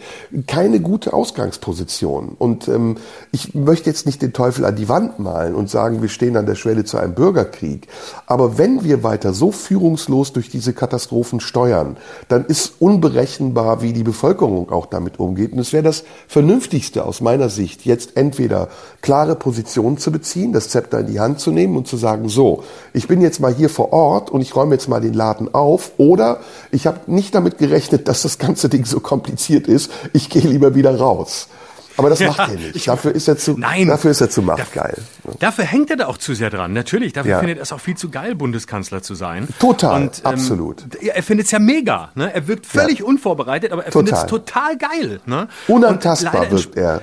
keine 0.47 0.81
gute 0.81 1.15
Ausgangsposition. 1.15 2.37
Und 2.39 2.69
ähm, 2.69 2.97
ich 3.33 3.55
möchte 3.55 3.89
jetzt 3.89 4.05
nicht 4.05 4.21
den 4.21 4.35
Teufel 4.35 4.67
an 4.67 4.77
die 4.77 4.91
Wand 4.91 5.19
malen 5.19 5.55
und 5.55 5.71
sagen, 5.71 6.03
wir 6.03 6.11
stehen 6.11 6.37
an 6.37 6.45
der 6.45 6.57
Schwelle 6.57 6.85
zu 6.85 6.99
einem 6.99 7.15
Bürgerkrieg. 7.15 7.89
Aber 8.27 8.59
wenn 8.59 8.85
wir 8.85 9.03
weiter 9.03 9.33
so 9.33 9.51
führungslos 9.51 10.35
durch 10.35 10.51
diese 10.51 10.75
Katastrophen 10.75 11.41
steuern, 11.41 11.97
dann 12.29 12.45
ist 12.45 12.75
unberechenbar, 12.81 13.81
wie 13.81 13.95
die 13.95 14.03
Bevölkerung 14.05 14.71
auch 14.71 14.85
damit 14.85 15.19
umgeht. 15.19 15.55
Und 15.55 15.59
es 15.59 15.73
wäre 15.73 15.85
das 15.85 16.05
Vernünftigste 16.29 17.07
aus 17.07 17.23
meiner 17.23 17.49
Sicht, 17.49 17.87
jetzt 17.87 18.19
entweder 18.19 18.69
klare 19.01 19.37
Positionen 19.37 19.97
zu 19.97 20.13
beziehen, 20.13 20.53
das 20.53 20.69
Zepter 20.69 21.01
in 21.01 21.07
die 21.07 21.21
Hand 21.21 21.41
zu 21.41 21.51
nehmen 21.51 21.79
und 21.79 21.89
zu 21.89 21.94
sagen, 21.97 22.29
so, 22.29 22.65
ich 22.93 23.09
bin 23.09 23.21
jetzt 23.21 23.41
mal 23.41 23.55
hier 23.55 23.71
vor 23.71 23.93
Ort 23.93 24.31
und 24.31 24.41
ich 24.41 24.55
räume 24.55 24.75
jetzt 24.75 24.89
mal 24.89 25.01
den 25.01 25.15
Laden 25.15 25.55
auf 25.55 25.93
oder 25.97 26.41
ich 26.71 26.87
habe 26.87 27.01
nicht 27.07 27.35
damit 27.35 27.59
gerechnet, 27.59 28.09
dass 28.09 28.23
das 28.23 28.39
ganze 28.39 28.69
Ding 28.69 28.85
so 28.85 29.01
kompliziert 29.01 29.67
ist, 29.67 29.91
ich 30.13 30.31
gehe 30.31 30.43
lieber 30.43 30.75
wieder 30.75 30.97
raus. 30.97 31.49
Aber 31.97 32.11
das 32.11 32.21
macht 32.21 32.39
er 32.51 32.59
nicht. 32.59 32.89
Dafür 32.89 33.15
ist 33.15 33.29
er 33.29 33.37
zu, 33.37 33.57
Nein, 33.57 33.87
dafür 33.87 34.11
ist 34.11 34.21
er 34.21 34.31
zu 34.31 34.43
machtgeil. 34.43 34.97
Dafür 35.39 35.65
hängt 35.65 35.91
er 35.91 35.97
da 35.97 36.07
auch 36.07 36.19
zu 36.19 36.35
sehr 36.35 36.51
dran. 36.51 36.73
Natürlich, 36.73 37.13
dafür 37.13 37.33
ja. 37.33 37.39
findet 37.39 37.59
er 37.59 37.63
es 37.63 37.73
auch 37.73 37.81
viel 37.81 37.97
zu 37.97 38.11
geil, 38.11 38.35
Bundeskanzler 38.35 39.03
zu 39.03 39.15
sein. 39.15 39.49
Total, 39.59 40.03
Und, 40.03 40.19
ähm, 40.25 40.27
absolut. 40.27 40.83
Er 41.01 41.23
findet 41.23 41.47
es 41.47 41.53
ja 41.53 41.59
mega. 41.59 42.11
Ne? 42.15 42.35
Er 42.35 42.49
wirkt 42.49 42.67
völlig 42.67 43.01
ja. 43.01 43.05
unvorbereitet, 43.05 43.73
aber 43.73 43.85
er 43.87 43.93
findet 43.93 44.15
es 44.15 44.27
total 44.27 44.77
geil. 44.77 45.21
Ne? 45.27 45.49
Unantastbar 45.69 46.51
wirkt 46.51 46.77
er. 46.77 47.01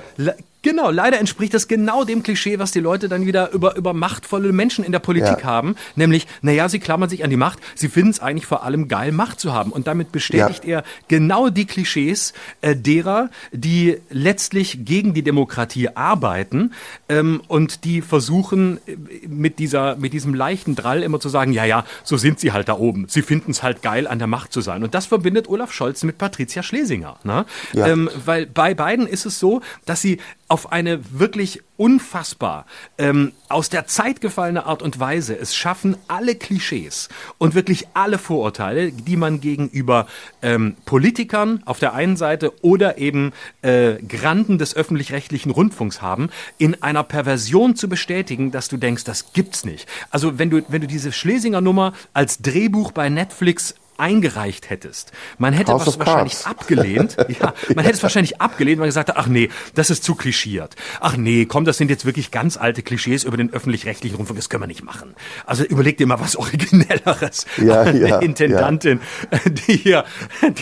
Genau, 0.62 0.90
leider 0.90 1.18
entspricht 1.18 1.54
das 1.54 1.66
genau 1.66 2.04
dem 2.04 2.22
Klischee, 2.22 2.58
was 2.58 2.70
die 2.70 2.80
Leute 2.80 3.08
dann 3.08 3.26
wieder 3.26 3.50
über, 3.50 3.76
über 3.76 3.92
machtvolle 3.92 4.52
Menschen 4.52 4.84
in 4.84 4.92
der 4.92 5.00
Politik 5.00 5.40
ja. 5.40 5.44
haben. 5.44 5.74
Nämlich, 5.96 6.26
naja, 6.40 6.68
sie 6.68 6.78
klammern 6.78 7.08
sich 7.08 7.24
an 7.24 7.30
die 7.30 7.36
Macht, 7.36 7.58
sie 7.74 7.88
finden 7.88 8.10
es 8.10 8.20
eigentlich 8.20 8.46
vor 8.46 8.62
allem 8.62 8.86
geil, 8.86 9.10
Macht 9.10 9.40
zu 9.40 9.52
haben. 9.52 9.72
Und 9.72 9.88
damit 9.88 10.12
bestätigt 10.12 10.64
ja. 10.64 10.78
er 10.78 10.84
genau 11.08 11.48
die 11.48 11.66
Klischees 11.66 12.32
äh, 12.60 12.76
derer, 12.76 13.30
die 13.50 13.98
letztlich 14.10 14.84
gegen 14.84 15.14
die 15.14 15.22
Demokratie 15.22 15.88
arbeiten 15.88 16.72
ähm, 17.08 17.42
und 17.48 17.84
die 17.84 18.00
versuchen, 18.00 18.78
äh, 18.86 18.96
mit, 19.26 19.58
dieser, 19.58 19.96
mit 19.96 20.12
diesem 20.12 20.34
leichten 20.34 20.76
Drall 20.76 21.02
immer 21.02 21.18
zu 21.18 21.28
sagen, 21.28 21.52
ja, 21.52 21.64
ja, 21.64 21.84
so 22.04 22.16
sind 22.16 22.38
sie 22.38 22.52
halt 22.52 22.68
da 22.68 22.74
oben. 22.74 23.06
Sie 23.08 23.22
finden 23.22 23.50
es 23.50 23.64
halt 23.64 23.82
geil, 23.82 24.06
an 24.06 24.18
der 24.18 24.28
Macht 24.28 24.52
zu 24.52 24.60
sein. 24.60 24.84
Und 24.84 24.94
das 24.94 25.06
verbindet 25.06 25.48
Olaf 25.48 25.72
Scholz 25.72 26.04
mit 26.04 26.18
Patricia 26.18 26.62
Schlesinger. 26.62 27.16
Ne? 27.24 27.46
Ja. 27.72 27.88
Ähm, 27.88 28.08
weil 28.24 28.46
bei 28.46 28.74
beiden 28.74 29.08
ist 29.08 29.26
es 29.26 29.40
so, 29.40 29.60
dass 29.86 30.00
sie 30.00 30.18
auf 30.52 30.70
eine 30.70 31.00
wirklich 31.18 31.62
unfassbar 31.78 32.66
ähm, 32.98 33.32
aus 33.48 33.70
der 33.70 33.86
Zeit 33.86 34.20
gefallene 34.20 34.66
Art 34.66 34.82
und 34.82 35.00
Weise 35.00 35.34
es 35.34 35.56
schaffen, 35.56 35.96
alle 36.08 36.34
Klischees 36.34 37.08
und 37.38 37.54
wirklich 37.54 37.88
alle 37.94 38.18
Vorurteile, 38.18 38.92
die 38.92 39.16
man 39.16 39.40
gegenüber 39.40 40.06
ähm, 40.42 40.76
Politikern 40.84 41.62
auf 41.64 41.78
der 41.78 41.94
einen 41.94 42.18
Seite 42.18 42.52
oder 42.62 42.98
eben 42.98 43.32
äh, 43.62 43.94
Granden 44.02 44.58
des 44.58 44.76
öffentlich-rechtlichen 44.76 45.50
Rundfunks 45.50 46.02
haben, 46.02 46.28
in 46.58 46.82
einer 46.82 47.02
Perversion 47.02 47.74
zu 47.74 47.88
bestätigen, 47.88 48.50
dass 48.50 48.68
du 48.68 48.76
denkst, 48.76 49.04
das 49.04 49.32
gibt's 49.32 49.64
nicht. 49.64 49.88
Also 50.10 50.38
wenn 50.38 50.50
du, 50.50 50.62
wenn 50.68 50.82
du 50.82 50.86
diese 50.86 51.12
Schlesinger 51.12 51.62
Nummer 51.62 51.94
als 52.12 52.42
Drehbuch 52.42 52.92
bei 52.92 53.08
Netflix 53.08 53.74
eingereicht 53.96 54.70
hättest, 54.70 55.12
man 55.38 55.52
hätte 55.52 55.72
was 55.72 55.98
wahrscheinlich 55.98 56.46
abgelehnt. 56.46 57.16
ja, 57.40 57.54
man 57.74 57.84
hätte 57.84 57.96
es 57.96 58.02
wahrscheinlich 58.02 58.40
abgelehnt, 58.40 58.78
weil 58.78 58.84
man 58.84 58.88
gesagt 58.88 59.08
hat, 59.08 59.16
ach 59.16 59.26
nee, 59.26 59.48
das 59.74 59.90
ist 59.90 60.04
zu 60.04 60.14
klischiert. 60.14 60.76
Ach 61.00 61.16
nee, 61.16 61.46
komm, 61.46 61.64
das 61.64 61.76
sind 61.76 61.90
jetzt 61.90 62.04
wirklich 62.04 62.30
ganz 62.30 62.56
alte 62.56 62.82
Klischees 62.82 63.24
über 63.24 63.36
den 63.36 63.52
öffentlich-rechtlichen 63.52 64.16
Rundfunk, 64.16 64.38
das 64.38 64.48
können 64.48 64.62
wir 64.62 64.66
nicht 64.66 64.84
machen. 64.84 65.14
Also 65.46 65.64
überleg 65.64 65.96
dir 65.98 66.06
mal 66.06 66.20
was 66.20 66.36
Originelleres. 66.42 67.46
Ja, 67.62 67.82
eine 67.82 68.08
ja, 68.08 68.18
Intendantin, 68.18 69.00
ja. 69.30 69.38
die 69.50 69.76
hier, 69.76 70.04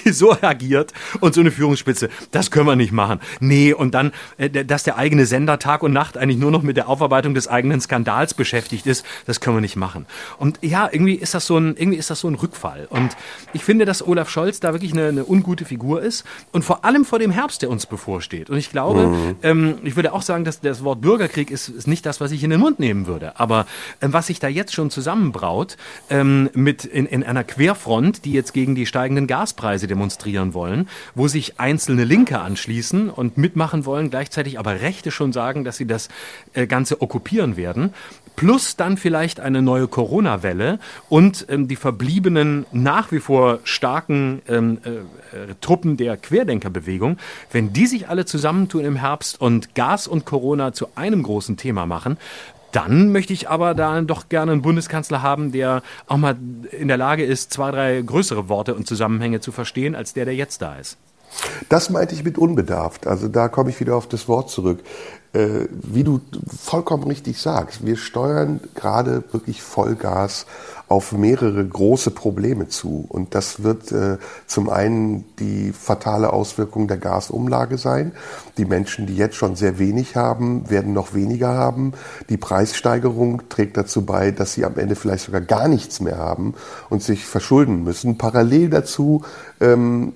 die 0.04 0.12
so 0.12 0.36
agiert 0.40 0.92
und 1.20 1.34
so 1.34 1.40
eine 1.40 1.50
Führungsspitze, 1.50 2.10
das 2.30 2.50
können 2.50 2.66
wir 2.66 2.76
nicht 2.76 2.92
machen. 2.92 3.20
Nee, 3.40 3.72
und 3.72 3.94
dann, 3.94 4.12
äh, 4.38 4.50
dass 4.50 4.82
der 4.82 4.96
eigene 4.96 5.26
Sender 5.26 5.58
Tag 5.58 5.82
und 5.82 5.92
Nacht 5.92 6.16
eigentlich 6.16 6.38
nur 6.38 6.50
noch 6.50 6.62
mit 6.62 6.76
der 6.76 6.88
Aufarbeitung 6.88 7.34
des 7.34 7.48
eigenen 7.48 7.80
Skandals 7.80 8.34
beschäftigt 8.34 8.86
ist, 8.86 9.04
das 9.26 9.40
können 9.40 9.56
wir 9.56 9.60
nicht 9.60 9.76
machen. 9.76 10.06
Und 10.38 10.58
ja, 10.62 10.88
irgendwie 10.90 11.14
ist 11.14 11.34
das 11.34 11.46
so 11.46 11.56
ein, 11.56 11.76
irgendwie 11.76 11.98
ist 11.98 12.10
das 12.10 12.20
so 12.20 12.28
ein 12.28 12.34
Rückfall. 12.34 12.86
Und 12.90 13.16
ich 13.52 13.64
finde, 13.64 13.84
dass 13.84 14.06
Olaf 14.06 14.30
Scholz 14.30 14.60
da 14.60 14.72
wirklich 14.72 14.92
eine, 14.92 15.08
eine 15.08 15.24
ungute 15.24 15.64
Figur 15.64 16.02
ist 16.02 16.24
und 16.52 16.64
vor 16.64 16.84
allem 16.84 17.04
vor 17.04 17.18
dem 17.18 17.30
Herbst, 17.30 17.62
der 17.62 17.70
uns 17.70 17.86
bevorsteht. 17.86 18.50
Und 18.50 18.58
ich 18.58 18.70
glaube, 18.70 19.06
mhm. 19.06 19.36
ähm, 19.42 19.78
ich 19.84 19.96
würde 19.96 20.12
auch 20.12 20.22
sagen, 20.22 20.44
dass 20.44 20.60
das 20.60 20.84
Wort 20.84 21.00
Bürgerkrieg 21.00 21.50
ist, 21.50 21.68
ist 21.68 21.86
nicht 21.86 22.06
das, 22.06 22.20
was 22.20 22.32
ich 22.32 22.42
in 22.44 22.50
den 22.50 22.60
Mund 22.60 22.78
nehmen 22.78 23.06
würde. 23.06 23.38
Aber 23.38 23.66
ähm, 24.00 24.12
was 24.12 24.28
sich 24.28 24.40
da 24.40 24.48
jetzt 24.48 24.74
schon 24.74 24.90
zusammenbraut 24.90 25.76
ähm, 26.08 26.50
mit 26.54 26.84
in, 26.84 27.06
in 27.06 27.22
einer 27.22 27.44
Querfront, 27.44 28.24
die 28.24 28.32
jetzt 28.32 28.52
gegen 28.52 28.74
die 28.74 28.86
steigenden 28.86 29.26
Gaspreise 29.26 29.86
demonstrieren 29.86 30.54
wollen, 30.54 30.88
wo 31.14 31.28
sich 31.28 31.60
einzelne 31.60 32.04
Linke 32.04 32.40
anschließen 32.40 33.10
und 33.10 33.38
mitmachen 33.38 33.84
wollen, 33.84 34.10
gleichzeitig 34.10 34.58
aber 34.58 34.80
Rechte 34.80 35.10
schon 35.10 35.32
sagen, 35.32 35.64
dass 35.64 35.76
sie 35.76 35.86
das 35.86 36.08
äh, 36.54 36.66
Ganze 36.66 37.00
okkupieren 37.02 37.56
werden, 37.56 37.94
plus 38.40 38.74
dann 38.74 38.96
vielleicht 38.96 39.38
eine 39.38 39.60
neue 39.60 39.86
Corona-Welle 39.86 40.78
und 41.10 41.44
ähm, 41.50 41.68
die 41.68 41.76
verbliebenen 41.76 42.64
nach 42.72 43.12
wie 43.12 43.20
vor 43.20 43.58
starken 43.64 44.40
ähm, 44.48 44.78
äh, 44.82 45.52
Truppen 45.60 45.98
der 45.98 46.16
Querdenkerbewegung, 46.16 47.18
wenn 47.52 47.74
die 47.74 47.86
sich 47.86 48.08
alle 48.08 48.24
zusammentun 48.24 48.86
im 48.86 48.96
Herbst 48.96 49.38
und 49.38 49.74
Gas 49.74 50.08
und 50.08 50.24
Corona 50.24 50.72
zu 50.72 50.86
einem 50.94 51.22
großen 51.22 51.58
Thema 51.58 51.84
machen, 51.84 52.16
dann 52.72 53.12
möchte 53.12 53.34
ich 53.34 53.50
aber 53.50 53.74
da 53.74 54.00
doch 54.00 54.30
gerne 54.30 54.52
einen 54.52 54.62
Bundeskanzler 54.62 55.20
haben, 55.20 55.52
der 55.52 55.82
auch 56.06 56.16
mal 56.16 56.38
in 56.70 56.88
der 56.88 56.96
Lage 56.96 57.24
ist, 57.26 57.52
zwei, 57.52 57.70
drei 57.72 58.00
größere 58.00 58.48
Worte 58.48 58.74
und 58.74 58.86
Zusammenhänge 58.86 59.40
zu 59.40 59.52
verstehen, 59.52 59.94
als 59.94 60.14
der, 60.14 60.24
der 60.24 60.34
jetzt 60.34 60.62
da 60.62 60.76
ist. 60.76 60.96
Das 61.68 61.90
meinte 61.90 62.14
ich 62.14 62.24
mit 62.24 62.38
unbedarft. 62.38 63.06
Also 63.06 63.28
da 63.28 63.48
komme 63.48 63.68
ich 63.68 63.80
wieder 63.80 63.96
auf 63.96 64.08
das 64.08 64.28
Wort 64.28 64.48
zurück. 64.48 64.80
Äh, 65.32 65.68
wie 65.70 66.02
du 66.02 66.20
vollkommen 66.46 67.04
richtig 67.04 67.38
sagst, 67.40 67.86
wir 67.86 67.96
steuern 67.96 68.58
gerade 68.74 69.22
wirklich 69.32 69.62
Vollgas 69.62 70.46
auf 70.90 71.12
mehrere 71.12 71.64
große 71.64 72.10
Probleme 72.10 72.66
zu. 72.66 73.04
Und 73.08 73.36
das 73.36 73.62
wird 73.62 73.92
äh, 73.92 74.18
zum 74.48 74.68
einen 74.68 75.24
die 75.38 75.72
fatale 75.72 76.32
Auswirkung 76.32 76.88
der 76.88 76.96
Gasumlage 76.96 77.78
sein. 77.78 78.10
Die 78.58 78.64
Menschen, 78.64 79.06
die 79.06 79.14
jetzt 79.14 79.36
schon 79.36 79.54
sehr 79.54 79.78
wenig 79.78 80.16
haben, 80.16 80.68
werden 80.68 80.92
noch 80.92 81.14
weniger 81.14 81.50
haben. 81.50 81.92
Die 82.28 82.36
Preissteigerung 82.36 83.48
trägt 83.48 83.76
dazu 83.76 84.04
bei, 84.04 84.32
dass 84.32 84.54
sie 84.54 84.64
am 84.64 84.78
Ende 84.78 84.96
vielleicht 84.96 85.26
sogar 85.26 85.42
gar 85.42 85.68
nichts 85.68 86.00
mehr 86.00 86.18
haben 86.18 86.54
und 86.88 87.04
sich 87.04 87.24
verschulden 87.24 87.84
müssen. 87.84 88.18
Parallel 88.18 88.68
dazu 88.68 89.22
ähm, 89.60 90.12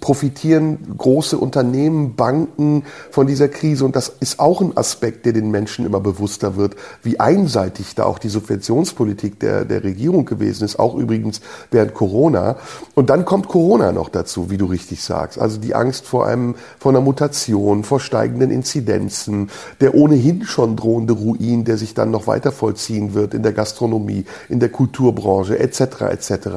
profitieren 0.00 0.94
große 0.98 1.38
Unternehmen, 1.38 2.16
Banken 2.16 2.84
von 3.10 3.26
dieser 3.26 3.48
Krise. 3.48 3.86
Und 3.86 3.96
das 3.96 4.12
ist 4.26 4.40
auch 4.40 4.60
ein 4.60 4.76
Aspekt, 4.76 5.24
der 5.24 5.32
den 5.32 5.50
Menschen 5.52 5.86
immer 5.86 6.00
bewusster 6.00 6.56
wird, 6.56 6.74
wie 7.04 7.20
einseitig 7.20 7.94
da 7.94 8.04
auch 8.04 8.18
die 8.18 8.28
Subventionspolitik 8.28 9.38
der, 9.38 9.64
der 9.64 9.84
Regierung 9.84 10.24
gewesen 10.24 10.64
ist, 10.64 10.80
auch 10.80 10.96
übrigens 10.96 11.40
während 11.70 11.94
Corona. 11.94 12.56
Und 12.94 13.08
dann 13.08 13.24
kommt 13.24 13.46
Corona 13.46 13.92
noch 13.92 14.08
dazu, 14.08 14.50
wie 14.50 14.56
du 14.56 14.66
richtig 14.66 15.02
sagst. 15.02 15.38
Also 15.38 15.58
die 15.58 15.76
Angst 15.76 16.06
vor 16.06 16.26
einem, 16.26 16.56
vor 16.78 16.90
einer 16.90 17.00
Mutation, 17.00 17.84
vor 17.84 18.00
steigenden 18.00 18.50
Inzidenzen, 18.50 19.48
der 19.80 19.94
ohnehin 19.94 20.44
schon 20.44 20.74
drohende 20.74 21.12
Ruin, 21.12 21.64
der 21.64 21.76
sich 21.76 21.94
dann 21.94 22.10
noch 22.10 22.26
weiter 22.26 22.50
vollziehen 22.50 23.14
wird 23.14 23.32
in 23.32 23.44
der 23.44 23.52
Gastronomie, 23.52 24.24
in 24.48 24.58
der 24.58 24.70
Kulturbranche, 24.70 25.58
etc., 25.58 26.02
etc. 26.10 26.48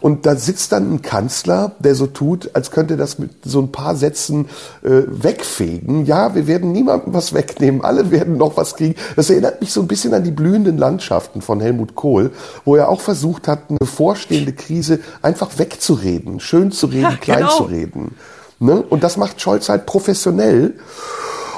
Und 0.00 0.26
da 0.26 0.34
sitzt 0.34 0.72
dann 0.72 0.94
ein 0.94 1.02
Kanzler, 1.02 1.72
der 1.78 1.94
so 1.94 2.08
tut, 2.08 2.50
als 2.54 2.72
könnte 2.72 2.96
das 2.96 3.20
mit 3.20 3.30
so 3.44 3.60
ein 3.60 3.70
paar 3.70 3.94
Sätzen 3.94 4.46
äh, 4.82 5.02
wegfegen. 5.06 6.06
Ja, 6.06 6.34
wir 6.34 6.48
werden 6.48 6.72
niemandem 7.04 7.14
was 7.14 7.34
wegnehmen, 7.34 7.82
alle 7.82 8.10
werden 8.10 8.36
noch 8.36 8.56
was 8.56 8.76
kriegen. 8.76 8.94
Das 9.16 9.30
erinnert 9.30 9.60
mich 9.60 9.72
so 9.72 9.80
ein 9.80 9.88
bisschen 9.88 10.14
an 10.14 10.24
die 10.24 10.30
blühenden 10.30 10.78
Landschaften 10.78 11.42
von 11.42 11.60
Helmut 11.60 11.94
Kohl, 11.94 12.30
wo 12.64 12.76
er 12.76 12.88
auch 12.88 13.00
versucht 13.00 13.48
hat, 13.48 13.64
eine 13.68 13.78
bevorstehende 13.78 14.52
Krise 14.52 15.00
einfach 15.22 15.58
wegzureden, 15.58 16.40
schön 16.40 16.72
zu 16.72 16.86
reden, 16.86 17.02
ja, 17.02 17.16
klein 17.16 17.38
genau. 17.38 17.56
zu 17.56 17.62
reden. 17.64 18.16
Ne? 18.58 18.82
Und 18.82 19.02
das 19.02 19.16
macht 19.16 19.40
Scholz 19.40 19.68
halt 19.68 19.86
professionell. 19.86 20.74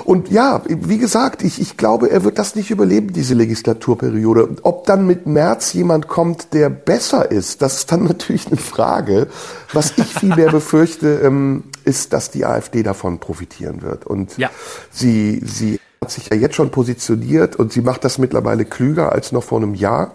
Und 0.07 0.31
ja, 0.31 0.63
wie 0.69 0.99
gesagt, 0.99 1.43
ich, 1.43 1.61
ich 1.61 1.77
glaube, 1.77 2.13
er 2.13 2.23
wird 2.23 2.39
das 2.39 2.55
nicht 2.55 2.71
überleben, 2.71 3.13
diese 3.13 3.35
Legislaturperiode. 3.35 4.59
Ob 4.63 4.87
dann 4.87 5.05
mit 5.05 5.27
März 5.27 5.73
jemand 5.73 6.07
kommt, 6.07 6.55
der 6.55 6.71
besser 6.71 7.29
ist, 7.29 7.61
das 7.61 7.79
ist 7.79 7.91
dann 7.91 8.05
natürlich 8.09 8.47
eine 8.47 8.57
Frage. 8.57 9.27
Was 9.73 9.99
ich 9.99 10.07
vielmehr 10.07 10.53
befürchte, 10.53 11.23
ähm, 11.25 11.65
ist, 11.85 12.13
dass 12.13 12.31
die 12.31 12.45
AfD 12.47 12.85
davon 12.85 13.19
profitieren 13.19 13.83
wird. 13.83 14.07
Und 14.07 14.39
ja. 14.39 14.49
sie, 14.93 15.43
sie 15.45 15.81
hat 16.01 16.13
sich 16.13 16.29
ja 16.31 16.37
jetzt 16.37 16.55
schon 16.55 16.71
positioniert 16.71 17.57
und 17.57 17.73
sie 17.73 17.81
macht 17.81 18.05
das 18.05 18.19
mittlerweile 18.19 18.65
klüger 18.65 19.11
als 19.11 19.33
noch 19.33 19.43
vor 19.43 19.59
einem 19.59 19.75
Jahr. 19.75 20.13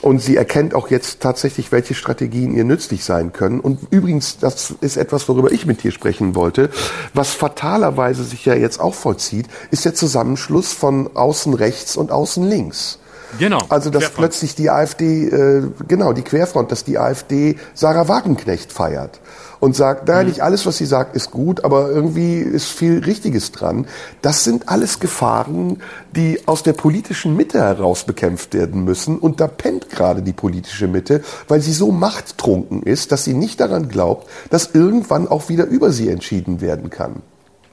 Und 0.00 0.20
sie 0.22 0.36
erkennt 0.36 0.74
auch 0.74 0.90
jetzt 0.90 1.20
tatsächlich, 1.20 1.72
welche 1.72 1.94
Strategien 1.94 2.54
ihr 2.54 2.64
nützlich 2.64 3.04
sein 3.04 3.32
können. 3.32 3.58
Und 3.58 3.80
übrigens, 3.90 4.38
das 4.38 4.72
ist 4.80 4.96
etwas, 4.96 5.28
worüber 5.28 5.50
ich 5.50 5.66
mit 5.66 5.82
dir 5.82 5.90
sprechen 5.90 6.34
wollte. 6.34 6.70
Was 7.14 7.32
fatalerweise 7.32 8.22
sich 8.22 8.44
ja 8.44 8.54
jetzt 8.54 8.80
auch 8.80 8.94
vollzieht, 8.94 9.46
ist 9.70 9.84
der 9.84 9.94
Zusammenschluss 9.94 10.72
von 10.72 11.16
außen 11.16 11.52
rechts 11.54 11.96
und 11.96 12.12
außen 12.12 12.44
links. 12.44 12.98
Genau. 13.38 13.58
Also, 13.68 13.90
dass 13.90 14.04
Querfront. 14.04 14.16
plötzlich 14.16 14.54
die 14.54 14.70
AfD, 14.70 15.28
äh, 15.28 15.62
genau, 15.86 16.12
die 16.12 16.22
Querfront, 16.22 16.72
dass 16.72 16.84
die 16.84 16.98
AfD 16.98 17.56
Sarah 17.74 18.08
Wagenknecht 18.08 18.72
feiert 18.72 19.20
und 19.60 19.76
sagt, 19.76 20.08
naja, 20.08 20.22
mhm. 20.22 20.28
nicht 20.28 20.42
alles, 20.42 20.66
was 20.66 20.78
sie 20.78 20.86
sagt, 20.86 21.16
ist 21.16 21.30
gut, 21.30 21.64
aber 21.64 21.90
irgendwie 21.90 22.38
ist 22.38 22.66
viel 22.66 23.04
Richtiges 23.04 23.52
dran. 23.52 23.86
Das 24.22 24.44
sind 24.44 24.68
alles 24.68 25.00
Gefahren, 25.00 25.82
die 26.14 26.40
aus 26.46 26.62
der 26.62 26.72
politischen 26.72 27.36
Mitte 27.36 27.60
heraus 27.60 28.04
bekämpft 28.04 28.54
werden 28.54 28.84
müssen. 28.84 29.18
Und 29.18 29.40
da 29.40 29.46
pennt 29.48 29.90
gerade 29.90 30.22
die 30.22 30.32
politische 30.32 30.88
Mitte, 30.88 31.22
weil 31.48 31.60
sie 31.60 31.72
so 31.72 31.90
machttrunken 31.90 32.82
ist, 32.82 33.12
dass 33.12 33.24
sie 33.24 33.34
nicht 33.34 33.60
daran 33.60 33.88
glaubt, 33.88 34.28
dass 34.50 34.74
irgendwann 34.74 35.28
auch 35.28 35.48
wieder 35.48 35.66
über 35.66 35.90
sie 35.90 36.08
entschieden 36.08 36.60
werden 36.60 36.90
kann. 36.90 37.22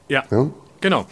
ja? 0.07 0.23
ja? 0.31 0.47
Genau. 0.81 1.05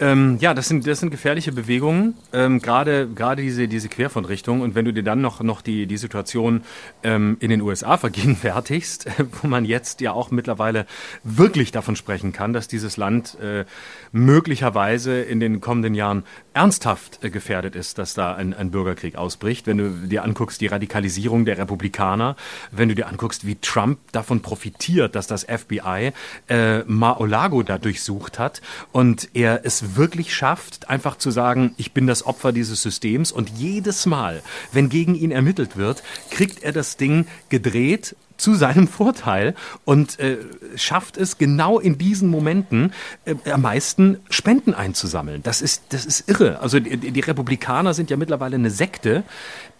Ähm, 0.00 0.38
ja, 0.40 0.54
das 0.54 0.68
sind, 0.68 0.86
das 0.86 1.00
sind 1.00 1.10
gefährliche 1.10 1.52
Bewegungen, 1.52 2.14
ähm, 2.32 2.60
gerade 2.60 3.06
gerade 3.06 3.42
diese, 3.42 3.68
diese 3.68 3.90
Querfrontrichtung. 3.90 4.62
Und 4.62 4.74
wenn 4.74 4.86
du 4.86 4.94
dir 4.94 5.02
dann 5.02 5.20
noch, 5.20 5.42
noch 5.42 5.60
die, 5.60 5.86
die 5.86 5.98
Situation 5.98 6.62
ähm, 7.02 7.36
in 7.40 7.50
den 7.50 7.60
USA 7.60 7.96
vergegenwärtigst, 7.98 9.06
wo 9.42 9.46
man 9.46 9.66
jetzt 9.66 10.00
ja 10.00 10.12
auch 10.12 10.30
mittlerweile 10.30 10.86
wirklich 11.22 11.70
davon 11.70 11.96
sprechen 11.96 12.32
kann, 12.32 12.54
dass 12.54 12.66
dieses 12.66 12.96
Land 12.96 13.38
äh, 13.40 13.66
möglicherweise 14.10 15.20
in 15.20 15.38
den 15.38 15.60
kommenden 15.60 15.94
Jahren 15.94 16.24
ernsthaft 16.54 17.22
äh, 17.22 17.28
gefährdet 17.28 17.76
ist, 17.76 17.98
dass 17.98 18.14
da 18.14 18.34
ein, 18.34 18.54
ein 18.54 18.70
Bürgerkrieg 18.70 19.16
ausbricht. 19.16 19.66
Wenn 19.66 19.76
du 19.76 19.90
dir 19.90 20.24
anguckst, 20.24 20.62
die 20.62 20.66
Radikalisierung 20.68 21.44
der 21.44 21.58
Republikaner, 21.58 22.36
wenn 22.70 22.88
du 22.88 22.94
dir 22.94 23.06
anguckst, 23.06 23.46
wie 23.46 23.56
Trump 23.56 23.98
davon 24.12 24.40
profitiert, 24.40 25.14
dass 25.14 25.26
das 25.26 25.44
FBI 25.44 26.12
äh, 26.48 26.78
Mar-a-Lago 26.84 27.62
da 27.62 27.76
durchsucht 27.76 28.38
hat 28.38 28.62
und 28.92 29.28
er 29.34 29.60
es 29.64 29.89
wirklich 29.96 30.34
schafft, 30.34 30.88
einfach 30.88 31.16
zu 31.16 31.30
sagen, 31.30 31.74
ich 31.76 31.92
bin 31.92 32.06
das 32.06 32.26
Opfer 32.26 32.52
dieses 32.52 32.82
Systems. 32.82 33.32
Und 33.32 33.50
jedes 33.50 34.06
Mal, 34.06 34.42
wenn 34.72 34.88
gegen 34.88 35.14
ihn 35.14 35.30
ermittelt 35.30 35.76
wird, 35.76 36.02
kriegt 36.30 36.62
er 36.62 36.72
das 36.72 36.96
Ding 36.96 37.26
gedreht 37.48 38.16
zu 38.40 38.54
seinem 38.54 38.88
Vorteil 38.88 39.54
und 39.84 40.18
äh, 40.18 40.38
schafft 40.76 41.16
es 41.16 41.38
genau 41.38 41.78
in 41.78 41.98
diesen 41.98 42.28
Momenten 42.28 42.92
äh, 43.24 43.34
am 43.50 43.62
meisten 43.62 44.18
Spenden 44.30 44.74
einzusammeln. 44.74 45.42
Das 45.42 45.62
ist, 45.62 45.84
das 45.90 46.06
ist 46.06 46.28
irre. 46.28 46.60
Also 46.60 46.80
die, 46.80 46.96
die 46.96 47.20
Republikaner 47.20 47.94
sind 47.94 48.10
ja 48.10 48.16
mittlerweile 48.16 48.56
eine 48.56 48.70
Sekte, 48.70 49.24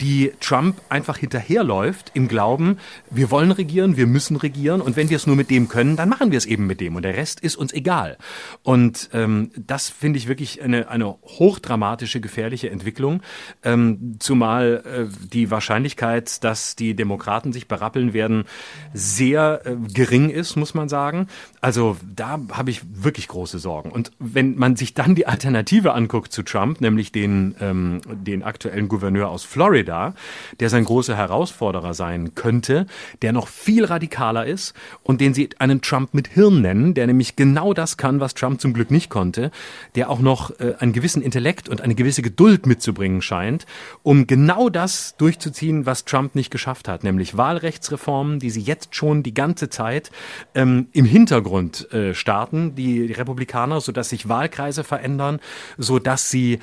die 0.01 0.33
Trump 0.41 0.81
einfach 0.89 1.19
hinterherläuft 1.19 2.13
im 2.15 2.29
Glauben, 2.29 2.79
wir 3.11 3.31
wollen 3.31 3.51
regieren, 3.51 3.97
wir 3.97 4.07
müssen 4.07 4.37
regieren 4.37 4.81
und 4.81 4.97
wenn 4.97 5.11
wir 5.11 5.17
es 5.17 5.27
nur 5.27 5.37
mit 5.37 5.51
dem 5.51 5.69
können, 5.69 5.97
dann 5.97 6.09
machen 6.09 6.31
wir 6.31 6.39
es 6.39 6.47
eben 6.47 6.67
mit 6.67 6.81
dem 6.81 6.97
und 6.97 7.03
der 7.03 7.17
Rest 7.17 7.41
ist 7.41 7.57
uns 7.57 7.73
egal. 7.73 8.17
Und 8.63 9.11
ähm, 9.13 9.51
das 9.57 9.89
finde 9.89 10.19
ich 10.19 10.29
wirklich 10.29 10.63
eine, 10.63 10.89
eine 10.89 11.07
hochdramatische, 11.07 12.21
gefährliche 12.21 12.71
Entwicklung, 12.71 13.23
ähm, 13.63 14.17
zumal 14.19 14.83
äh, 14.85 15.29
die 15.33 15.51
Wahrscheinlichkeit, 15.51 16.43
dass 16.45 16.77
die 16.77 16.95
Demokraten 16.95 17.53
sich 17.53 17.69
berappeln 17.69 18.13
werden, 18.13 18.45
sehr 18.93 19.63
äh, 19.65 19.77
gering 19.93 20.31
ist, 20.31 20.57
muss 20.57 20.75
man 20.75 20.89
sagen. 20.89 21.29
Also 21.61 21.97
da 22.15 22.41
habe 22.53 22.71
ich 22.71 22.83
wirklich 22.93 23.29
große 23.29 23.59
Sorgen. 23.59 23.91
Und 23.91 24.11
wenn 24.19 24.57
man 24.57 24.77
sich 24.77 24.95
dann 24.95 25.15
die 25.15 25.27
Alternative 25.27 25.93
anguckt 25.93 26.33
zu 26.33 26.43
Trump, 26.43 26.81
nämlich 26.81 27.13
den, 27.13 27.55
ähm, 27.61 28.01
den 28.07 28.43
aktuellen 28.43 28.89
Gouverneur 28.89 29.29
aus 29.29 29.45
Florida, 29.45 30.15
der 30.59 30.71
sein 30.71 30.85
großer 30.85 31.17
Herausforderer 31.17 31.95
sein 31.95 32.35
könnte, 32.35 32.87
der 33.23 33.33
noch 33.33 33.49
viel 33.49 33.85
radikaler 33.85 34.47
ist 34.47 34.75
und 35.03 35.21
den 35.21 35.35
sie 35.35 35.51
einen 35.59 35.81
Trump 35.83 36.15
mit 36.15 36.29
Hirn 36.29 36.61
nennen, 36.61 36.95
der 36.95 37.07
nämlich 37.07 37.37
genau 37.37 37.73
das 37.75 37.97
kann, 37.97 38.21
was 38.21 38.35
Trump 38.35 38.61
zum 38.61 38.73
Glück 38.73 38.91
nicht 38.91 39.11
konnte, 39.11 39.51
der 39.95 40.11
auch 40.11 40.21
noch 40.21 40.59
äh, 40.59 40.75
einen 40.79 40.93
gewissen 40.93 41.23
Intellekt 41.23 41.69
und 41.69 41.81
eine 41.81 41.95
gewisse 41.95 42.23
Geduld 42.23 42.67
mitzubringen 42.67 43.23
scheint, 43.23 43.67
um 44.03 44.27
genau 44.27 44.69
das 44.69 45.17
durchzuziehen, 45.17 45.87
was 45.87 46.05
Trump 46.05 46.35
nicht 46.35 46.51
geschafft 46.51 46.89
hat, 46.89 47.05
nämlich 47.05 47.37
Wahlrechtsreformen, 47.37 48.40
die 48.41 48.51
sie 48.51 48.61
jetzt 48.61 48.97
schon 48.97 49.23
die 49.23 49.35
ganze 49.35 49.71
Zeit 49.71 50.11
ähm, 50.55 50.89
im 50.93 51.05
Hintergrund 51.05 51.93
äh, 51.93 52.15
starten, 52.15 52.75
die 52.75 53.13
Republikaner, 53.13 53.81
sodass 53.81 54.09
sich 54.09 54.29
Wahlkreise 54.29 54.83
verändern, 54.83 55.39
sodass 55.79 56.31
sie 56.31 56.59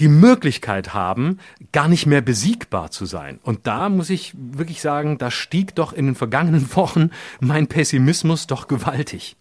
die 0.00 0.08
Möglichkeit 0.08 0.94
haben, 0.94 1.38
gar 1.72 1.88
nicht 1.88 2.06
mehr 2.06 2.22
besiegbar 2.22 2.90
zu 2.90 3.04
sein. 3.04 3.38
Und 3.42 3.66
da 3.66 3.88
muss 3.88 4.10
ich 4.10 4.34
wirklich 4.36 4.80
sagen, 4.80 5.18
da 5.18 5.30
stieg 5.30 5.74
doch 5.74 5.92
in 5.92 6.06
den 6.06 6.14
vergangenen 6.14 6.68
Wochen 6.74 7.10
mein 7.40 7.66
Pessimismus 7.66 8.46
doch 8.46 8.66
gewaltig. 8.66 9.36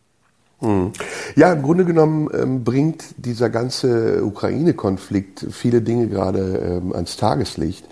Hm. 0.59 0.91
Ja, 1.37 1.53
im 1.53 1.61
Grunde 1.61 1.85
genommen 1.85 2.29
ähm, 2.33 2.63
bringt 2.65 3.05
dieser 3.17 3.49
ganze 3.49 4.25
Ukraine-Konflikt 4.25 5.47
viele 5.51 5.81
Dinge 5.81 6.07
gerade 6.07 6.81
ähm, 6.83 6.93
ans 6.93 7.15
Tageslicht. 7.15 7.85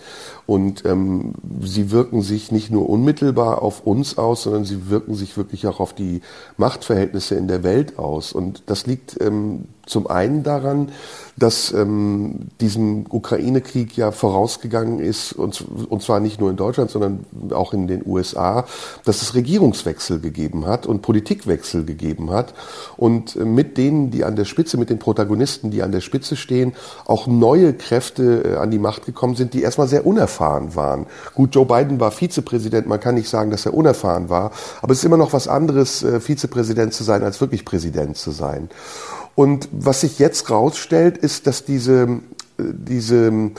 Und 0.48 0.86
ähm, 0.86 1.34
sie 1.62 1.92
wirken 1.92 2.22
sich 2.22 2.54
nicht 2.54 2.72
nur 2.72 2.90
unmittelbar 2.90 3.62
auf 3.62 3.86
uns 3.86 4.18
aus, 4.18 4.44
sondern 4.44 4.64
sie 4.64 4.90
wirken 4.90 5.14
sich 5.14 5.36
wirklich 5.36 5.68
auch 5.68 5.82
auf 5.82 5.94
die 5.94 6.22
Machtverhältnisse 6.56 7.36
in 7.36 7.50
der 7.50 7.64
Welt 7.64 8.00
aus. 8.00 8.32
Und 8.32 8.64
das 8.68 8.88
liegt 8.88 9.20
ähm, 9.20 9.66
zum 9.86 10.08
einen 10.08 10.44
daran, 10.44 10.90
dass 11.38 11.72
ähm, 11.74 12.48
diesem 12.62 13.06
Ukraine-Krieg 13.10 13.96
ja 13.96 14.12
vorausgegangen 14.12 15.00
ist, 15.00 15.34
und, 15.34 15.66
und 15.90 16.02
zwar 16.02 16.20
nicht 16.20 16.40
nur 16.40 16.50
in 16.50 16.56
Deutschland, 16.56 16.92
sondern 16.92 17.26
auch 17.52 17.74
in 17.74 17.88
den 17.88 18.04
USA, 18.06 18.66
dass 19.04 19.22
es 19.22 19.36
Regierungswechsel 19.36 20.20
gegeben 20.20 20.66
hat 20.66 20.86
und 20.86 21.02
Politikwechsel 21.02 21.86
gegeben 21.86 22.32
hat. 22.32 22.54
Und 22.96 23.36
äh, 23.36 23.44
mit 23.44 23.78
denen, 23.78 24.12
die 24.12 24.24
an 24.24 24.38
der 24.38 24.46
Spitze, 24.46 24.78
mit 24.78 24.90
den 24.90 25.00
Protagonisten, 25.00 25.72
die 25.72 25.84
an 25.84 25.92
der 25.92 26.02
Spitze 26.02 26.38
stehen, 26.38 26.74
auch 27.06 27.28
neue 27.28 27.74
Kräfte 27.74 28.44
äh, 28.46 28.56
an 28.56 28.72
die 28.72 28.80
Macht 28.80 29.06
gekommen 29.06 29.36
sind, 29.36 29.54
die 29.54 29.62
erstmal 29.62 29.90
sehr 29.90 30.06
unerfahren 30.06 30.37
waren. 30.40 31.06
Gut, 31.34 31.56
Joe 31.56 31.66
Biden 31.66 32.00
war 32.00 32.12
Vizepräsident, 32.12 32.88
man 32.88 33.00
kann 33.00 33.16
nicht 33.16 33.30
sagen, 33.30 33.52
dass 33.52 33.66
er 33.66 33.74
unerfahren 33.74 34.30
war, 34.30 34.52
aber 34.82 34.92
es 34.92 35.00
ist 35.00 35.06
immer 35.06 35.18
noch 35.18 35.34
was 35.34 35.48
anderes, 35.48 36.04
äh, 36.04 36.20
Vizepräsident 36.20 36.94
zu 36.94 37.04
sein, 37.04 37.24
als 37.24 37.42
wirklich 37.42 37.66
Präsident 37.66 38.18
zu 38.18 38.32
sein. 38.32 38.70
Und 39.36 39.70
was 39.72 40.02
sich 40.02 40.20
jetzt 40.20 40.50
rausstellt, 40.50 41.18
ist, 41.18 41.48
dass 41.48 41.64
diese, 41.64 42.04
äh, 42.04 42.10
diese 42.58 43.52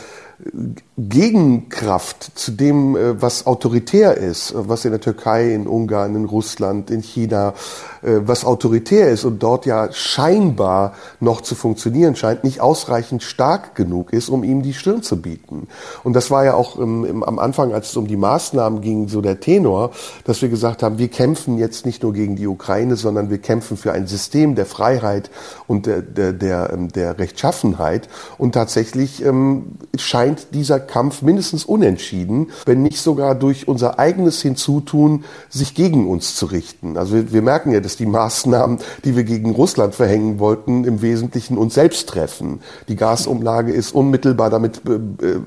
Gegenkraft 0.99 2.37
zu 2.37 2.51
dem, 2.51 2.97
äh, 2.97 3.23
was 3.23 3.47
autoritär 3.47 4.17
ist, 4.17 4.53
was 4.57 4.85
in 4.85 4.91
der 4.91 5.01
Türkei, 5.01 5.55
in 5.55 5.69
Ungarn, 5.69 6.17
in 6.17 6.25
Russland, 6.25 6.91
in 6.91 7.03
China, 7.03 7.55
äh, 8.03 8.21
was 8.25 8.45
autoritär 8.45 9.09
ist 9.09 9.25
und 9.25 9.41
dort 9.41 9.65
ja 9.65 9.93
scheinbar 9.93 10.95
noch 11.21 11.41
zu 11.41 11.55
funktionieren 11.55 12.17
scheint, 12.17 12.43
nicht 12.43 12.61
ausreichend 12.61 13.23
stark 13.23 13.77
genug 13.77 14.13
ist, 14.13 14.29
um 14.29 14.43
ihm 14.43 14.63
die 14.63 14.75
Stirn 14.75 15.05
zu 15.05 15.23
bieten. 15.23 15.69
Und 16.03 16.15
das 16.15 16.33
war 16.33 16.45
ja 16.45 16.55
auch 16.55 16.77
im, 16.77 17.05
im, 17.05 17.23
am 17.23 17.39
Anfang, 17.39 17.73
als 17.73 17.91
es 17.91 17.97
um 17.97 18.09
die 18.09 18.17
Maßnahmen 18.17 18.81
ging, 18.81 19.07
so 19.07 19.21
der 19.21 19.39
Tenor, 19.39 19.93
dass 20.25 20.43
wir 20.43 20.49
gesagt 20.49 20.83
haben, 20.83 20.99
wir 20.99 21.09
kämpfen 21.09 21.59
jetzt 21.59 21.87
nicht 21.87 22.03
nur 22.03 22.13
gegen 22.13 22.35
die 22.35 22.49
Ukraine, 22.49 22.97
sondern 22.97 23.31
wir 23.31 23.39
kämpfen 23.39 23.77
für 23.77 23.93
ein 23.93 24.09
System 24.09 24.57
der 24.57 24.67
Freiheit 24.67 25.31
und 25.69 25.87
der, 25.87 26.03
der, 26.03 26.33
der, 26.33 26.71
ähm, 26.73 26.89
der 26.89 27.21
Rechtschaffenheit. 27.21 28.09
Und 28.37 28.53
tatsächlich 28.53 29.25
ähm, 29.25 29.79
scheint 29.97 30.55
dieser 30.55 30.88
Kampf 30.89 31.23
mindestens 31.23 31.65
unentschieden, 31.65 32.51
wenn 32.67 32.83
nicht 32.83 33.01
sogar 33.01 33.37
durch 33.37 33.69
unser 33.69 33.99
eigenes 33.99 34.43
Hinzutun 34.43 35.25
sich 35.49 35.75
gegen 35.75 36.09
uns 36.09 36.35
zu 36.35 36.47
richten. 36.47 36.97
Also 36.97 37.15
wir, 37.15 37.33
wir 37.33 37.43
merken 37.43 37.71
ja, 37.71 37.81
dass 37.81 37.97
die 37.97 38.07
Maßnahmen, 38.07 38.79
die 39.05 39.15
wir 39.15 39.25
gegen 39.25 39.53
Russland 39.53 39.95
verhängen 39.95 40.41
wollten, 40.41 40.85
im 40.85 41.03
Wesentlichen 41.03 41.57
uns 41.57 41.75
selbst 41.75 42.09
treffen. 42.09 42.61
Die 42.89 42.97
Gasumlage 42.97 43.73
ist 43.73 43.95
unmittelbar 43.95 44.51
damit 44.51 44.83
äh, 44.89 45.27
äh, 45.27 45.41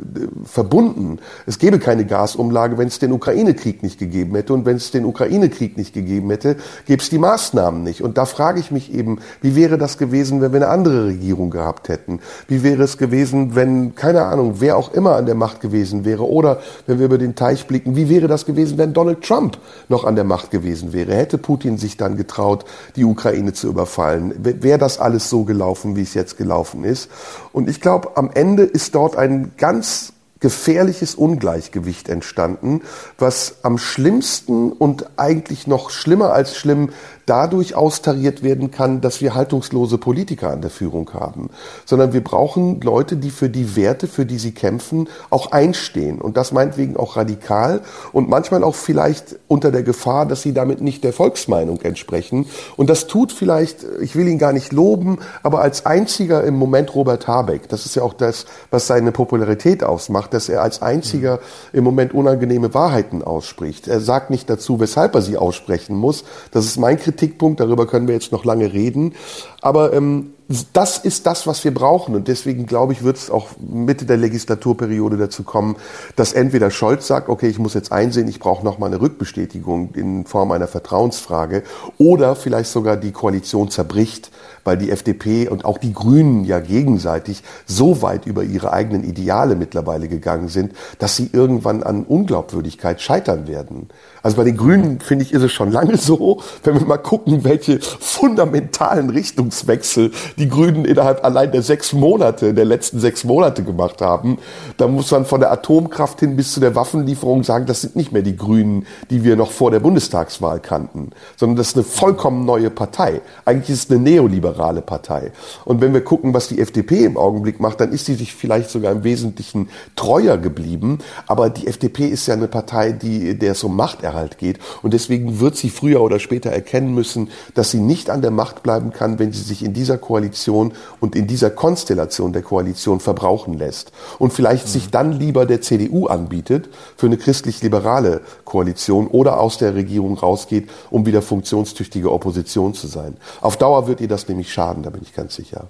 verbunden. 0.45 1.19
Es 1.45 1.59
gäbe 1.59 1.79
keine 1.79 2.05
Gasumlage, 2.05 2.77
wenn 2.77 2.87
es 2.87 2.99
den 2.99 3.11
Ukraine-Krieg 3.11 3.83
nicht 3.83 3.99
gegeben 3.99 4.35
hätte. 4.35 4.53
Und 4.53 4.65
wenn 4.65 4.77
es 4.77 4.91
den 4.91 5.05
Ukraine-Krieg 5.05 5.77
nicht 5.77 5.93
gegeben 5.93 6.29
hätte, 6.29 6.55
gäbe 6.85 7.01
es 7.01 7.09
die 7.09 7.17
Maßnahmen 7.17 7.83
nicht. 7.83 8.01
Und 8.01 8.17
da 8.17 8.25
frage 8.25 8.59
ich 8.59 8.71
mich 8.71 8.93
eben, 8.93 9.19
wie 9.41 9.55
wäre 9.55 9.77
das 9.77 9.97
gewesen, 9.97 10.41
wenn 10.41 10.53
wir 10.53 10.61
eine 10.61 10.69
andere 10.69 11.05
Regierung 11.05 11.49
gehabt 11.49 11.89
hätten? 11.89 12.19
Wie 12.47 12.63
wäre 12.63 12.83
es 12.83 12.97
gewesen, 12.97 13.55
wenn, 13.55 13.95
keine 13.95 14.25
Ahnung, 14.25 14.55
wer 14.59 14.77
auch 14.77 14.93
immer 14.93 15.15
an 15.15 15.25
der 15.25 15.30
Macht 15.35 15.61
gewesen 15.61 16.05
wäre? 16.05 16.29
Oder 16.29 16.59
wenn 16.87 16.99
wir 16.99 17.05
über 17.05 17.17
den 17.17 17.35
Teich 17.35 17.67
blicken, 17.67 17.95
wie 17.95 18.09
wäre 18.09 18.27
das 18.27 18.45
gewesen, 18.45 18.77
wenn 18.77 18.93
Donald 18.93 19.21
Trump 19.21 19.57
noch 19.89 20.03
an 20.03 20.15
der 20.15 20.23
Macht 20.23 20.51
gewesen 20.51 20.93
wäre? 20.93 21.15
Hätte 21.15 21.37
Putin 21.37 21.77
sich 21.77 21.97
dann 21.97 22.17
getraut, 22.17 22.65
die 22.95 23.05
Ukraine 23.05 23.53
zu 23.53 23.67
überfallen. 23.67 24.33
Wäre 24.37 24.79
das 24.79 24.99
alles 24.99 25.29
so 25.29 25.43
gelaufen, 25.43 25.95
wie 25.95 26.03
es 26.03 26.13
jetzt 26.13 26.37
gelaufen 26.37 26.83
ist? 26.83 27.09
Und 27.51 27.69
ich 27.69 27.81
glaube, 27.81 28.15
am 28.15 28.29
Ende 28.33 28.63
ist 28.63 28.95
dort 28.95 29.15
ein 29.15 29.51
ganz 29.57 30.13
gefährliches 30.41 31.15
Ungleichgewicht 31.15 32.09
entstanden, 32.09 32.81
was 33.17 33.57
am 33.61 33.77
schlimmsten 33.77 34.71
und 34.71 35.05
eigentlich 35.17 35.67
noch 35.67 35.91
schlimmer 35.91 36.33
als 36.33 36.57
schlimm 36.57 36.89
dadurch 37.25 37.75
austariert 37.75 38.43
werden 38.43 38.71
kann, 38.71 39.01
dass 39.01 39.21
wir 39.21 39.35
haltungslose 39.35 39.97
Politiker 39.97 40.49
an 40.49 40.61
der 40.61 40.69
Führung 40.69 41.09
haben, 41.13 41.49
sondern 41.85 42.13
wir 42.13 42.23
brauchen 42.23 42.81
Leute, 42.81 43.17
die 43.17 43.29
für 43.29 43.49
die 43.49 43.75
Werte, 43.75 44.07
für 44.07 44.25
die 44.25 44.37
sie 44.37 44.53
kämpfen, 44.53 45.07
auch 45.29 45.51
einstehen 45.51 46.21
und 46.21 46.37
das 46.37 46.51
meinetwegen 46.51 46.97
auch 46.97 47.17
radikal 47.17 47.81
und 48.11 48.29
manchmal 48.29 48.63
auch 48.63 48.75
vielleicht 48.75 49.37
unter 49.47 49.71
der 49.71 49.83
Gefahr, 49.83 50.25
dass 50.25 50.41
sie 50.41 50.53
damit 50.53 50.81
nicht 50.81 51.03
der 51.03 51.13
Volksmeinung 51.13 51.81
entsprechen 51.81 52.45
und 52.77 52.89
das 52.89 53.07
tut 53.07 53.31
vielleicht, 53.31 53.85
ich 54.01 54.15
will 54.15 54.27
ihn 54.27 54.37
gar 54.37 54.53
nicht 54.53 54.73
loben, 54.73 55.19
aber 55.43 55.61
als 55.61 55.85
einziger 55.85 56.43
im 56.43 56.55
Moment 56.55 56.93
Robert 56.95 57.27
Habeck, 57.27 57.69
das 57.69 57.85
ist 57.85 57.95
ja 57.95 58.03
auch 58.03 58.13
das, 58.13 58.45
was 58.69 58.87
seine 58.87 59.11
Popularität 59.11 59.83
ausmacht, 59.83 60.33
dass 60.33 60.49
er 60.49 60.61
als 60.61 60.81
einziger 60.81 61.39
im 61.73 61.83
Moment 61.83 62.13
unangenehme 62.13 62.73
Wahrheiten 62.73 63.23
ausspricht. 63.23 63.87
Er 63.87 63.99
sagt 63.99 64.29
nicht 64.29 64.49
dazu, 64.49 64.79
weshalb 64.79 65.15
er 65.15 65.21
sie 65.21 65.37
aussprechen 65.37 65.95
muss. 65.95 66.23
Das 66.51 66.65
ist 66.65 66.77
mein 66.77 66.97
Kritik 66.97 67.20
Kritikpunkt, 67.21 67.59
darüber 67.59 67.85
können 67.85 68.07
wir 68.07 68.15
jetzt 68.15 68.31
noch 68.31 68.45
lange 68.45 68.73
reden. 68.73 69.13
Aber 69.61 69.93
ähm, 69.93 70.33
das 70.73 70.97
ist 70.97 71.27
das, 71.27 71.45
was 71.45 71.63
wir 71.63 71.71
brauchen. 71.71 72.15
Und 72.15 72.27
deswegen 72.27 72.65
glaube 72.65 72.93
ich, 72.93 73.03
wird 73.03 73.17
es 73.17 73.29
auch 73.29 73.49
Mitte 73.59 74.05
der 74.05 74.17
Legislaturperiode 74.17 75.17
dazu 75.17 75.43
kommen, 75.43 75.75
dass 76.15 76.33
entweder 76.33 76.71
Scholz 76.71 77.05
sagt, 77.05 77.29
okay, 77.29 77.47
ich 77.47 77.59
muss 77.59 77.75
jetzt 77.75 77.91
einsehen, 77.91 78.27
ich 78.27 78.39
brauche 78.39 78.65
noch 78.65 78.79
mal 78.79 78.87
eine 78.87 78.99
Rückbestätigung 79.01 79.93
in 79.93 80.25
Form 80.25 80.51
einer 80.51 80.67
Vertrauensfrage, 80.67 81.61
oder 81.99 82.35
vielleicht 82.35 82.71
sogar 82.71 82.97
die 82.97 83.11
Koalition 83.11 83.69
zerbricht, 83.69 84.31
weil 84.63 84.77
die 84.77 84.91
FDP 84.91 85.47
und 85.47 85.65
auch 85.65 85.77
die 85.77 85.93
Grünen 85.93 86.45
ja 86.45 86.59
gegenseitig 86.59 87.43
so 87.65 88.01
weit 88.01 88.25
über 88.25 88.43
ihre 88.43 88.73
eigenen 88.73 89.03
Ideale 89.03 89.55
mittlerweile 89.55 90.07
gegangen 90.07 90.47
sind, 90.47 90.73
dass 90.99 91.15
sie 91.15 91.29
irgendwann 91.31 91.83
an 91.83 92.03
Unglaubwürdigkeit 92.03 93.01
scheitern 93.01 93.47
werden. 93.47 93.89
Also 94.23 94.37
bei 94.37 94.43
den 94.43 94.57
Grünen, 94.57 94.99
finde 94.99 95.25
ich, 95.25 95.33
ist 95.33 95.41
es 95.41 95.51
schon 95.51 95.71
lange 95.71 95.97
so, 95.97 96.41
wenn 96.63 96.79
wir 96.79 96.85
mal 96.85 96.97
gucken, 96.97 97.43
welche 97.43 97.79
fundamentalen 97.81 99.09
Richtungswechsel 99.09 100.11
die 100.37 100.47
Grünen 100.47 100.85
innerhalb 100.85 101.25
allein 101.25 101.51
der 101.51 101.63
sechs 101.63 101.93
Monate, 101.93 102.53
der 102.53 102.65
letzten 102.65 102.99
sechs 102.99 103.23
Monate 103.23 103.63
gemacht 103.63 104.01
haben, 104.01 104.37
da 104.77 104.87
muss 104.87 105.09
man 105.09 105.25
von 105.25 105.39
der 105.39 105.51
Atomkraft 105.51 106.19
hin 106.19 106.35
bis 106.35 106.53
zu 106.53 106.59
der 106.59 106.75
Waffenlieferung 106.75 107.43
sagen, 107.43 107.65
das 107.65 107.81
sind 107.81 107.95
nicht 107.95 108.11
mehr 108.11 108.21
die 108.21 108.37
Grünen, 108.37 108.85
die 109.09 109.23
wir 109.23 109.35
noch 109.35 109.51
vor 109.51 109.71
der 109.71 109.79
Bundestagswahl 109.79 110.59
kannten, 110.59 111.11
sondern 111.35 111.55
das 111.55 111.69
ist 111.69 111.75
eine 111.75 111.83
vollkommen 111.83 112.45
neue 112.45 112.69
Partei. 112.69 113.21
Eigentlich 113.45 113.71
ist 113.71 113.85
es 113.85 113.91
eine 113.91 113.99
neoliberale 113.99 114.50
Partei. 114.81 115.31
Und 115.65 115.81
wenn 115.81 115.93
wir 115.93 116.01
gucken, 116.01 116.33
was 116.33 116.47
die 116.47 116.59
FDP 116.59 117.05
im 117.05 117.17
Augenblick 117.17 117.59
macht, 117.59 117.79
dann 117.79 117.91
ist 117.91 118.05
sie 118.05 118.15
sich 118.15 118.33
vielleicht 118.33 118.69
sogar 118.69 118.91
im 118.91 119.03
Wesentlichen 119.03 119.69
treuer 119.95 120.37
geblieben. 120.37 120.99
Aber 121.27 121.49
die 121.49 121.67
FDP 121.67 122.07
ist 122.07 122.27
ja 122.27 122.33
eine 122.33 122.47
Partei, 122.47 122.91
die, 122.91 123.37
der 123.37 123.53
es 123.53 123.63
um 123.63 123.75
Macht 123.75 123.91
Machterhalt 124.01 124.37
geht. 124.37 124.59
Und 124.81 124.93
deswegen 124.93 125.39
wird 125.39 125.57
sie 125.57 125.69
früher 125.69 126.01
oder 126.01 126.19
später 126.19 126.49
erkennen 126.49 126.93
müssen, 126.93 127.29
dass 127.53 127.71
sie 127.71 127.79
nicht 127.79 128.09
an 128.09 128.21
der 128.21 128.31
Macht 128.31 128.63
bleiben 128.63 128.91
kann, 128.91 129.19
wenn 129.19 129.33
sie 129.33 129.41
sich 129.41 129.63
in 129.63 129.73
dieser 129.73 129.97
Koalition 129.97 130.73
und 130.99 131.15
in 131.15 131.27
dieser 131.27 131.49
Konstellation 131.49 132.33
der 132.33 132.41
Koalition 132.41 132.99
verbrauchen 132.99 133.53
lässt. 133.53 133.91
Und 134.17 134.33
vielleicht 134.33 134.65
mhm. 134.67 134.69
sich 134.69 134.89
dann 134.89 135.11
lieber 135.11 135.45
der 135.45 135.61
CDU 135.61 136.07
anbietet 136.07 136.69
für 136.95 137.07
eine 137.07 137.17
christlich-liberale 137.17 138.21
Koalition 138.51 139.07
oder 139.07 139.39
aus 139.39 139.57
der 139.57 139.75
Regierung 139.75 140.17
rausgeht, 140.17 140.69
um 140.89 141.05
wieder 141.05 141.21
funktionstüchtige 141.21 142.11
Opposition 142.11 142.73
zu 142.73 142.87
sein. 142.87 143.15
Auf 143.39 143.55
Dauer 143.55 143.87
wird 143.87 144.01
ihr 144.01 144.09
das 144.09 144.27
nämlich 144.27 144.51
schaden, 144.51 144.83
da 144.83 144.89
bin 144.89 145.01
ich 145.03 145.13
ganz 145.13 145.35
sicher. 145.35 145.69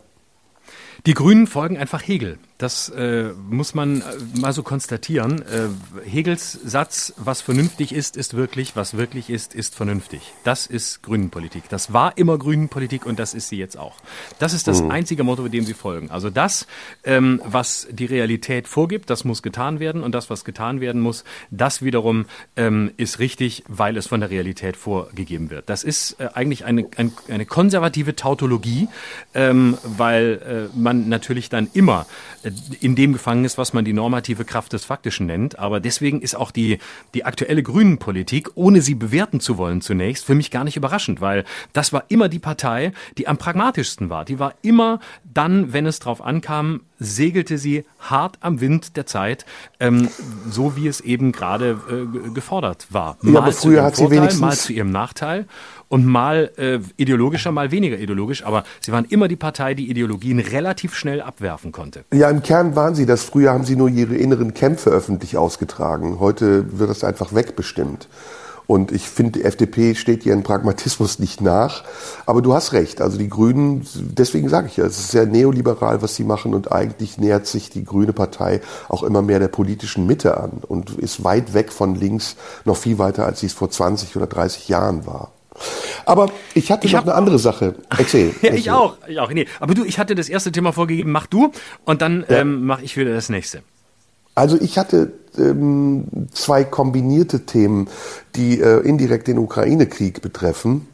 Die 1.05 1.13
Grünen 1.13 1.45
folgen 1.45 1.77
einfach 1.77 2.01
Hegel. 2.01 2.39
Das 2.62 2.89
äh, 2.89 3.32
muss 3.49 3.74
man 3.74 4.01
äh, 4.01 4.03
mal 4.39 4.53
so 4.53 4.62
konstatieren. 4.62 5.41
Äh, 5.41 5.70
Hegels 6.07 6.51
Satz, 6.64 7.12
was 7.18 7.41
vernünftig 7.41 7.91
ist, 7.91 8.16
ist 8.16 8.36
wirklich, 8.36 8.76
was 8.76 8.95
wirklich 8.95 9.32
ist, 9.32 9.55
ist 9.55 9.74
vernünftig. 9.74 10.22
Das 10.43 10.68
ist 10.68 11.01
Grünenpolitik. 11.01 11.64
Das 11.70 11.91
war 11.91 12.20
immer 12.20 12.38
Grünenpolitik 12.38 13.07
und 13.07 13.18
das 13.18 13.34
ist 13.34 13.49
sie 13.49 13.57
jetzt 13.57 13.80
auch. 13.80 13.97
Das 14.38 14.53
ist 14.53 14.68
das 14.68 14.84
mhm. 14.84 14.91
einzige 14.91 15.24
Motto, 15.24 15.47
dem 15.47 15.66
sie 15.66 15.74
folgen. 15.74 16.12
Also 16.12 16.30
das, 16.30 16.68
ähm, 17.03 17.41
was 17.45 17.88
die 17.89 18.05
Realität 18.05 18.68
vorgibt, 18.68 19.09
das 19.09 19.26
muss 19.26 19.41
getan 19.41 19.80
werden 19.80 20.03
und 20.03 20.14
das, 20.14 20.30
was 20.30 20.45
getan 20.45 20.82
werden 20.82 21.01
muss, 21.01 21.24
das 21.49 21.82
wiederum 21.82 22.28
ähm, 22.57 22.91
ist 22.95 23.18
richtig, 23.18 23.64
weil 23.70 23.97
es 23.97 24.05
von 24.05 24.20
der 24.20 24.30
Realität 24.30 24.78
vorgegeben 24.78 25.49
wird. 25.49 25.68
Das 25.68 25.84
ist 25.84 26.20
äh, 26.20 26.30
eigentlich 26.36 26.64
eine, 26.64 26.86
ein, 26.95 27.12
eine 27.28 27.47
konservative 27.47 28.16
Tautologie, 28.16 28.88
ähm, 29.34 29.80
weil 29.84 30.70
äh, 30.76 30.78
man 30.78 31.09
natürlich 31.09 31.49
dann 31.49 31.68
immer 31.74 32.05
äh, 32.43 32.51
in 32.80 32.95
dem 32.95 33.14
gefangen 33.14 33.45
ist, 33.45 33.58
was 33.58 33.74
man 33.74 33.86
die 33.86 33.93
normative 33.93 34.45
Kraft 34.45 34.74
des 34.74 34.86
Faktischen 34.86 35.26
nennt. 35.26 35.60
Aber 35.60 35.80
deswegen 35.80 36.22
ist 36.22 36.36
auch 36.36 36.52
die, 36.52 36.80
die 37.14 37.26
aktuelle 37.26 37.64
Grünen-Politik, 37.64 38.49
ohne 38.56 38.82
sie 38.82 38.95
bewerten 38.95 39.39
zu 39.39 39.58
wollen 39.58 39.82
zunächst, 39.82 40.26
für 40.26 40.36
mich 40.36 40.52
gar 40.52 40.64
nicht 40.64 40.78
überraschend, 40.78 41.22
weil 41.22 41.43
das 41.74 41.93
war 41.93 42.06
immer 42.10 42.30
die 42.30 42.39
Partei, 42.39 42.93
die 43.18 43.28
am 43.28 43.38
pragmatischsten 43.38 44.10
war. 44.10 44.26
Die 44.26 44.39
war 44.39 44.54
immer 44.62 44.99
dann, 45.34 45.73
wenn 45.73 45.86
es 45.86 45.99
drauf 45.99 46.23
ankam, 46.23 46.82
segelte 46.99 47.57
sie 47.57 47.86
hart 47.99 48.38
am 48.41 48.61
Wind 48.61 48.97
der 48.97 49.05
Zeit, 49.05 49.45
ähm, 49.79 50.09
so 50.49 50.75
wie 50.75 50.88
es 50.88 51.01
eben 51.01 51.32
gerade 51.32 51.79
äh, 51.89 52.29
gefordert 52.34 52.88
war. 52.89 53.17
Mal 53.21 53.34
ja, 53.34 53.39
aber 53.39 53.51
früher 53.51 53.84
hat 53.84 53.95
Vorteil, 53.95 54.09
sie 54.09 54.15
wenigstens 54.17 54.41
mal 54.41 54.55
zu 54.55 54.73
ihrem 54.73 54.91
Nachteil 54.91 55.45
und 55.88 56.05
mal 56.05 56.51
äh, 56.57 56.79
ideologischer, 56.97 57.51
mal 57.51 57.71
weniger 57.71 57.97
ideologisch. 57.97 58.45
Aber 58.45 58.63
sie 58.79 58.91
waren 58.91 59.05
immer 59.05 59.27
die 59.27 59.36
Partei, 59.36 59.73
die 59.73 59.89
Ideologien 59.89 60.39
relativ 60.39 60.95
schnell 60.95 61.21
abwerfen 61.21 61.71
konnte. 61.71 62.05
Ja, 62.13 62.29
im 62.29 62.43
Kern 62.43 62.75
waren 62.75 62.95
sie 62.95 63.05
das. 63.05 63.23
Früher 63.23 63.51
haben 63.51 63.65
sie 63.65 63.75
nur 63.75 63.89
ihre 63.89 64.15
inneren 64.15 64.53
Kämpfe 64.53 64.89
öffentlich 64.89 65.38
ausgetragen. 65.38 66.19
Heute 66.19 66.79
wird 66.79 66.89
das 66.89 67.03
einfach 67.03 67.34
wegbestimmt. 67.34 68.07
Und 68.72 68.93
ich 68.93 69.09
finde, 69.09 69.34
die 69.34 69.43
FDP 69.43 69.95
steht 69.95 70.26
ihren 70.26 70.43
Pragmatismus 70.43 71.19
nicht 71.19 71.41
nach. 71.41 71.84
Aber 72.26 72.41
du 72.41 72.53
hast 72.53 72.72
recht. 72.72 73.01
Also 73.01 73.17
die 73.17 73.28
Grünen, 73.28 73.86
deswegen 73.95 74.47
sage 74.47 74.67
ich 74.67 74.78
ja, 74.78 74.86
es 74.86 74.97
ist 74.97 75.11
sehr 75.11 75.26
neoliberal, 75.26 76.01
was 76.01 76.15
sie 76.15 76.24
machen. 76.24 76.53
Und 76.53 76.72
eigentlich 76.72 77.17
nähert 77.17 77.47
sich 77.47 77.69
die 77.69 77.84
Grüne 77.84 78.13
Partei 78.13 78.61
auch 78.88 79.03
immer 79.03 79.22
mehr 79.22 79.39
der 79.39 79.49
politischen 79.49 80.07
Mitte 80.07 80.38
an 80.38 80.61
und 80.65 80.91
ist 80.91 81.26
weit 81.26 81.53
weg 81.53 81.74
von 81.74 81.95
links, 81.95 82.38
noch 82.63 82.78
viel 82.78 82.97
weiter, 82.97 83.26
als 83.26 83.41
sie 83.41 83.47
es 83.47 83.53
vor 83.53 83.69
20 83.69 84.15
oder 84.15 84.28
30 84.28 84.69
Jahren 84.69 85.05
war. 85.05 85.34
Aber 86.05 86.32
ich 86.53 86.72
hatte 86.72 86.88
ich 86.88 86.93
noch 86.93 87.01
eine 87.01 87.15
andere 87.15 87.39
Sache. 87.39 87.76
Erzähl. 87.89 88.34
ja, 88.41 88.53
ich 88.53 88.72
auch. 88.72 88.95
Ich 89.05 89.19
auch. 89.19 89.34
Nee. 89.34 89.47
Aber 89.59 89.74
du, 89.74 89.84
ich 89.84 89.99
hatte 89.99 90.15
das 90.15 90.30
erste 90.30 90.49
Thema 90.49 90.72
vorgegeben, 90.72 91.11
mach 91.11 91.28
du 91.28 91.51
und 91.84 92.01
dann 92.01 92.24
ja. 92.30 92.38
ähm, 92.38 92.65
mache 92.65 92.86
ich 92.86 92.95
wieder 92.95 93.13
das 93.13 93.28
nächste. 93.28 93.63
Also 94.34 94.57
ich 94.61 94.78
hatte 94.78 95.11
ähm, 95.38 96.27
zwei 96.32 96.63
kombinierte 96.63 97.45
Themen, 97.45 97.88
die 98.36 98.59
äh, 98.59 98.79
indirekt 98.79 99.27
den 99.27 99.38
Ukraine-Krieg 99.38 100.21
betreffen. 100.21 100.88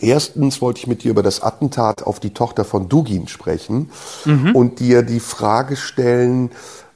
Erstens 0.00 0.60
wollte 0.60 0.80
ich 0.80 0.86
mit 0.86 1.04
dir 1.04 1.10
über 1.10 1.22
das 1.22 1.42
Attentat 1.42 2.02
auf 2.02 2.20
die 2.20 2.34
Tochter 2.34 2.64
von 2.64 2.88
Dugin 2.88 3.28
sprechen 3.28 3.90
mhm. 4.24 4.54
und 4.54 4.80
dir 4.80 5.02
die 5.02 5.20
Frage 5.20 5.76
stellen, 5.76 6.50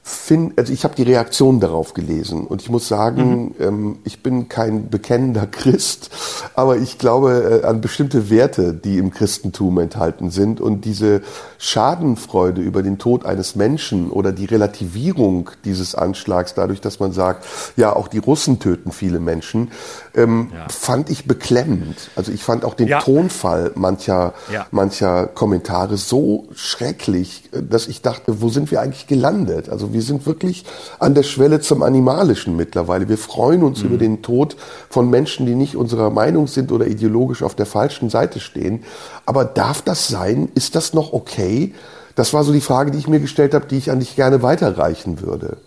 find, 0.05 0.59
also 0.59 0.73
ich 0.73 0.83
habe 0.83 0.95
die 0.95 1.03
Reaktion 1.03 1.61
darauf 1.61 1.93
gelesen 1.93 2.45
und 2.45 2.61
ich 2.61 2.69
muss 2.69 2.89
sagen, 2.89 3.53
mhm. 3.57 3.65
ähm, 3.65 3.99
ich 4.03 4.21
bin 4.21 4.49
kein 4.49 4.89
bekennender 4.89 5.47
Christ, 5.51 6.09
aber 6.55 6.75
ich 6.75 6.97
glaube 6.97 7.61
äh, 7.63 7.65
an 7.65 7.79
bestimmte 7.79 8.29
Werte, 8.29 8.73
die 8.73 8.97
im 8.97 9.11
Christentum 9.11 9.79
enthalten 9.79 10.29
sind 10.29 10.59
und 10.59 10.83
diese 10.83 11.21
Schadenfreude 11.57 12.61
über 12.61 12.83
den 12.83 12.97
Tod 12.97 13.25
eines 13.25 13.55
Menschen 13.55 14.11
oder 14.11 14.33
die 14.33 14.43
Relativierung 14.43 15.51
dieses 15.63 15.95
Anschlags 15.95 16.53
dadurch, 16.53 16.81
dass 16.81 16.99
man 16.99 17.13
sagt, 17.13 17.45
ja, 17.77 17.95
auch 17.95 18.09
die 18.09 18.17
Russen 18.17 18.59
töten 18.59 18.91
viele 18.91 19.21
Menschen, 19.21 19.71
ähm, 20.15 20.51
ja. 20.53 20.67
fand 20.67 21.09
ich 21.09 21.25
beklemmend. 21.25 22.09
Also 22.17 22.33
ich 22.33 22.43
fand 22.43 22.65
auch 22.65 22.73
den 22.73 22.89
ja. 22.89 22.99
Tonfall 22.99 23.71
mancher, 23.75 24.33
ja. 24.51 24.67
mancher 24.71 25.27
Kommentare 25.27 25.95
so 25.95 26.49
schrecklich, 26.53 27.49
äh, 27.53 27.63
dass 27.63 27.87
ich 27.87 28.01
dachte, 28.01 28.41
wo 28.41 28.49
sind 28.49 28.69
wir 28.69 28.81
eigentlich 28.81 29.07
gelandet? 29.07 29.69
Also 29.69 29.92
wir 29.93 30.01
sind 30.01 30.25
wirklich 30.25 30.65
an 30.99 31.13
der 31.13 31.23
Schwelle 31.23 31.61
zum 31.61 31.83
Animalischen 31.83 32.55
mittlerweile. 32.55 33.07
Wir 33.09 33.17
freuen 33.17 33.63
uns 33.63 33.81
mhm. 33.81 33.89
über 33.89 33.97
den 33.97 34.21
Tod 34.21 34.55
von 34.89 35.09
Menschen, 35.09 35.45
die 35.45 35.55
nicht 35.55 35.75
unserer 35.75 36.09
Meinung 36.09 36.47
sind 36.47 36.71
oder 36.71 36.87
ideologisch 36.87 37.43
auf 37.43 37.55
der 37.55 37.65
falschen 37.65 38.09
Seite 38.09 38.39
stehen. 38.39 38.83
Aber 39.25 39.45
darf 39.45 39.81
das 39.81 40.07
sein? 40.07 40.49
Ist 40.55 40.75
das 40.75 40.93
noch 40.93 41.13
okay? 41.13 41.73
Das 42.15 42.33
war 42.33 42.43
so 42.43 42.51
die 42.51 42.61
Frage, 42.61 42.91
die 42.91 42.97
ich 42.97 43.07
mir 43.07 43.19
gestellt 43.19 43.53
habe, 43.53 43.65
die 43.65 43.77
ich 43.77 43.89
an 43.91 43.99
dich 43.99 44.15
gerne 44.15 44.43
weiterreichen 44.43 45.21
würde. 45.21 45.57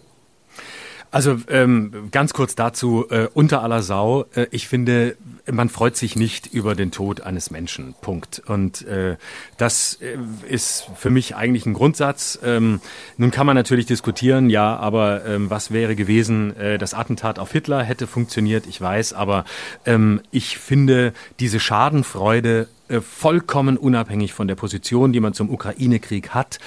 Also 1.17 1.39
ähm, 1.49 2.11
ganz 2.11 2.35
kurz 2.35 2.57
dazu, 2.57 3.07
äh, 3.09 3.29
unter 3.33 3.63
aller 3.63 3.81
Sau, 3.81 4.27
äh, 4.35 4.49
ich 4.51 4.69
finde, 4.69 5.17
man 5.51 5.71
freut 5.71 5.97
sich 5.97 6.15
nicht 6.15 6.47
über 6.49 6.75
den 6.75 6.91
Tod 6.91 7.23
eines 7.23 7.51
Menschen. 7.51 7.95
Punkt. 8.03 8.43
Und 8.47 8.87
äh, 8.87 9.17
das 9.57 9.95
äh, 10.03 10.19
ist 10.47 10.91
für 10.95 11.09
mich 11.09 11.35
eigentlich 11.35 11.65
ein 11.65 11.73
Grundsatz. 11.73 12.39
Ähm, 12.45 12.83
nun 13.17 13.31
kann 13.31 13.47
man 13.47 13.57
natürlich 13.57 13.87
diskutieren, 13.87 14.51
ja, 14.51 14.77
aber 14.77 15.25
ähm, 15.25 15.49
was 15.49 15.71
wäre 15.71 15.97
gewesen, 15.97 16.55
äh, 16.59 16.77
das 16.77 16.93
Attentat 16.93 17.39
auf 17.39 17.51
Hitler 17.51 17.83
hätte 17.83 18.07
funktioniert, 18.07 18.67
ich 18.67 18.79
weiß, 18.79 19.15
aber 19.15 19.47
ähm, 19.87 20.21
ich 20.33 20.59
finde 20.59 21.15
diese 21.41 21.61
Schadenfreude 21.61 22.69
äh, 22.89 23.01
vollkommen 23.01 23.77
unabhängig 23.79 24.33
von 24.33 24.47
der 24.47 24.55
Position, 24.55 25.13
die 25.13 25.19
man 25.19 25.35
zum 25.35 25.51
Ukraine-Krieg 25.51 26.31
hat, 26.31 26.61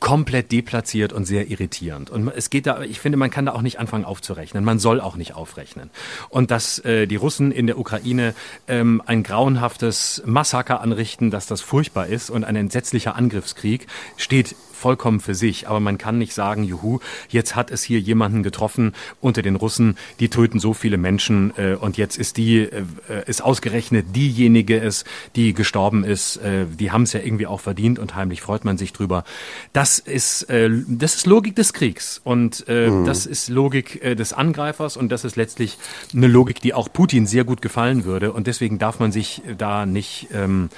komplett 0.00 0.50
deplatziert 0.50 1.12
und 1.12 1.26
sehr 1.26 1.50
irritierend. 1.50 2.10
Und 2.10 2.28
es 2.34 2.50
geht 2.50 2.66
da, 2.66 2.80
ich 2.80 3.00
finde, 3.00 3.18
man 3.18 3.30
kann 3.30 3.46
da 3.46 3.52
auch 3.52 3.62
nicht 3.62 3.78
anfangen 3.78 4.04
aufzurechnen. 4.04 4.64
Man 4.64 4.78
soll 4.78 5.00
auch 5.00 5.16
nicht 5.16 5.34
aufrechnen. 5.34 5.90
Und 6.30 6.50
dass 6.50 6.78
äh, 6.80 7.06
die 7.06 7.16
Russen 7.16 7.52
in 7.52 7.66
der 7.66 7.78
Ukraine 7.78 8.34
ähm, 8.66 9.02
ein 9.04 9.22
grauenhaftes 9.22 10.22
Massaker 10.24 10.80
anrichten, 10.80 11.30
dass 11.30 11.46
das 11.46 11.60
furchtbar 11.60 12.06
ist 12.06 12.30
und 12.30 12.44
ein 12.44 12.56
entsetzlicher 12.56 13.14
Angriffskrieg, 13.14 13.86
steht 14.16 14.56
vollkommen 14.80 15.20
für 15.20 15.34
sich. 15.34 15.68
Aber 15.68 15.78
man 15.78 15.98
kann 15.98 16.18
nicht 16.18 16.34
sagen, 16.34 16.64
juhu, 16.64 16.98
jetzt 17.28 17.54
hat 17.54 17.70
es 17.70 17.82
hier 17.82 18.00
jemanden 18.00 18.42
getroffen 18.42 18.94
unter 19.20 19.42
den 19.42 19.56
Russen, 19.56 19.96
die 20.18 20.28
töten 20.28 20.58
so 20.58 20.74
viele 20.74 20.96
Menschen 20.96 21.52
äh, 21.56 21.74
und 21.74 21.96
jetzt 21.96 22.16
ist 22.16 22.36
die, 22.36 22.60
äh, 22.60 22.84
ist 23.26 23.42
ausgerechnet 23.42 24.16
diejenige 24.16 24.80
es, 24.80 25.04
die 25.36 25.54
gestorben 25.54 26.04
ist. 26.04 26.38
Äh, 26.38 26.66
die 26.66 26.90
haben 26.90 27.02
es 27.02 27.12
ja 27.12 27.20
irgendwie 27.20 27.46
auch 27.46 27.60
verdient 27.60 27.98
und 27.98 28.14
heimlich 28.14 28.40
freut 28.40 28.64
man 28.64 28.78
sich 28.78 28.92
drüber. 28.92 29.24
Das 29.72 29.98
ist, 29.98 30.44
äh, 30.50 30.70
das 30.88 31.14
ist 31.14 31.26
Logik 31.26 31.54
des 31.54 31.72
Kriegs 31.72 32.20
und 32.24 32.64
äh, 32.68 32.88
mhm. 32.88 33.04
das 33.04 33.26
ist 33.26 33.48
Logik 33.48 34.02
äh, 34.02 34.14
des 34.14 34.32
Angreifers 34.32 34.96
und 34.96 35.10
das 35.10 35.24
ist 35.24 35.36
letztlich 35.36 35.78
eine 36.14 36.26
Logik, 36.26 36.60
die 36.60 36.74
auch 36.74 36.92
Putin 36.92 37.26
sehr 37.26 37.44
gut 37.44 37.62
gefallen 37.62 38.04
würde 38.04 38.32
und 38.32 38.46
deswegen 38.46 38.78
darf 38.78 38.98
man 38.98 39.12
sich 39.12 39.42
da 39.58 39.86
nicht 39.86 40.28
ähm, 40.32 40.70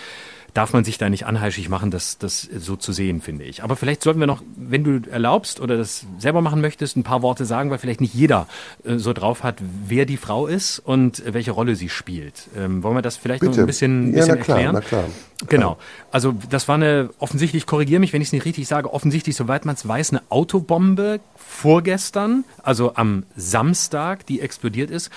darf 0.55 0.73
man 0.73 0.85
sich 0.85 0.99
da 0.99 1.09
nicht 1.09 1.25
anheischig 1.25 1.69
machen, 1.69 1.91
das, 1.91 2.19
das 2.19 2.43
so 2.43 2.77
zu 2.77 2.93
sehen, 2.93 3.23
finde 3.23 3.45
ich. 3.45 3.63
Aber 3.63 3.75
vielleicht 3.77 4.03
sollten 4.03 4.21
wir 4.21 4.27
noch, 4.27 4.43
wenn 4.57 4.85
du 4.85 5.01
erlaubst 5.11 5.61
oder 5.61 5.77
das 5.77 6.05
selber 6.19 6.43
machen 6.43 6.61
möchtest, 6.61 6.97
ein 6.97 7.05
paar 7.05 7.23
Worte 7.23 7.47
sagen, 7.47 7.71
weil 7.71 7.79
vielleicht 7.79 8.03
nicht 8.03 8.15
jeder 8.15 8.47
äh, 8.85 8.99
so 8.99 9.13
drauf 9.13 9.43
hat, 9.43 9.57
wer 9.87 10.05
die 10.05 10.19
Frau 10.19 10.47
ist 10.47 10.79
und 10.79 11.23
welche 11.27 11.53
Rolle 11.53 11.75
sie 11.75 11.89
spielt. 11.89 12.49
Ähm, 12.57 12.83
wollen 12.83 12.97
wir 12.97 13.03
das 13.03 13.17
vielleicht 13.17 13.41
Bitte. 13.41 13.53
noch 13.53 13.59
ein 13.59 13.67
bisschen, 13.67 14.11
ein 14.11 14.13
bisschen 14.13 14.29
ja, 14.29 14.35
na 14.37 14.43
klar, 14.43 14.59
erklären? 14.59 14.75
Na 14.75 14.81
klar. 14.81 15.05
Genau. 15.49 15.79
Also 16.11 16.35
das 16.51 16.69
war 16.69 16.77
eine, 16.77 17.11
offensichtlich, 17.19 17.67
korrigiere 17.67 18.01
mich, 18.01 18.13
wenn 18.13 18.23
ich 18.23 18.29
es 18.29 18.33
nicht 18.33 18.45
richtig 18.45 18.69
sage, 18.69 18.93
offensichtlich, 18.93 19.35
soweit 19.35 19.65
man 19.65 19.75
es 19.75 19.87
weiß, 19.87 20.11
eine 20.11 20.23
Autobombe 20.29 21.21
vorgestern, 21.35 22.45
also 22.63 22.95
am 22.95 23.25
Samstag, 23.37 24.27
die 24.27 24.41
explodiert 24.41 24.91
ist, 24.91 25.11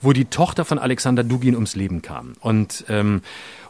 wo 0.00 0.12
die 0.12 0.26
Tochter 0.26 0.64
von 0.64 0.78
Alexander 0.78 1.24
Dugin 1.24 1.54
ums 1.54 1.74
Leben 1.74 2.02
kam. 2.02 2.34
Und 2.40 2.84
ähm, 2.88 3.22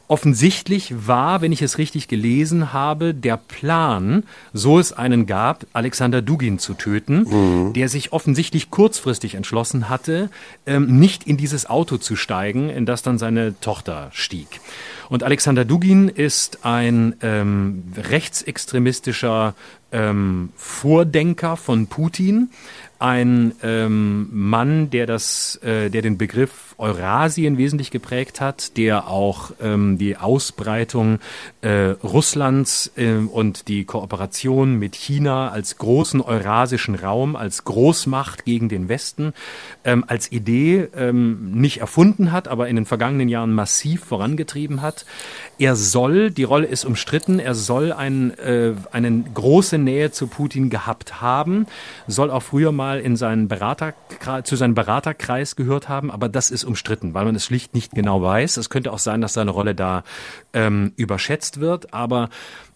Offensichtlich 0.09 1.07
war, 1.07 1.41
wenn 1.41 1.53
ich 1.53 1.63
es 1.63 1.79
richtig 1.79 2.07
gelesen 2.09 2.73
habe, 2.73 3.15
der 3.15 3.37
Plan, 3.37 4.25
so 4.53 4.79
es 4.79 4.93
einen 4.93 5.27
gab, 5.27 5.65
Alexander 5.73 6.21
Dugin 6.21 6.59
zu 6.59 6.75
töten, 6.75 7.25
mhm. 7.29 7.73
der 7.73 7.89
sich 7.89 8.13
offensichtlich 8.13 8.71
kurzfristig 8.71 9.35
entschlossen 9.35 9.89
hatte, 9.89 10.29
ähm, 10.67 10.99
nicht 10.99 11.25
in 11.25 11.37
dieses 11.37 11.69
Auto 11.69 11.97
zu 11.97 12.17
steigen, 12.17 12.69
in 12.69 12.85
das 12.85 13.03
dann 13.03 13.19
seine 13.19 13.59
Tochter 13.61 14.11
stieg. 14.13 14.61
Und 15.09 15.23
Alexander 15.23 15.65
Dugin 15.65 16.09
ist 16.09 16.65
ein 16.65 17.17
ähm, 17.23 17.85
rechtsextremistischer 17.97 19.55
ähm, 19.93 20.51
Vordenker 20.57 21.57
von 21.57 21.87
Putin, 21.87 22.51
ein 22.99 23.53
ähm, 23.63 24.29
Mann, 24.33 24.91
der 24.91 25.07
das, 25.07 25.57
äh, 25.57 25.91
der 25.91 26.03
den 26.03 26.19
Begriff 26.19 26.72
Eurasien 26.83 27.59
wesentlich 27.59 27.93
geprägt 27.93 28.41
hat, 28.41 28.77
der 28.77 29.07
auch 29.09 29.53
ähm, 29.63 29.99
die 29.99 30.17
Ausbreitung 30.17 31.21
äh, 31.61 31.95
Russlands 32.03 32.91
äh, 32.97 33.15
und 33.15 33.69
die 33.69 33.85
Kooperation 33.85 34.81
mit 34.81 34.97
China 34.97 35.51
als 35.51 35.79
großen 35.79 36.21
eurasischen 36.21 36.97
Raum, 36.97 37.37
als 37.37 37.63
Großmacht 37.65 38.45
gegen 38.45 38.69
den 38.69 38.89
Westen, 38.89 39.33
ähm, 39.85 40.05
als 40.09 40.33
Idee 40.33 40.89
ähm, 40.97 41.53
nicht 41.53 41.79
erfunden 41.79 42.33
hat, 42.33 42.49
aber 42.49 42.69
in 42.69 42.75
den 42.75 42.85
vergangenen 42.85 43.29
Jahren 43.29 43.55
massiv 43.55 44.03
vorangetrieben 44.05 44.83
hat. 44.83 45.07
Er 45.59 45.77
soll, 45.77 46.33
die 46.33 46.43
Rolle 46.43 46.67
ist 46.67 46.85
umstritten, 46.85 47.39
er 47.39 47.55
soll 47.55 47.93
ein, 47.93 48.37
äh, 48.39 48.73
eine 48.91 49.23
große 49.33 49.79
Nähe 49.79 50.11
zu 50.11 50.27
Putin 50.27 50.69
gehabt 50.69 51.21
haben, 51.21 51.67
soll 52.09 52.33
auch 52.33 52.43
früher 52.43 52.73
mal 52.73 52.99
in 52.99 53.15
seinen 53.15 53.47
Berater, 53.47 53.95
zu 54.43 54.57
seinem 54.57 54.75
Beraterkreis 54.75 55.55
gehört 55.55 55.89
haben, 55.89 56.11
aber 56.11 56.29
das 56.29 56.51
ist 56.51 56.65
umstritten, 56.73 57.13
weil 57.13 57.27
man 57.27 57.35
es 57.35 57.45
schlicht 57.45 57.75
nicht 57.75 57.93
genau 57.93 58.23
weiß. 58.23 58.57
Es 58.57 58.71
könnte 58.71 58.93
auch 58.93 58.99
sein, 58.99 59.21
dass 59.21 59.35
seine 59.35 59.51
Rolle 59.51 59.75
da 59.75 60.05
ähm, 60.55 60.93
überschätzt 60.97 61.61
wird, 61.61 61.93
aber 61.93 62.31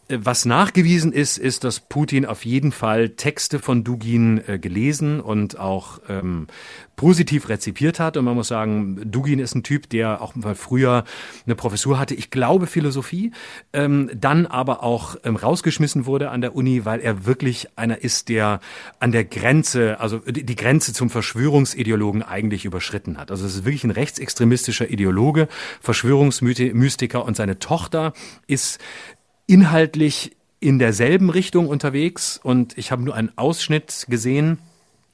was 0.09 0.45
nachgewiesen 0.45 1.13
ist, 1.13 1.37
ist, 1.37 1.65
dass 1.65 1.81
Putin 1.81 2.27
auf 2.27 2.45
jeden 2.45 2.71
Fall 2.71 3.11
Texte 3.11 3.59
von 3.59 3.83
Dugin 3.83 4.41
äh, 4.47 4.59
gelesen 4.59 5.21
und 5.21 5.59
auch 5.59 6.01
ähm, 6.09 6.47
positiv 6.95 7.49
rezipiert 7.49 7.99
hat. 7.99 8.17
Und 8.17 8.25
man 8.25 8.35
muss 8.37 8.49
sagen, 8.49 9.01
Dugin 9.11 9.41
ist 9.41 9.55
ein 9.55 9.65
Typ, 9.65 9.91
der 9.91 10.23
auch 10.23 10.35
mal 10.35 10.55
früher 10.55 11.05
eine 11.45 11.57
Professur 11.57 11.99
hatte, 11.99 12.15
ich 12.15 12.31
glaube 12.31 12.67
Philosophie, 12.67 13.33
ähm, 13.73 14.11
dann 14.15 14.47
aber 14.47 14.85
auch 14.85 15.17
ähm, 15.25 15.37
rausgeschmissen 15.37 16.07
wurde 16.07 16.31
an 16.31 16.41
der 16.41 16.55
Uni, 16.55 16.85
weil 16.85 17.01
er 17.01 17.27
wirklich 17.27 17.69
einer 17.77 18.03
ist, 18.03 18.29
der 18.29 18.61
an 19.01 19.11
der 19.11 19.25
Grenze, 19.25 19.99
also 19.99 20.19
die, 20.19 20.45
die 20.45 20.57
Grenze 20.57 20.93
zum 20.93 21.11
Verschwörungsideologen 21.11 22.23
eigentlich 22.23 22.65
überschritten 22.65 23.19
hat. 23.19 23.33
Also 23.33 23.45
es 23.45 23.57
ist 23.57 23.65
wirklich 23.65 23.85
ein 23.85 23.91
rechtsextremistischer 23.91 24.89
Ideologe, 24.89 25.49
Verschwörungsmystiker 25.81 27.25
und 27.25 27.37
seine 27.37 27.59
Tochter 27.59 28.13
ist 28.47 28.79
inhaltlich 29.47 30.37
in 30.61 30.79
derselben 30.79 31.31
Richtung 31.31 31.69
unterwegs 31.69 32.41
und 32.43 32.77
ich 32.79 32.91
habe 32.91 33.03
nur 33.03 33.15
einen 33.15 33.37
Ausschnitt 33.37 34.07
gesehen. 34.09 34.59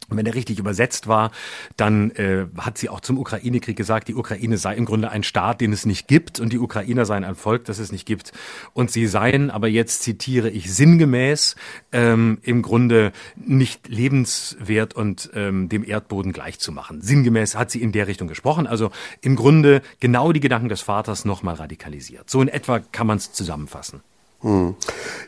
wenn 0.09 0.27
er 0.27 0.35
richtig 0.35 0.59
übersetzt 0.59 1.07
war, 1.07 1.31
dann 1.79 2.11
äh, 2.13 2.45
hat 2.59 2.77
sie 2.77 2.91
auch 2.91 3.01
zum 3.01 3.19
Ukraine-Krieg 3.19 3.77
gesagt, 3.77 4.09
die 4.09 4.15
Ukraine 4.15 4.59
sei 4.59 4.75
im 4.75 4.85
Grunde 4.85 5.11
ein 5.11 5.23
Staat, 5.23 5.63
den 5.63 5.73
es 5.73 5.87
nicht 5.87 6.07
gibt 6.07 6.39
und 6.39 6.53
die 6.53 6.59
Ukrainer 6.59 7.07
seien 7.07 7.25
ein 7.25 7.35
Volk, 7.35 7.65
das 7.65 7.79
es 7.79 7.93
nicht 7.93 8.05
gibt. 8.05 8.33
Und 8.75 8.91
sie 8.91 9.07
seien, 9.07 9.51
aber 9.51 9.69
jetzt 9.69 10.03
zitiere 10.03 10.51
ich 10.51 10.71
sinngemäß, 10.71 11.57
ähm, 11.93 12.39
im 12.43 12.61
Grunde 12.61 13.13
nicht 13.37 13.89
lebenswert 13.89 14.93
und 14.93 15.31
ähm, 15.35 15.71
dem 15.71 15.83
Erdboden 15.83 16.33
gleichzumachen. 16.33 17.01
Sinngemäß 17.01 17.57
hat 17.57 17.71
sie 17.71 17.81
in 17.81 17.93
der 17.93 18.07
Richtung 18.07 18.29
gesprochen. 18.29 18.67
Also 18.67 18.91
im 19.23 19.35
Grunde 19.35 19.81
genau 19.99 20.33
die 20.33 20.41
Gedanken 20.41 20.69
des 20.69 20.83
Vaters 20.83 21.25
nochmal 21.25 21.55
radikalisiert. 21.55 22.29
So 22.29 22.43
in 22.43 22.49
etwa 22.49 22.81
kann 22.81 23.07
man 23.07 23.17
es 23.17 23.33
zusammenfassen. 23.33 24.03
Hm. 24.43 24.75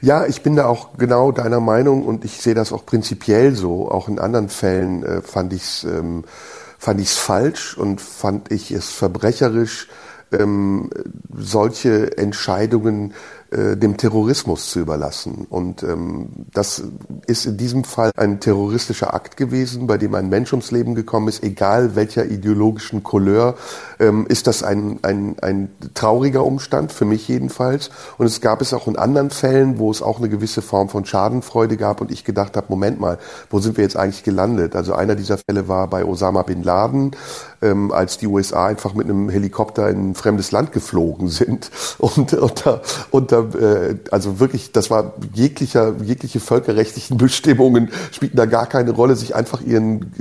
Ja, 0.01 0.27
ich 0.27 0.43
bin 0.43 0.57
da 0.57 0.67
auch 0.67 0.99
genau 0.99 1.33
deiner 1.33 1.61
Meinung 1.61 2.05
und 2.05 2.25
ich 2.25 2.41
sehe 2.41 2.55
das 2.55 2.73
auch 2.73 2.85
prinzipiell 2.85 3.55
so. 3.55 3.91
Auch 3.91 4.09
in 4.09 4.19
anderen 4.19 4.49
Fällen 4.49 5.05
äh, 5.05 5.23
fand 5.23 5.53
ich 5.53 5.63
es 5.63 5.85
ähm, 5.85 6.25
fand 6.85 7.01
ich's 7.01 7.17
falsch 7.17 7.79
und 7.79 8.03
fand 8.03 8.53
ich 8.53 8.71
es 8.71 8.91
verbrecherisch, 8.91 9.89
ähm, 10.33 10.91
solche 11.35 12.19
Entscheidungen 12.19 13.15
äh, 13.55 13.77
dem 13.77 13.97
Terrorismus 13.97 14.71
zu 14.71 14.81
überlassen. 14.81 15.47
Und 15.49 15.83
ähm, 15.85 16.29
das 16.53 16.83
ist 17.27 17.47
in 17.47 17.57
diesem 17.57 17.85
Fall 17.85 18.11
ein 18.17 18.41
terroristischer 18.41 19.15
Akt 19.15 19.37
gewesen, 19.37 19.87
bei 19.87 19.97
dem 19.97 20.15
ein 20.15 20.29
Mensch 20.29 20.53
ums 20.53 20.73
Leben 20.73 20.95
gekommen 20.95 21.29
ist, 21.29 21.43
egal 21.45 21.95
welcher 21.95 22.25
ideologischen 22.25 23.05
Couleur, 23.05 23.55
ähm, 24.01 24.27
ist 24.29 24.49
das 24.49 24.63
ein, 24.65 24.99
ein, 25.03 25.37
ein 25.41 25.71
trauriger 25.95 26.45
Umstand, 26.45 26.91
für 26.91 27.05
mich 27.05 27.29
jedenfalls. 27.29 27.91
Und 28.19 28.27
es 28.27 28.41
gab 28.41 28.61
es 28.61 28.75
auch 28.75 28.89
in 28.89 28.97
anderen 28.97 29.31
Fällen, 29.31 29.79
wo 29.79 29.91
es 29.91 30.03
auch 30.03 30.19
eine 30.19 30.29
gewisse 30.29 30.63
Form 30.63 30.89
von 30.89 31.05
Schadenfreude 31.05 31.77
gab 31.77 32.01
und 32.01 32.11
ich 32.11 32.25
gedacht 32.25 32.57
habe, 32.57 32.67
Moment 32.69 32.99
mal, 32.99 33.19
wo 33.51 33.61
sind 33.61 33.77
wir 33.77 33.85
jetzt 33.85 33.97
eigentlich 33.97 34.25
gelandet? 34.25 34.75
Also 34.75 34.95
einer 34.95 35.15
dieser 35.15 35.39
Fälle 35.39 35.69
war 35.69 35.87
bei 35.89 36.05
Osama 36.05 36.43
bin 36.43 36.63
Laden, 36.63 37.13
ähm, 37.65 37.91
als 37.91 38.19
die 38.19 38.27
USA 38.27 38.67
einfach 38.67 38.95
mit 38.95 39.09
einem 39.09 39.29
Helikopter 39.29 39.89
in 39.89 40.11
ein 40.11 40.15
fremdes 40.15 40.53
Land 40.53 40.73
geflogen 40.73 41.29
sind 41.29 41.71
und 41.99 42.35
unter, 42.35 42.83
unter 43.11 43.55
äh, 43.55 43.97
also 44.11 44.39
wirklich, 44.39 44.73
das 44.73 44.91
war 44.91 45.15
jeglicher, 45.33 45.95
jegliche 46.03 46.41
völkerrechtlichen 46.41 47.17
Bestimmungen 47.25 47.91
spielten 48.13 48.37
da 48.37 48.47
gar 48.47 48.67
keine 48.67 48.91
Rolle, 48.91 49.17
sich 49.17 49.35
einfach 49.35 49.63
ihren, 49.63 50.13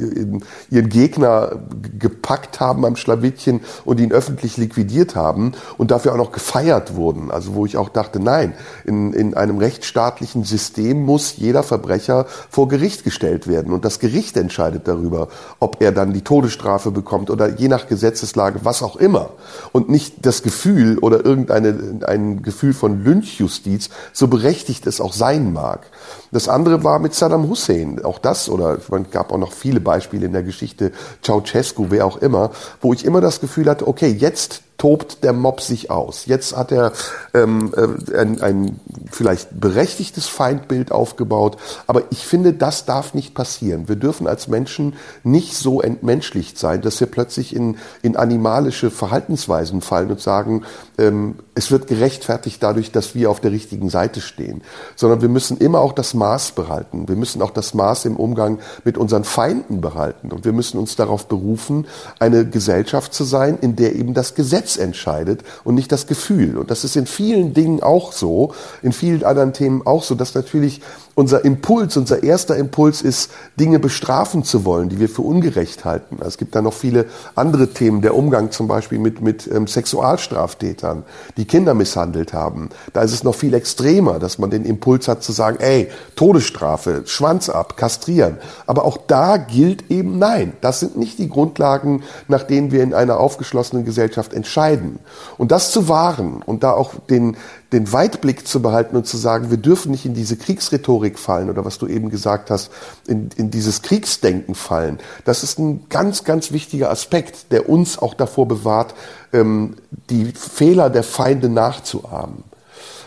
ihren 0.69 0.89
Gegner 0.89 1.59
gepackt 1.99 2.59
haben 2.59 2.85
am 2.85 2.95
Schlawittchen 2.95 3.61
und 3.83 3.99
ihn 3.99 4.11
öffentlich 4.11 4.57
liquidiert 4.57 5.15
haben 5.15 5.53
und 5.77 5.91
dafür 5.91 6.13
auch 6.13 6.17
noch 6.17 6.31
gefeiert 6.31 6.95
wurden. 6.95 7.31
Also 7.31 7.55
wo 7.55 7.65
ich 7.65 7.77
auch 7.77 7.89
dachte, 7.89 8.19
nein, 8.19 8.53
in, 8.85 9.13
in 9.13 9.33
einem 9.33 9.57
rechtsstaatlichen 9.57 10.43
System 10.43 11.03
muss 11.03 11.35
jeder 11.37 11.63
Verbrecher 11.63 12.25
vor 12.49 12.67
Gericht 12.67 13.03
gestellt 13.03 13.47
werden 13.47 13.73
und 13.73 13.83
das 13.83 13.99
Gericht 13.99 14.37
entscheidet 14.37 14.87
darüber, 14.87 15.27
ob 15.59 15.81
er 15.81 15.91
dann 15.91 16.13
die 16.13 16.21
Todesstrafe 16.21 16.91
bekommt 16.91 17.29
oder 17.33 17.49
je 17.49 17.67
nach 17.67 17.87
Gesetzeslage 17.87 18.59
was 18.63 18.81
auch 18.81 18.95
immer 18.95 19.31
und 19.73 19.89
nicht 19.89 20.25
das 20.25 20.43
Gefühl 20.43 20.99
oder 20.99 21.25
irgendeine 21.25 21.99
ein 22.05 22.43
Gefühl 22.43 22.73
von 22.73 23.03
Lynchjustiz, 23.03 23.89
so 24.13 24.27
berechtigt 24.27 24.87
es 24.87 25.01
auch 25.01 25.11
sein 25.11 25.51
mag. 25.51 25.87
Das 26.31 26.47
andere 26.47 26.83
war 26.83 26.99
mit 26.99 27.13
Saddam 27.13 27.49
Hussein, 27.49 28.03
auch 28.05 28.19
das, 28.19 28.47
oder 28.49 28.77
es 28.77 29.11
gab 29.11 29.31
auch 29.31 29.37
noch 29.37 29.51
viele 29.51 29.81
Beispiele 29.81 30.25
in 30.25 30.33
der 30.33 30.43
Geschichte, 30.43 30.91
Ceausescu, 31.23 31.87
wer 31.89 32.05
auch 32.05 32.17
immer, 32.17 32.51
wo 32.79 32.93
ich 32.93 33.03
immer 33.03 33.19
das 33.19 33.41
Gefühl 33.41 33.69
hatte, 33.69 33.87
okay, 33.87 34.09
jetzt 34.09 34.61
tobt 34.83 35.23
der 35.23 35.31
Mob 35.31 35.61
sich 35.61 35.89
aus. 35.89 36.25
Jetzt 36.25 36.57
hat 36.57 36.73
er 36.73 36.91
ähm, 37.33 37.73
äh, 37.73 38.17
ein, 38.17 38.41
ein 38.41 38.81
vielleicht 39.09 39.57
berechtigtes 39.57 40.27
Feindbild 40.27 40.91
aufgebaut, 40.91 41.55
aber 41.87 42.03
ich 42.09 42.27
finde, 42.27 42.51
das 42.51 42.83
darf 42.83 43.13
nicht 43.13 43.33
passieren. 43.33 43.87
Wir 43.87 43.95
dürfen 43.95 44.27
als 44.27 44.49
Menschen 44.49 44.95
nicht 45.23 45.55
so 45.55 45.81
entmenschlicht 45.81 46.59
sein, 46.59 46.81
dass 46.81 46.99
wir 46.99 47.07
plötzlich 47.07 47.55
in, 47.55 47.77
in 48.01 48.17
animalische 48.17 48.91
Verhaltensweisen 48.91 49.79
fallen 49.79 50.11
und 50.11 50.19
sagen, 50.19 50.63
ähm, 50.97 51.35
es 51.55 51.71
wird 51.71 51.87
gerechtfertigt 51.87 52.61
dadurch, 52.61 52.91
dass 52.91 53.15
wir 53.15 53.29
auf 53.29 53.39
der 53.39 53.51
richtigen 53.51 53.89
Seite 53.89 54.19
stehen, 54.19 54.63
sondern 54.97 55.21
wir 55.21 55.29
müssen 55.29 55.59
immer 55.59 55.79
auch 55.79 55.93
das 55.93 56.13
Maß 56.13 56.53
behalten. 56.53 57.07
Wir 57.07 57.15
müssen 57.15 57.41
auch 57.41 57.51
das 57.51 57.73
Maß 57.73 58.03
im 58.03 58.17
Umgang 58.17 58.59
mit 58.83 58.97
unseren 58.97 59.23
Feinden 59.23 59.79
behalten 59.79 60.33
und 60.33 60.43
wir 60.43 60.51
müssen 60.51 60.77
uns 60.77 60.97
darauf 60.97 61.27
berufen, 61.27 61.87
eine 62.19 62.45
Gesellschaft 62.45 63.13
zu 63.13 63.23
sein, 63.23 63.57
in 63.61 63.77
der 63.77 63.95
eben 63.95 64.13
das 64.13 64.35
Gesetz 64.35 64.72
entscheidet 64.77 65.41
und 65.63 65.75
nicht 65.75 65.91
das 65.91 66.07
Gefühl. 66.07 66.57
Und 66.57 66.71
das 66.71 66.83
ist 66.83 66.95
in 66.95 67.05
vielen 67.05 67.53
Dingen 67.53 67.81
auch 67.81 68.11
so, 68.11 68.53
in 68.81 68.93
vielen 68.93 69.23
anderen 69.23 69.53
Themen 69.53 69.85
auch 69.85 70.03
so, 70.03 70.15
dass 70.15 70.35
natürlich 70.35 70.81
unser 71.15 71.45
Impuls, 71.45 71.95
unser 71.95 72.23
erster 72.23 72.55
Impuls 72.55 73.01
ist, 73.01 73.31
Dinge 73.59 73.79
bestrafen 73.79 74.43
zu 74.43 74.65
wollen, 74.65 74.89
die 74.89 74.99
wir 74.99 75.09
für 75.09 75.21
ungerecht 75.21 75.85
halten. 75.85 76.15
Also 76.19 76.29
es 76.29 76.37
gibt 76.37 76.55
da 76.55 76.61
noch 76.61 76.73
viele 76.73 77.05
andere 77.35 77.67
Themen, 77.69 78.01
der 78.01 78.15
Umgang 78.15 78.51
zum 78.51 78.67
Beispiel 78.67 78.97
mit, 78.97 79.21
mit 79.21 79.47
ähm, 79.47 79.67
Sexualstraftätern, 79.67 81.03
die 81.37 81.45
Kinder 81.45 81.73
misshandelt 81.73 82.33
haben. 82.33 82.69
Da 82.93 83.01
ist 83.01 83.13
es 83.13 83.23
noch 83.23 83.35
viel 83.35 83.53
extremer, 83.53 84.17
dass 84.17 84.39
man 84.39 84.49
den 84.49 84.65
Impuls 84.65 85.07
hat 85.07 85.23
zu 85.23 85.31
sagen, 85.31 85.57
ey, 85.59 85.89
Todesstrafe, 86.15 87.03
Schwanz 87.05 87.49
ab, 87.49 87.77
kastrieren. 87.77 88.37
Aber 88.65 88.85
auch 88.85 88.97
da 88.97 89.37
gilt 89.37 89.91
eben 89.91 90.17
nein. 90.17 90.53
Das 90.61 90.79
sind 90.79 90.97
nicht 90.97 91.19
die 91.19 91.29
Grundlagen, 91.29 92.03
nach 92.27 92.43
denen 92.43 92.71
wir 92.71 92.81
in 92.81 92.93
einer 92.93 93.19
aufgeschlossenen 93.19 93.85
Gesellschaft 93.85 94.33
entscheiden. 94.33 94.99
Und 95.37 95.51
das 95.51 95.71
zu 95.71 95.87
wahren 95.87 96.41
und 96.43 96.63
da 96.63 96.71
auch 96.71 96.95
den, 97.09 97.37
den 97.73 97.91
Weitblick 97.91 98.47
zu 98.47 98.61
behalten 98.61 98.95
und 98.95 99.05
zu 99.05 99.17
sagen, 99.17 99.49
wir 99.49 99.57
dürfen 99.57 99.91
nicht 99.91 100.05
in 100.05 100.13
diese 100.13 100.37
Kriegsrhetorik 100.37 101.19
fallen 101.19 101.49
oder 101.49 101.65
was 101.65 101.79
du 101.79 101.87
eben 101.87 102.09
gesagt 102.09 102.49
hast, 102.49 102.71
in, 103.07 103.29
in 103.35 103.49
dieses 103.51 103.81
Kriegsdenken 103.81 104.55
fallen. 104.55 104.99
Das 105.25 105.43
ist 105.43 105.59
ein 105.59 105.87
ganz, 105.89 106.23
ganz 106.23 106.51
wichtiger 106.51 106.89
Aspekt, 106.91 107.51
der 107.51 107.67
uns 107.67 107.97
auch 107.97 108.13
davor 108.13 108.47
bewahrt, 108.47 108.93
ähm, 109.33 109.75
die 110.09 110.25
Fehler 110.25 110.89
der 110.89 111.03
Feinde 111.03 111.49
nachzuahmen. 111.49 112.43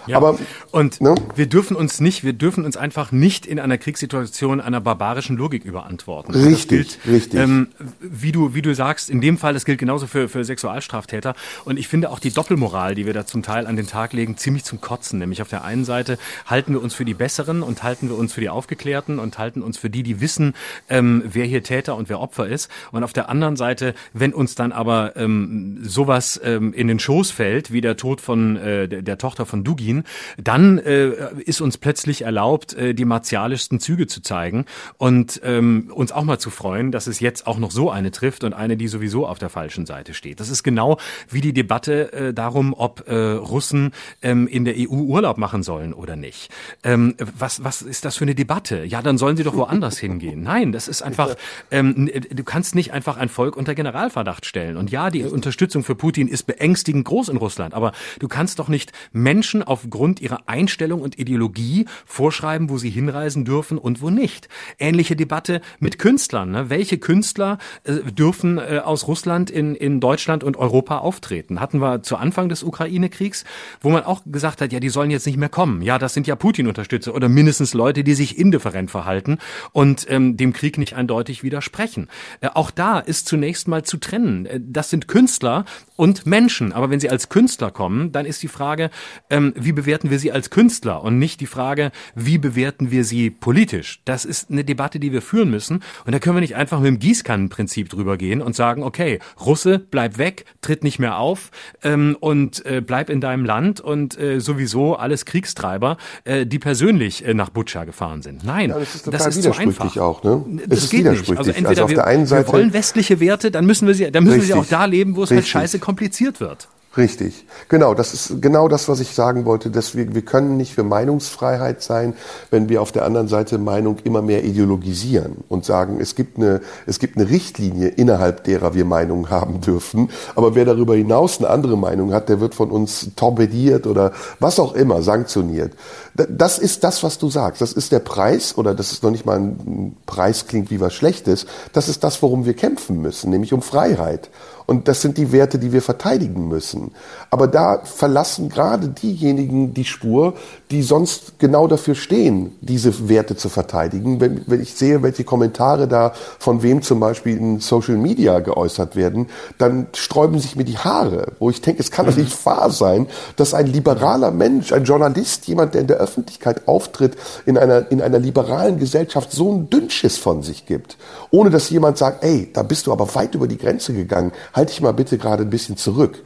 Ja. 0.07 0.17
Aber 0.17 0.39
und 0.71 1.01
ne? 1.01 1.15
wir 1.35 1.47
dürfen 1.47 1.77
uns 1.77 2.01
nicht, 2.01 2.25
wir 2.25 2.33
dürfen 2.33 2.65
uns 2.65 2.77
einfach 2.77 3.13
nicht 3.13 3.47
in 3.47 3.59
einer 3.59 3.79
Kriegssituation 3.79 4.61
einer 4.61 4.81
barbarischen 4.81 5.37
Logik 5.37 5.65
überantworten. 5.65 6.35
Richtig, 6.35 6.69
gilt, 6.69 6.99
richtig. 7.07 7.41
Ähm, 7.41 7.69
wie 8.01 8.33
du, 8.33 8.55
wie 8.55 8.63
du 8.63 8.75
sagst, 8.75 9.11
in 9.11 9.21
dem 9.21 9.39
Fall, 9.39 9.55
das 9.55 9.65
gilt 9.65 9.79
genauso 9.79 10.07
für, 10.07 10.29
für 10.29 10.45
Sexualstraftäter. 10.45 11.35
Und 11.65 11.79
ich 11.79 11.89
finde 11.89 12.11
auch 12.11 12.19
die 12.19 12.31
Doppelmoral, 12.31 12.95
die 12.95 13.07
wir 13.07 13.13
da 13.13 13.27
zum 13.27 13.43
Teil 13.43 13.67
an 13.67 13.77
den 13.77 13.87
Tag 13.87 14.13
legen, 14.13 14.37
ziemlich 14.37 14.65
zum 14.65 14.81
Kotzen. 14.81 15.19
Nämlich 15.19 15.43
auf 15.43 15.49
der 15.49 15.65
einen 15.65 15.85
Seite 15.85 16.19
halten 16.47 16.73
wir 16.73 16.83
uns 16.83 16.95
für 16.95 17.05
die 17.05 17.15
Besseren 17.15 17.63
und 17.63 17.83
halten 17.83 18.09
wir 18.09 18.17
uns 18.17 18.33
für 18.33 18.41
die 18.41 18.49
Aufgeklärten 18.49 19.19
und 19.19 19.39
halten 19.39 19.63
uns 19.63 19.79
für 19.79 19.91
die, 19.91 20.03
die 20.03 20.21
wissen, 20.21 20.55
ähm, 20.89 21.23
wer 21.27 21.45
hier 21.45 21.63
Täter 21.63 21.97
und 21.97 22.09
wer 22.09 22.21
Opfer 22.21 22.47
ist. 22.47 22.71
Und 22.93 23.05
auf 23.05 23.13
der 23.13 23.29
anderen 23.29 23.57
Seite, 23.57 23.95
wenn 24.13 24.33
uns 24.33 24.55
dann 24.55 24.73
aber 24.73 25.17
ähm, 25.17 25.79
sowas 25.83 26.41
ähm, 26.45 26.73
in 26.73 26.89
den 26.89 26.99
Schoß 26.99 27.31
fällt, 27.31 27.73
wie 27.73 27.81
der 27.81 27.97
Tod 27.97 28.21
von 28.21 28.57
äh, 28.57 28.89
der, 28.89 29.03
der 29.03 29.19
Tochter 29.19 29.47
von 29.47 29.65
Dugin, 29.65 29.96
Putin, 29.97 30.05
dann 30.43 30.79
äh, 30.79 31.13
ist 31.45 31.61
uns 31.61 31.79
plötzlich 31.79 32.23
erlaubt, 32.23 32.75
äh, 32.75 32.95
die 32.95 33.05
martialischsten 33.05 33.81
Züge 33.81 34.07
zu 34.07 34.21
zeigen 34.23 34.67
und 34.99 35.41
ähm, 35.45 35.91
uns 35.95 36.13
auch 36.13 36.25
mal 36.25 36.39
zu 36.39 36.51
freuen, 36.51 36.93
dass 36.93 37.07
es 37.07 37.21
jetzt 37.21 37.47
auch 37.47 37.59
noch 37.59 37.71
so 37.71 37.91
eine 37.91 38.11
trifft 38.11 38.45
und 38.45 38.53
eine, 38.53 38.77
die 38.77 38.89
sowieso 38.89 39.27
auf 39.27 39.39
der 39.39 39.49
falschen 39.49 39.87
Seite 39.87 40.15
steht. 40.15 40.41
Das 40.41 40.49
ist 40.49 40.63
genau 40.63 40.99
wie 41.29 41.41
die 41.41 41.53
Debatte 41.53 42.13
äh, 42.13 42.35
darum, 42.35 42.75
ob 42.75 43.09
äh, 43.09 43.15
Russen 43.15 43.93
ähm, 44.23 44.47
in 44.47 44.65
der 44.65 44.75
EU 44.77 45.07
Urlaub 45.07 45.39
machen 45.39 45.63
sollen 45.63 45.93
oder 45.93 46.17
nicht. 46.17 46.51
Ähm, 46.83 47.15
was, 47.39 47.63
was 47.65 47.83
ist 47.83 48.05
das 48.05 48.17
für 48.17 48.25
eine 48.25 48.35
Debatte? 48.35 48.85
Ja, 48.85 49.03
dann 49.03 49.19
sollen 49.19 49.37
sie 49.37 49.45
doch 49.45 49.57
woanders 49.57 49.99
hingehen. 49.99 50.43
Nein, 50.43 50.73
das 50.73 50.89
ist 50.89 51.03
einfach, 51.03 51.37
ähm, 51.71 52.11
du 52.31 52.45
kannst 52.45 52.75
nicht 52.75 52.93
einfach 52.93 53.17
ein 53.17 53.29
Volk 53.29 53.57
unter 53.57 53.75
Generalverdacht 53.75 54.47
stellen. 54.47 54.77
Und 54.77 54.91
ja, 54.91 55.11
die 55.11 55.23
Unterstützung 55.23 55.85
für 55.85 55.95
Putin 55.95 56.29
ist 56.29 56.45
beängstigend 56.45 57.05
groß 57.05 57.29
in 57.29 57.37
Russland, 57.37 57.75
aber 57.75 57.93
du 58.19 58.29
kannst 58.29 58.59
doch 58.59 58.69
nicht 58.69 58.93
Menschen 59.13 59.63
aufgrund 59.87 60.21
ihrer 60.21 60.49
Einstellung 60.49 61.01
und 61.01 61.19
Ideologie 61.19 61.87
vorschreiben, 62.05 62.71
wo 62.71 62.79
sie 62.79 62.91
hinreisen 62.91 63.45
dürfen 63.45 63.79
und 63.79 64.01
wo 64.01 64.11
nicht. 64.11 64.49
Ähnliche 64.79 65.17
Debatte 65.17 65.61
mit 65.79 65.99
Künstlern. 65.99 66.51
Ne? 66.51 66.71
Welche 66.71 66.99
Künstler 66.99 67.59
äh, 67.85 67.95
dürfen 68.13 68.59
äh, 68.59 68.81
aus 68.85 69.07
Russland 69.07 69.51
in, 69.51 69.75
in 69.75 70.01
Deutschland 70.01 70.45
und 70.45 70.57
Europa 70.57 70.99
auftreten? 70.99 71.61
Hatten 71.61 71.81
wir 71.81 72.03
zu 72.03 72.17
Anfang 72.17 72.49
des 72.49 72.63
Ukraine-Kriegs, 72.63 73.45
wo 73.81 73.91
man 73.91 74.05
auch 74.05 74.23
gesagt 74.27 74.61
hat, 74.61 74.73
ja, 74.73 74.81
die 74.81 74.89
sollen 74.89 75.11
jetzt 75.11 75.27
nicht 75.27 75.39
mehr 75.39 75.49
kommen. 75.49 75.83
Ja, 75.83 75.99
das 75.99 76.15
sind 76.15 76.27
ja 76.27 76.37
Putin-Unterstützer 76.37 77.15
oder 77.15 77.29
mindestens 77.29 77.75
Leute, 77.75 78.05
die 78.05 78.15
sich 78.15 78.39
indifferent 78.39 78.91
verhalten 78.91 79.39
und 79.73 80.07
ähm, 80.09 80.37
dem 80.37 80.53
Krieg 80.53 80.79
nicht 80.79 80.95
eindeutig 80.95 81.43
widersprechen. 81.43 82.09
Äh, 82.41 82.49
auch 82.55 82.71
da 82.71 82.99
ist 82.99 83.27
zunächst 83.27 83.69
mal 83.69 83.83
zu 83.83 83.97
trennen. 83.97 84.47
Äh, 84.47 84.61
das 84.63 84.91
sind 84.91 85.09
Künstler 85.09 85.65
und 85.97 86.27
Menschen. 86.27 86.73
Aber 86.73 86.91
wenn 86.91 87.01
sie 87.01 87.11
als 87.11 87.29
Künstler 87.29 87.71
kommen, 87.71 88.13
dann 88.13 88.27
ist 88.27 88.43
die 88.43 88.49
Frage, 88.49 88.91
ähm, 89.31 89.53
wie 89.57 89.73
bewerten 89.77 90.11
wir 90.11 90.19
sie 90.19 90.33
als 90.33 90.51
Künstler 90.51 91.03
und 91.03 91.21
nicht 91.21 91.41
die 91.41 91.47
Frage, 91.47 91.93
wie 92.17 92.39
bewerten 92.39 92.91
wir 92.91 93.05
sie 93.05 93.31
politisch. 93.31 94.01
Das 94.05 94.25
ist 94.25 94.51
eine 94.51 94.65
Debatte, 94.65 94.99
die 94.99 95.13
wir 95.13 95.23
führen 95.23 95.51
müssen. 95.51 95.85
Und 96.05 96.13
da 96.13 96.19
können 96.19 96.35
wir 96.35 96.41
nicht 96.41 96.57
einfach 96.57 96.81
mit 96.81 96.89
dem 96.89 96.99
Gießkannenprinzip 96.99 97.89
drüber 97.89 98.17
gehen 98.17 98.43
und 98.43 98.57
sagen, 98.57 98.83
okay, 98.83 99.21
Russe, 99.41 99.79
bleib 99.79 100.19
weg, 100.19 100.47
tritt 100.63 100.83
nicht 100.83 100.99
mehr 100.99 101.19
auf 101.19 101.53
ähm, 101.85 102.17
und 102.19 102.67
äh, 102.67 102.81
bleib 102.85 103.09
in 103.11 103.21
deinem 103.21 103.45
Land 103.45 103.81
und 103.81 104.19
äh, 104.19 104.41
sowieso 104.41 104.97
alles 104.97 105.25
Kriegstreiber, 105.25 105.97
äh, 106.25 106.47
die 106.47 106.59
persönlich 106.59 107.25
äh, 107.25 107.35
nach 107.35 107.51
Butscha 107.51 107.85
gefahren 107.85 108.23
sind. 108.23 108.43
Nein, 108.45 108.71
ja, 108.71 108.79
das 108.79 108.97
ist, 108.97 109.05
total 109.05 109.19
das 109.19 109.37
ist 109.37 109.43
zu 109.45 109.57
einfach. 109.57 109.97
Auch, 109.99 110.23
ne? 110.25 110.45
Das 110.67 110.85
es 110.85 110.91
geht 110.91 111.05
nicht. 111.05 111.31
Also 111.37 111.51
entweder 111.51 111.69
also 111.69 111.85
auf 111.85 111.91
wir, 111.91 111.97
der 111.97 112.07
einen 112.07 112.27
Seite 112.27 112.49
wir 112.49 112.53
wollen 112.53 112.73
westliche 112.73 113.21
Werte, 113.21 113.51
dann 113.51 113.67
müssen 113.67 113.87
wir 113.87 113.95
sie, 113.95 114.11
dann 114.11 114.25
müssen 114.25 114.41
Richtig. 114.41 114.57
wir 114.57 114.63
sie 114.63 114.75
auch 114.75 114.79
da 114.79 114.87
leben, 114.87 115.17
wo 115.17 115.23
es 115.23 115.31
halt 115.31 115.41
Richtig. 115.41 115.55
halt 115.55 115.63
scheiße 115.65 115.79
kompliziert 115.79 116.41
wird. 116.41 116.69
Richtig. 116.97 117.45
Genau, 117.69 117.93
das 117.93 118.15
ist 118.15 118.41
genau 118.41 118.69
das, 118.69 118.89
was 118.89 119.01
ich 119.01 119.15
sagen 119.15 119.45
wollte. 119.45 119.71
Dass 119.71 119.95
wir, 119.95 120.15
wir 120.15 120.23
können 120.23 120.57
nicht 120.57 120.73
für 120.73 120.83
Meinungsfreiheit 120.83 121.83
sein, 121.83 122.15
wenn 122.51 122.71
wir 122.71 122.81
auf 122.81 122.91
der 122.91 123.05
anderen 123.05 123.29
Seite 123.29 123.59
Meinung 123.59 123.99
immer 124.05 124.23
mehr 124.23 124.45
ideologisieren 124.45 125.39
und 125.49 125.65
sagen, 125.67 126.01
es 126.01 126.15
gibt 126.15 126.39
eine, 126.39 126.63
es 126.87 126.99
gibt 126.99 127.19
eine 127.19 127.29
Richtlinie, 127.29 127.89
innerhalb 127.89 128.45
derer 128.45 128.75
wir 128.75 128.87
Meinungen 128.87 129.29
haben 129.29 129.61
dürfen. 129.61 130.09
Aber 130.35 130.55
wer 130.55 130.65
darüber 130.65 130.95
hinaus 130.95 131.39
eine 131.39 131.51
andere 131.51 131.77
Meinung 131.77 132.15
hat, 132.15 132.31
der 132.31 132.41
wird 132.41 132.55
von 132.55 132.71
uns 132.71 133.11
torpediert 133.15 133.87
oder 133.87 134.13
was 134.41 134.59
auch 134.59 134.75
immer 134.75 135.03
sanktioniert. 135.03 135.75
Das 136.15 136.59
ist 136.59 136.83
das, 136.83 137.03
was 137.03 137.19
du 137.19 137.29
sagst. 137.29 137.61
Das 137.61 137.73
ist 137.73 137.93
der 137.93 137.99
Preis, 137.99 138.57
oder 138.57 138.75
das 138.75 138.93
ist 138.93 139.03
noch 139.03 139.11
nicht 139.11 139.27
mal 139.27 139.39
ein 139.39 139.97
Preis 140.07 140.47
klingt 140.47 140.71
wie 140.71 140.81
was 140.81 140.95
Schlechtes. 140.95 141.45
Das 141.75 141.89
ist 141.89 142.03
das, 142.05 142.23
worum 142.23 142.47
wir 142.47 142.55
kämpfen 142.55 143.03
müssen, 143.03 143.31
nämlich 143.31 143.53
um 143.53 143.61
Freiheit. 143.61 144.31
Und 144.67 144.89
das 144.89 145.01
sind 145.01 145.17
die 145.17 145.33
Werte, 145.33 145.59
die 145.59 145.73
wir 145.73 145.83
verteidigen 145.83 146.49
müssen. 146.49 146.93
Aber 147.31 147.47
da 147.47 147.85
verlassen 147.85 148.49
gerade 148.49 148.89
diejenigen 148.89 149.75
die 149.75 149.85
Spur, 149.85 150.35
die 150.71 150.83
sonst 150.83 151.39
genau 151.39 151.69
dafür 151.69 151.95
stehen, 151.95 152.57
diese 152.61 153.09
Werte 153.09 153.37
zu 153.37 153.49
verteidigen. 153.49 154.21
Wenn, 154.21 154.43
wenn 154.47 154.61
ich 154.61 154.75
sehe, 154.75 155.03
welche 155.03 155.23
Kommentare 155.23 155.87
da 155.87 156.13
von 156.41 156.63
wem 156.63 156.83
zum 156.83 156.99
Beispiel 156.99 157.37
in 157.37 157.61
Social 157.61 157.97
Media 157.97 158.41
geäußert 158.41 158.97
werden, 158.97 159.29
dann 159.59 159.87
sträuben 159.95 160.41
sich 160.41 160.57
mir 160.57 160.65
die 160.65 160.79
Haare, 160.79 161.35
wo 161.39 161.51
ich 161.51 161.61
denke, 161.61 161.81
es 161.81 161.93
kann 161.93 162.07
doch 162.07 162.17
nicht 162.17 162.45
wahr 162.45 162.71
sein, 162.71 163.07
dass 163.37 163.55
ein 163.55 163.69
liberaler 163.69 164.33
Mensch, 164.33 164.73
ein 164.73 164.85
Journalist, 164.85 165.47
jemand, 165.47 165.75
der 165.75 165.83
in 165.83 165.87
der 165.87 165.99
Öffentlichkeit 165.99 166.67
auftritt, 166.67 167.17
in 167.47 167.57
einer, 167.57 167.91
in 167.93 168.03
einer 168.03 168.19
liberalen 168.19 168.81
Gesellschaft 168.81 169.31
so 169.31 169.53
ein 169.53 169.71
Dünnschiss 169.71 170.19
von 170.19 170.43
sich 170.43 170.67
gibt, 170.67 170.97
ohne 171.31 171.51
dass 171.51 171.71
jemand 171.71 171.97
sagt, 171.97 172.25
ey, 172.25 172.51
da 172.53 172.65
bist 172.65 172.89
du 172.89 172.93
aber 172.93 173.15
weit 173.15 173.37
über 173.37 173.47
die 173.47 173.59
Grenze 173.59 173.93
gegangen, 173.93 174.33
halt 174.53 174.71
dich 174.71 174.81
mal 174.81 174.93
bitte 174.93 175.17
gerade 175.17 175.45
ein 175.45 175.51
bisschen 175.51 175.77
zurück. 175.77 176.23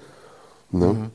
Ne? 0.70 0.86
Mhm. 0.86 1.11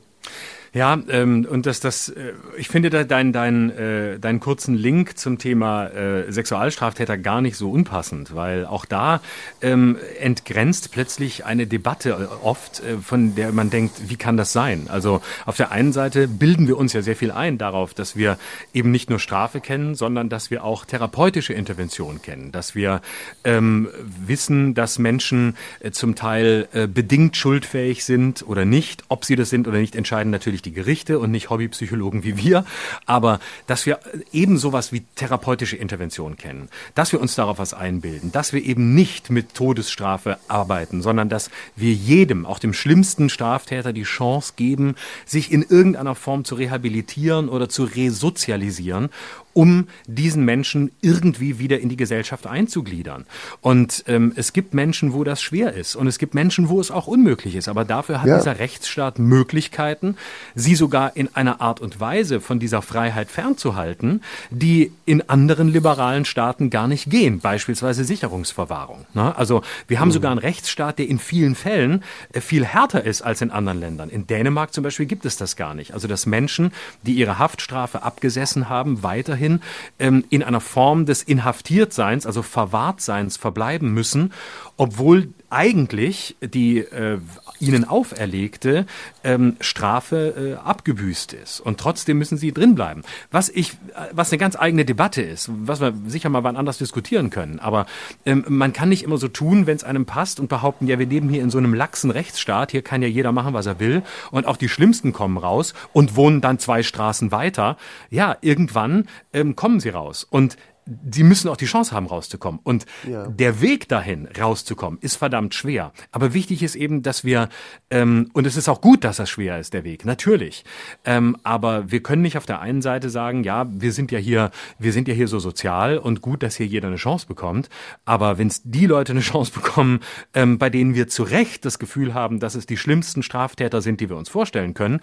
Ja, 0.75 0.99
ähm, 1.07 1.47
und 1.49 1.67
das, 1.67 1.79
das, 1.79 2.09
äh, 2.09 2.33
ich 2.57 2.67
finde 2.67 2.89
da 2.89 3.05
deinen 3.05 3.31
dein, 3.31 3.69
äh, 3.69 4.19
deinen 4.19 4.41
kurzen 4.41 4.75
Link 4.75 5.17
zum 5.17 5.37
Thema 5.37 5.87
äh, 5.87 6.29
Sexualstraftäter 6.29 7.17
gar 7.17 7.39
nicht 7.39 7.55
so 7.55 7.71
unpassend, 7.71 8.35
weil 8.35 8.65
auch 8.65 8.83
da 8.83 9.21
ähm, 9.61 9.97
entgrenzt 10.19 10.91
plötzlich 10.91 11.45
eine 11.45 11.65
Debatte 11.65 12.09
äh, 12.09 12.45
oft, 12.45 12.83
äh, 12.83 12.97
von 12.97 13.35
der 13.35 13.53
man 13.53 13.69
denkt, 13.69 14.09
wie 14.09 14.17
kann 14.17 14.35
das 14.35 14.51
sein? 14.51 14.87
Also 14.89 15.21
auf 15.45 15.55
der 15.55 15.71
einen 15.71 15.93
Seite 15.93 16.27
bilden 16.27 16.67
wir 16.67 16.77
uns 16.77 16.91
ja 16.91 17.01
sehr 17.01 17.15
viel 17.15 17.31
ein 17.31 17.57
darauf, 17.57 17.93
dass 17.93 18.17
wir 18.17 18.37
eben 18.73 18.91
nicht 18.91 19.09
nur 19.09 19.19
Strafe 19.19 19.61
kennen, 19.61 19.95
sondern 19.95 20.27
dass 20.27 20.51
wir 20.51 20.65
auch 20.65 20.83
therapeutische 20.83 21.53
Intervention 21.53 22.21
kennen, 22.21 22.51
dass 22.51 22.75
wir 22.75 23.01
ähm, 23.45 23.87
wissen, 24.27 24.73
dass 24.73 24.99
Menschen 24.99 25.55
äh, 25.79 25.91
zum 25.91 26.15
Teil 26.15 26.67
äh, 26.73 26.85
bedingt 26.85 27.37
schuldfähig 27.37 28.03
sind 28.03 28.45
oder 28.45 28.65
nicht, 28.65 29.05
ob 29.07 29.23
sie 29.23 29.37
das 29.37 29.49
sind 29.49 29.69
oder 29.69 29.77
nicht, 29.77 29.95
entscheiden 29.95 30.31
natürlich 30.31 30.64
die 30.65 30.73
Gerichte 30.73 31.19
und 31.19 31.31
nicht 31.31 31.49
Hobbypsychologen 31.49 32.23
wie 32.23 32.37
wir, 32.37 32.65
aber 33.05 33.39
dass 33.67 33.85
wir 33.85 33.99
eben 34.31 34.57
sowas 34.57 34.91
wie 34.91 35.03
therapeutische 35.15 35.75
Intervention 35.77 36.37
kennen, 36.37 36.69
dass 36.95 37.11
wir 37.11 37.21
uns 37.21 37.35
darauf 37.35 37.59
was 37.59 37.73
einbilden, 37.73 38.31
dass 38.31 38.53
wir 38.53 38.63
eben 38.63 38.95
nicht 38.95 39.29
mit 39.29 39.53
Todesstrafe 39.53 40.37
arbeiten, 40.47 41.01
sondern 41.01 41.29
dass 41.29 41.49
wir 41.75 41.93
jedem, 41.93 42.45
auch 42.45 42.59
dem 42.59 42.73
schlimmsten 42.73 43.29
Straftäter, 43.29 43.93
die 43.93 44.03
Chance 44.03 44.53
geben, 44.55 44.95
sich 45.25 45.51
in 45.51 45.61
irgendeiner 45.61 46.15
Form 46.15 46.45
zu 46.45 46.55
rehabilitieren 46.55 47.49
oder 47.49 47.69
zu 47.69 47.83
resozialisieren 47.83 49.09
um 49.55 49.87
diesen 50.05 50.43
Menschen 50.43 50.91
irgendwie 51.01 51.59
wieder 51.59 51.79
in 51.79 51.87
die 51.87 51.95
Gesellschaft 51.95 52.45
einzugliedern. 52.45 53.25
Und 53.61 54.03
ähm, 54.07 54.33
es 54.35 54.51
gibt 54.51 54.73
Menschen, 54.73 55.13
wo 55.13 55.23
das 55.23 55.41
schwer 55.41 55.73
ist 55.73 55.95
und 55.95 56.07
es 56.07 56.19
gibt 56.19 56.33
Menschen, 56.35 56.67
wo 56.67 56.81
es 56.81 56.91
auch 56.91 57.07
unmöglich 57.07 57.55
ist. 57.55 57.69
Aber 57.69 57.85
dafür 57.85 58.21
hat 58.21 58.27
ja. 58.27 58.37
dieser 58.37 58.59
Rechtsstaat 58.59 59.17
Möglichkeiten, 59.17 60.17
sie 60.55 60.75
sogar 60.75 61.15
in 61.15 61.33
einer 61.35 61.61
Art 61.61 61.79
und 61.79 62.01
Weise 62.01 62.41
von 62.41 62.59
dieser 62.59 62.81
Freiheit 62.81 63.31
fernzuhalten, 63.31 64.21
die 64.49 64.91
in 65.05 65.29
anderen 65.29 65.69
liberalen 65.69 66.25
Staaten 66.25 66.69
gar 66.69 66.89
nicht 66.89 67.09
gehen, 67.09 67.39
beispielsweise 67.39 68.03
Sicherungsverwahrung. 68.03 69.05
Ne? 69.13 69.37
Also 69.37 69.61
wir 69.87 70.01
haben 70.01 70.09
mhm. 70.09 70.13
sogar 70.13 70.31
einen 70.31 70.39
Rechtsstaat, 70.39 70.99
der 70.99 71.07
in 71.07 71.17
vielen 71.17 71.55
Fällen 71.55 72.03
äh, 72.33 72.41
viel 72.41 72.65
härter 72.65 73.05
ist 73.05 73.21
als 73.21 73.41
in 73.41 73.51
anderen 73.51 73.79
Ländern. 73.79 74.09
In 74.09 74.27
Dänemark 74.27 74.73
zum 74.73 74.83
Beispiel 74.83 75.05
gibt 75.05 75.25
es 75.25 75.37
das 75.37 75.55
gar 75.55 75.73
nicht. 75.75 75.93
Also 75.93 76.09
dass 76.09 76.25
Menschen, 76.25 76.73
die 77.03 77.13
ihre 77.13 77.39
Haftstrafe 77.39 78.03
abgesessen 78.03 78.67
haben, 78.67 79.01
weiterhin 79.01 79.44
weiterhin 79.45 79.61
ähm, 79.99 80.23
in 80.29 80.43
einer 80.43 80.61
Form 80.61 81.05
des 81.05 81.23
Inhaftiertseins, 81.23 82.25
also 82.25 82.41
Verwahrtseins 82.41 83.37
verbleiben 83.37 83.93
müssen, 83.93 84.33
obwohl 84.77 85.29
eigentlich 85.49 86.35
die 86.41 86.79
äh, 86.79 87.19
ihnen 87.59 87.85
auferlegte 87.85 88.85
ähm, 89.23 89.55
Strafe 89.61 90.57
äh, 90.59 90.67
abgebüßt 90.67 91.33
ist. 91.33 91.61
Und 91.61 91.79
trotzdem 91.79 92.17
müssen 92.17 92.37
sie 92.37 92.51
drinbleiben. 92.51 93.03
Was 93.31 93.49
ich, 93.49 93.73
äh, 93.73 94.07
was 94.11 94.31
eine 94.31 94.39
ganz 94.39 94.57
eigene 94.57 94.83
Debatte 94.83 95.21
ist, 95.21 95.49
was 95.53 95.79
wir 95.79 95.93
sicher 96.07 96.29
mal 96.29 96.43
wann 96.43 96.57
anders 96.57 96.77
diskutieren 96.77 97.29
können. 97.29 97.59
Aber 97.59 97.85
ähm, 98.25 98.43
man 98.49 98.73
kann 98.73 98.89
nicht 98.89 99.03
immer 99.03 99.17
so 99.17 99.27
tun, 99.27 99.67
wenn 99.67 99.77
es 99.77 99.83
einem 99.83 100.05
passt 100.05 100.39
und 100.39 100.49
behaupten, 100.49 100.87
ja, 100.87 100.99
wir 100.99 101.05
leben 101.05 101.29
hier 101.29 101.41
in 101.41 101.49
so 101.49 101.57
einem 101.57 101.73
laxen 101.73 102.11
Rechtsstaat, 102.11 102.71
hier 102.71 102.81
kann 102.81 103.01
ja 103.01 103.07
jeder 103.07 103.31
machen, 103.31 103.53
was 103.53 103.65
er 103.65 103.79
will. 103.79 104.03
Und 104.31 104.45
auch 104.45 104.57
die 104.57 104.69
Schlimmsten 104.69 105.13
kommen 105.13 105.37
raus 105.37 105.73
und 105.93 106.15
wohnen 106.15 106.41
dann 106.41 106.59
zwei 106.59 106.83
Straßen 106.83 107.31
weiter. 107.31 107.77
Ja, 108.09 108.35
irgendwann 108.41 109.07
ähm, 109.31 109.55
kommen 109.55 109.79
sie 109.79 109.89
raus. 109.89 110.25
Und 110.29 110.57
die 110.85 111.23
müssen 111.23 111.49
auch 111.49 111.57
die 111.57 111.65
Chance 111.65 111.93
haben, 111.93 112.05
rauszukommen. 112.05 112.59
Und 112.63 112.85
ja. 113.09 113.27
der 113.27 113.61
Weg 113.61 113.89
dahin, 113.89 114.27
rauszukommen, 114.39 114.99
ist 115.01 115.15
verdammt 115.15 115.55
schwer. 115.55 115.91
Aber 116.11 116.33
wichtig 116.33 116.61
ist 116.61 116.75
eben, 116.75 117.01
dass 117.01 117.23
wir, 117.23 117.49
ähm, 117.89 118.29
und 118.33 118.45
es 118.45 118.55
ist 118.55 118.69
auch 118.69 118.81
gut, 118.81 119.03
dass 119.03 119.17
das 119.17 119.29
schwer 119.29 119.59
ist, 119.59 119.73
der 119.73 119.83
Weg, 119.83 120.05
natürlich. 120.05 120.63
Ähm, 121.03 121.37
aber 121.43 121.91
wir 121.91 122.03
können 122.03 122.21
nicht 122.21 122.37
auf 122.37 122.45
der 122.45 122.59
einen 122.59 122.83
Seite 122.83 123.09
sagen, 123.09 123.43
ja, 123.43 123.65
wir 123.69 123.91
sind 123.91 124.11
ja 124.11 124.19
hier, 124.19 124.51
wir 124.77 124.93
sind 124.93 125.07
ja 125.07 125.13
hier 125.13 125.27
so 125.27 125.39
sozial 125.39 125.97
und 125.97 126.21
gut, 126.21 126.43
dass 126.43 126.55
hier 126.55 126.67
jeder 126.67 126.87
eine 126.87 126.97
Chance 126.97 127.25
bekommt. 127.25 127.69
Aber 128.05 128.37
wenn 128.37 128.47
es 128.47 128.61
die 128.63 128.85
Leute 128.85 129.13
eine 129.13 129.21
Chance 129.21 129.51
bekommen, 129.55 130.01
ähm, 130.35 130.59
bei 130.59 130.69
denen 130.69 130.93
wir 130.93 131.07
zu 131.07 131.23
Recht 131.23 131.65
das 131.65 131.79
Gefühl 131.79 132.13
haben, 132.13 132.39
dass 132.39 132.53
es 132.53 132.67
die 132.67 132.77
schlimmsten 132.77 133.23
Straftäter 133.23 133.81
sind, 133.81 134.01
die 134.01 134.09
wir 134.09 134.17
uns 134.17 134.29
vorstellen 134.29 134.75
können, 134.75 134.99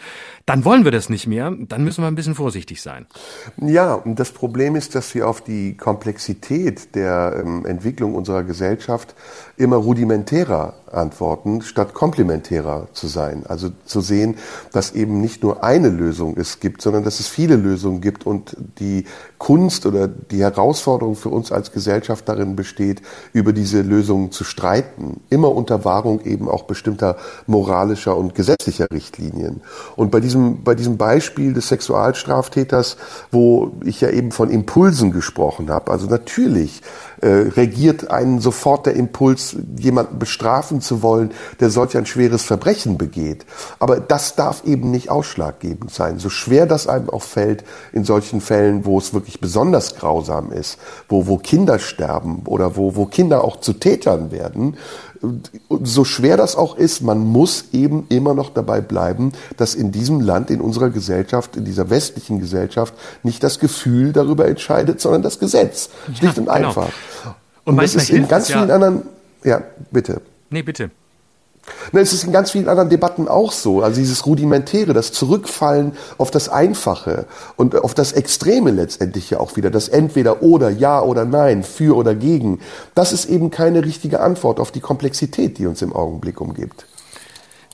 dann 0.47 0.65
wollen 0.65 0.85
wir 0.85 0.93
das 0.93 1.09
nicht 1.09 1.27
mehr. 1.27 1.53
Dann 1.59 1.83
müssen 1.83 2.05
wir 2.05 2.09
ein 2.09 2.15
bisschen 2.15 2.37
vorsichtig 2.37 2.83
sein. 2.83 3.07
Ja, 3.57 3.95
und 3.95 4.21
das 4.21 4.31
Problem 4.31 4.77
ist, 4.77 4.95
dass 4.95 5.13
wir 5.15 5.27
auf 5.27 5.43
die 5.43 5.72
Komplexität 5.77 6.95
der 6.95 7.43
ähm, 7.43 7.67
Entwicklung 7.67 8.15
unserer 8.15 8.43
Gesellschaft 8.45 9.15
immer 9.57 9.77
rudimentärer 9.77 10.75
antworten, 10.93 11.63
statt 11.63 11.95
komplementärer 11.95 12.89
zu 12.93 13.07
sein. 13.07 13.45
Also 13.47 13.71
zu 13.85 14.01
sehen, 14.01 14.37
dass 14.73 14.93
eben 14.93 15.21
nicht 15.21 15.43
nur 15.43 15.65
eine 15.65 15.89
Lösung 15.89 16.37
es 16.37 16.61
gibt, 16.61 16.83
sondern 16.83 17.05
dass 17.05 17.21
es 17.21 17.29
viele 17.29 17.57
Lösungen 17.57 18.01
gibt 18.01 18.27
und 18.27 18.57
die 18.79 19.05
Kunst 19.39 19.87
oder 19.87 20.07
die 20.09 20.43
Herausforderung 20.43 21.17
für 21.17 21.31
uns 21.31 21.51
als 21.51 21.73
Gesellschaft 21.73 22.29
darin 22.29 22.57
besteht, 22.57 23.03
über 23.33 23.53
diese 23.53 23.83
Lösungen 23.83 24.31
zu 24.31 24.45
streiten, 24.45 25.21
immer 25.31 25.53
unter 25.53 25.85
Wahrung 25.85 26.21
eben 26.25 26.49
auch 26.49 26.65
bestimmter 26.65 27.17
moralischer 27.47 28.17
und 28.17 28.35
gesetzlicher 28.35 28.87
Richtlinien. 28.93 29.63
Und 29.97 30.11
bei 30.11 30.21
diesem, 30.21 30.63
bei 30.63 30.75
diesem 30.75 30.97
Beispiel 30.97 31.55
des 31.55 31.69
Sexualstraftäters, 31.69 32.97
wo 33.31 33.73
ich 33.85 34.01
ja 34.01 34.11
eben 34.11 34.31
von 34.31 34.51
Impulsen 34.51 35.13
gesprochen 35.13 35.62
habe, 35.71 35.91
also 35.91 36.07
natürlich 36.07 36.83
äh, 37.21 37.29
regiert 37.29 38.11
einen 38.11 38.41
sofort 38.41 38.87
der 38.87 38.95
Impuls, 38.95 39.57
jemanden 39.79 40.19
bestrafen 40.19 40.81
zu 40.81 41.03
wollen, 41.03 41.31
der 41.61 41.71
solch 41.71 41.97
ein 41.97 42.07
schweres 42.07 42.43
Verbrechen 42.43 42.99
begeht. 42.99 43.47
Aber 43.79 44.01
das 44.01 44.35
darf 44.35 44.65
eben 44.65 44.91
nicht 44.91 45.11
ausschlaggebend 45.11 45.93
sein. 45.93 46.19
So 46.19 46.29
schwer 46.29 46.67
das 46.67 46.87
einem 46.87 47.11
auch 47.11 47.23
fällt 47.23 47.65
in 47.93 48.05
solchen 48.05 48.41
Fällen, 48.41 48.85
wo 48.85 48.99
es 48.99 49.15
wirklich 49.15 49.41
besonders 49.41 49.97
grausam 49.97 50.53
ist, 50.53 50.79
wo, 51.09 51.27
wo 51.27 51.39
Kinder 51.39 51.79
sterben 51.79 52.43
oder 52.47 52.77
wo, 52.77 52.97
wo 52.97 53.07
Kinder 53.07 53.45
auch 53.45 53.61
zu 53.61 53.75
Tätern 53.75 54.33
werden, 54.33 54.77
so 55.83 56.05
schwer 56.05 56.37
das 56.37 56.57
auch 56.57 56.77
ist, 56.77 57.01
man 57.03 57.19
muss 57.19 57.67
eben 57.73 58.07
immer 58.09 58.35
noch 58.35 58.51
dabei 58.51 58.81
bleiben, 58.81 59.33
dass 59.57 59.75
in 59.75 59.93
diesem 59.93 60.21
Land, 60.21 60.51
in 60.51 60.61
unserer 60.61 60.91
Gesellschaft, 60.91 61.57
in 61.57 61.65
dieser 61.65 61.91
westlichen 61.91 62.41
Gesellschaft 62.41 62.95
nicht 63.23 63.43
das 63.43 63.59
Gefühl 63.59 64.13
darüber 64.13 64.47
entscheidet, 64.47 65.01
sondern 65.01 65.23
das 65.23 65.39
Gesetz. 65.39 65.91
Schlicht 66.07 66.23
ja, 66.23 66.29
und 66.31 66.37
genau. 66.37 66.53
einfach. 66.69 66.89
Und, 67.65 67.75
und 67.75 67.83
das 67.83 67.95
ist 67.95 68.11
in 68.11 68.27
ganz 68.29 68.49
vielen 68.49 68.69
ja. 68.69 68.75
anderen, 68.75 69.03
ja, 69.45 69.63
bitte. 69.91 70.21
Nee, 70.51 70.63
bitte. 70.63 70.91
Ne, 71.93 72.01
es 72.01 72.13
ist 72.13 72.25
in 72.25 72.33
ganz 72.33 72.51
vielen 72.51 72.69
anderen 72.69 72.89
Debatten 72.89 73.29
auch 73.29 73.53
so. 73.53 73.83
Also 73.83 74.01
dieses 74.01 74.27
Rudimentäre, 74.27 74.93
das 74.93 75.13
Zurückfallen 75.13 75.93
auf 76.19 76.31
das 76.31 76.49
Einfache 76.49 77.27
und 77.57 77.77
auf 77.77 77.95
das 77.95 78.13
Extreme 78.13 78.71
letztendlich 78.71 79.31
ja 79.31 79.41
auch 79.41 79.57
wieder, 79.57 79.71
das 79.71 79.89
entweder 79.89 80.43
oder, 80.43 80.71
ja 80.71 81.01
oder 81.01 81.25
nein, 81.25 81.63
für 81.63 81.97
oder 81.97 82.15
gegen, 82.15 82.61
das 82.95 83.13
ist 83.13 83.27
eben 83.27 83.51
keine 83.51 83.85
richtige 83.85 84.21
Antwort 84.21 84.59
auf 84.59 84.73
die 84.73 84.81
Komplexität, 84.81 85.59
die 85.59 85.67
uns 85.67 85.83
im 85.83 85.93
Augenblick 85.93 86.41
umgibt. 86.41 86.87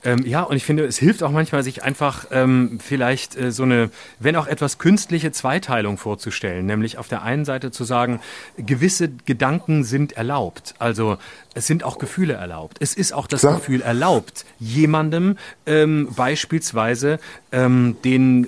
Ähm, 0.05 0.25
ja, 0.25 0.43
und 0.43 0.55
ich 0.55 0.63
finde, 0.63 0.85
es 0.85 0.97
hilft 0.97 1.23
auch 1.23 1.31
manchmal, 1.31 1.63
sich 1.63 1.83
einfach 1.83 2.25
ähm, 2.31 2.79
vielleicht 2.81 3.35
äh, 3.35 3.51
so 3.51 3.63
eine, 3.63 3.89
wenn 4.19 4.35
auch 4.35 4.47
etwas 4.47 4.77
künstliche 4.77 5.31
Zweiteilung 5.31 5.97
vorzustellen. 5.97 6.65
Nämlich 6.65 6.97
auf 6.97 7.07
der 7.07 7.23
einen 7.23 7.45
Seite 7.45 7.71
zu 7.71 7.83
sagen, 7.83 8.19
gewisse 8.57 9.09
Gedanken 9.09 9.83
sind 9.83 10.13
erlaubt. 10.13 10.75
Also 10.79 11.17
es 11.53 11.67
sind 11.67 11.83
auch 11.83 11.97
Gefühle 11.97 12.33
erlaubt. 12.33 12.77
Es 12.79 12.93
ist 12.93 13.13
auch 13.13 13.27
das 13.27 13.41
Klar. 13.41 13.55
Gefühl 13.55 13.81
erlaubt, 13.81 14.45
jemandem 14.59 15.37
ähm, 15.65 16.09
beispielsweise 16.15 17.19
ähm, 17.51 17.97
den 18.03 18.47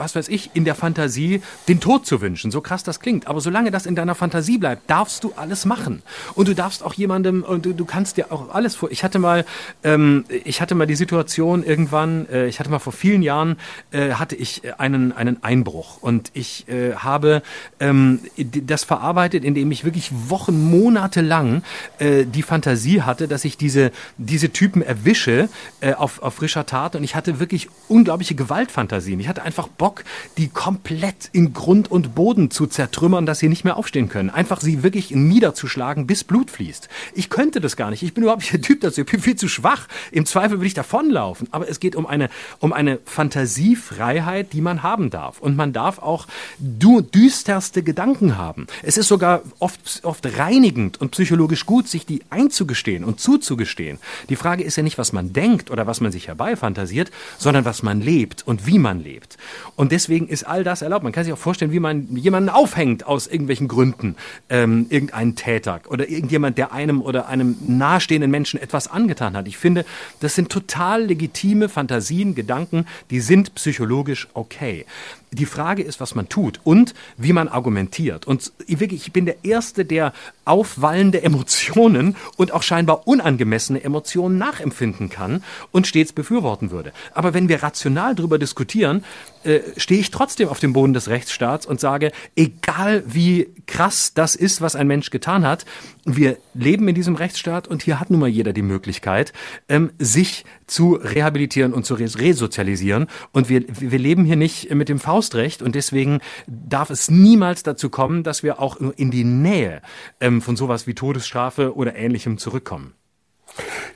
was 0.00 0.16
weiß 0.16 0.28
ich, 0.28 0.50
in 0.54 0.64
der 0.64 0.74
Fantasie 0.74 1.42
den 1.68 1.78
Tod 1.80 2.06
zu 2.06 2.20
wünschen. 2.20 2.50
So 2.50 2.60
krass 2.60 2.82
das 2.82 3.00
klingt. 3.00 3.26
Aber 3.26 3.40
solange 3.40 3.70
das 3.70 3.86
in 3.86 3.94
deiner 3.94 4.14
Fantasie 4.14 4.58
bleibt, 4.58 4.90
darfst 4.90 5.22
du 5.22 5.32
alles 5.36 5.64
machen. 5.64 6.02
Und 6.34 6.48
du 6.48 6.54
darfst 6.54 6.82
auch 6.82 6.94
jemandem, 6.94 7.42
und 7.42 7.66
du, 7.66 7.72
du 7.72 7.84
kannst 7.84 8.16
dir 8.16 8.32
auch 8.32 8.52
alles 8.52 8.74
vor. 8.74 8.90
Ich 8.90 9.04
hatte 9.04 9.18
mal, 9.18 9.44
ähm, 9.84 10.24
ich 10.44 10.60
hatte 10.60 10.74
mal 10.74 10.86
die 10.86 10.96
Situation 10.96 11.62
irgendwann, 11.62 12.26
äh, 12.28 12.46
ich 12.46 12.58
hatte 12.58 12.70
mal 12.70 12.78
vor 12.78 12.92
vielen 12.92 13.22
Jahren, 13.22 13.56
äh, 13.92 14.12
hatte 14.12 14.36
ich 14.36 14.62
einen, 14.78 15.12
einen 15.12 15.42
Einbruch. 15.42 15.98
Und 16.00 16.30
ich 16.34 16.68
äh, 16.68 16.94
habe 16.94 17.42
ähm, 17.78 18.20
das 18.36 18.84
verarbeitet, 18.84 19.44
indem 19.44 19.70
ich 19.70 19.84
wirklich 19.84 20.10
Wochen, 20.28 20.70
Monate 20.70 21.20
lang 21.20 21.62
äh, 21.98 22.24
die 22.24 22.42
Fantasie 22.42 23.02
hatte, 23.02 23.28
dass 23.28 23.44
ich 23.44 23.56
diese, 23.56 23.92
diese 24.16 24.50
Typen 24.50 24.82
erwische 24.82 25.48
äh, 25.80 25.94
auf, 25.94 26.22
auf 26.22 26.34
frischer 26.34 26.66
Tat. 26.66 26.96
Und 26.96 27.04
ich 27.04 27.14
hatte 27.14 27.38
wirklich 27.38 27.68
unglaubliche 27.88 28.34
Gewaltfantasien. 28.34 29.20
Ich 29.20 29.28
hatte 29.28 29.42
einfach 29.42 29.68
Bock, 29.68 29.89
Bock, 29.90 30.04
die 30.38 30.46
komplett 30.46 31.30
in 31.32 31.52
Grund 31.52 31.90
und 31.90 32.14
Boden 32.14 32.52
zu 32.52 32.68
zertrümmern, 32.68 33.26
dass 33.26 33.40
sie 33.40 33.48
nicht 33.48 33.64
mehr 33.64 33.76
aufstehen 33.76 34.08
können. 34.08 34.30
Einfach 34.30 34.60
sie 34.60 34.84
wirklich 34.84 35.10
niederzuschlagen, 35.10 36.06
bis 36.06 36.22
Blut 36.22 36.48
fließt. 36.48 36.88
Ich 37.14 37.28
könnte 37.28 37.60
das 37.60 37.76
gar 37.76 37.90
nicht. 37.90 38.04
Ich 38.04 38.14
bin 38.14 38.22
überhaupt 38.22 38.42
nicht 38.42 38.52
der 38.52 38.60
Typ 38.60 38.82
dazu. 38.82 39.00
Ich 39.00 39.08
bin 39.08 39.20
viel 39.20 39.34
zu 39.34 39.48
schwach. 39.48 39.88
Im 40.12 40.26
Zweifel 40.26 40.58
würde 40.58 40.68
ich 40.68 40.74
davonlaufen. 40.74 41.48
Aber 41.50 41.68
es 41.68 41.80
geht 41.80 41.96
um 41.96 42.06
eine, 42.06 42.30
um 42.60 42.72
eine 42.72 43.00
Fantasiefreiheit, 43.04 44.52
die 44.52 44.60
man 44.60 44.84
haben 44.84 45.10
darf. 45.10 45.40
Und 45.40 45.56
man 45.56 45.72
darf 45.72 45.98
auch 45.98 46.28
du, 46.60 47.00
düsterste 47.00 47.82
Gedanken 47.82 48.38
haben. 48.38 48.68
Es 48.84 48.96
ist 48.96 49.08
sogar 49.08 49.42
oft, 49.58 50.02
oft 50.04 50.38
reinigend 50.38 51.00
und 51.00 51.10
psychologisch 51.10 51.66
gut, 51.66 51.88
sich 51.88 52.06
die 52.06 52.22
einzugestehen 52.30 53.02
und 53.02 53.18
zuzugestehen. 53.18 53.98
Die 54.28 54.36
Frage 54.36 54.62
ist 54.62 54.76
ja 54.76 54.84
nicht, 54.84 54.98
was 54.98 55.12
man 55.12 55.32
denkt 55.32 55.68
oder 55.68 55.88
was 55.88 56.00
man 56.00 56.12
sich 56.12 56.28
herbeifantasiert, 56.28 57.10
sondern 57.38 57.64
was 57.64 57.82
man 57.82 58.00
lebt 58.00 58.46
und 58.46 58.68
wie 58.68 58.78
man 58.78 59.02
lebt. 59.02 59.36
Und 59.80 59.92
deswegen 59.92 60.28
ist 60.28 60.46
all 60.46 60.62
das 60.62 60.82
erlaubt. 60.82 61.04
Man 61.04 61.12
kann 61.12 61.24
sich 61.24 61.32
auch 61.32 61.38
vorstellen, 61.38 61.72
wie 61.72 61.80
man 61.80 62.14
jemanden 62.14 62.50
aufhängt 62.50 63.06
aus 63.06 63.26
irgendwelchen 63.26 63.66
Gründen, 63.66 64.14
ähm, 64.50 64.84
irgendeinen 64.90 65.36
Täter 65.36 65.80
oder 65.88 66.06
irgendjemand, 66.06 66.58
der 66.58 66.72
einem 66.72 67.00
oder 67.00 67.28
einem 67.28 67.56
nahestehenden 67.66 68.30
Menschen 68.30 68.60
etwas 68.60 68.88
angetan 68.88 69.34
hat. 69.34 69.48
Ich 69.48 69.56
finde, 69.56 69.86
das 70.20 70.34
sind 70.34 70.50
total 70.50 71.04
legitime 71.04 71.70
Fantasien, 71.70 72.34
Gedanken, 72.34 72.84
die 73.08 73.20
sind 73.20 73.54
psychologisch 73.54 74.28
okay. 74.34 74.84
Die 75.32 75.46
Frage 75.46 75.82
ist, 75.82 76.00
was 76.00 76.14
man 76.14 76.28
tut 76.28 76.60
und 76.64 76.94
wie 77.16 77.32
man 77.32 77.48
argumentiert. 77.48 78.26
Und 78.26 78.52
wirklich, 78.66 79.06
ich 79.06 79.12
bin 79.12 79.26
der 79.26 79.44
Erste, 79.44 79.84
der 79.84 80.12
aufwallende 80.44 81.22
Emotionen 81.22 82.16
und 82.36 82.52
auch 82.52 82.64
scheinbar 82.64 83.06
unangemessene 83.06 83.84
Emotionen 83.84 84.38
nachempfinden 84.38 85.08
kann 85.08 85.44
und 85.70 85.86
stets 85.86 86.12
befürworten 86.12 86.72
würde. 86.72 86.92
Aber 87.14 87.32
wenn 87.32 87.48
wir 87.48 87.62
rational 87.62 88.16
darüber 88.16 88.38
diskutieren, 88.38 89.04
äh, 89.44 89.60
stehe 89.76 90.00
ich 90.00 90.10
trotzdem 90.10 90.48
auf 90.48 90.58
dem 90.58 90.72
Boden 90.72 90.94
des 90.94 91.08
Rechtsstaats 91.08 91.64
und 91.64 91.78
sage, 91.78 92.10
egal 92.34 93.04
wie 93.06 93.48
krass 93.66 94.12
das 94.14 94.34
ist, 94.34 94.60
was 94.60 94.74
ein 94.74 94.88
Mensch 94.88 95.10
getan 95.10 95.46
hat, 95.46 95.64
wir 96.04 96.38
leben 96.54 96.88
in 96.88 96.94
diesem 96.94 97.14
Rechtsstaat 97.14 97.68
und 97.68 97.82
hier 97.82 98.00
hat 98.00 98.10
nun 98.10 98.20
mal 98.20 98.28
jeder 98.28 98.52
die 98.52 98.62
Möglichkeit, 98.62 99.32
ähm, 99.68 99.90
sich 99.98 100.44
zu 100.66 100.94
rehabilitieren 100.94 101.72
und 101.72 101.84
zu 101.84 101.94
resozialisieren. 101.94 103.06
Und 103.32 103.48
wir, 103.48 103.64
wir 103.68 103.98
leben 103.98 104.24
hier 104.24 104.36
nicht 104.36 104.72
mit 104.74 104.88
dem 104.88 104.98
Faustrecht 104.98 105.62
und 105.62 105.74
deswegen 105.74 106.20
darf 106.46 106.90
es 106.90 107.10
niemals 107.10 107.62
dazu 107.62 107.90
kommen, 107.90 108.22
dass 108.22 108.42
wir 108.42 108.60
auch 108.60 108.76
in 108.76 109.10
die 109.10 109.24
Nähe 109.24 109.82
ähm, 110.20 110.42
von 110.42 110.56
sowas 110.56 110.86
wie 110.86 110.94
Todesstrafe 110.94 111.74
oder 111.74 111.94
Ähnlichem 111.96 112.38
zurückkommen. 112.38 112.94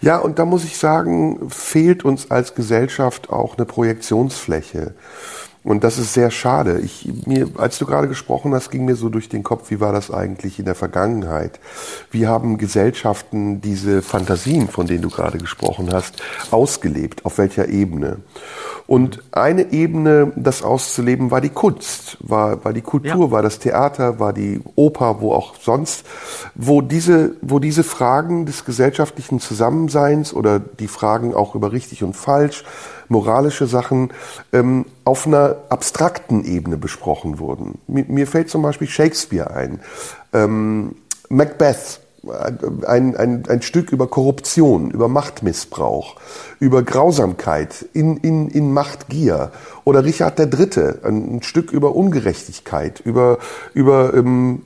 Ja, 0.01 0.19
und 0.19 0.39
da 0.39 0.45
muss 0.45 0.65
ich 0.65 0.77
sagen, 0.77 1.49
fehlt 1.49 2.05
uns 2.05 2.31
als 2.31 2.55
Gesellschaft 2.55 3.31
auch 3.31 3.57
eine 3.57 3.65
Projektionsfläche. 3.65 4.95
Und 5.65 5.83
das 5.83 5.97
ist 5.97 6.13
sehr 6.13 6.31
schade. 6.31 6.79
Ich, 6.81 7.11
mir, 7.25 7.49
als 7.57 7.79
du 7.79 7.87
gerade 7.87 8.07
gesprochen 8.07 8.53
hast, 8.53 8.71
ging 8.71 8.85
mir 8.85 8.97
so 8.97 9.09
durch 9.09 9.31
den 9.31 9.43
Kopf, 9.43 9.71
wie 9.71 9.81
war 9.81 9.95
das 9.95 10.11
eigentlich 10.11 10.59
in 10.59 10.67
der 10.67 10.75
Vergangenheit? 10.75 11.59
Wie 12.11 12.27
haben 12.27 12.59
Gesellschaften 12.59 13.63
diese 13.63 14.03
Fantasien, 14.03 14.69
von 14.69 14.87
denen 14.87 15.01
du 15.01 15.09
gerade 15.09 15.39
gesprochen 15.39 15.89
hast, 15.91 16.23
ausgelebt? 16.51 17.25
Auf 17.25 17.39
welcher 17.39 17.69
Ebene? 17.71 18.19
Und 18.87 19.23
eine 19.33 19.73
Ebene, 19.73 20.33
das 20.37 20.63
auszuleben, 20.63 21.31
war 21.31 21.41
die 21.41 21.49
Kunst, 21.49 22.19
war, 22.21 22.63
war 22.63 22.75
die 22.75 22.83
Kultur, 22.83 23.27
ja. 23.27 23.31
war 23.31 23.41
das 23.41 23.59
Theater, 23.59 24.21
war 24.21 24.35
die 24.35 24.61
Oper, 24.75 25.23
wo 25.23 25.33
auch 25.33 25.55
sonst, 25.59 26.05
wo 26.55 26.83
diese, 26.83 27.37
wo 27.41 27.59
diese 27.59 27.85
Fragen 27.85 28.45
des 28.45 28.67
gesellschaftlichen 28.67 29.41
Zusammenseins 29.41 30.35
oder 30.35 30.59
die 30.59 30.89
Fragen 30.89 31.33
auch 31.33 31.55
über 31.55 31.73
richtig 31.73 32.05
und 32.05 32.15
falsch, 32.15 32.65
moralische 33.09 33.67
Sachen 33.67 34.13
ähm, 34.53 34.87
auf 35.05 35.27
einer 35.27 35.57
abstrakten 35.69 36.45
Ebene 36.45 36.77
besprochen 36.77 37.39
wurden. 37.39 37.79
Mir, 37.87 38.05
mir 38.09 38.27
fällt 38.27 38.51
zum 38.51 38.63
Beispiel 38.63 38.89
Shakespeare 38.89 39.51
ein. 39.51 39.81
Ähm, 40.33 40.97
Macbeth 41.29 42.01
ein, 42.87 43.17
ein, 43.17 43.45
ein 43.49 43.63
Stück 43.63 43.93
über 43.93 44.07
Korruption, 44.07 44.91
über 44.91 45.09
Machtmissbrauch, 45.09 46.17
über 46.65 46.83
Grausamkeit 46.83 47.85
in, 47.93 48.17
in, 48.17 48.49
in 48.49 48.73
Machtgier. 48.73 49.53
Oder 49.85 50.03
Richard 50.03 50.41
III., 50.41 50.95
ein, 51.05 51.43
Stück 51.43 51.73
über 51.73 51.95
Ungerechtigkeit, 51.95 53.01
über, 53.01 53.37
über 53.75 54.15
ähm, 54.15 54.63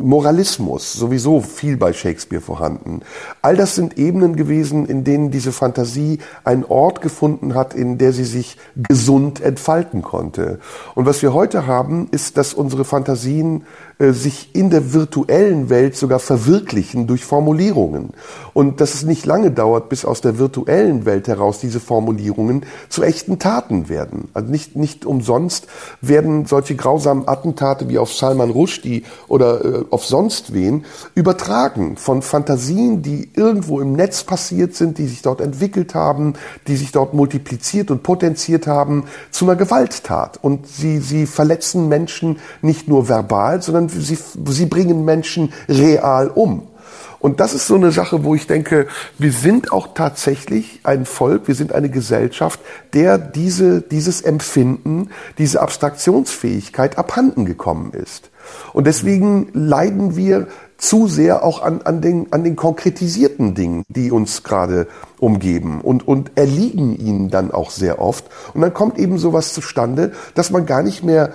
Moralismus, 0.00 0.92
sowieso 0.92 1.40
viel 1.40 1.76
bei 1.76 1.92
Shakespeare 1.92 2.40
vorhanden. 2.40 3.00
All 3.42 3.56
das 3.56 3.74
sind 3.74 3.98
Ebenen 3.98 4.36
gewesen, 4.36 4.86
in 4.86 5.02
denen 5.02 5.32
diese 5.32 5.50
Fantasie 5.50 6.20
einen 6.44 6.64
Ort 6.64 7.02
gefunden 7.02 7.56
hat, 7.56 7.74
in 7.74 7.98
der 7.98 8.12
sie 8.12 8.22
sich 8.24 8.56
gesund 8.76 9.40
entfalten 9.40 10.02
konnte. 10.02 10.60
Und 10.94 11.06
was 11.06 11.22
wir 11.22 11.34
heute 11.34 11.66
haben, 11.66 12.06
ist, 12.12 12.36
dass 12.36 12.54
unsere 12.54 12.84
Fantasien 12.84 13.64
äh, 13.98 14.12
sich 14.12 14.54
in 14.54 14.70
der 14.70 14.92
virtuellen 14.92 15.70
Welt 15.70 15.96
sogar 15.96 16.20
verwirklichen 16.20 17.08
durch 17.08 17.24
Formulierungen. 17.24 18.10
Und 18.52 18.80
dass 18.80 18.94
es 18.94 19.02
nicht 19.02 19.26
lange 19.26 19.50
dauert, 19.50 19.88
bis 19.88 20.04
aus 20.04 20.20
der 20.20 20.38
virtuellen 20.38 21.04
Welt 21.04 21.26
heraus 21.32 21.58
diese 21.58 21.80
Formulierungen 21.80 22.64
zu 22.88 23.02
echten 23.02 23.38
Taten 23.38 23.88
werden. 23.88 24.28
Also 24.34 24.50
nicht, 24.50 24.76
nicht 24.76 25.04
umsonst 25.04 25.66
werden 26.00 26.46
solche 26.46 26.76
grausamen 26.76 27.26
Attentate 27.26 27.88
wie 27.88 27.98
auf 27.98 28.12
Salman 28.12 28.50
Rushdie 28.50 29.04
oder 29.28 29.64
äh, 29.64 29.84
auf 29.90 30.04
sonst 30.04 30.52
wen 30.52 30.84
übertragen 31.14 31.96
von 31.96 32.22
Fantasien, 32.22 33.02
die 33.02 33.30
irgendwo 33.34 33.80
im 33.80 33.92
Netz 33.92 34.24
passiert 34.24 34.74
sind, 34.74 34.98
die 34.98 35.06
sich 35.06 35.22
dort 35.22 35.40
entwickelt 35.40 35.94
haben, 35.94 36.34
die 36.66 36.76
sich 36.76 36.92
dort 36.92 37.14
multipliziert 37.14 37.90
und 37.90 38.02
potenziert 38.02 38.66
haben, 38.66 39.04
zu 39.30 39.46
einer 39.46 39.56
Gewalttat. 39.56 40.38
Und 40.42 40.66
sie, 40.66 40.98
sie 40.98 41.26
verletzen 41.26 41.88
Menschen 41.88 42.38
nicht 42.60 42.88
nur 42.88 43.08
verbal, 43.08 43.62
sondern 43.62 43.88
sie, 43.88 44.18
sie 44.46 44.66
bringen 44.66 45.04
Menschen 45.04 45.52
real 45.68 46.28
um. 46.28 46.68
Und 47.22 47.38
das 47.38 47.54
ist 47.54 47.68
so 47.68 47.76
eine 47.76 47.92
Sache, 47.92 48.24
wo 48.24 48.34
ich 48.34 48.48
denke, 48.48 48.88
wir 49.16 49.30
sind 49.30 49.70
auch 49.70 49.94
tatsächlich 49.94 50.80
ein 50.82 51.06
Volk, 51.06 51.46
wir 51.46 51.54
sind 51.54 51.72
eine 51.72 51.88
Gesellschaft, 51.88 52.58
der 52.94 53.16
diese, 53.16 53.80
dieses 53.80 54.22
Empfinden, 54.22 55.10
diese 55.38 55.62
Abstraktionsfähigkeit 55.62 56.98
abhanden 56.98 57.44
gekommen 57.44 57.92
ist. 57.92 58.30
Und 58.72 58.88
deswegen 58.88 59.50
leiden 59.52 60.16
wir 60.16 60.48
zu 60.78 61.06
sehr 61.06 61.44
auch 61.44 61.62
an, 61.62 61.82
an, 61.82 62.00
den, 62.00 62.32
an 62.32 62.42
den 62.42 62.56
konkretisierten 62.56 63.54
Dingen, 63.54 63.84
die 63.86 64.10
uns 64.10 64.42
gerade 64.42 64.88
umgeben 65.20 65.80
und, 65.80 66.08
und 66.08 66.32
erliegen 66.34 66.98
ihnen 66.98 67.30
dann 67.30 67.52
auch 67.52 67.70
sehr 67.70 68.00
oft. 68.00 68.24
Und 68.52 68.62
dann 68.62 68.74
kommt 68.74 68.98
eben 68.98 69.16
sowas 69.16 69.54
zustande, 69.54 70.10
dass 70.34 70.50
man 70.50 70.66
gar 70.66 70.82
nicht 70.82 71.04
mehr 71.04 71.34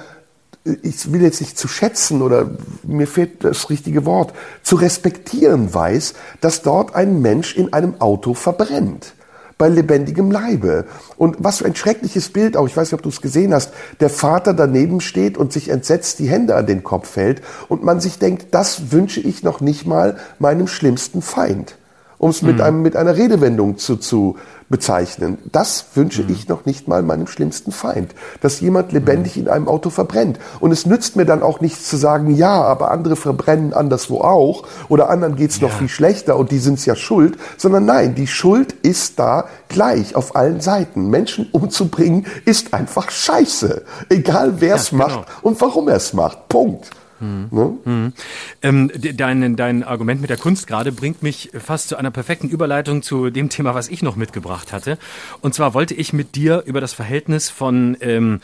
ich 0.82 1.12
will 1.12 1.22
jetzt 1.22 1.42
nicht 1.42 1.58
zu 1.58 1.68
schätzen 1.68 2.22
oder 2.22 2.52
mir 2.84 3.08
fehlt 3.08 3.44
das 3.44 3.70
richtige 3.70 4.06
Wort, 4.06 4.34
zu 4.64 4.76
respektieren 4.76 5.74
weiß, 5.74 6.14
dass 6.42 6.62
dort 6.62 6.96
ein 6.96 7.22
Mensch 7.22 7.56
in 7.56 7.74
einem 7.74 8.00
Auto 8.02 8.34
verbrennt. 8.34 9.14
Bei 9.58 9.70
lebendigem 9.70 10.30
Leibe. 10.30 10.86
Und 11.18 11.38
was 11.40 11.60
für 11.60 11.66
ein 11.66 11.76
schreckliches 11.76 12.30
Bild 12.30 12.56
auch, 12.56 12.68
ich 12.68 12.78
weiß 12.78 12.92
nicht, 12.92 13.00
ob 13.00 13.02
du 13.02 13.10
es 13.10 13.22
gesehen 13.22 13.54
hast, 13.56 13.74
der 14.00 14.12
Vater 14.12 14.54
daneben 14.54 15.02
steht 15.02 15.36
und 15.36 15.52
sich 15.52 15.70
entsetzt 15.70 16.20
die 16.20 16.30
Hände 16.30 16.56
an 16.56 16.68
den 16.68 16.84
Kopf 16.84 17.16
hält 17.16 17.42
und 17.68 17.84
man 17.84 18.00
sich 18.00 18.20
denkt, 18.20 18.48
das 18.52 18.92
wünsche 18.92 19.20
ich 19.20 19.42
noch 19.42 19.60
nicht 19.60 19.88
mal 19.88 20.18
meinem 20.38 20.68
schlimmsten 20.68 21.24
Feind 21.24 21.76
um 22.20 22.30
es 22.30 22.42
mit, 22.42 22.58
mhm. 22.58 22.62
einem, 22.62 22.82
mit 22.82 22.96
einer 22.96 23.16
Redewendung 23.16 23.78
zu, 23.78 23.96
zu 23.98 24.38
bezeichnen. 24.70 25.38
Das 25.52 25.86
wünsche 25.94 26.24
mhm. 26.24 26.32
ich 26.32 26.48
noch 26.48 26.66
nicht 26.66 26.88
mal 26.88 27.02
meinem 27.02 27.28
schlimmsten 27.28 27.72
Feind, 27.72 28.14
dass 28.42 28.60
jemand 28.60 28.92
lebendig 28.92 29.36
mhm. 29.36 29.44
in 29.44 29.50
einem 29.50 29.68
Auto 29.68 29.90
verbrennt. 29.90 30.40
Und 30.60 30.72
es 30.72 30.86
nützt 30.86 31.16
mir 31.16 31.26
dann 31.26 31.42
auch 31.44 31.62
nichts 31.62 31.88
zu 31.88 31.96
sagen, 31.96 32.36
ja, 32.36 32.62
aber 32.64 32.92
andere 32.92 33.16
verbrennen 33.16 33.74
anderswo 33.74 34.22
auch 34.22 34.64
oder 34.90 35.10
anderen 35.10 35.36
geht's 35.36 35.60
ja. 35.60 35.68
noch 35.68 35.78
viel 35.78 35.90
schlechter 35.90 36.38
und 36.38 36.52
die 36.52 36.60
sind's 36.60 36.86
ja 36.86 36.96
schuld, 36.96 37.38
sondern 37.58 37.86
nein, 37.86 38.16
die 38.16 38.28
Schuld 38.28 38.74
ist 38.84 39.20
da 39.20 39.46
gleich 39.70 40.16
auf 40.16 40.36
allen 40.36 40.60
Seiten. 40.60 41.10
Menschen 41.10 41.48
umzubringen 41.52 42.26
ist 42.46 42.74
einfach 42.74 43.10
scheiße, 43.10 43.84
egal 44.10 44.56
wer 44.60 44.76
es 44.76 44.92
ja, 44.92 44.98
genau. 44.98 45.20
macht 45.20 45.28
und 45.44 45.62
warum 45.62 45.88
er 45.88 45.96
es 45.96 46.14
macht. 46.14 46.50
Punkt. 46.50 46.90
Hm. 47.20 47.48
Ne? 47.52 47.78
Hm. 47.84 48.14
Ähm, 48.62 48.92
dein, 49.16 49.56
dein 49.56 49.84
Argument 49.84 50.22
mit 50.22 50.30
der 50.30 50.38
Kunst 50.38 50.68
gerade 50.68 50.92
bringt 50.92 51.24
mich 51.24 51.50
fast 51.54 51.90
zu 51.90 51.98
einer 51.98 52.12
perfekten 52.12 52.50
Überleitung 52.50 53.02
zu 53.02 53.30
dem 53.30 53.50
Thema, 53.50 53.76
was 53.76 53.90
ich 53.90 54.02
noch 54.04 54.16
mitgebracht 54.16 54.72
hatte. 54.74 54.98
Und 55.42 55.54
zwar 55.54 55.74
wollte 55.74 55.94
ich 55.94 56.14
mit 56.14 56.36
dir 56.36 56.64
über 56.66 56.82
das 56.82 56.94
Verhältnis 56.94 57.50
von 57.50 57.98
ähm, 58.02 58.42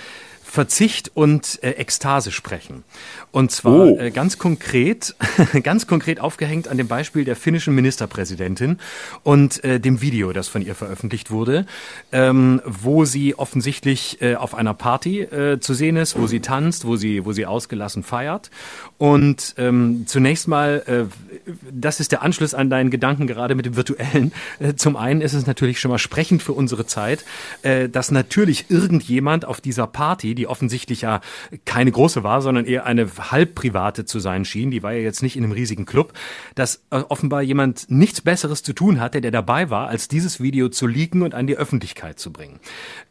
Verzicht 0.53 1.09
und 1.15 1.57
äh, 1.63 1.71
Ekstase 1.71 2.31
sprechen. 2.31 2.83
Und 3.31 3.49
zwar 3.49 3.87
oh. 3.87 3.97
äh, 3.97 4.11
ganz 4.11 4.37
konkret, 4.37 5.15
ganz 5.63 5.87
konkret 5.87 6.19
aufgehängt 6.19 6.67
an 6.67 6.77
dem 6.77 6.87
Beispiel 6.87 7.25
der 7.25 7.35
finnischen 7.35 7.73
Ministerpräsidentin 7.73 8.77
und 9.23 9.63
äh, 9.63 9.79
dem 9.79 9.99
Video, 9.99 10.31
das 10.31 10.49
von 10.49 10.61
ihr 10.61 10.75
veröffentlicht 10.75 11.31
wurde, 11.31 11.65
ähm, 12.11 12.61
wo 12.65 13.03
sie 13.03 13.33
offensichtlich 13.33 14.21
äh, 14.21 14.35
auf 14.35 14.53
einer 14.53 14.75
Party 14.75 15.21
äh, 15.21 15.59
zu 15.59 15.73
sehen 15.73 15.95
ist, 15.95 16.19
wo 16.19 16.27
sie 16.27 16.39
tanzt, 16.39 16.85
wo 16.85 16.97
sie, 16.97 17.25
wo 17.25 17.31
sie 17.31 17.47
ausgelassen 17.47 18.03
feiert. 18.03 18.51
Und 18.99 19.55
ähm, 19.57 20.03
zunächst 20.05 20.47
mal, 20.47 20.83
äh, 20.85 21.51
das 21.71 21.99
ist 21.99 22.11
der 22.11 22.21
Anschluss 22.21 22.53
an 22.53 22.69
deinen 22.69 22.91
Gedanken 22.91 23.25
gerade 23.25 23.55
mit 23.55 23.65
dem 23.65 23.75
Virtuellen. 23.75 24.31
Äh, 24.59 24.75
zum 24.75 24.97
einen 24.97 25.21
ist 25.21 25.33
es 25.33 25.47
natürlich 25.47 25.79
schon 25.79 25.89
mal 25.89 25.97
sprechend 25.97 26.43
für 26.43 26.53
unsere 26.53 26.85
Zeit, 26.85 27.25
äh, 27.63 27.89
dass 27.89 28.11
natürlich 28.11 28.65
irgendjemand 28.69 29.45
auf 29.45 29.59
dieser 29.59 29.87
Party, 29.87 30.35
die 30.35 30.42
offensichtlich 30.47 31.01
ja 31.01 31.21
keine 31.65 31.91
große 31.91 32.23
war, 32.23 32.41
sondern 32.41 32.65
eher 32.65 32.85
eine 32.85 33.07
halb 33.31 33.55
private 33.55 34.05
zu 34.05 34.19
sein 34.19 34.45
schien, 34.45 34.71
die 34.71 34.83
war 34.83 34.93
ja 34.93 34.99
jetzt 34.99 35.23
nicht 35.23 35.35
in 35.35 35.43
einem 35.43 35.53
riesigen 35.53 35.85
Club, 35.85 36.13
dass 36.55 36.83
äh, 36.89 36.97
offenbar 37.09 37.41
jemand 37.41 37.89
nichts 37.89 38.21
Besseres 38.21 38.63
zu 38.63 38.73
tun 38.73 38.99
hatte, 38.99 39.21
der 39.21 39.31
dabei 39.31 39.69
war, 39.69 39.87
als 39.87 40.07
dieses 40.07 40.39
Video 40.41 40.69
zu 40.69 40.87
leaken 40.87 41.21
und 41.21 41.33
an 41.33 41.47
die 41.47 41.57
Öffentlichkeit 41.57 42.19
zu 42.19 42.31
bringen. 42.31 42.59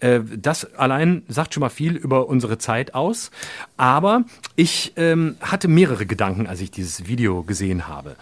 Äh, 0.01 0.21
das 0.37 0.75
allein 0.75 1.23
sagt 1.29 1.55
schon 1.55 1.61
mal 1.61 1.71
viel 1.71 1.97
über 1.97 2.29
unsere 2.29 2.59
Zeit 2.59 2.95
aus. 2.95 3.31
Aber 3.77 4.25
ich 4.57 4.93
ähm, 4.97 5.37
hatte 5.41 5.69
mehrere 5.69 6.07
Gedanken, 6.07 6.47
als 6.47 6.61
ich 6.61 6.71
dieses 6.71 7.07
Video 7.07 7.43
gesehen 7.43 7.89
habe. 7.89 8.17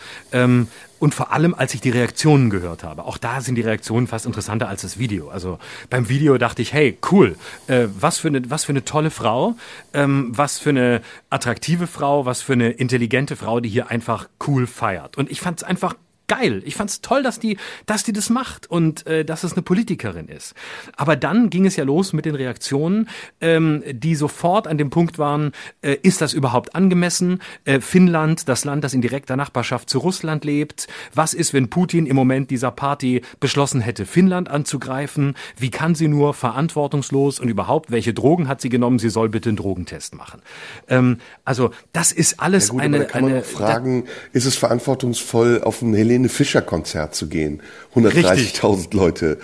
Und 1.01 1.15
vor 1.15 1.33
allem, 1.33 1.55
als 1.55 1.75
ich 1.75 1.81
die 1.81 1.91
Reaktionen 1.91 2.51
gehört 2.51 2.85
habe. 2.85 3.05
Auch 3.05 3.19
da 3.19 3.41
sind 3.41 3.57
die 3.57 3.63
Reaktionen 3.63 4.07
fast 4.07 4.27
interessanter 4.27 4.69
als 4.69 4.83
das 4.83 4.99
Video. 4.99 5.31
Also 5.31 5.59
beim 5.89 6.09
Video 6.09 6.39
dachte 6.39 6.63
ich, 6.63 6.73
hey, 6.73 6.97
cool, 7.11 7.37
äh, 7.67 7.87
was, 7.99 8.19
für 8.19 8.29
eine, 8.29 8.49
was 8.51 8.65
für 8.65 8.73
eine 8.73 8.85
tolle 8.85 9.11
Frau, 9.11 9.57
ähm, 9.95 10.31
was 10.31 10.59
für 10.59 10.71
eine 10.71 11.01
attraktive 11.31 11.87
Frau, 11.89 12.27
was 12.27 12.43
für 12.43 12.53
eine 12.53 12.71
intelligente 12.71 13.35
Frau, 13.35 13.61
die 13.61 13.69
hier 13.71 13.91
einfach 13.91 14.29
cool 14.47 14.67
feiert. 14.67 15.17
Und 15.17 15.31
ich 15.31 15.41
fand 15.41 15.59
es 15.59 15.65
einfach 15.65 15.95
geil. 16.31 16.63
Ich 16.65 16.77
fand's 16.77 17.01
toll, 17.01 17.25
dass 17.25 17.41
die, 17.41 17.59
dass 17.87 18.05
die 18.05 18.13
das 18.13 18.31
macht 18.31 18.71
und 18.71 19.05
äh, 19.09 19.25
dass 19.25 19.43
es 19.43 19.55
eine 19.55 19.63
Politikerin 19.63 20.29
ist. 20.29 20.55
Aber 20.97 21.17
dann 21.17 21.51
ging 21.51 21.67
es 21.67 21.75
ja 21.75 21.83
los 21.83 22.13
mit 22.13 22.25
den 22.25 22.37
Reaktionen, 22.37 23.09
ähm, 23.41 23.83
die 23.91 24.15
sofort 24.15 24.69
an 24.69 24.79
dem 24.79 24.91
Punkt 24.91 25.19
waren: 25.19 25.51
äh, 25.83 25.97
Ist 26.03 26.21
das 26.21 26.33
überhaupt 26.33 26.77
angemessen? 26.77 27.41
Äh, 27.65 27.81
Finnland, 27.81 28.49
das 28.49 28.65
Land, 28.65 28.85
das 28.85 28.95
in 28.95 29.01
direkter 29.01 29.35
Nachbarschaft 29.37 29.91
zu 29.91 29.99
Russland 29.99 30.45
lebt. 30.45 30.87
Was 31.13 31.35
ist, 31.35 31.53
wenn 31.53 31.69
Putin 31.69 32.07
im 32.07 32.15
Moment 32.15 32.53
dieser 32.53 32.71
Party 32.71 33.23
beschlossen 33.41 33.81
hätte, 33.81 34.07
Finnland 34.07 34.49
anzugreifen? 34.49 35.35
Wie 35.57 35.71
kann 35.71 35.97
sie 35.97 36.07
nur 36.07 36.33
verantwortungslos 36.33 37.41
und 37.41 37.49
überhaupt? 37.49 37.91
Welche 37.91 38.15
Drogen 38.15 38.47
hat 38.47 38.61
sie 38.61 38.69
genommen? 38.69 39.01
Sie 39.01 39.11
soll 39.11 39.31
bitte 39.31 39.49
einen 39.49 39.57
Drogentest 39.57 40.15
machen. 40.15 40.43
Ähm, 40.87 41.19
also 41.45 41.73
das 41.93 42.13
ist 42.13 42.39
alles 42.39 42.69
ja 42.69 42.73
gut, 42.75 42.83
eine. 42.83 42.99
da 43.01 43.05
kann 43.05 43.23
man 43.23 43.33
eine, 43.33 43.43
fragen: 43.43 44.05
Ist 44.33 44.45
es 44.47 44.57
verantwortungsvoll, 44.57 45.63
auf 45.65 45.83
einen 45.83 45.95
Helene 45.95 46.20
Helene 46.21 46.29
Fischer 46.29 46.63
Konzert 46.63 47.15
zu 47.15 47.29
gehen. 47.29 47.63
130.000 47.95 48.95
Leute. 48.95 49.39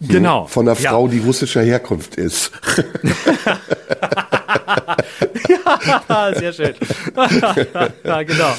Genau. 0.00 0.46
Von 0.46 0.66
einer 0.66 0.76
Frau, 0.76 1.06
ja. 1.06 1.12
die 1.12 1.18
russischer 1.18 1.62
Herkunft 1.62 2.16
ist. 2.16 2.50
ja, 6.08 6.34
sehr 6.34 6.52
schön. 6.52 6.74
ja, 8.04 8.22
genau. 8.22 8.54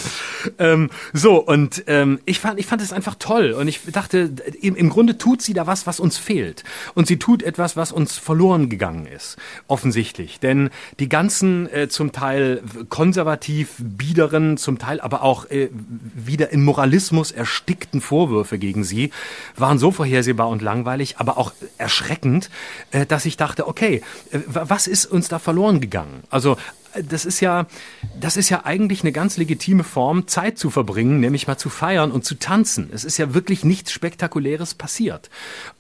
Ähm, 0.60 0.90
so, 1.14 1.38
und 1.38 1.84
ähm, 1.88 2.20
ich 2.26 2.40
fand 2.40 2.60
ich 2.60 2.66
fand 2.66 2.82
es 2.82 2.94
einfach 2.94 3.16
toll. 3.16 3.52
Und 3.52 3.68
ich 3.68 3.82
dachte, 3.92 4.32
im, 4.62 4.76
im 4.76 4.90
Grunde 4.90 5.18
tut 5.18 5.42
sie 5.42 5.54
da 5.54 5.68
was, 5.68 5.88
was 5.88 6.00
uns 6.00 6.18
fehlt. 6.18 6.64
Und 6.94 7.08
sie 7.08 7.18
tut 7.18 7.44
etwas, 7.44 7.78
was 7.78 7.92
uns 7.92 8.18
verloren 8.18 8.70
gegangen 8.70 9.06
ist. 9.06 9.38
Offensichtlich. 9.68 10.40
Denn 10.40 10.70
die 11.00 11.10
ganzen 11.10 11.72
äh, 11.72 11.88
zum 11.88 12.12
Teil 12.12 12.62
konservativ 12.90 13.76
biederen, 13.78 14.58
zum 14.58 14.80
Teil 14.80 15.00
aber 15.02 15.24
auch 15.24 15.50
äh, 15.50 15.70
wieder 16.14 16.52
in 16.52 16.64
Moralismus 16.64 17.32
erstickten 17.32 18.02
Vorwürfe 18.02 18.58
gegen 18.58 18.84
sie 18.84 19.12
waren 19.56 19.78
so 19.78 19.92
vorhersehbar 19.92 20.50
und 20.50 20.62
langweilig, 20.62 21.16
aber 21.18 21.38
auch 21.38 21.54
erschreckend, 21.78 22.50
äh, 22.92 23.06
dass 23.06 23.26
ich 23.26 23.38
dachte, 23.38 23.68
okay, 23.68 24.02
äh, 24.32 24.40
was 24.48 24.88
ist 24.88 25.06
uns 25.06 25.28
da 25.28 25.40
verloren 25.40 25.80
gegangen? 25.84 26.24
Also 26.30 26.58
das 27.02 27.26
ist 27.26 27.40
ja, 27.40 27.66
das 28.20 28.38
ist 28.38 28.50
ja 28.50 28.66
eigentlich 28.66 29.02
eine 29.02 29.12
ganz 29.12 29.38
legitime 29.38 29.84
Form, 29.84 30.28
Zeit 30.28 30.58
zu 30.58 30.70
verbringen, 30.70 31.20
nämlich 31.20 31.48
mal 31.48 31.58
zu 31.58 31.70
feiern 31.70 32.12
und 32.12 32.24
zu 32.24 32.36
tanzen. 32.36 32.90
Es 32.94 33.04
ist 33.04 33.18
ja 33.18 33.34
wirklich 33.34 33.64
nichts 33.64 33.92
Spektakuläres 33.92 34.76
passiert. 34.76 35.30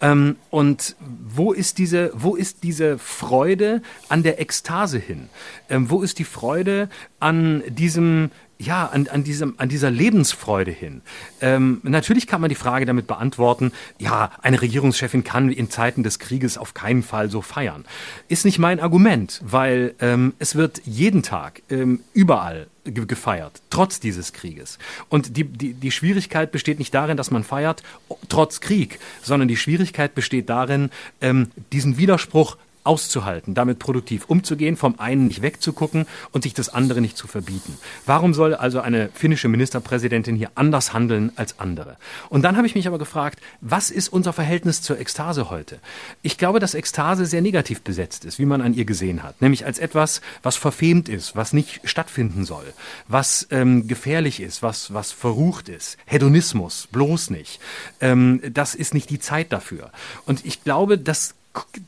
Ähm, 0.01 0.38
und 0.49 0.95
wo 0.99 1.54
ist 1.54 1.78
diese, 1.78 2.12
wo 2.16 2.36
ist 2.36 2.64
diese 2.64 2.97
Freude 2.97 3.82
an 4.10 4.24
der 4.24 4.41
Ekstase 4.41 4.97
hin? 4.97 5.30
Ähm, 5.70 5.89
wo 5.89 6.01
ist 6.01 6.20
die 6.20 6.24
Freude 6.24 6.89
an 7.20 7.64
diesem, 7.68 8.32
ja, 8.66 8.88
an, 8.88 9.07
an, 9.07 9.24
diesem, 9.24 9.55
an 9.57 9.70
dieser 9.70 9.91
Lebensfreude 9.91 10.72
hin. 10.72 11.01
Ähm, 11.41 11.80
natürlich 11.84 12.28
kann 12.28 12.41
man 12.41 12.49
die 12.49 12.55
Frage 12.55 12.86
damit 12.86 13.07
beantworten, 13.07 13.72
ja, 13.99 14.32
eine 14.41 14.61
Regierungschefin 14.61 15.24
kann 15.24 15.51
in 15.51 15.70
Zeiten 15.70 16.03
des 16.03 16.20
Krieges 16.20 16.57
auf 16.57 16.74
keinen 16.74 17.03
Fall 17.03 17.30
so 17.30 17.41
feiern. 17.41 17.86
Ist 18.28 18.45
nicht 18.45 18.59
mein 18.59 18.80
Argument, 18.80 19.41
weil 19.43 19.95
ähm, 19.99 20.34
es 20.39 20.55
wird 20.55 20.82
jeden 20.86 21.24
Tag 21.24 21.61
ähm, 21.70 22.01
überall 22.14 22.68
ge 22.86 23.05
gefeiert, 23.05 23.61
trotz 23.70 23.99
dieses 23.99 24.34
Krieges. 24.34 24.78
Und 25.09 25.38
die, 25.38 25.45
die, 25.45 25.74
die 25.74 25.91
Schwierigkeit 25.91 26.51
besteht 26.51 26.80
nicht 26.80 26.93
darin, 26.93 27.18
dass 27.18 27.32
man 27.32 27.43
feiert, 27.43 27.84
trotz 28.30 28.59
Krieg, 28.59 28.99
sondern 29.22 29.47
die 29.47 29.57
Schwierigkeit 29.57 30.16
besteht 30.16 30.49
darin, 30.49 30.89
ähm, 31.22 31.49
diesen 31.72 31.97
Widerspruch 31.97 32.57
auszuhalten, 32.84 33.53
damit 33.53 33.79
produktiv 33.79 34.25
umzugehen, 34.25 34.77
vom 34.77 34.99
einen 34.99 35.27
nicht 35.27 35.41
wegzugucken 35.41 36.05
und 36.31 36.43
sich 36.43 36.53
das 36.53 36.69
andere 36.69 37.01
nicht 37.01 37.17
zu 37.17 37.27
verbieten. 37.27 37.77
Warum 38.05 38.34
soll 38.34 38.53
also 38.53 38.81
eine 38.81 39.09
finnische 39.13 39.47
Ministerpräsidentin 39.47 40.36
hier 40.36 40.51
anders 40.55 40.93
handeln 40.93 41.31
als 41.36 41.59
andere? 41.59 41.97
Und 42.29 42.43
dann 42.43 42.57
habe 42.57 42.67
ich 42.67 42.75
mich 42.75 42.88
aber 42.88 42.99
gefragt, 42.99 43.39
was 43.61 43.89
ist 43.89 44.09
unser 44.09 44.34
Verhältnis 44.34 44.81
zur 44.81 44.99
Ekstase 44.99 45.49
heute? 45.49 45.79
Ich 46.21 46.38
glaube, 46.38 46.59
dass 46.59 46.73
Ekstase 46.73 47.25
sehr 47.25 47.41
negativ 47.41 47.81
besetzt 47.81 48.25
ist, 48.25 48.39
wie 48.39 48.45
man 48.45 48.61
an 48.61 48.73
ihr 48.73 48.86
gesehen 48.86 49.23
hat, 49.23 49.41
nämlich 49.41 49.65
als 49.65 49.79
etwas, 49.79 50.21
was 50.41 50.55
verfemt 50.55 51.09
ist, 51.09 51.36
was 51.36 51.53
nicht 51.53 51.81
stattfinden 51.84 52.45
soll, 52.45 52.65
was 53.07 53.47
ähm, 53.51 53.88
gefährlich 53.88 54.39
ist, 54.39 54.61
was, 54.61 54.93
was 54.93 55.11
verrucht 55.11 55.69
ist. 55.69 55.97
Hedonismus, 56.05 56.88
bloß 56.91 57.29
nicht. 57.29 57.59
Ähm, 58.01 58.41
das 58.51 58.75
ist 58.75 58.93
nicht 58.93 59.09
die 59.09 59.19
Zeit 59.19 59.51
dafür. 59.53 59.91
Und 60.25 60.45
ich 60.45 60.63
glaube, 60.63 60.97
dass 60.97 61.36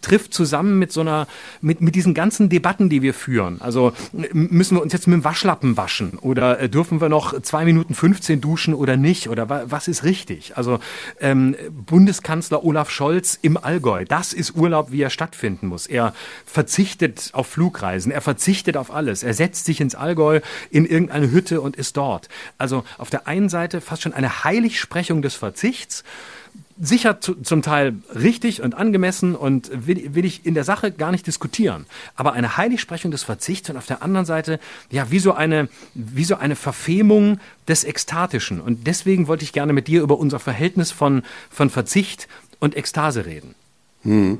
trifft 0.02 0.34
zusammen 0.34 0.78
mit 0.78 0.92
so 0.92 1.02
einer, 1.02 1.28
mit, 1.62 1.82
mit 1.82 1.96
diesen 1.96 2.14
ganzen 2.14 2.50
Debatten, 2.50 2.90
die 2.90 3.02
wir 3.02 3.14
führen. 3.14 3.60
Also 3.62 3.94
müssen 4.32 4.78
wir 4.78 4.82
uns 4.82 4.94
jetzt 4.94 5.08
mit 5.08 5.16
dem 5.16 5.24
Waschlappen 5.24 5.76
waschen 5.78 6.20
oder 6.22 6.60
äh, 6.60 6.70
dürfen 6.70 7.02
wir 7.02 7.10
noch 7.10 7.42
zwei 7.42 7.66
Minuten 7.66 7.96
15 7.96 8.42
duschen 8.42 8.74
oder 8.74 8.98
nicht 8.98 9.30
oder 9.30 9.50
wa 9.50 9.64
was 9.68 9.88
ist 9.88 10.04
richtig? 10.04 10.56
Also 10.58 10.80
ähm, 11.20 11.56
Bundeskanzler 11.72 12.64
Olaf 12.64 12.92
Scholz 12.92 13.40
im 13.42 13.58
Allgäu, 13.58 14.06
das 14.06 14.34
ist 14.34 14.56
Urlaub, 14.56 14.92
wie 14.92 15.02
er 15.02 15.10
stattfinden 15.10 15.68
muss. 15.68 15.88
Er 15.88 16.14
verzichtet 16.46 17.32
auf 17.34 17.48
Flugreisen, 17.48 18.12
er 18.12 18.22
verzichtet 18.22 18.78
auf 18.78 18.94
alles, 18.94 19.24
er 19.24 19.34
setzt 19.34 19.66
sich 19.66 19.82
ins 19.82 19.96
Allgäu 19.96 20.42
in 20.70 20.86
irgendeine 20.86 21.32
Hütte 21.32 21.62
und 21.62 21.76
ist 21.76 21.98
dort. 21.98 22.30
Also 22.60 22.84
auf 23.00 23.10
der 23.10 23.28
einen 23.28 23.50
Seite 23.50 23.82
fast 23.82 24.04
schon 24.04 24.14
eine 24.14 24.44
Heiligsprechung 24.44 25.24
des 25.24 25.34
Verzichts 25.36 26.04
sicher 26.80 27.22
zu, 27.22 27.36
zum 27.36 27.62
Teil 27.62 27.94
richtig 28.14 28.62
und 28.62 28.76
angemessen 28.76 29.36
und 29.36 29.88
will, 29.88 30.14
will 30.14 30.26
ich 30.26 30.46
in 30.46 30.54
der 30.54 30.64
Sache 30.64 30.92
gar 30.92 31.12
nicht 31.12 31.26
diskutieren. 31.26 31.86
Aber 32.16 32.34
eine 32.34 32.58
Heiligsprechung 32.58 33.12
des 33.12 33.24
Verzichts 33.24 33.70
und 33.70 33.78
auf 33.78 33.86
der 33.86 34.04
anderen 34.04 34.26
Seite, 34.26 34.60
ja, 34.92 35.10
wie 35.12 35.20
so 35.20 35.34
eine, 35.34 35.70
wie 35.94 36.26
so 36.26 36.36
eine 36.36 36.56
Verfemung 36.56 37.40
des 37.68 37.84
Ekstatischen. 37.84 38.60
Und 38.60 38.88
deswegen 38.88 39.28
wollte 39.28 39.44
ich 39.44 39.54
gerne 39.54 39.74
mit 39.74 39.88
dir 39.88 40.02
über 40.02 40.18
unser 40.18 40.40
Verhältnis 40.40 40.92
von, 40.92 41.24
von 41.50 41.70
Verzicht 41.70 42.28
und 42.60 42.76
Ekstase 42.76 43.26
reden. 43.26 43.56
Hm. 44.04 44.40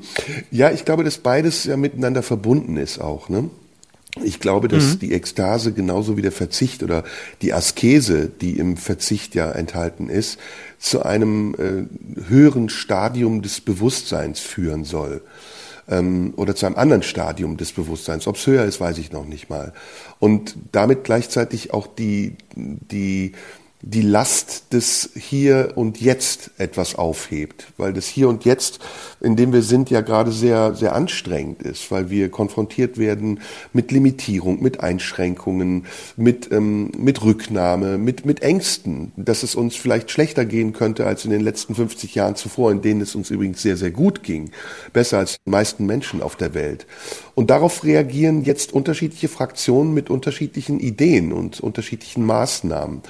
Ja, 0.52 0.72
ich 0.72 0.86
glaube, 0.86 1.04
dass 1.04 1.18
beides 1.18 1.64
ja 1.64 1.78
miteinander 1.78 2.22
verbunden 2.22 2.78
ist 2.78 3.00
auch, 3.00 3.30
ne? 3.30 3.50
Ich 4.24 4.40
glaube, 4.40 4.68
dass 4.68 4.96
mhm. 4.96 5.00
die 5.00 5.14
Ekstase 5.14 5.74
genauso 5.74 6.16
wie 6.16 6.22
der 6.22 6.32
Verzicht 6.32 6.84
oder 6.84 7.04
die 7.42 7.54
Askese, 7.54 8.30
die 8.30 8.58
im 8.58 8.78
Verzicht 8.78 9.36
ja 9.36 9.52
enthalten 9.52 10.10
ist, 10.10 10.40
zu 10.80 11.04
einem 11.04 11.56
äh, 11.56 12.24
höheren 12.30 12.70
Stadium 12.70 13.42
des 13.42 13.60
Bewusstseins 13.62 14.40
führen 14.40 14.86
soll. 14.86 15.22
Ähm, 15.88 16.34
oder 16.38 16.56
zu 16.56 16.66
einem 16.66 16.78
anderen 16.78 17.04
Stadium 17.04 17.58
des 17.58 17.74
Bewusstseins. 17.74 18.26
Ob 18.26 18.38
es 18.38 18.48
höher 18.48 18.64
ist, 18.66 18.80
weiß 18.80 18.98
ich 19.00 19.12
noch 19.12 19.26
nicht 19.26 19.50
mal. 19.50 19.74
Und 20.20 20.56
damit 20.72 21.04
gleichzeitig 21.04 21.74
auch 21.74 21.88
die, 21.88 22.36
die 22.56 23.34
die 23.88 24.02
Last 24.02 24.74
des 24.74 25.12
Hier 25.14 25.74
und 25.76 26.02
Jetzt 26.02 26.50
etwas 26.58 26.96
aufhebt, 26.96 27.68
weil 27.78 27.94
das 27.94 28.08
Hier 28.08 28.28
und 28.28 28.44
Jetzt, 28.44 28.80
in 29.22 29.36
dem 29.36 29.54
wir 29.54 29.62
sind, 29.62 29.92
ja 29.92 30.02
gerade 30.02 30.32
sehr, 30.32 30.74
sehr 30.74 30.96
anstrengend 30.96 31.62
ist, 31.62 31.92
weil 31.92 32.10
wir 32.10 32.30
konfrontiert 32.30 32.98
werden 32.98 33.42
mit 33.74 33.92
Limitierung, 33.92 34.64
mit 34.64 34.80
Einschränkungen, 34.80 35.86
mit, 36.18 36.52
ähm, 36.52 36.90
mit 36.98 37.24
Rücknahme, 37.24 38.00
mit, 38.00 38.26
mit 38.26 38.42
Ängsten, 38.42 39.12
dass 39.18 39.44
es 39.44 39.54
uns 39.54 39.76
vielleicht 39.76 40.10
schlechter 40.10 40.46
gehen 40.46 40.74
könnte 40.74 41.06
als 41.06 41.24
in 41.24 41.30
den 41.30 41.42
letzten 41.42 41.76
50 41.76 42.16
Jahren 42.16 42.36
zuvor, 42.36 42.72
in 42.72 42.82
denen 42.82 43.02
es 43.02 43.14
uns 43.14 43.30
übrigens 43.30 43.62
sehr, 43.62 43.78
sehr 43.78 43.92
gut 43.92 44.24
ging, 44.24 44.50
besser 44.94 45.20
als 45.20 45.38
die 45.46 45.52
meisten 45.52 45.86
Menschen 45.86 46.24
auf 46.24 46.36
der 46.36 46.56
Welt. 46.56 46.88
Und 47.36 47.52
darauf 47.52 47.84
reagieren 47.84 48.44
jetzt 48.46 48.74
unterschiedliche 48.74 49.28
Fraktionen 49.28 49.94
mit 49.94 50.10
unterschiedlichen 50.10 50.80
Ideen 50.80 51.32
und 51.32 51.60
unterschiedlichen 51.60 52.26
Maßnahmen. 52.26 53.04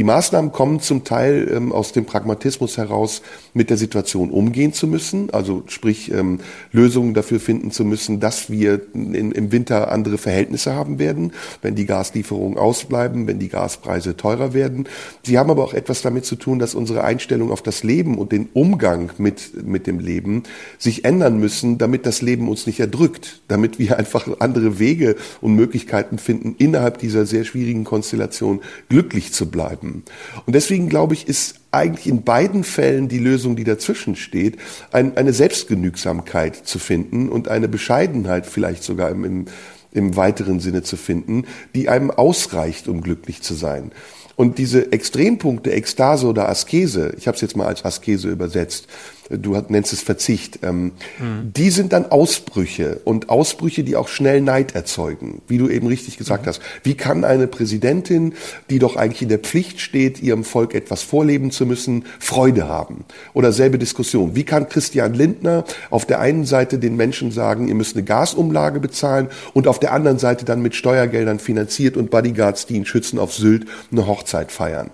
Die 0.00 0.04
Maßnahmen 0.04 0.50
kommen 0.50 0.80
zum 0.80 1.04
Teil 1.04 1.52
ähm, 1.54 1.72
aus 1.72 1.92
dem 1.92 2.06
Pragmatismus 2.06 2.78
heraus, 2.78 3.20
mit 3.52 3.68
der 3.68 3.76
Situation 3.76 4.30
umgehen 4.30 4.72
zu 4.72 4.86
müssen, 4.86 5.28
also 5.28 5.62
sprich 5.66 6.10
ähm, 6.10 6.38
Lösungen 6.72 7.12
dafür 7.12 7.38
finden 7.38 7.70
zu 7.70 7.84
müssen, 7.84 8.18
dass 8.18 8.48
wir 8.48 8.80
in, 8.94 9.30
im 9.30 9.52
Winter 9.52 9.92
andere 9.92 10.16
Verhältnisse 10.16 10.74
haben 10.74 10.98
werden, 10.98 11.34
wenn 11.60 11.74
die 11.74 11.84
Gaslieferungen 11.84 12.56
ausbleiben, 12.56 13.26
wenn 13.26 13.38
die 13.38 13.50
Gaspreise 13.50 14.16
teurer 14.16 14.54
werden. 14.54 14.88
Sie 15.22 15.38
haben 15.38 15.50
aber 15.50 15.64
auch 15.64 15.74
etwas 15.74 16.00
damit 16.00 16.24
zu 16.24 16.36
tun, 16.36 16.58
dass 16.58 16.74
unsere 16.74 17.04
Einstellung 17.04 17.50
auf 17.50 17.60
das 17.60 17.82
Leben 17.82 18.16
und 18.16 18.32
den 18.32 18.48
Umgang 18.54 19.10
mit, 19.18 19.66
mit 19.66 19.86
dem 19.86 19.98
Leben 19.98 20.44
sich 20.78 21.04
ändern 21.04 21.38
müssen, 21.38 21.76
damit 21.76 22.06
das 22.06 22.22
Leben 22.22 22.48
uns 22.48 22.66
nicht 22.66 22.80
erdrückt, 22.80 23.42
damit 23.48 23.78
wir 23.78 23.98
einfach 23.98 24.26
andere 24.40 24.78
Wege 24.78 25.16
und 25.42 25.56
Möglichkeiten 25.56 26.16
finden, 26.16 26.54
innerhalb 26.56 26.96
dieser 26.96 27.26
sehr 27.26 27.44
schwierigen 27.44 27.84
Konstellation 27.84 28.62
glücklich 28.88 29.34
zu 29.34 29.50
bleiben 29.50 29.89
bleiben. 29.90 30.04
Und 30.46 30.54
deswegen 30.54 30.88
glaube 30.88 31.14
ich, 31.14 31.28
ist 31.28 31.56
eigentlich 31.70 32.06
in 32.06 32.22
beiden 32.22 32.64
Fällen 32.64 33.08
die 33.08 33.18
Lösung, 33.18 33.56
die 33.56 33.64
dazwischen 33.64 34.16
steht, 34.16 34.58
ein, 34.92 35.16
eine 35.16 35.32
Selbstgenügsamkeit 35.32 36.56
zu 36.56 36.78
finden 36.78 37.28
und 37.28 37.48
eine 37.48 37.68
Bescheidenheit 37.68 38.46
vielleicht 38.46 38.82
sogar 38.82 39.10
im, 39.10 39.24
im, 39.24 39.44
im 39.92 40.16
weiteren 40.16 40.60
Sinne 40.60 40.82
zu 40.82 40.96
finden, 40.96 41.44
die 41.74 41.88
einem 41.88 42.10
ausreicht, 42.10 42.88
um 42.88 43.02
glücklich 43.02 43.42
zu 43.42 43.54
sein. 43.54 43.92
Und 44.36 44.58
diese 44.58 44.92
Extrempunkte, 44.92 45.70
Ekstase 45.70 46.26
oder 46.26 46.48
Askese, 46.48 47.14
ich 47.18 47.26
habe 47.26 47.34
es 47.34 47.42
jetzt 47.42 47.56
mal 47.56 47.66
als 47.66 47.84
Askese 47.84 48.30
übersetzt, 48.30 48.86
du 49.30 49.56
nennst 49.68 49.92
es 49.92 50.02
Verzicht, 50.02 50.60
ähm, 50.62 50.92
mhm. 51.18 51.52
die 51.56 51.70
sind 51.70 51.92
dann 51.92 52.10
Ausbrüche 52.10 53.00
und 53.04 53.28
Ausbrüche, 53.28 53.84
die 53.84 53.96
auch 53.96 54.08
schnell 54.08 54.40
Neid 54.40 54.74
erzeugen, 54.74 55.40
wie 55.46 55.58
du 55.58 55.68
eben 55.68 55.86
richtig 55.86 56.18
gesagt 56.18 56.44
mhm. 56.44 56.48
hast. 56.48 56.60
Wie 56.82 56.94
kann 56.94 57.24
eine 57.24 57.46
Präsidentin, 57.46 58.34
die 58.68 58.78
doch 58.78 58.96
eigentlich 58.96 59.22
in 59.22 59.28
der 59.28 59.38
Pflicht 59.38 59.80
steht, 59.80 60.20
ihrem 60.20 60.44
Volk 60.44 60.74
etwas 60.74 61.02
vorleben 61.02 61.50
zu 61.50 61.64
müssen, 61.64 62.04
Freude 62.18 62.68
haben? 62.68 63.04
Oder 63.32 63.52
selbe 63.52 63.78
Diskussion. 63.78 64.34
Wie 64.34 64.44
kann 64.44 64.68
Christian 64.68 65.14
Lindner 65.14 65.64
auf 65.90 66.06
der 66.06 66.20
einen 66.20 66.44
Seite 66.44 66.78
den 66.78 66.96
Menschen 66.96 67.30
sagen, 67.30 67.68
ihr 67.68 67.74
müsst 67.74 67.96
eine 67.96 68.04
Gasumlage 68.04 68.80
bezahlen 68.80 69.28
und 69.54 69.68
auf 69.68 69.78
der 69.78 69.92
anderen 69.92 70.18
Seite 70.18 70.44
dann 70.44 70.60
mit 70.60 70.74
Steuergeldern 70.74 71.38
finanziert 71.38 71.96
und 71.96 72.10
Bodyguards, 72.10 72.66
die 72.66 72.74
ihn 72.74 72.86
schützen 72.86 73.18
auf 73.18 73.32
Sylt, 73.32 73.66
eine 73.92 74.06
Hochzeit 74.06 74.50
feiern? 74.50 74.90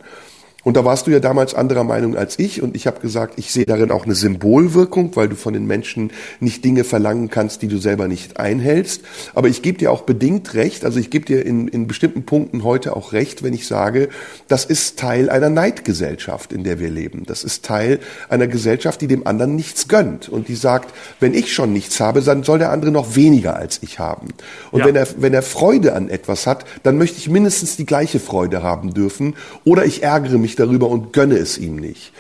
Und 0.66 0.76
da 0.76 0.84
warst 0.84 1.06
du 1.06 1.12
ja 1.12 1.20
damals 1.20 1.54
anderer 1.54 1.84
Meinung 1.84 2.16
als 2.16 2.40
ich 2.40 2.60
und 2.60 2.74
ich 2.74 2.88
habe 2.88 2.98
gesagt, 2.98 3.34
ich 3.36 3.52
sehe 3.52 3.66
darin 3.66 3.92
auch 3.92 4.04
eine 4.04 4.16
Symbolwirkung, 4.16 5.14
weil 5.14 5.28
du 5.28 5.36
von 5.36 5.52
den 5.52 5.64
Menschen 5.64 6.10
nicht 6.40 6.64
Dinge 6.64 6.82
verlangen 6.82 7.30
kannst, 7.30 7.62
die 7.62 7.68
du 7.68 7.78
selber 7.78 8.08
nicht 8.08 8.40
einhältst. 8.40 9.02
Aber 9.36 9.46
ich 9.46 9.62
gebe 9.62 9.78
dir 9.78 9.92
auch 9.92 10.02
bedingt 10.02 10.54
recht, 10.54 10.84
also 10.84 10.98
ich 10.98 11.10
gebe 11.10 11.24
dir 11.24 11.46
in, 11.46 11.68
in 11.68 11.86
bestimmten 11.86 12.24
Punkten 12.24 12.64
heute 12.64 12.96
auch 12.96 13.12
recht, 13.12 13.44
wenn 13.44 13.54
ich 13.54 13.68
sage, 13.68 14.08
das 14.48 14.64
ist 14.64 14.98
Teil 14.98 15.30
einer 15.30 15.50
Neidgesellschaft, 15.50 16.52
in 16.52 16.64
der 16.64 16.80
wir 16.80 16.90
leben. 16.90 17.22
Das 17.26 17.44
ist 17.44 17.64
Teil 17.64 18.00
einer 18.28 18.48
Gesellschaft, 18.48 19.00
die 19.00 19.06
dem 19.06 19.24
anderen 19.24 19.54
nichts 19.54 19.86
gönnt 19.86 20.28
und 20.28 20.48
die 20.48 20.56
sagt, 20.56 20.92
wenn 21.20 21.32
ich 21.32 21.54
schon 21.54 21.72
nichts 21.72 22.00
habe, 22.00 22.22
dann 22.22 22.42
soll 22.42 22.58
der 22.58 22.72
andere 22.72 22.90
noch 22.90 23.14
weniger 23.14 23.54
als 23.54 23.84
ich 23.84 24.00
haben. 24.00 24.30
Und 24.72 24.80
ja. 24.80 24.86
wenn 24.86 24.96
er 24.96 25.06
wenn 25.18 25.32
er 25.32 25.42
Freude 25.42 25.92
an 25.92 26.08
etwas 26.08 26.44
hat, 26.48 26.64
dann 26.82 26.98
möchte 26.98 27.18
ich 27.18 27.28
mindestens 27.28 27.76
die 27.76 27.86
gleiche 27.86 28.18
Freude 28.18 28.64
haben 28.64 28.94
dürfen 28.94 29.36
oder 29.64 29.84
ich 29.84 30.02
ärgere 30.02 30.38
mich 30.38 30.55
darüber 30.56 30.88
und 30.88 31.12
gönne 31.12 31.36
es 31.36 31.58
ihm 31.58 31.76
nicht. 31.76 32.12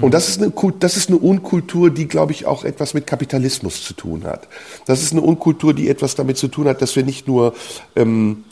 Und 0.00 0.14
das 0.14 0.28
ist 0.28 0.42
eine, 0.42 0.52
das 0.78 0.96
ist 0.96 1.08
eine 1.08 1.18
Unkultur, 1.18 1.90
die, 1.90 2.08
glaube 2.08 2.32
ich, 2.32 2.46
auch 2.46 2.64
etwas 2.64 2.94
mit 2.94 3.06
Kapitalismus 3.06 3.84
zu 3.84 3.94
tun 3.94 4.24
hat. 4.24 4.48
Das 4.86 5.02
ist 5.02 5.12
eine 5.12 5.20
Unkultur, 5.20 5.74
die 5.74 5.88
etwas 5.88 6.14
damit 6.14 6.38
zu 6.38 6.48
tun 6.48 6.66
hat, 6.68 6.80
dass 6.80 6.96
wir 6.96 7.04
nicht 7.04 7.28
nur 7.28 7.54
ähm, 7.96 8.44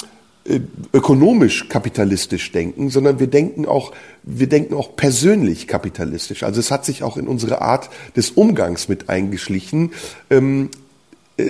äh, 0.44 0.60
ökonomisch 0.92 1.68
kapitalistisch 1.68 2.52
denken, 2.52 2.90
sondern 2.90 3.18
wir 3.18 3.26
denken 3.26 3.66
auch, 3.66 3.92
wir 4.22 4.48
denken 4.48 4.74
auch 4.74 4.96
persönlich 4.96 5.66
kapitalistisch. 5.66 6.42
Also 6.42 6.60
es 6.60 6.70
hat 6.70 6.84
sich 6.84 7.02
auch 7.02 7.16
in 7.16 7.28
unsere 7.28 7.62
Art 7.62 7.90
des 8.16 8.30
Umgangs 8.30 8.88
mit 8.88 9.08
eingeschlichen, 9.08 9.92
ähm, 10.30 10.70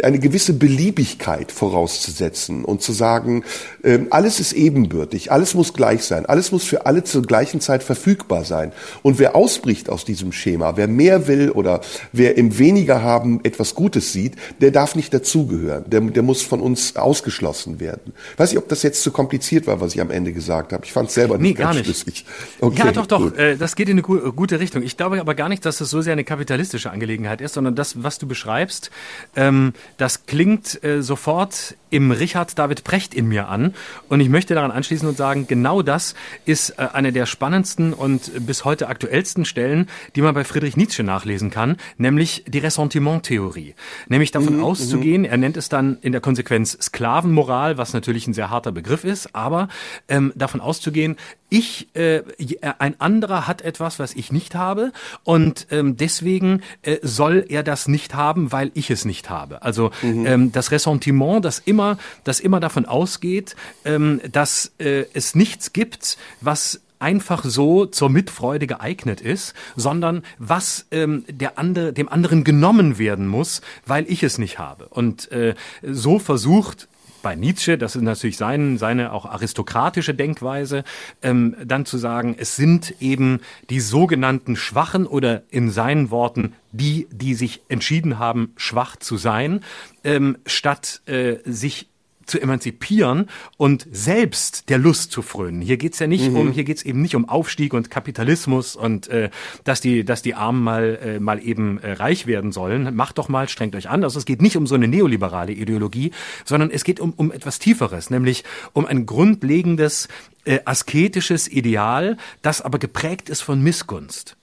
eine 0.03 0.19
gewisse 0.19 0.53
Beliebigkeit 0.53 1.51
vorauszusetzen 1.51 2.65
und 2.65 2.83
zu 2.83 2.93
sagen, 2.93 3.45
äh, 3.83 3.99
alles 4.11 4.39
ist 4.39 4.53
ebenbürtig, 4.53 5.33
alles 5.33 5.55
muss 5.55 5.73
gleich 5.73 6.05
sein, 6.05 6.27
alles 6.27 6.53
muss 6.53 6.65
für 6.65 6.85
alle 6.85 7.05
zur 7.05 7.23
gleichen 7.23 7.61
Zeit 7.61 7.83
verfügbar 7.83 8.45
sein. 8.45 8.73
Und 9.03 9.19
wer 9.19 9.35
ausbricht 9.35 9.89
aus 9.89 10.05
diesem 10.05 10.33
Schema, 10.33 10.77
wer 10.77 10.89
mehr 10.89 11.27
will 11.27 11.51
oder 11.51 11.81
wer 12.13 12.37
im 12.37 12.59
weniger 12.59 13.03
haben 13.03 13.41
etwas 13.45 13.75
Gutes 13.75 14.13
sieht, 14.13 14.35
der 14.61 14.73
darf 14.73 14.95
nicht 14.95 15.15
dazugehören. 15.15 15.85
Der, 15.89 16.01
der 16.03 16.23
muss 16.23 16.43
von 16.43 16.61
uns 16.61 16.97
ausgeschlossen 16.97 17.81
werden. 17.81 18.13
weiß 18.37 18.53
ich, 18.53 18.59
ob 18.59 18.69
das 18.69 18.83
jetzt 18.83 19.03
zu 19.03 19.11
kompliziert 19.11 19.67
war, 19.67 19.81
was 19.81 19.95
ich 19.95 20.01
am 20.01 20.11
Ende 20.11 20.33
gesagt 20.33 20.73
habe. 20.75 20.85
Ich 20.85 20.93
fand 20.93 21.09
es 21.09 21.15
selber 21.15 21.39
nicht 21.39 21.43
nee, 21.43 21.55
ganz 21.55 21.71
gar 21.71 21.75
nicht. 21.75 21.85
schlüssig. 21.85 22.27
Okay, 22.61 22.79
ja, 22.85 22.93
doch, 22.93 23.07
doch. 23.07 23.35
Äh, 23.37 23.57
das 23.57 23.75
geht 23.75 23.89
in 23.89 23.93
eine 23.93 24.03
gute 24.03 24.61
Richtung. 24.61 24.83
Ich 24.83 24.99
glaube 24.99 25.19
aber 25.19 25.35
gar 25.35 25.49
nicht, 25.49 25.65
dass 25.65 25.81
es 25.81 25.89
so 25.89 26.03
sehr 26.03 26.13
eine 26.13 26.25
kapitalistische 26.25 26.91
Angelegenheit 26.91 27.41
ist, 27.41 27.55
sondern 27.55 27.75
das, 27.75 28.03
was 28.03 28.19
du 28.19 28.27
beschreibst, 28.27 28.91
ähm, 29.35 29.73
das 29.97 30.27
klingt 30.27 30.83
äh, 30.85 31.03
sofort 31.03 31.77
im 31.91 32.11
Richard 32.11 32.59
David 32.59 32.85
Precht 32.85 33.15
in 33.15 33.27
mir 33.29 33.49
an. 33.49 33.75
Und 34.09 34.21
ich 34.21 34.29
möchte 34.29 34.55
daran 34.55 34.71
anschließen 34.71 35.09
und 35.09 35.17
sagen, 35.17 35.47
genau 35.47 35.83
das 35.83 36.15
ist 36.45 36.71
äh, 36.71 36.89
eine 36.93 37.13
der 37.13 37.27
spannendsten 37.27 37.93
und 37.93 38.47
bis 38.47 38.65
heute 38.65 38.89
aktuellsten 38.89 39.45
Stellen, 39.45 39.89
die 40.15 40.23
man 40.23 40.35
bei 40.35 40.45
Friedrich 40.45 40.77
Nietzsche 40.77 41.03
nachlesen 41.03 41.51
kann, 41.51 41.77
nämlich 41.97 42.45
die 42.47 42.59
Ressentiment-Theorie. 42.59 43.75
Nämlich 44.09 44.31
davon 44.31 44.57
mhm, 44.57 44.65
auszugehen, 44.65 45.23
mhm. 45.23 45.29
er 45.29 45.37
nennt 45.37 45.57
es 45.57 45.69
dann 45.69 45.99
in 46.03 46.13
der 46.13 46.21
Konsequenz 46.21 46.77
Sklavenmoral, 46.81 47.79
was 47.79 47.93
natürlich 47.93 48.27
ein 48.27 48.35
sehr 48.35 48.51
harter 48.51 48.73
Begriff 48.73 49.05
ist, 49.05 49.35
aber 49.35 49.69
ähm, 50.09 50.33
davon 50.35 50.61
auszugehen, 50.61 51.17
ich, 51.51 51.89
äh, 51.95 52.23
ein 52.79 53.01
anderer 53.01 53.47
hat 53.47 53.63
etwas, 53.63 53.99
was 53.99 54.15
ich 54.15 54.33
nicht 54.33 54.55
habe 54.55 54.93
und 55.25 55.67
ähm, 55.71 55.97
deswegen 55.97 56.63
äh, 56.83 56.99
soll 57.03 57.45
er 57.49 57.63
das 57.63 57.89
nicht 57.89 58.15
haben, 58.15 58.53
weil 58.53 58.71
ich 58.75 58.91
es 58.91 59.05
nicht 59.05 59.31
habe. 59.31 59.63
Also 59.63 59.91
mhm. 60.03 60.27
ähm, 60.27 60.53
das 60.53 60.71
Ressentiment, 60.71 61.45
das 61.45 61.59
immer, 61.59 61.99
das 62.25 62.41
immer 62.41 62.61
davon 62.61 62.87
ausgeht, 62.87 63.57
ähm, 63.85 64.21
dass 64.31 64.73
äh, 64.79 65.05
es 65.15 65.35
nichts 65.35 65.73
gibt, 65.73 66.19
was 66.41 66.81
einfach 66.99 67.45
so 67.45 67.87
zur 67.87 68.11
Mitfreude 68.11 68.67
geeignet 68.67 69.21
ist, 69.21 69.55
sondern 69.77 70.23
was 70.39 70.87
ähm, 70.91 71.25
der 71.29 71.59
andere, 71.59 71.93
dem 71.93 72.09
anderen 72.09 72.45
genommen 72.45 72.99
werden 72.99 73.29
muss, 73.29 73.63
weil 73.87 74.05
ich 74.11 74.23
es 74.23 74.39
nicht 74.39 74.59
habe. 74.59 74.89
Und 74.89 75.31
äh, 75.33 75.55
so 75.83 76.19
versucht 76.19 76.89
bei 77.23 77.35
Nietzsche, 77.35 77.79
das 77.79 77.97
ist 77.97 78.03
natürlich 78.03 78.37
sein, 78.37 78.79
seine 78.79 79.13
auch 79.13 79.27
aristokratische 79.27 80.15
Denkweise, 80.15 80.85
ähm, 81.23 81.57
dann 81.65 81.85
zu 81.85 81.99
sagen, 81.99 82.37
es 82.39 82.57
sind 82.57 82.95
eben 83.01 83.41
die 83.71 83.81
sogenannten 83.81 84.57
Schwachen 84.57 85.07
oder 85.07 85.43
in 85.51 85.71
seinen 85.71 86.11
Worten 86.11 86.55
die, 86.73 87.09
die 87.11 87.35
sich 87.35 87.63
entschieden 87.69 88.19
haben, 88.19 88.53
schwach 88.57 88.97
zu 88.97 89.17
sein, 89.17 89.61
ähm, 90.05 90.37
statt 90.47 91.01
äh, 91.07 91.37
sich 91.45 91.89
zu 92.29 92.41
emanzipieren 92.41 93.29
und 93.57 93.87
selbst 93.91 94.69
der 94.69 94.79
Lust 94.79 95.13
zu 95.13 95.23
frönen. 95.23 95.61
Hier 95.61 95.77
geht's 95.77 95.99
ja 95.99 96.07
nicht 96.07 96.31
mhm. 96.31 96.37
um, 96.37 96.53
hier 96.53 96.65
geht's 96.65 96.83
eben 96.83 97.03
nicht 97.03 97.17
um 97.17 97.29
Aufstieg 97.29 97.75
und 97.75 97.91
Kapitalismus 97.91 98.77
und 98.77 99.09
äh, 99.09 99.31
dass 99.65 99.81
die, 99.81 100.05
dass 100.05 100.23
die 100.23 100.35
Armen 100.35 100.63
mal 100.63 100.99
äh, 101.03 101.21
mal 101.21 101.43
eben 101.43 101.79
äh, 101.79 101.93
reich 101.93 102.27
werden 102.27 102.53
sollen. 102.53 102.95
Macht 102.95 103.19
doch 103.19 103.29
mal, 103.29 103.49
strengt 103.49 103.75
euch 103.75 103.89
an. 103.89 104.05
Also 104.05 104.19
es 104.19 104.25
geht 104.25 104.43
nicht 104.43 104.57
um 104.57 104.67
so 104.67 104.75
eine 104.75 104.89
neoliberale 104.89 105.53
Ideologie, 105.53 106.13
sondern 106.45 106.71
es 106.71 106.85
geht 106.85 107.01
um, 107.01 107.13
um 107.17 107.33
etwas 107.33 107.59
Tieferes, 107.59 108.11
nämlich 108.11 108.45
um 108.73 108.87
ein 108.87 109.07
grundlegendes 109.07 110.09
äh, 110.45 110.61
asketisches 110.65 111.49
Ideal, 111.49 112.17
das 112.43 112.63
aber 112.63 112.79
geprägt 112.79 113.29
ist 113.29 113.43
von 113.43 113.63
Missgunst. 113.63 114.38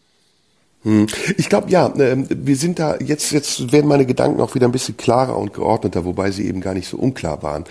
Hm. 0.86 1.08
Ich 1.38 1.50
glaube, 1.50 1.72
ja, 1.72 1.92
ähm, 1.98 2.28
wir 2.30 2.56
sind 2.56 2.78
da, 2.78 2.96
jetzt, 3.00 3.32
jetzt 3.32 3.72
werden 3.72 3.88
meine 3.88 4.06
Gedanken 4.06 4.40
auch 4.40 4.54
wieder 4.54 4.68
ein 4.68 4.72
bisschen 4.72 4.96
klarer 4.96 5.36
und 5.36 5.52
geordneter, 5.52 6.06
wobei 6.06 6.30
sie 6.30 6.48
eben 6.48 6.62
gar 6.62 6.76
nicht 6.76 6.88
so 6.88 6.98
unklar 6.98 7.42
waren, 7.42 7.64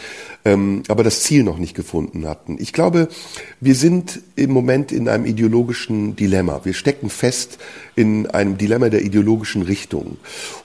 ähm, 0.44 0.82
aber 0.88 1.04
das 1.04 1.22
Ziel 1.22 1.44
noch 1.44 1.58
nicht 1.58 1.76
gefunden 1.76 2.26
hatten. 2.26 2.56
Ich 2.58 2.72
glaube, 2.72 3.06
wir 3.60 3.76
sind 3.76 4.20
im 4.34 4.50
Moment 4.50 4.90
in 4.90 5.08
einem 5.08 5.26
ideologischen 5.26 6.16
Dilemma. 6.16 6.62
Wir 6.64 6.74
stecken 6.74 7.08
fest 7.08 7.58
in 7.96 8.26
einem 8.28 8.58
Dilemma 8.58 8.88
der 8.88 9.02
ideologischen 9.02 9.62
Richtung. 9.62 10.16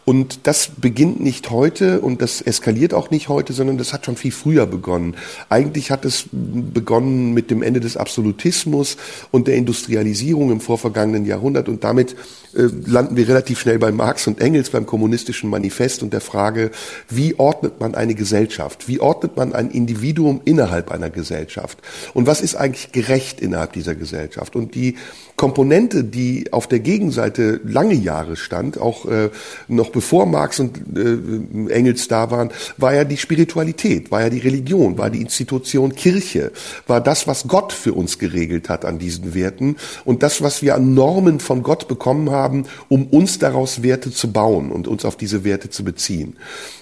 Und 0.05 0.47
das 0.47 0.71
beginnt 0.77 1.19
nicht 1.19 1.51
heute 1.51 2.01
und 2.01 2.21
das 2.21 2.41
eskaliert 2.41 2.93
auch 2.93 3.11
nicht 3.11 3.29
heute, 3.29 3.53
sondern 3.53 3.77
das 3.77 3.93
hat 3.93 4.05
schon 4.05 4.15
viel 4.15 4.31
früher 4.31 4.65
begonnen. 4.65 5.15
Eigentlich 5.49 5.91
hat 5.91 6.05
es 6.05 6.25
begonnen 6.31 7.33
mit 7.33 7.51
dem 7.51 7.61
Ende 7.61 7.79
des 7.79 7.97
Absolutismus 7.97 8.97
und 9.31 9.47
der 9.47 9.55
Industrialisierung 9.55 10.51
im 10.51 10.61
vorvergangenen 10.61 11.25
Jahrhundert 11.25 11.69
und 11.69 11.83
damit 11.83 12.15
äh, 12.55 12.67
landen 12.87 13.15
wir 13.15 13.27
relativ 13.27 13.59
schnell 13.59 13.77
bei 13.77 13.91
Marx 13.91 14.25
und 14.25 14.41
Engels 14.41 14.71
beim 14.71 14.87
kommunistischen 14.87 15.49
Manifest 15.49 16.01
und 16.01 16.11
der 16.11 16.21
Frage, 16.21 16.71
wie 17.07 17.37
ordnet 17.37 17.79
man 17.79 17.93
eine 17.93 18.15
Gesellschaft? 18.15 18.87
Wie 18.87 18.99
ordnet 18.99 19.37
man 19.37 19.53
ein 19.53 19.69
Individuum 19.69 20.41
innerhalb 20.45 20.89
einer 20.89 21.11
Gesellschaft? 21.11 21.77
Und 22.15 22.25
was 22.25 22.41
ist 22.41 22.55
eigentlich 22.55 22.91
gerecht 22.91 23.41
innerhalb 23.41 23.73
dieser 23.73 23.93
Gesellschaft? 23.93 24.55
Und 24.55 24.73
die 24.73 24.95
Komponente, 25.39 26.03
die 26.03 26.51
auf 26.51 26.67
der 26.67 26.79
Gegenseite 26.79 27.61
lange 27.63 27.93
Jahre 27.93 28.35
stand, 28.35 28.77
auch 28.77 29.05
äh, 29.05 29.29
noch 29.69 29.89
bevor 29.89 30.25
Marx 30.25 30.59
und 30.59 30.77
äh, 30.97 31.73
Engels 31.73 32.09
da 32.09 32.29
waren, 32.29 32.51
war 32.75 32.93
ja 32.93 33.05
die 33.05 33.15
Spiritualität, 33.15 34.11
war 34.11 34.19
ja 34.19 34.29
die 34.29 34.39
Religion, 34.39 34.97
war 34.97 35.09
die 35.09 35.21
Institution 35.21 35.95
Kirche, 35.95 36.51
war 36.87 36.99
das, 36.99 37.25
was 37.25 37.47
Gott 37.47 37.71
für 37.71 37.93
uns 37.93 38.19
geregelt 38.19 38.67
hat 38.67 38.83
an 38.83 38.99
diesen 38.99 39.33
Werten 39.33 39.77
und 40.03 40.23
das, 40.23 40.41
was 40.41 40.61
wir 40.61 40.75
an 40.75 40.93
Normen 40.93 41.39
von 41.39 41.63
Gott 41.63 41.87
bekommen 41.87 42.31
haben, 42.31 42.65
um 42.89 43.07
uns 43.07 43.39
daraus 43.39 43.81
Werte 43.81 44.11
zu 44.11 44.33
bauen 44.33 44.73
und 44.73 44.89
uns 44.89 45.05
auf 45.05 45.15
diese 45.15 45.45
Werte 45.45 45.69
zu 45.69 45.85
beziehen. 45.85 46.35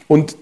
Und 0.07 0.37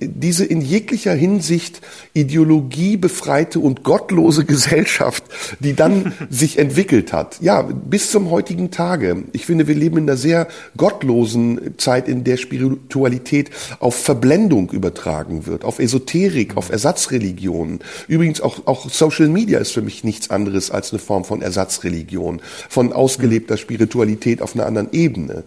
diese 0.00 0.44
in 0.44 0.62
jeglicher 0.62 1.12
Hinsicht 1.12 1.82
ideologiebefreite 2.14 3.60
und 3.60 3.82
gottlose 3.82 4.44
Gesellschaft, 4.46 5.22
die 5.60 5.74
dann 5.74 6.14
sich 6.30 6.58
entwickelt 6.58 7.12
hat, 7.12 7.36
ja, 7.40 7.62
bis 7.62 8.10
zum 8.10 8.30
heutigen 8.30 8.70
Tage. 8.70 9.24
Ich 9.32 9.44
finde, 9.44 9.68
wir 9.68 9.74
leben 9.74 9.98
in 9.98 10.04
einer 10.04 10.16
sehr 10.16 10.48
gottlosen 10.76 11.74
Zeit, 11.76 12.08
in 12.08 12.24
der 12.24 12.38
Spiritualität 12.38 13.50
auf 13.80 13.96
Verblendung 13.96 14.70
übertragen 14.70 15.46
wird, 15.46 15.64
auf 15.64 15.78
Esoterik, 15.78 16.56
auf 16.56 16.70
Ersatzreligionen. 16.70 17.80
Übrigens 18.06 18.40
auch, 18.40 18.66
auch 18.66 18.88
Social 18.88 19.28
Media 19.28 19.58
ist 19.58 19.72
für 19.72 19.82
mich 19.82 20.04
nichts 20.04 20.30
anderes 20.30 20.70
als 20.70 20.92
eine 20.92 21.00
Form 21.00 21.24
von 21.24 21.42
Ersatzreligion, 21.42 22.40
von 22.70 22.94
ausgelebter 22.94 23.58
Spiritualität 23.58 24.40
auf 24.40 24.54
einer 24.54 24.66
anderen 24.66 24.88
Ebene 24.92 25.44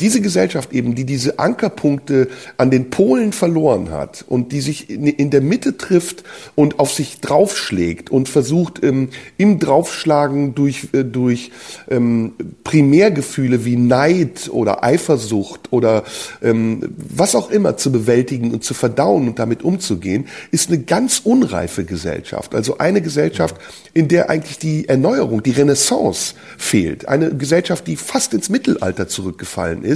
diese 0.00 0.20
Gesellschaft 0.20 0.72
eben, 0.72 0.94
die 0.94 1.04
diese 1.04 1.38
Ankerpunkte 1.38 2.28
an 2.56 2.70
den 2.70 2.90
Polen 2.90 3.32
verloren 3.32 3.90
hat 3.90 4.24
und 4.28 4.52
die 4.52 4.60
sich 4.60 4.88
in, 4.90 5.30
der 5.30 5.40
Mitte 5.40 5.76
trifft 5.76 6.22
und 6.54 6.78
auf 6.78 6.92
sich 6.92 7.20
draufschlägt 7.20 8.10
und 8.10 8.28
versucht 8.28 8.82
ähm, 8.84 9.08
im 9.38 9.58
Draufschlagen 9.58 10.54
durch, 10.54 10.88
äh, 10.92 11.04
durch 11.04 11.50
ähm, 11.90 12.34
Primärgefühle 12.62 13.64
wie 13.64 13.76
Neid 13.76 14.48
oder 14.52 14.84
Eifersucht 14.84 15.72
oder 15.72 16.04
ähm, 16.42 16.94
was 16.96 17.34
auch 17.34 17.50
immer 17.50 17.76
zu 17.76 17.90
bewältigen 17.90 18.52
und 18.52 18.62
zu 18.62 18.74
verdauen 18.74 19.26
und 19.26 19.38
damit 19.40 19.64
umzugehen, 19.64 20.26
ist 20.52 20.68
eine 20.68 20.78
ganz 20.78 21.20
unreife 21.24 21.84
Gesellschaft. 21.84 22.54
Also 22.54 22.78
eine 22.78 23.02
Gesellschaft, 23.02 23.56
in 23.94 24.06
der 24.06 24.30
eigentlich 24.30 24.58
die 24.58 24.88
Erneuerung, 24.88 25.42
die 25.42 25.50
Renaissance 25.50 26.34
fehlt. 26.56 27.08
Eine 27.08 27.34
Gesellschaft, 27.34 27.86
die 27.88 27.96
fast 27.96 28.32
ins 28.32 28.48
Mittelalter 28.48 29.08
zurückgefallen 29.08 29.82
ist, 29.82 29.87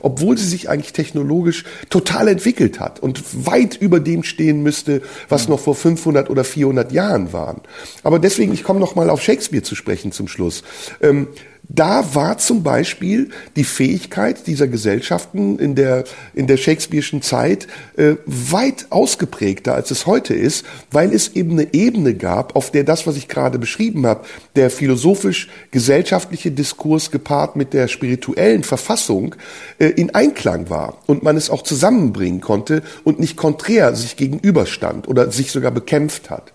obwohl 0.00 0.36
sie 0.36 0.46
sich 0.46 0.68
eigentlich 0.68 0.92
technologisch 0.92 1.64
total 1.90 2.28
entwickelt 2.28 2.80
hat 2.80 3.00
und 3.00 3.22
weit 3.46 3.76
über 3.76 4.00
dem 4.00 4.22
stehen 4.22 4.62
müsste, 4.62 5.02
was 5.28 5.48
noch 5.48 5.60
vor 5.60 5.74
500 5.74 6.30
oder 6.30 6.44
400 6.44 6.92
Jahren 6.92 7.32
waren. 7.32 7.60
Aber 8.02 8.18
deswegen, 8.18 8.52
ich 8.52 8.64
komme 8.64 8.80
noch 8.80 8.94
mal 8.94 9.10
auf 9.10 9.22
Shakespeare 9.22 9.62
zu 9.62 9.74
sprechen 9.74 10.12
zum 10.12 10.28
Schluss. 10.28 10.62
Ähm, 11.00 11.28
da 11.68 12.14
war 12.14 12.38
zum 12.38 12.62
Beispiel 12.62 13.30
die 13.56 13.64
Fähigkeit 13.64 14.46
dieser 14.46 14.68
Gesellschaften 14.68 15.58
in 15.58 15.74
der, 15.74 16.04
in 16.34 16.46
der 16.46 16.58
Shakespeare'schen 16.58 17.22
Zeit 17.22 17.66
äh, 17.96 18.14
weit 18.24 18.86
ausgeprägter, 18.90 19.74
als 19.74 19.90
es 19.90 20.06
heute 20.06 20.34
ist, 20.34 20.64
weil 20.90 21.12
es 21.12 21.34
eben 21.34 21.52
eine 21.52 21.74
Ebene 21.74 22.14
gab, 22.14 22.54
auf 22.54 22.70
der 22.70 22.84
das, 22.84 23.06
was 23.06 23.16
ich 23.16 23.26
gerade 23.28 23.58
beschrieben 23.58 24.06
habe, 24.06 24.24
der 24.54 24.70
philosophisch-gesellschaftliche 24.70 26.52
Diskurs 26.52 27.10
gepaart 27.10 27.56
mit 27.56 27.72
der 27.72 27.88
spirituellen 27.88 28.62
Verfassung 28.62 29.34
äh, 29.78 29.86
in 29.88 30.14
Einklang 30.14 30.70
war 30.70 30.98
und 31.06 31.22
man 31.22 31.36
es 31.36 31.50
auch 31.50 31.62
zusammenbringen 31.62 32.40
konnte 32.40 32.82
und 33.02 33.18
nicht 33.18 33.36
konträr 33.36 33.94
sich 33.96 34.16
gegenüberstand 34.16 35.08
oder 35.08 35.32
sich 35.32 35.50
sogar 35.50 35.72
bekämpft 35.72 36.30
hat. 36.30 36.52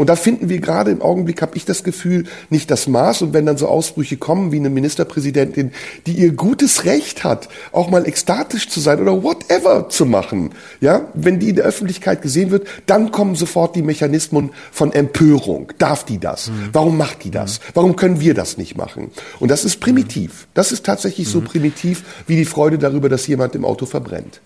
Und 0.00 0.06
da 0.06 0.16
finden 0.16 0.48
wir 0.48 0.60
gerade 0.60 0.90
im 0.90 1.02
Augenblick, 1.02 1.42
habe 1.42 1.58
ich 1.58 1.66
das 1.66 1.84
Gefühl, 1.84 2.24
nicht 2.48 2.70
das 2.70 2.88
Maß. 2.88 3.20
Und 3.20 3.34
wenn 3.34 3.44
dann 3.44 3.58
so 3.58 3.68
Ausbrüche 3.68 4.16
kommen 4.16 4.50
wie 4.50 4.56
eine 4.56 4.70
Ministerpräsidentin, 4.70 5.72
die 6.06 6.12
ihr 6.12 6.32
gutes 6.32 6.86
Recht 6.86 7.22
hat, 7.22 7.50
auch 7.70 7.90
mal 7.90 8.08
ekstatisch 8.08 8.70
zu 8.70 8.80
sein 8.80 8.98
oder 9.02 9.22
whatever 9.22 9.90
zu 9.90 10.06
machen, 10.06 10.52
ja, 10.80 11.06
wenn 11.12 11.38
die 11.38 11.50
in 11.50 11.56
der 11.56 11.66
Öffentlichkeit 11.66 12.22
gesehen 12.22 12.50
wird, 12.50 12.66
dann 12.86 13.10
kommen 13.10 13.34
sofort 13.34 13.76
die 13.76 13.82
Mechanismen 13.82 14.52
von 14.72 14.90
Empörung. 14.90 15.70
Darf 15.76 16.04
die 16.04 16.16
das? 16.18 16.48
Mhm. 16.48 16.70
Warum 16.72 16.96
macht 16.96 17.22
die 17.24 17.30
das? 17.30 17.58
Mhm. 17.58 17.64
Warum 17.74 17.96
können 17.96 18.20
wir 18.20 18.32
das 18.32 18.56
nicht 18.56 18.78
machen? 18.78 19.10
Und 19.38 19.50
das 19.50 19.66
ist 19.66 19.80
primitiv. 19.80 20.46
Das 20.54 20.72
ist 20.72 20.86
tatsächlich 20.86 21.26
mhm. 21.26 21.32
so 21.32 21.40
primitiv 21.42 22.04
wie 22.26 22.36
die 22.36 22.46
Freude 22.46 22.78
darüber, 22.78 23.10
dass 23.10 23.26
jemand 23.26 23.54
im 23.54 23.66
Auto 23.66 23.84
verbrennt. 23.84 24.40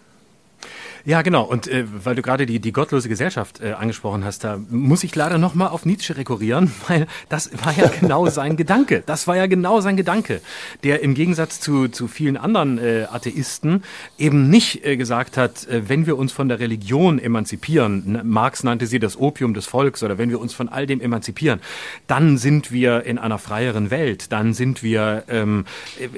Ja, 1.07 1.21
genau. 1.21 1.43
Und 1.43 1.69
äh, 1.69 1.85
weil 2.03 2.15
du 2.15 2.23
gerade 2.23 2.47
die, 2.47 2.61
die 2.61 2.73
gottlose 2.73 3.11
Gesellschaft 3.11 3.61
äh, 3.61 3.73
angesprochen 3.73 4.25
hast, 4.25 4.43
da 4.43 4.59
muss 4.71 5.05
ich 5.05 5.15
leider 5.15 5.37
nochmal 5.37 5.69
auf 5.69 5.85
Nietzsche 5.85 6.17
rekurrieren, 6.17 6.73
weil 6.89 7.07
das 7.29 7.51
war 7.63 7.77
ja 7.77 7.89
genau 7.89 8.27
sein 8.31 8.57
Gedanke. 8.57 9.03
Das 9.05 9.27
war 9.27 9.37
ja 9.37 9.47
genau 9.47 9.83
sein 9.83 9.99
Gedanke, 9.99 10.41
der 10.83 11.03
im 11.03 11.13
Gegensatz 11.13 11.61
zu, 11.61 11.89
zu 11.89 12.09
vielen 12.09 12.39
anderen 12.39 12.79
äh, 12.79 13.07
Atheisten 13.11 13.83
eben 14.17 14.49
nicht 14.49 14.87
äh, 14.87 14.97
gesagt 14.97 15.37
hat, 15.37 15.69
äh, 15.69 15.91
wenn 15.91 16.07
wir 16.07 16.17
uns 16.17 16.33
von 16.33 16.49
der 16.49 16.59
Religion 16.59 17.19
emanzipieren, 17.19 18.21
Marx 18.25 18.65
nannte 18.65 18.87
sie 18.87 18.99
das 18.99 19.19
Opium 19.19 19.53
des 19.53 19.67
Volks, 19.67 20.03
oder 20.03 20.17
wenn 20.17 20.31
wir 20.31 20.41
uns 20.41 20.55
von 20.55 20.71
all 20.71 20.87
dem 20.87 21.03
emanzipieren, 21.03 21.61
dann 22.07 22.39
sind 22.39 22.73
wir 22.73 23.05
in 23.05 23.19
einer 23.19 23.39
freieren 23.39 23.91
Welt, 23.91 24.33
dann 24.33 24.55
sind 24.55 24.83
wir 24.83 25.25
ähm, 25.29 25.67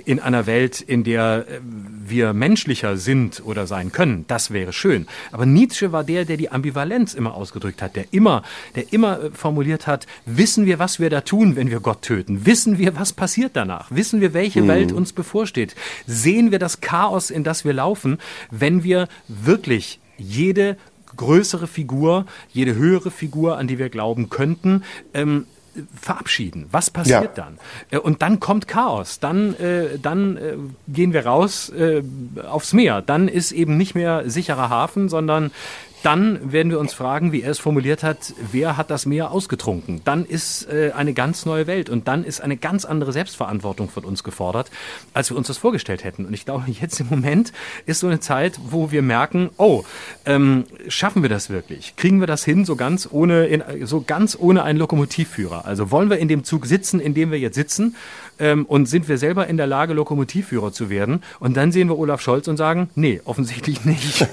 in 0.05 0.21
einer 0.21 0.47
Welt, 0.47 0.81
in 0.81 1.03
der 1.03 1.45
äh, 1.49 1.59
wir 2.07 2.33
menschlicher 2.35 2.97
sind 2.97 3.43
oder 3.45 3.67
sein 3.67 3.91
können, 3.91 4.27
das 4.29 4.53
wäre 4.53 4.76
schön. 4.77 5.07
Aber 5.33 5.47
Nietzsche 5.47 5.93
war 5.93 6.05
der, 6.05 6.25
der 6.25 6.37
die 6.37 6.51
Ambivalenz 6.51 7.15
immer 7.15 7.35
ausgedrückt 7.35 7.83
hat, 7.83 7.97
der 7.97 8.07
immer, 8.13 8.43
der 8.75 8.93
immer 8.93 9.21
äh, 9.21 9.31
formuliert 9.31 9.87
hat, 9.87 10.07
wissen 10.25 10.67
wir, 10.67 10.79
was 10.79 11.01
wir 11.01 11.11
da 11.11 11.23
tun, 11.23 11.57
wenn 11.57 11.71
wir 11.71 11.81
Gott 11.81 12.03
töten? 12.03 12.47
Wissen 12.47 12.79
wir, 12.79 12.97
was 12.97 13.13
passiert 13.13 13.53
danach? 13.55 13.91
Wissen 13.91 14.21
wir, 14.21 14.35
welche 14.35 14.63
mhm. 14.63 14.69
Welt 14.69 14.93
uns 14.93 15.13
bevorsteht? 15.13 15.75
Sehen 16.07 16.51
wir 16.51 16.59
das 16.59 16.81
Chaos, 16.81 17.31
in 17.31 17.45
das 17.45 17.65
wir 17.65 17.73
laufen, 17.73 18.19
wenn 18.51 18.85
wir 18.85 19.09
wirklich 19.29 19.99
jede 20.19 20.77
größere 21.17 21.67
Figur, 21.67 22.27
jede 22.53 22.75
höhere 22.75 23.11
Figur, 23.11 23.59
an 23.59 23.67
die 23.67 23.79
wir 23.79 23.89
glauben 23.89 24.29
könnten, 24.29 24.85
ähm, 25.15 25.47
verabschieden. 26.01 26.67
Was 26.71 26.91
passiert 26.91 27.37
ja. 27.37 27.45
dann? 27.45 27.59
Äh, 27.91 27.99
und 27.99 28.23
dann 28.23 28.41
kommt 28.41 28.69
Chaos. 28.69 29.21
Dann, 29.21 29.55
äh, 29.57 29.99
dann 30.01 30.37
äh, 30.37 30.57
gehen 30.89 31.13
wir 31.13 31.27
raus 31.27 31.71
äh, 31.71 32.03
aufs 32.49 32.73
Meer. 32.73 33.03
Dann 33.03 33.29
ist 33.29 33.53
eben 33.53 33.77
nicht 33.77 33.95
mehr 33.95 34.29
sicherer 34.29 34.69
Hafen, 34.69 35.09
sondern 35.09 35.51
dann 36.07 36.53
werden 36.53 36.71
wir 36.71 36.79
uns 36.79 36.95
fragen, 36.95 37.33
wie 37.33 37.43
er 37.43 37.51
es 37.51 37.59
formuliert 37.59 38.05
hat, 38.05 38.33
wer 38.53 38.77
hat 38.77 38.93
das 38.93 39.07
Meer 39.07 39.33
ausgetrunken? 39.33 40.03
Dann 40.05 40.25
ist 40.25 40.71
äh, 40.71 40.93
eine 40.95 41.15
ganz 41.15 41.45
neue 41.47 41.67
Welt 41.67 41.91
und 41.91 42.07
dann 42.07 42.23
ist 42.23 42.41
eine 42.41 42.57
ganz 42.57 42.85
andere 42.85 43.13
Selbstverantwortung 43.13 43.89
von 43.89 44.05
uns 44.05 44.23
gefordert, 44.23 44.71
als 45.15 45.31
wir 45.31 45.37
uns 45.37 45.49
das 45.49 45.59
vorgestellt 45.59 46.05
hätten. 46.05 46.25
Und 46.25 46.33
ich 46.33 46.45
glaube, 46.45 46.63
jetzt 46.69 47.01
im 47.01 47.09
Moment 47.09 47.53
ist 47.87 47.99
so 47.99 48.07
eine 48.07 48.21
Zeit, 48.21 48.61
wo 48.71 48.93
wir 48.93 49.03
merken, 49.03 49.51
oh, 49.57 49.83
ähm, 50.27 50.67
schaffen 50.87 51.23
wir 51.23 51.29
das 51.29 51.51
wirklich? 51.51 51.97
Kriegen 51.97 52.21
wir 52.21 52.29
das 52.29 52.45
hin, 52.45 52.65
so 52.65 52.77
ganz 52.77 53.09
ohne, 53.11 53.47
in, 53.47 53.65
so 53.85 54.01
ganz 54.07 54.39
ohne 54.39 54.63
einen 54.63 54.79
Lokomotivführer? 54.79 55.65
Also 55.65 55.91
wollen 55.91 56.09
wir 56.09 56.19
in 56.19 56.29
dem 56.29 56.45
Zug 56.45 56.67
sitzen, 56.67 57.01
in 57.01 57.15
dem 57.15 57.33
wir 57.33 57.41
jetzt 57.41 57.57
sitzen? 57.57 57.97
ähm, 58.39 58.67
und 58.67 58.87
sind 58.87 59.09
wir 59.09 59.19
selber 59.19 59.47
in 59.47 59.57
der 59.57 59.67
Lage, 59.67 59.93
Lokomotivführer 59.95 60.73
zu 60.73 60.91
werden? 60.91 61.23
Und 61.41 61.57
dann 61.57 61.73
sehen 61.73 61.89
wir 61.89 61.99
Olaf 61.99 62.21
Scholz 62.21 62.49
und 62.49 62.57
sagen, 62.57 62.91
nee, 62.95 63.21
offensichtlich 63.25 63.85
nicht. 63.85 64.27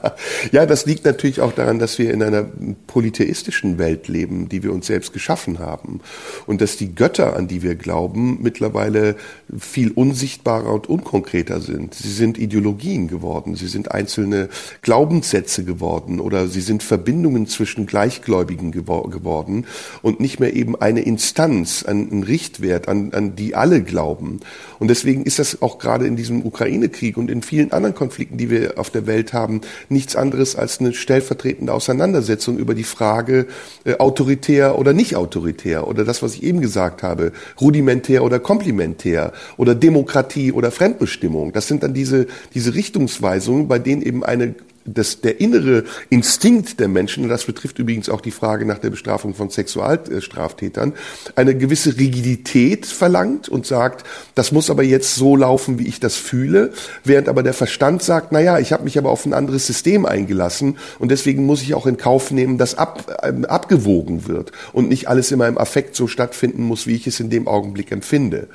ja, 0.52 0.66
das 0.66 0.86
liegt 0.86 1.04
natürlich 1.04 1.19
auch 1.40 1.52
daran, 1.52 1.78
dass 1.78 1.98
wir 1.98 2.12
in 2.12 2.22
einer 2.22 2.46
polytheistischen 2.86 3.78
Welt 3.78 4.08
leben, 4.08 4.48
die 4.48 4.62
wir 4.62 4.72
uns 4.72 4.86
selbst 4.86 5.12
geschaffen 5.12 5.58
haben. 5.58 6.00
Und 6.46 6.60
dass 6.60 6.76
die 6.76 6.94
Götter, 6.94 7.36
an 7.36 7.46
die 7.46 7.62
wir 7.62 7.74
glauben, 7.74 8.38
mittlerweile 8.42 9.16
viel 9.58 9.90
unsichtbarer 9.90 10.72
und 10.72 10.88
unkonkreter 10.88 11.60
sind. 11.60 11.94
Sie 11.94 12.10
sind 12.10 12.38
Ideologien 12.38 13.08
geworden, 13.08 13.54
sie 13.54 13.66
sind 13.68 13.90
einzelne 13.90 14.48
Glaubenssätze 14.82 15.64
geworden 15.64 16.20
oder 16.20 16.48
sie 16.48 16.60
sind 16.60 16.82
Verbindungen 16.82 17.46
zwischen 17.46 17.86
Gleichgläubigen 17.86 18.72
geworden 18.72 19.66
und 20.02 20.20
nicht 20.20 20.40
mehr 20.40 20.54
eben 20.54 20.74
eine 20.74 21.02
Instanz, 21.02 21.84
ein, 21.84 22.22
Richtwert, 22.22 22.88
an, 22.88 23.12
an 23.12 23.36
die 23.36 23.54
alle 23.54 23.82
glauben. 23.82 24.40
Und 24.78 24.88
deswegen 24.88 25.24
ist 25.24 25.38
das 25.38 25.60
auch 25.62 25.78
gerade 25.78 26.06
in 26.06 26.16
diesem 26.16 26.44
Ukraine-Krieg 26.44 27.16
und 27.16 27.30
in 27.30 27.42
vielen 27.42 27.72
anderen 27.72 27.94
Konflikten, 27.94 28.38
die 28.38 28.50
wir 28.50 28.78
auf 28.78 28.90
der 28.90 29.06
Welt 29.06 29.32
haben, 29.32 29.60
nichts 29.88 30.16
anderes 30.16 30.56
als 30.56 30.80
eine 30.80 30.92
stellvertretende 31.00 31.72
Auseinandersetzung 31.72 32.58
über 32.58 32.74
die 32.74 32.84
Frage 32.84 33.46
äh, 33.84 33.96
autoritär 33.96 34.78
oder 34.78 34.92
nicht 34.92 35.16
autoritär 35.16 35.86
oder 35.86 36.04
das, 36.04 36.22
was 36.22 36.34
ich 36.34 36.42
eben 36.42 36.60
gesagt 36.60 37.02
habe, 37.02 37.32
rudimentär 37.60 38.22
oder 38.24 38.38
komplementär 38.38 39.32
oder 39.56 39.74
Demokratie 39.74 40.52
oder 40.52 40.70
Fremdbestimmung. 40.70 41.52
Das 41.52 41.66
sind 41.66 41.82
dann 41.82 41.94
diese, 41.94 42.26
diese 42.54 42.74
Richtungsweisungen, 42.74 43.68
bei 43.68 43.78
denen 43.78 44.02
eben 44.02 44.24
eine 44.24 44.54
das, 44.94 45.20
der 45.20 45.40
innere 45.40 45.84
Instinkt 46.08 46.80
der 46.80 46.88
Menschen, 46.88 47.24
und 47.24 47.30
das 47.30 47.44
betrifft 47.44 47.78
übrigens 47.78 48.08
auch 48.08 48.20
die 48.20 48.30
Frage 48.30 48.66
nach 48.66 48.78
der 48.78 48.90
Bestrafung 48.90 49.34
von 49.34 49.50
Sexualstraftätern, 49.50 50.94
eine 51.36 51.56
gewisse 51.56 51.96
Rigidität 51.96 52.86
verlangt 52.86 53.48
und 53.48 53.66
sagt, 53.66 54.06
das 54.34 54.52
muss 54.52 54.70
aber 54.70 54.82
jetzt 54.82 55.14
so 55.14 55.36
laufen, 55.36 55.78
wie 55.78 55.86
ich 55.86 56.00
das 56.00 56.16
fühle, 56.16 56.72
während 57.04 57.28
aber 57.28 57.42
der 57.42 57.54
Verstand 57.54 58.02
sagt, 58.02 58.32
na 58.32 58.40
ja, 58.40 58.58
ich 58.58 58.72
habe 58.72 58.84
mich 58.84 58.98
aber 58.98 59.10
auf 59.10 59.26
ein 59.26 59.34
anderes 59.34 59.66
System 59.66 60.06
eingelassen 60.06 60.78
und 60.98 61.10
deswegen 61.10 61.46
muss 61.46 61.62
ich 61.62 61.74
auch 61.74 61.86
in 61.86 61.96
Kauf 61.96 62.30
nehmen, 62.30 62.58
dass 62.58 62.76
ab, 62.76 63.20
äh, 63.22 63.46
abgewogen 63.46 64.26
wird 64.26 64.52
und 64.72 64.88
nicht 64.88 65.08
alles 65.08 65.30
immer 65.32 65.48
im 65.48 65.58
Affekt 65.58 65.96
so 65.96 66.06
stattfinden 66.06 66.62
muss, 66.62 66.86
wie 66.86 66.96
ich 66.96 67.06
es 67.06 67.20
in 67.20 67.30
dem 67.30 67.48
Augenblick 67.48 67.92
empfinde. 67.92 68.48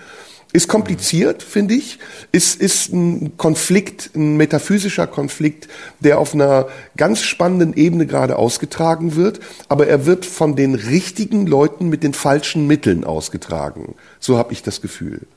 Ist 0.55 0.69
kompliziert, 0.69 1.43
finde 1.43 1.73
ich. 1.73 1.99
Ist, 2.31 2.61
ist 2.61 2.93
ein 2.93 3.35
Konflikt, 3.35 4.11
ein 4.15 4.37
metaphysischer 4.37 5.05
Konflikt, 5.05 5.67
der 5.99 6.17
auf 6.17 6.33
einer 6.33 6.67
ganz 6.95 7.23
spannenden 7.23 7.73
Ebene 7.73 8.05
gerade 8.05 8.37
ausgetragen 8.37 9.17
wird. 9.17 9.41
Aber 9.67 9.87
er 9.87 10.05
wird 10.05 10.25
von 10.25 10.55
den 10.55 10.73
richtigen 10.75 11.45
Leuten 11.45 11.89
mit 11.89 12.03
den 12.03 12.13
falschen 12.13 12.67
Mitteln 12.67 13.03
ausgetragen. 13.03 13.95
So 14.21 14.37
habe 14.37 14.53
ich 14.53 14.63
das 14.63 14.79
Gefühl. 14.79 15.27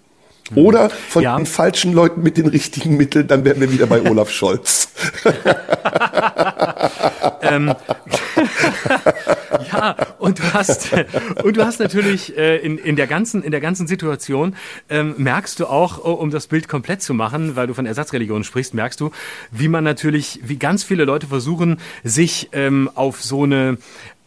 Oder 0.55 0.89
von 0.89 1.25
ja. 1.25 1.37
den 1.37 1.47
falschen 1.47 1.93
Leuten 1.93 2.23
mit 2.23 2.37
den 2.37 2.47
richtigen 2.47 2.97
Mitteln, 2.97 3.27
dann 3.27 3.45
wären 3.45 3.61
wir 3.61 3.73
wieder 3.73 3.87
bei 3.87 4.01
Olaf 4.09 4.31
Scholz. 4.31 4.91
ähm, 7.43 7.75
ja, 9.73 9.97
und 10.19 10.39
du 10.39 10.43
hast 10.53 10.91
und 11.43 11.57
du 11.57 11.65
hast 11.65 11.81
natürlich 11.81 12.37
äh, 12.37 12.57
in, 12.57 12.79
in 12.79 12.97
der 12.97 13.07
ganzen 13.07 13.43
in 13.43 13.51
der 13.51 13.61
ganzen 13.61 13.87
Situation 13.87 14.57
ähm, 14.89 15.15
merkst 15.19 15.61
du 15.61 15.67
auch, 15.67 16.05
oh, 16.05 16.13
um 16.13 16.31
das 16.31 16.47
Bild 16.47 16.69
komplett 16.69 17.03
zu 17.03 17.15
machen, 17.15 17.57
weil 17.57 17.67
du 17.67 17.75
von 17.75 17.87
Ersatzreligion 17.87 18.45
sprichst, 18.45 18.75
merkst 18.75 19.01
du, 19.01 19.11
wie 19.51 19.69
man 19.69 19.85
natürlich, 19.85 20.41
wie 20.43 20.57
ganz 20.57 20.85
viele 20.85 21.05
Leute 21.05 21.27
versuchen, 21.27 21.79
sich 22.05 22.49
ähm, 22.53 22.91
auf 22.95 23.23
so 23.23 23.45
eine 23.45 23.79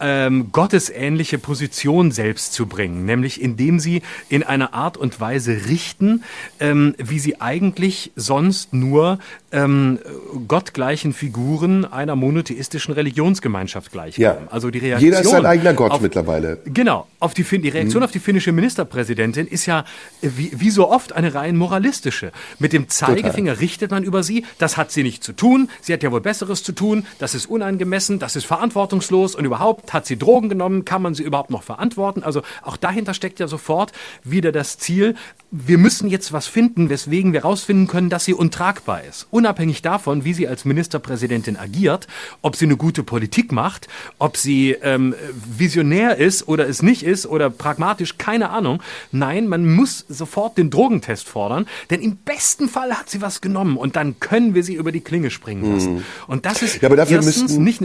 ähm, 0.01 0.51
gottesähnliche 0.51 1.37
Position 1.37 2.11
selbst 2.11 2.53
zu 2.53 2.65
bringen, 2.65 3.05
nämlich 3.05 3.39
indem 3.39 3.79
sie 3.79 4.01
in 4.29 4.43
einer 4.43 4.73
Art 4.73 4.97
und 4.97 5.19
Weise 5.21 5.67
richten, 5.67 6.23
ähm, 6.59 6.95
wie 6.97 7.19
sie 7.19 7.39
eigentlich 7.39 8.11
sonst 8.15 8.73
nur 8.73 9.19
ähm, 9.51 9.99
gottgleichen 10.47 11.13
Figuren 11.13 11.85
einer 11.85 12.15
monotheistischen 12.15 12.93
Religionsgemeinschaft 12.93 13.91
gleichkommen. 13.91 14.20
Ja. 14.22 14.38
Also 14.49 14.69
die 14.69 14.80
Reaktion 14.80 15.11
Jeder 15.11 15.22
ist 15.22 15.30
sein 15.30 15.45
eigener 15.45 15.73
Gott 15.73 15.91
auf, 15.91 16.02
mittlerweile. 16.02 16.60
Genau. 16.65 17.07
Auf 17.19 17.34
die, 17.34 17.43
die 17.43 17.69
Reaktion 17.69 18.02
mhm. 18.02 18.06
auf 18.06 18.11
die 18.11 18.19
finnische 18.19 18.52
Ministerpräsidentin 18.52 19.48
ist 19.48 19.65
ja 19.65 19.84
wie, 20.22 20.52
wie 20.53 20.69
so 20.69 20.89
oft 20.89 21.14
eine 21.14 21.34
rein 21.34 21.56
moralistische. 21.56 22.31
Mit 22.60 22.72
dem 22.73 22.88
Zeigefinger 22.88 23.53
Total. 23.53 23.64
richtet 23.64 23.91
man 23.91 24.03
über 24.03 24.22
sie. 24.22 24.45
Das 24.60 24.77
hat 24.77 24.91
sie 24.91 25.03
nicht 25.03 25.23
zu 25.23 25.34
tun. 25.34 25.69
Sie 25.81 25.91
hat 25.91 26.03
ja 26.03 26.11
wohl 26.11 26.22
Besseres 26.22 26.64
zu 26.64 26.72
tun. 26.72 27.06
Das 27.19 27.34
ist 27.34 27.48
unangemessen. 27.48 28.19
Das 28.19 28.35
ist 28.35 28.45
verantwortungslos 28.45 29.35
und 29.35 29.45
überhaupt 29.45 29.91
hat 29.91 30.06
sie 30.06 30.18
Drogen 30.18 30.49
genommen? 30.49 30.85
Kann 30.85 31.02
man 31.02 31.15
sie 31.15 31.23
überhaupt 31.23 31.49
noch 31.49 31.64
verantworten? 31.64 32.23
Also 32.23 32.43
auch 32.61 32.77
dahinter 32.77 33.14
steckt 33.14 33.39
ja 33.39 33.48
sofort 33.48 33.91
wieder 34.23 34.52
das 34.52 34.77
Ziel, 34.77 35.15
wir 35.51 35.77
müssen 35.77 36.09
jetzt 36.09 36.31
was 36.31 36.47
finden, 36.47 36.89
weswegen 36.89 37.33
wir 37.33 37.41
herausfinden 37.41 37.87
können, 37.87 38.09
dass 38.09 38.23
sie 38.23 38.33
untragbar 38.33 39.03
ist. 39.03 39.27
Unabhängig 39.31 39.81
davon, 39.81 40.23
wie 40.23 40.33
sie 40.33 40.47
als 40.47 40.63
Ministerpräsidentin 40.63 41.57
agiert, 41.57 42.07
ob 42.41 42.55
sie 42.55 42.65
eine 42.65 42.77
gute 42.77 43.03
Politik 43.03 43.51
macht, 43.51 43.89
ob 44.17 44.37
sie 44.37 44.71
ähm, 44.81 45.13
visionär 45.57 46.15
ist 46.15 46.47
oder 46.47 46.69
es 46.69 46.81
nicht 46.81 47.03
ist 47.03 47.25
oder 47.25 47.49
pragmatisch, 47.49 48.17
keine 48.17 48.49
Ahnung. 48.49 48.81
Nein, 49.11 49.49
man 49.49 49.75
muss 49.75 50.05
sofort 50.07 50.57
den 50.57 50.69
Drogentest 50.69 51.27
fordern, 51.27 51.67
denn 51.89 52.01
im 52.01 52.15
besten 52.15 52.69
Fall 52.69 52.97
hat 52.97 53.09
sie 53.09 53.21
was 53.21 53.41
genommen 53.41 53.75
und 53.75 53.97
dann 53.97 54.21
können 54.21 54.55
wir 54.55 54.63
sie 54.63 54.75
über 54.75 54.93
die 54.93 55.01
Klinge 55.01 55.31
springen 55.31 55.73
lassen. 55.73 55.95
Mhm. 55.95 56.03
Und 56.27 56.45
das 56.45 56.61
ist 56.61 56.81
ja, 56.81 56.87
aber 56.87 56.95
dafür 56.95 57.17
erstens 57.17 57.57
nicht 57.57 57.81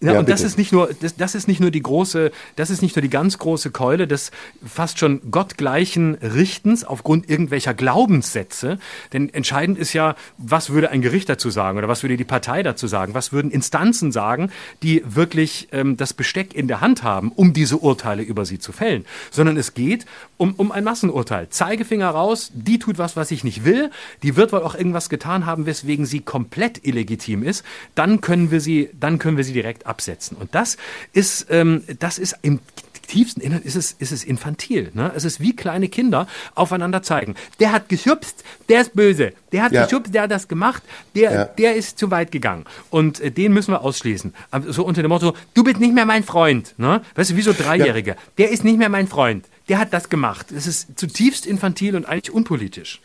ja, 0.00 0.12
ja, 0.12 0.18
und 0.18 0.28
das 0.28 0.42
ist 0.42 0.58
nicht 0.58 0.72
nur, 0.72 0.90
das, 1.00 1.16
das 1.16 1.34
ist 1.34 1.48
nicht 1.48 1.58
nur 1.58 1.70
die 1.70 1.82
große, 1.82 2.30
das 2.56 2.68
ist 2.68 2.82
nicht 2.82 2.94
nur 2.96 3.00
die 3.00 3.08
ganz 3.08 3.38
große 3.38 3.70
Keule 3.70 4.06
des 4.06 4.30
fast 4.62 4.98
schon 4.98 5.30
gottgleichen 5.30 6.16
Richtens 6.16 6.84
aufgrund 6.84 7.30
irgendwelcher 7.30 7.72
Glaubenssätze. 7.72 8.78
Denn 9.14 9.32
entscheidend 9.32 9.78
ist 9.78 9.94
ja, 9.94 10.14
was 10.36 10.68
würde 10.68 10.90
ein 10.90 11.00
Gericht 11.00 11.30
dazu 11.30 11.48
sagen 11.48 11.78
oder 11.78 11.88
was 11.88 12.02
würde 12.02 12.18
die 12.18 12.24
Partei 12.24 12.62
dazu 12.62 12.86
sagen? 12.86 13.14
Was 13.14 13.32
würden 13.32 13.50
Instanzen 13.50 14.12
sagen, 14.12 14.50
die 14.82 15.02
wirklich 15.06 15.68
ähm, 15.72 15.96
das 15.96 16.12
Besteck 16.12 16.52
in 16.52 16.68
der 16.68 16.82
Hand 16.82 17.02
haben, 17.02 17.32
um 17.32 17.54
diese 17.54 17.78
Urteile 17.78 18.22
über 18.22 18.44
sie 18.44 18.58
zu 18.58 18.72
fällen? 18.72 19.06
Sondern 19.30 19.56
es 19.56 19.72
geht 19.72 20.04
um, 20.36 20.52
um 20.56 20.72
ein 20.72 20.84
Massenurteil. 20.84 21.48
Zeigefinger 21.48 22.10
raus, 22.10 22.52
die 22.52 22.78
tut 22.78 22.98
was, 22.98 23.16
was 23.16 23.30
ich 23.30 23.44
nicht 23.44 23.64
will, 23.64 23.90
die 24.22 24.36
wird 24.36 24.52
wohl 24.52 24.62
auch 24.62 24.74
irgendwas 24.74 25.08
getan 25.08 25.46
haben, 25.46 25.64
weswegen 25.64 26.04
sie 26.04 26.20
komplett 26.20 26.86
illegitim 26.86 27.42
ist. 27.42 27.64
Dann 27.94 28.20
können 28.20 28.50
wir 28.50 28.60
sie, 28.60 28.90
dann 28.92 29.18
können 29.18 29.38
wir 29.38 29.44
sie 29.44 29.54
direkt 29.54 29.85
absetzen. 29.86 30.36
Und 30.36 30.54
das 30.54 30.76
ist, 31.12 31.46
ähm, 31.50 31.82
das 31.98 32.18
ist 32.18 32.36
im 32.42 32.60
tiefsten 33.06 33.40
Innern 33.40 33.62
ist 33.62 33.76
es, 33.76 33.92
ist 33.92 34.12
es 34.12 34.24
infantil. 34.24 34.90
Ne? 34.94 35.12
Es 35.14 35.24
ist 35.24 35.40
wie 35.40 35.54
kleine 35.54 35.88
Kinder 35.88 36.26
aufeinander 36.54 37.02
zeigen. 37.02 37.34
Der 37.60 37.72
hat 37.72 37.88
geschubst, 37.88 38.44
der 38.68 38.82
ist 38.82 38.94
böse. 38.94 39.32
Der 39.52 39.62
hat 39.62 39.72
ja. 39.72 39.84
geschubst, 39.84 40.14
der 40.14 40.22
hat 40.22 40.30
das 40.30 40.48
gemacht, 40.48 40.82
der, 41.14 41.32
ja. 41.32 41.44
der 41.44 41.76
ist 41.76 41.98
zu 41.98 42.10
weit 42.10 42.32
gegangen. 42.32 42.64
Und 42.90 43.20
äh, 43.20 43.30
den 43.30 43.52
müssen 43.52 43.72
wir 43.72 43.82
ausschließen. 43.82 44.34
So 44.68 44.84
unter 44.84 45.02
dem 45.02 45.10
Motto, 45.10 45.34
du 45.54 45.64
bist 45.64 45.80
nicht 45.80 45.94
mehr 45.94 46.06
mein 46.06 46.24
Freund. 46.24 46.74
Ne? 46.78 47.02
Weißt 47.14 47.30
du, 47.30 47.36
wie 47.36 47.42
so 47.42 47.52
Dreijährige. 47.52 48.10
Ja. 48.10 48.16
Der 48.38 48.50
ist 48.50 48.64
nicht 48.64 48.78
mehr 48.78 48.88
mein 48.88 49.08
Freund. 49.08 49.46
Der 49.68 49.78
hat 49.78 49.92
das 49.92 50.08
gemacht. 50.08 50.52
Es 50.52 50.66
ist 50.66 50.98
zutiefst 50.98 51.46
infantil 51.46 51.96
und 51.96 52.06
eigentlich 52.06 52.32
unpolitisch. 52.32 53.00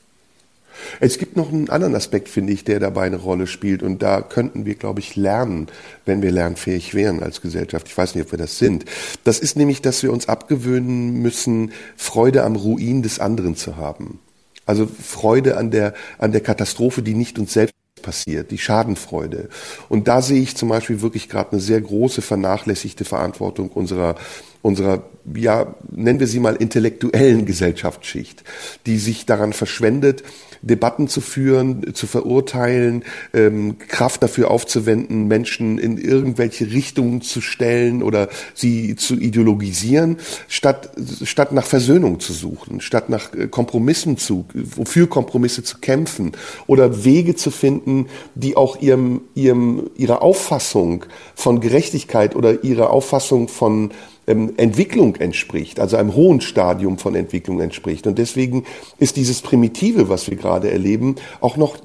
Es 0.99 1.17
gibt 1.17 1.37
noch 1.37 1.51
einen 1.51 1.69
anderen 1.69 1.95
Aspekt, 1.95 2.29
finde 2.29 2.53
ich, 2.53 2.63
der 2.63 2.79
dabei 2.79 3.03
eine 3.03 3.17
Rolle 3.17 3.47
spielt. 3.47 3.83
Und 3.83 4.01
da 4.01 4.21
könnten 4.21 4.65
wir, 4.65 4.75
glaube 4.75 4.99
ich, 4.99 5.15
lernen, 5.15 5.67
wenn 6.05 6.21
wir 6.21 6.31
lernfähig 6.31 6.93
wären 6.93 7.21
als 7.21 7.41
Gesellschaft. 7.41 7.87
Ich 7.87 7.97
weiß 7.97 8.15
nicht, 8.15 8.25
ob 8.25 8.31
wir 8.31 8.39
das 8.39 8.57
sind. 8.57 8.85
Das 9.23 9.39
ist 9.39 9.57
nämlich, 9.57 9.81
dass 9.81 10.03
wir 10.03 10.11
uns 10.11 10.29
abgewöhnen 10.29 11.21
müssen, 11.21 11.71
Freude 11.95 12.43
am 12.43 12.55
Ruin 12.55 13.03
des 13.03 13.19
anderen 13.19 13.55
zu 13.55 13.77
haben. 13.77 14.19
Also 14.65 14.87
Freude 14.87 15.57
an 15.57 15.71
der, 15.71 15.93
an 16.17 16.31
der 16.31 16.41
Katastrophe, 16.41 17.01
die 17.01 17.15
nicht 17.15 17.39
uns 17.39 17.53
selbst 17.53 17.75
passiert, 18.01 18.51
die 18.51 18.57
Schadenfreude. 18.57 19.49
Und 19.89 20.07
da 20.07 20.21
sehe 20.21 20.41
ich 20.41 20.55
zum 20.55 20.69
Beispiel 20.69 21.01
wirklich 21.01 21.29
gerade 21.29 21.51
eine 21.51 21.61
sehr 21.61 21.79
große 21.81 22.21
vernachlässigte 22.21 23.05
Verantwortung 23.05 23.69
unserer 23.69 24.15
unserer, 24.61 25.03
ja, 25.33 25.75
nennen 25.89 26.19
wir 26.19 26.27
sie 26.27 26.39
mal 26.39 26.55
intellektuellen 26.55 27.45
Gesellschaftsschicht, 27.45 28.43
die 28.85 28.97
sich 28.97 29.25
daran 29.25 29.53
verschwendet, 29.53 30.23
Debatten 30.61 31.07
zu 31.07 31.21
führen, 31.21 31.93
zu 31.93 32.07
verurteilen, 32.07 33.03
ähm, 33.33 33.77
Kraft 33.79 34.21
dafür 34.23 34.51
aufzuwenden, 34.51 35.27
Menschen 35.27 35.77
in 35.77 35.97
irgendwelche 35.97 36.71
Richtungen 36.71 37.21
zu 37.21 37.41
stellen 37.41 38.03
oder 38.03 38.29
sie 38.53 38.95
zu 38.95 39.15
ideologisieren, 39.15 40.17
statt, 40.47 40.91
statt 41.23 41.51
nach 41.51 41.65
Versöhnung 41.65 42.19
zu 42.19 42.33
suchen, 42.33 42.81
statt 42.81 43.09
nach 43.09 43.33
äh, 43.33 43.47
Kompromissen 43.47 44.17
zu, 44.17 44.45
für 44.85 45.07
Kompromisse 45.07 45.63
zu 45.63 45.79
kämpfen 45.79 46.33
oder 46.67 47.03
Wege 47.03 47.35
zu 47.35 47.51
finden, 47.51 48.07
die 48.35 48.55
auch 48.55 48.81
ihrem, 48.81 49.21
ihrem, 49.33 49.89
ihrer 49.95 50.21
Auffassung 50.21 51.05
von 51.35 51.59
Gerechtigkeit 51.59 52.35
oder 52.35 52.63
ihrer 52.63 52.91
Auffassung 52.91 53.47
von 53.47 53.91
ähm, 54.31 54.53
Entwicklung 54.57 55.15
entspricht, 55.17 55.79
also 55.79 55.97
einem 55.97 56.15
hohen 56.15 56.41
Stadium 56.41 56.97
von 56.97 57.15
Entwicklung 57.15 57.59
entspricht. 57.59 58.07
Und 58.07 58.17
deswegen 58.17 58.63
ist 58.97 59.17
dieses 59.17 59.41
Primitive, 59.41 60.09
was 60.09 60.29
wir 60.29 60.37
gerade 60.37 60.71
erleben, 60.71 61.15
auch 61.39 61.57
noch 61.57 61.77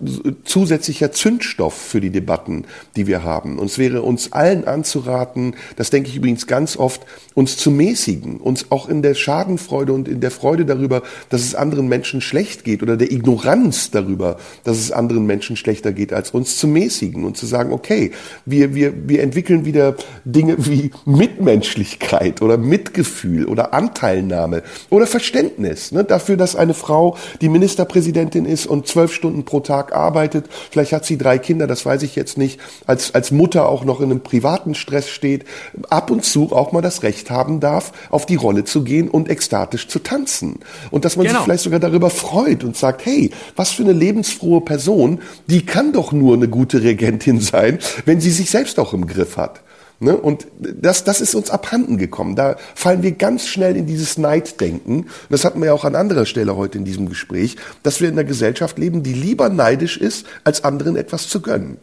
zusätzlicher 0.45 1.13
Zündstoff 1.13 1.75
für 1.75 2.01
die 2.01 2.11
Debatten, 2.11 2.65
die 2.97 3.07
wir 3.07 3.23
haben. 3.25 3.59
Und 3.59 3.67
es 3.67 3.79
wäre 3.79 4.03
uns 4.03 4.33
allen 4.33 4.67
anzuraten, 4.67 5.57
das 5.77 5.91
denke 5.91 6.09
ich 6.09 6.17
übrigens 6.17 6.47
ganz 6.47 6.77
oft, 6.77 7.03
uns 7.35 7.57
zu 7.57 7.71
mäßigen, 7.71 8.39
uns 8.39 8.71
auch 8.71 8.89
in 8.89 9.03
der 9.03 9.15
Schadenfreude 9.15 9.93
und 9.93 10.09
in 10.09 10.21
der 10.21 10.31
Freude 10.31 10.65
darüber, 10.65 11.03
dass 11.29 11.43
es 11.43 11.55
anderen 11.55 11.89
Menschen 11.89 12.21
schlecht 12.21 12.65
geht 12.65 12.83
oder 12.83 12.97
der 12.97 13.11
Ignoranz 13.11 13.91
darüber, 13.91 14.39
dass 14.65 14.79
es 14.79 14.93
anderen 14.93 15.27
Menschen 15.27 15.57
schlechter 15.57 15.93
geht 15.93 16.13
als 16.13 16.31
uns, 16.31 16.57
zu 16.59 16.69
mäßigen 16.69 17.25
und 17.25 17.37
zu 17.37 17.47
sagen, 17.47 17.73
okay, 17.73 18.13
wir, 18.45 18.75
wir, 18.75 19.09
wir 19.09 19.23
entwickeln 19.23 19.65
wieder 19.65 19.97
Dinge 20.25 20.57
wie 20.59 20.91
Mitmenschlichkeit 21.05 22.36
Mitleid 22.37 22.43
oder 22.43 22.57
Mitgefühl 22.57 23.47
oder 23.47 23.73
Anteilnahme 23.73 24.63
oder 24.91 25.07
Verständnis 25.07 25.93
ne, 25.93 26.05
dafür, 26.05 26.37
dass 26.37 26.57
eine 26.57 26.75
Frau 26.75 27.17
die 27.41 27.49
Ministerpräsidentin 27.49 28.45
ist 28.45 28.67
und 28.67 28.87
zwölf 28.87 29.13
Stunden 29.13 29.45
pro 29.45 29.61
Tag 29.61 29.95
arbeitet. 29.95 30.47
Vielleicht 30.71 30.93
hat 30.93 31.05
sie 31.05 31.19
drei 31.19 31.39
Kinder, 31.39 31.67
das 31.67 31.85
weiß 31.85 32.03
ich 32.03 32.17
jetzt 32.17 32.39
nicht. 32.39 32.61
Als, 32.87 33.15
als 33.15 33.31
Mutter 33.31 33.69
auch 33.69 33.85
noch 33.85 34.01
in 34.01 34.11
einem 34.11 34.21
privaten 34.21 34.75
Stress 34.75 35.09
steht. 35.09 35.45
Ab 35.91 36.11
und 36.11 36.25
zu 36.25 36.53
auch 36.53 36.73
mal 36.73 36.83
das 36.83 37.03
Recht 37.03 37.31
haben 37.31 37.61
darf, 37.61 37.93
auf 38.11 38.27
die 38.27 38.37
Rolle 38.37 38.65
zu 38.65 38.85
gehen 38.85 39.09
und 39.09 39.29
ekstatisch 39.29 39.89
zu 39.89 39.99
tanzen. 39.99 40.61
Und 40.91 41.05
dass 41.05 41.17
man 41.17 41.27
genau. 41.27 41.39
sich 41.39 41.45
vielleicht 41.45 41.65
sogar 41.65 41.81
darüber 41.81 42.11
freut 42.11 42.65
und 42.65 42.77
sagt, 42.77 43.07
hey, 43.07 43.31
was 43.57 43.73
für 43.73 43.83
eine 43.83 43.93
lebensfrohe 43.93 44.61
Person, 44.61 45.21
die 45.47 45.65
kann 45.65 45.93
doch 45.93 46.13
nur 46.13 46.35
eine 46.35 46.49
gute 46.49 46.83
Regentin 46.83 47.41
sein, 47.41 47.79
wenn 48.05 48.21
sie 48.21 48.31
sich 48.31 48.51
selbst 48.51 48.79
auch 48.79 48.93
im 48.93 49.07
Griff 49.07 49.37
hat. 49.37 49.61
Ne? 49.99 50.17
Und 50.17 50.47
das, 50.59 51.05
das 51.05 51.21
ist 51.21 51.35
uns 51.35 51.51
abhanden 51.51 51.97
gekommen. 51.97 52.37
Da 52.37 52.57
fallen 52.75 53.03
wir 53.03 53.13
ganz 53.13 53.49
schnell 53.49 53.77
in 53.77 53.87
dieses 53.87 54.19
Neiddenken. 54.19 55.07
Das 55.31 55.45
hatten 55.45 55.61
wir 55.61 55.67
ja 55.67 55.73
auch 55.73 55.85
an 55.85 55.95
anderer 55.95 56.27
Stelle 56.27 56.57
heute 56.57 56.77
in 56.79 56.85
diesem 56.85 57.09
Gespräch, 57.09 57.57
dass 57.83 58.01
wir 58.01 58.09
in 58.09 58.15
einer 58.15 58.25
Gesellschaft 58.25 58.79
leben, 58.79 59.03
die 59.03 59.15
lieber 59.15 59.49
neidisch 59.49 59.97
ist, 59.97 60.27
als 60.45 60.65
anderen 60.65 60.97
etwas 60.97 61.29
zu 61.29 61.41
gönnen. 61.41 61.79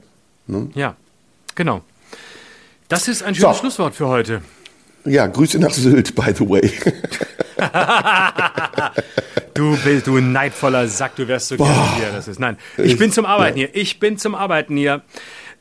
Ne? 0.46 0.70
Ja, 0.76 0.96
genau. 1.56 1.82
Das 2.88 3.08
ist 3.08 3.24
ein 3.24 3.34
schönes 3.34 3.58
so. 3.58 3.62
Schlusswort 3.62 3.96
für 3.96 4.08
heute. 4.08 4.42
Ja, 5.06 5.28
Grüße 5.28 5.60
nach 5.60 5.72
Sylt, 5.72 6.16
by 6.16 6.34
the 6.38 6.48
way. 6.48 6.72
du 9.54 9.78
bist 9.84 10.08
du 10.08 10.20
neidvoller 10.20 10.88
Sack, 10.88 11.16
du 11.16 11.28
wärst 11.28 11.50
so 11.50 11.58
gerne 11.58 11.96
hier. 11.98 12.12
Das 12.12 12.28
ist 12.28 12.40
nein. 12.40 12.58
Ich 12.78 12.98
bin 12.98 13.12
zum 13.12 13.26
Arbeiten 13.26 13.58
ja. 13.58 13.68
hier. 13.68 13.76
Ich 13.82 14.00
bin 14.00 14.18
zum 14.18 14.36
Arbeiten 14.36 14.78
hier. 14.78 15.02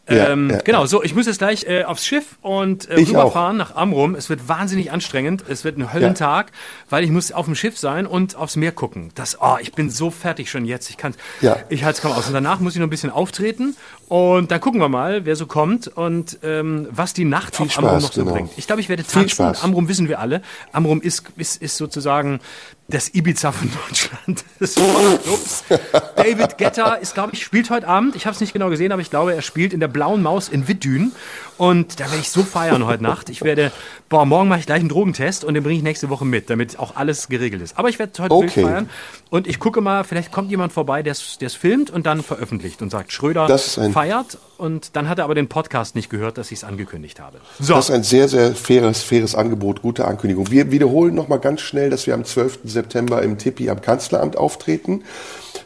Ähm, 0.08 0.50
ja, 0.50 0.58
genau, 0.58 0.84
so, 0.86 1.02
ich 1.02 1.14
muss 1.14 1.26
jetzt 1.26 1.38
gleich 1.38 1.64
äh, 1.64 1.84
aufs 1.84 2.04
Schiff 2.04 2.36
und 2.40 2.88
äh, 2.88 2.94
rüberfahren 2.94 3.56
nach 3.56 3.76
Amrum. 3.76 4.16
Es 4.16 4.28
wird 4.28 4.48
wahnsinnig 4.48 4.90
anstrengend. 4.90 5.44
Es 5.48 5.64
wird 5.64 5.78
ein 5.78 5.92
Höllentag, 5.92 6.48
ja. 6.48 6.52
weil 6.90 7.04
ich 7.04 7.10
muss 7.10 7.30
auf 7.30 7.46
dem 7.46 7.54
Schiff 7.54 7.78
sein 7.78 8.06
und 8.06 8.34
aufs 8.34 8.56
Meer 8.56 8.72
gucken. 8.72 9.12
Das, 9.14 9.40
oh, 9.40 9.56
ich 9.60 9.72
bin 9.72 9.90
so 9.90 10.10
fertig 10.10 10.50
schon 10.50 10.64
jetzt. 10.64 10.90
Ich 10.90 10.96
kann, 10.96 11.14
ja. 11.40 11.56
ich 11.68 11.84
halte 11.84 11.98
es 11.98 12.02
kaum 12.02 12.12
aus. 12.12 12.26
Und 12.26 12.34
danach 12.34 12.58
muss 12.58 12.74
ich 12.74 12.80
noch 12.80 12.88
ein 12.88 12.90
bisschen 12.90 13.10
auftreten 13.10 13.76
und 14.12 14.50
dann 14.50 14.60
gucken 14.60 14.78
wir 14.78 14.90
mal, 14.90 15.24
wer 15.24 15.36
so 15.36 15.46
kommt 15.46 15.88
und 15.88 16.38
ähm, 16.42 16.86
was 16.90 17.14
die 17.14 17.24
Nacht 17.24 17.54
Spaß, 17.54 17.78
Amrum 17.78 17.94
noch 17.94 18.12
so 18.12 18.20
genau. 18.20 18.34
bringt. 18.34 18.50
Ich 18.58 18.66
glaube, 18.66 18.82
ich 18.82 18.90
werde 18.90 19.04
tanzen. 19.04 19.54
Amrum 19.62 19.88
wissen 19.88 20.06
wir 20.06 20.20
alle. 20.20 20.42
Amrum 20.70 21.00
ist, 21.00 21.24
ist, 21.38 21.62
ist 21.62 21.78
sozusagen 21.78 22.40
das 22.88 23.14
Ibiza 23.14 23.52
von 23.52 23.70
Deutschland. 23.88 24.44
David 26.16 26.58
Getter 26.58 26.98
ist, 26.98 27.14
glaube 27.14 27.32
ich, 27.32 27.42
spielt 27.42 27.70
heute 27.70 27.88
Abend. 27.88 28.14
Ich 28.14 28.26
habe 28.26 28.34
es 28.34 28.42
nicht 28.42 28.52
genau 28.52 28.68
gesehen, 28.68 28.92
aber 28.92 29.00
ich 29.00 29.08
glaube, 29.08 29.34
er 29.34 29.40
spielt 29.40 29.72
in 29.72 29.80
der 29.80 29.88
Blauen 29.88 30.20
Maus 30.20 30.50
in 30.50 30.68
Wittdün. 30.68 31.12
Und 31.58 32.00
da 32.00 32.04
werde 32.06 32.18
ich 32.20 32.30
so 32.30 32.42
feiern 32.42 32.86
heute 32.86 33.02
Nacht. 33.02 33.28
Ich 33.30 33.42
werde, 33.42 33.72
boah, 34.08 34.24
morgen 34.24 34.48
mache 34.48 34.60
ich 34.60 34.66
gleich 34.66 34.80
einen 34.80 34.88
Drogentest 34.88 35.44
und 35.44 35.54
den 35.54 35.62
bringe 35.62 35.76
ich 35.76 35.82
nächste 35.82 36.08
Woche 36.08 36.24
mit, 36.24 36.50
damit 36.50 36.78
auch 36.78 36.96
alles 36.96 37.28
geregelt 37.28 37.62
ist. 37.62 37.78
Aber 37.78 37.88
ich 37.88 37.98
werde 37.98 38.22
heute 38.22 38.34
okay. 38.34 38.62
feiern 38.62 38.90
und 39.30 39.46
ich 39.46 39.58
gucke 39.58 39.80
mal, 39.80 40.04
vielleicht 40.04 40.32
kommt 40.32 40.50
jemand 40.50 40.72
vorbei, 40.72 41.02
der 41.02 41.12
es 41.12 41.54
filmt 41.54 41.90
und 41.90 42.06
dann 42.06 42.22
veröffentlicht 42.22 42.82
und 42.82 42.90
sagt, 42.90 43.12
Schröder 43.12 43.58
feiert. 43.58 44.38
Und 44.58 44.94
dann 44.94 45.08
hat 45.08 45.18
er 45.18 45.24
aber 45.24 45.34
den 45.34 45.48
Podcast 45.48 45.96
nicht 45.96 46.08
gehört, 46.08 46.38
dass 46.38 46.52
ich 46.52 46.58
es 46.58 46.64
angekündigt 46.64 47.18
habe. 47.18 47.38
So. 47.58 47.74
Das 47.74 47.88
ist 47.88 47.94
ein 47.94 48.04
sehr, 48.04 48.28
sehr 48.28 48.54
faires, 48.54 49.02
faires 49.02 49.34
Angebot, 49.34 49.82
gute 49.82 50.04
Ankündigung. 50.04 50.50
Wir 50.50 50.70
wiederholen 50.70 51.14
nochmal 51.14 51.40
ganz 51.40 51.62
schnell, 51.62 51.90
dass 51.90 52.06
wir 52.06 52.14
am 52.14 52.24
12. 52.24 52.60
September 52.64 53.22
im 53.22 53.38
Tippi 53.38 53.70
am 53.70 53.80
Kanzleramt 53.80 54.36
auftreten 54.36 55.02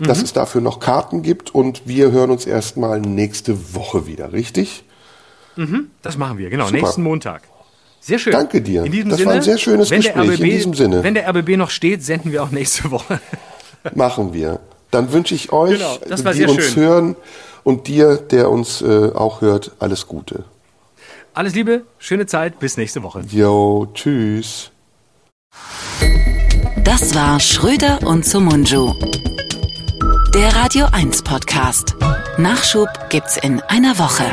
dass 0.00 0.18
mhm. 0.18 0.24
es 0.24 0.32
dafür 0.32 0.60
noch 0.60 0.80
Karten 0.80 1.22
gibt 1.22 1.54
und 1.54 1.82
wir 1.86 2.10
hören 2.10 2.30
uns 2.30 2.46
erstmal 2.46 3.00
nächste 3.00 3.74
Woche 3.74 4.06
wieder, 4.06 4.32
richtig? 4.32 4.84
Mhm, 5.56 5.90
das 6.02 6.16
machen 6.16 6.38
wir, 6.38 6.50
genau, 6.50 6.66
Super. 6.66 6.78
nächsten 6.80 7.02
Montag. 7.02 7.42
Sehr 8.00 8.18
schön. 8.18 8.32
Danke 8.32 8.62
dir. 8.62 8.84
In 8.84 8.92
diesem 8.92 9.08
das 9.08 9.18
Sinne, 9.18 9.30
war 9.30 9.36
ein 9.36 9.42
sehr 9.42 9.58
schönes 9.58 9.90
wenn 9.90 10.00
Gespräch. 10.00 10.30
RBB, 10.30 10.40
in 10.40 10.44
diesem 10.44 10.74
Sinne. 10.74 11.02
Wenn 11.02 11.14
der 11.14 11.28
RBB 11.28 11.56
noch 11.56 11.70
steht, 11.70 12.04
senden 12.04 12.30
wir 12.30 12.42
auch 12.42 12.50
nächste 12.52 12.90
Woche. 12.90 13.20
Machen 13.94 14.32
wir. 14.32 14.60
Dann 14.92 15.12
wünsche 15.12 15.34
ich 15.34 15.52
euch, 15.52 15.78
genau, 15.78 16.32
die 16.32 16.44
uns 16.46 16.64
schön. 16.64 16.84
hören 16.84 17.16
und 17.64 17.88
dir, 17.88 18.16
der 18.16 18.48
uns 18.50 18.80
äh, 18.80 19.10
auch 19.12 19.40
hört, 19.40 19.72
alles 19.80 20.06
Gute. 20.06 20.44
Alles 21.34 21.54
Liebe, 21.54 21.82
schöne 21.98 22.26
Zeit, 22.26 22.60
bis 22.60 22.76
nächste 22.76 23.02
Woche. 23.02 23.22
Jo, 23.28 23.88
tschüss. 23.92 24.70
Das 26.84 27.14
war 27.14 27.40
Schröder 27.40 27.98
und 28.04 28.24
Sumunju. 28.24 28.94
Der 30.32 30.54
Radio 30.54 30.86
1 30.92 31.22
Podcast. 31.22 31.96
Nachschub 32.38 32.88
gibt's 33.10 33.36
in 33.36 33.60
einer 33.62 33.98
Woche. 33.98 34.24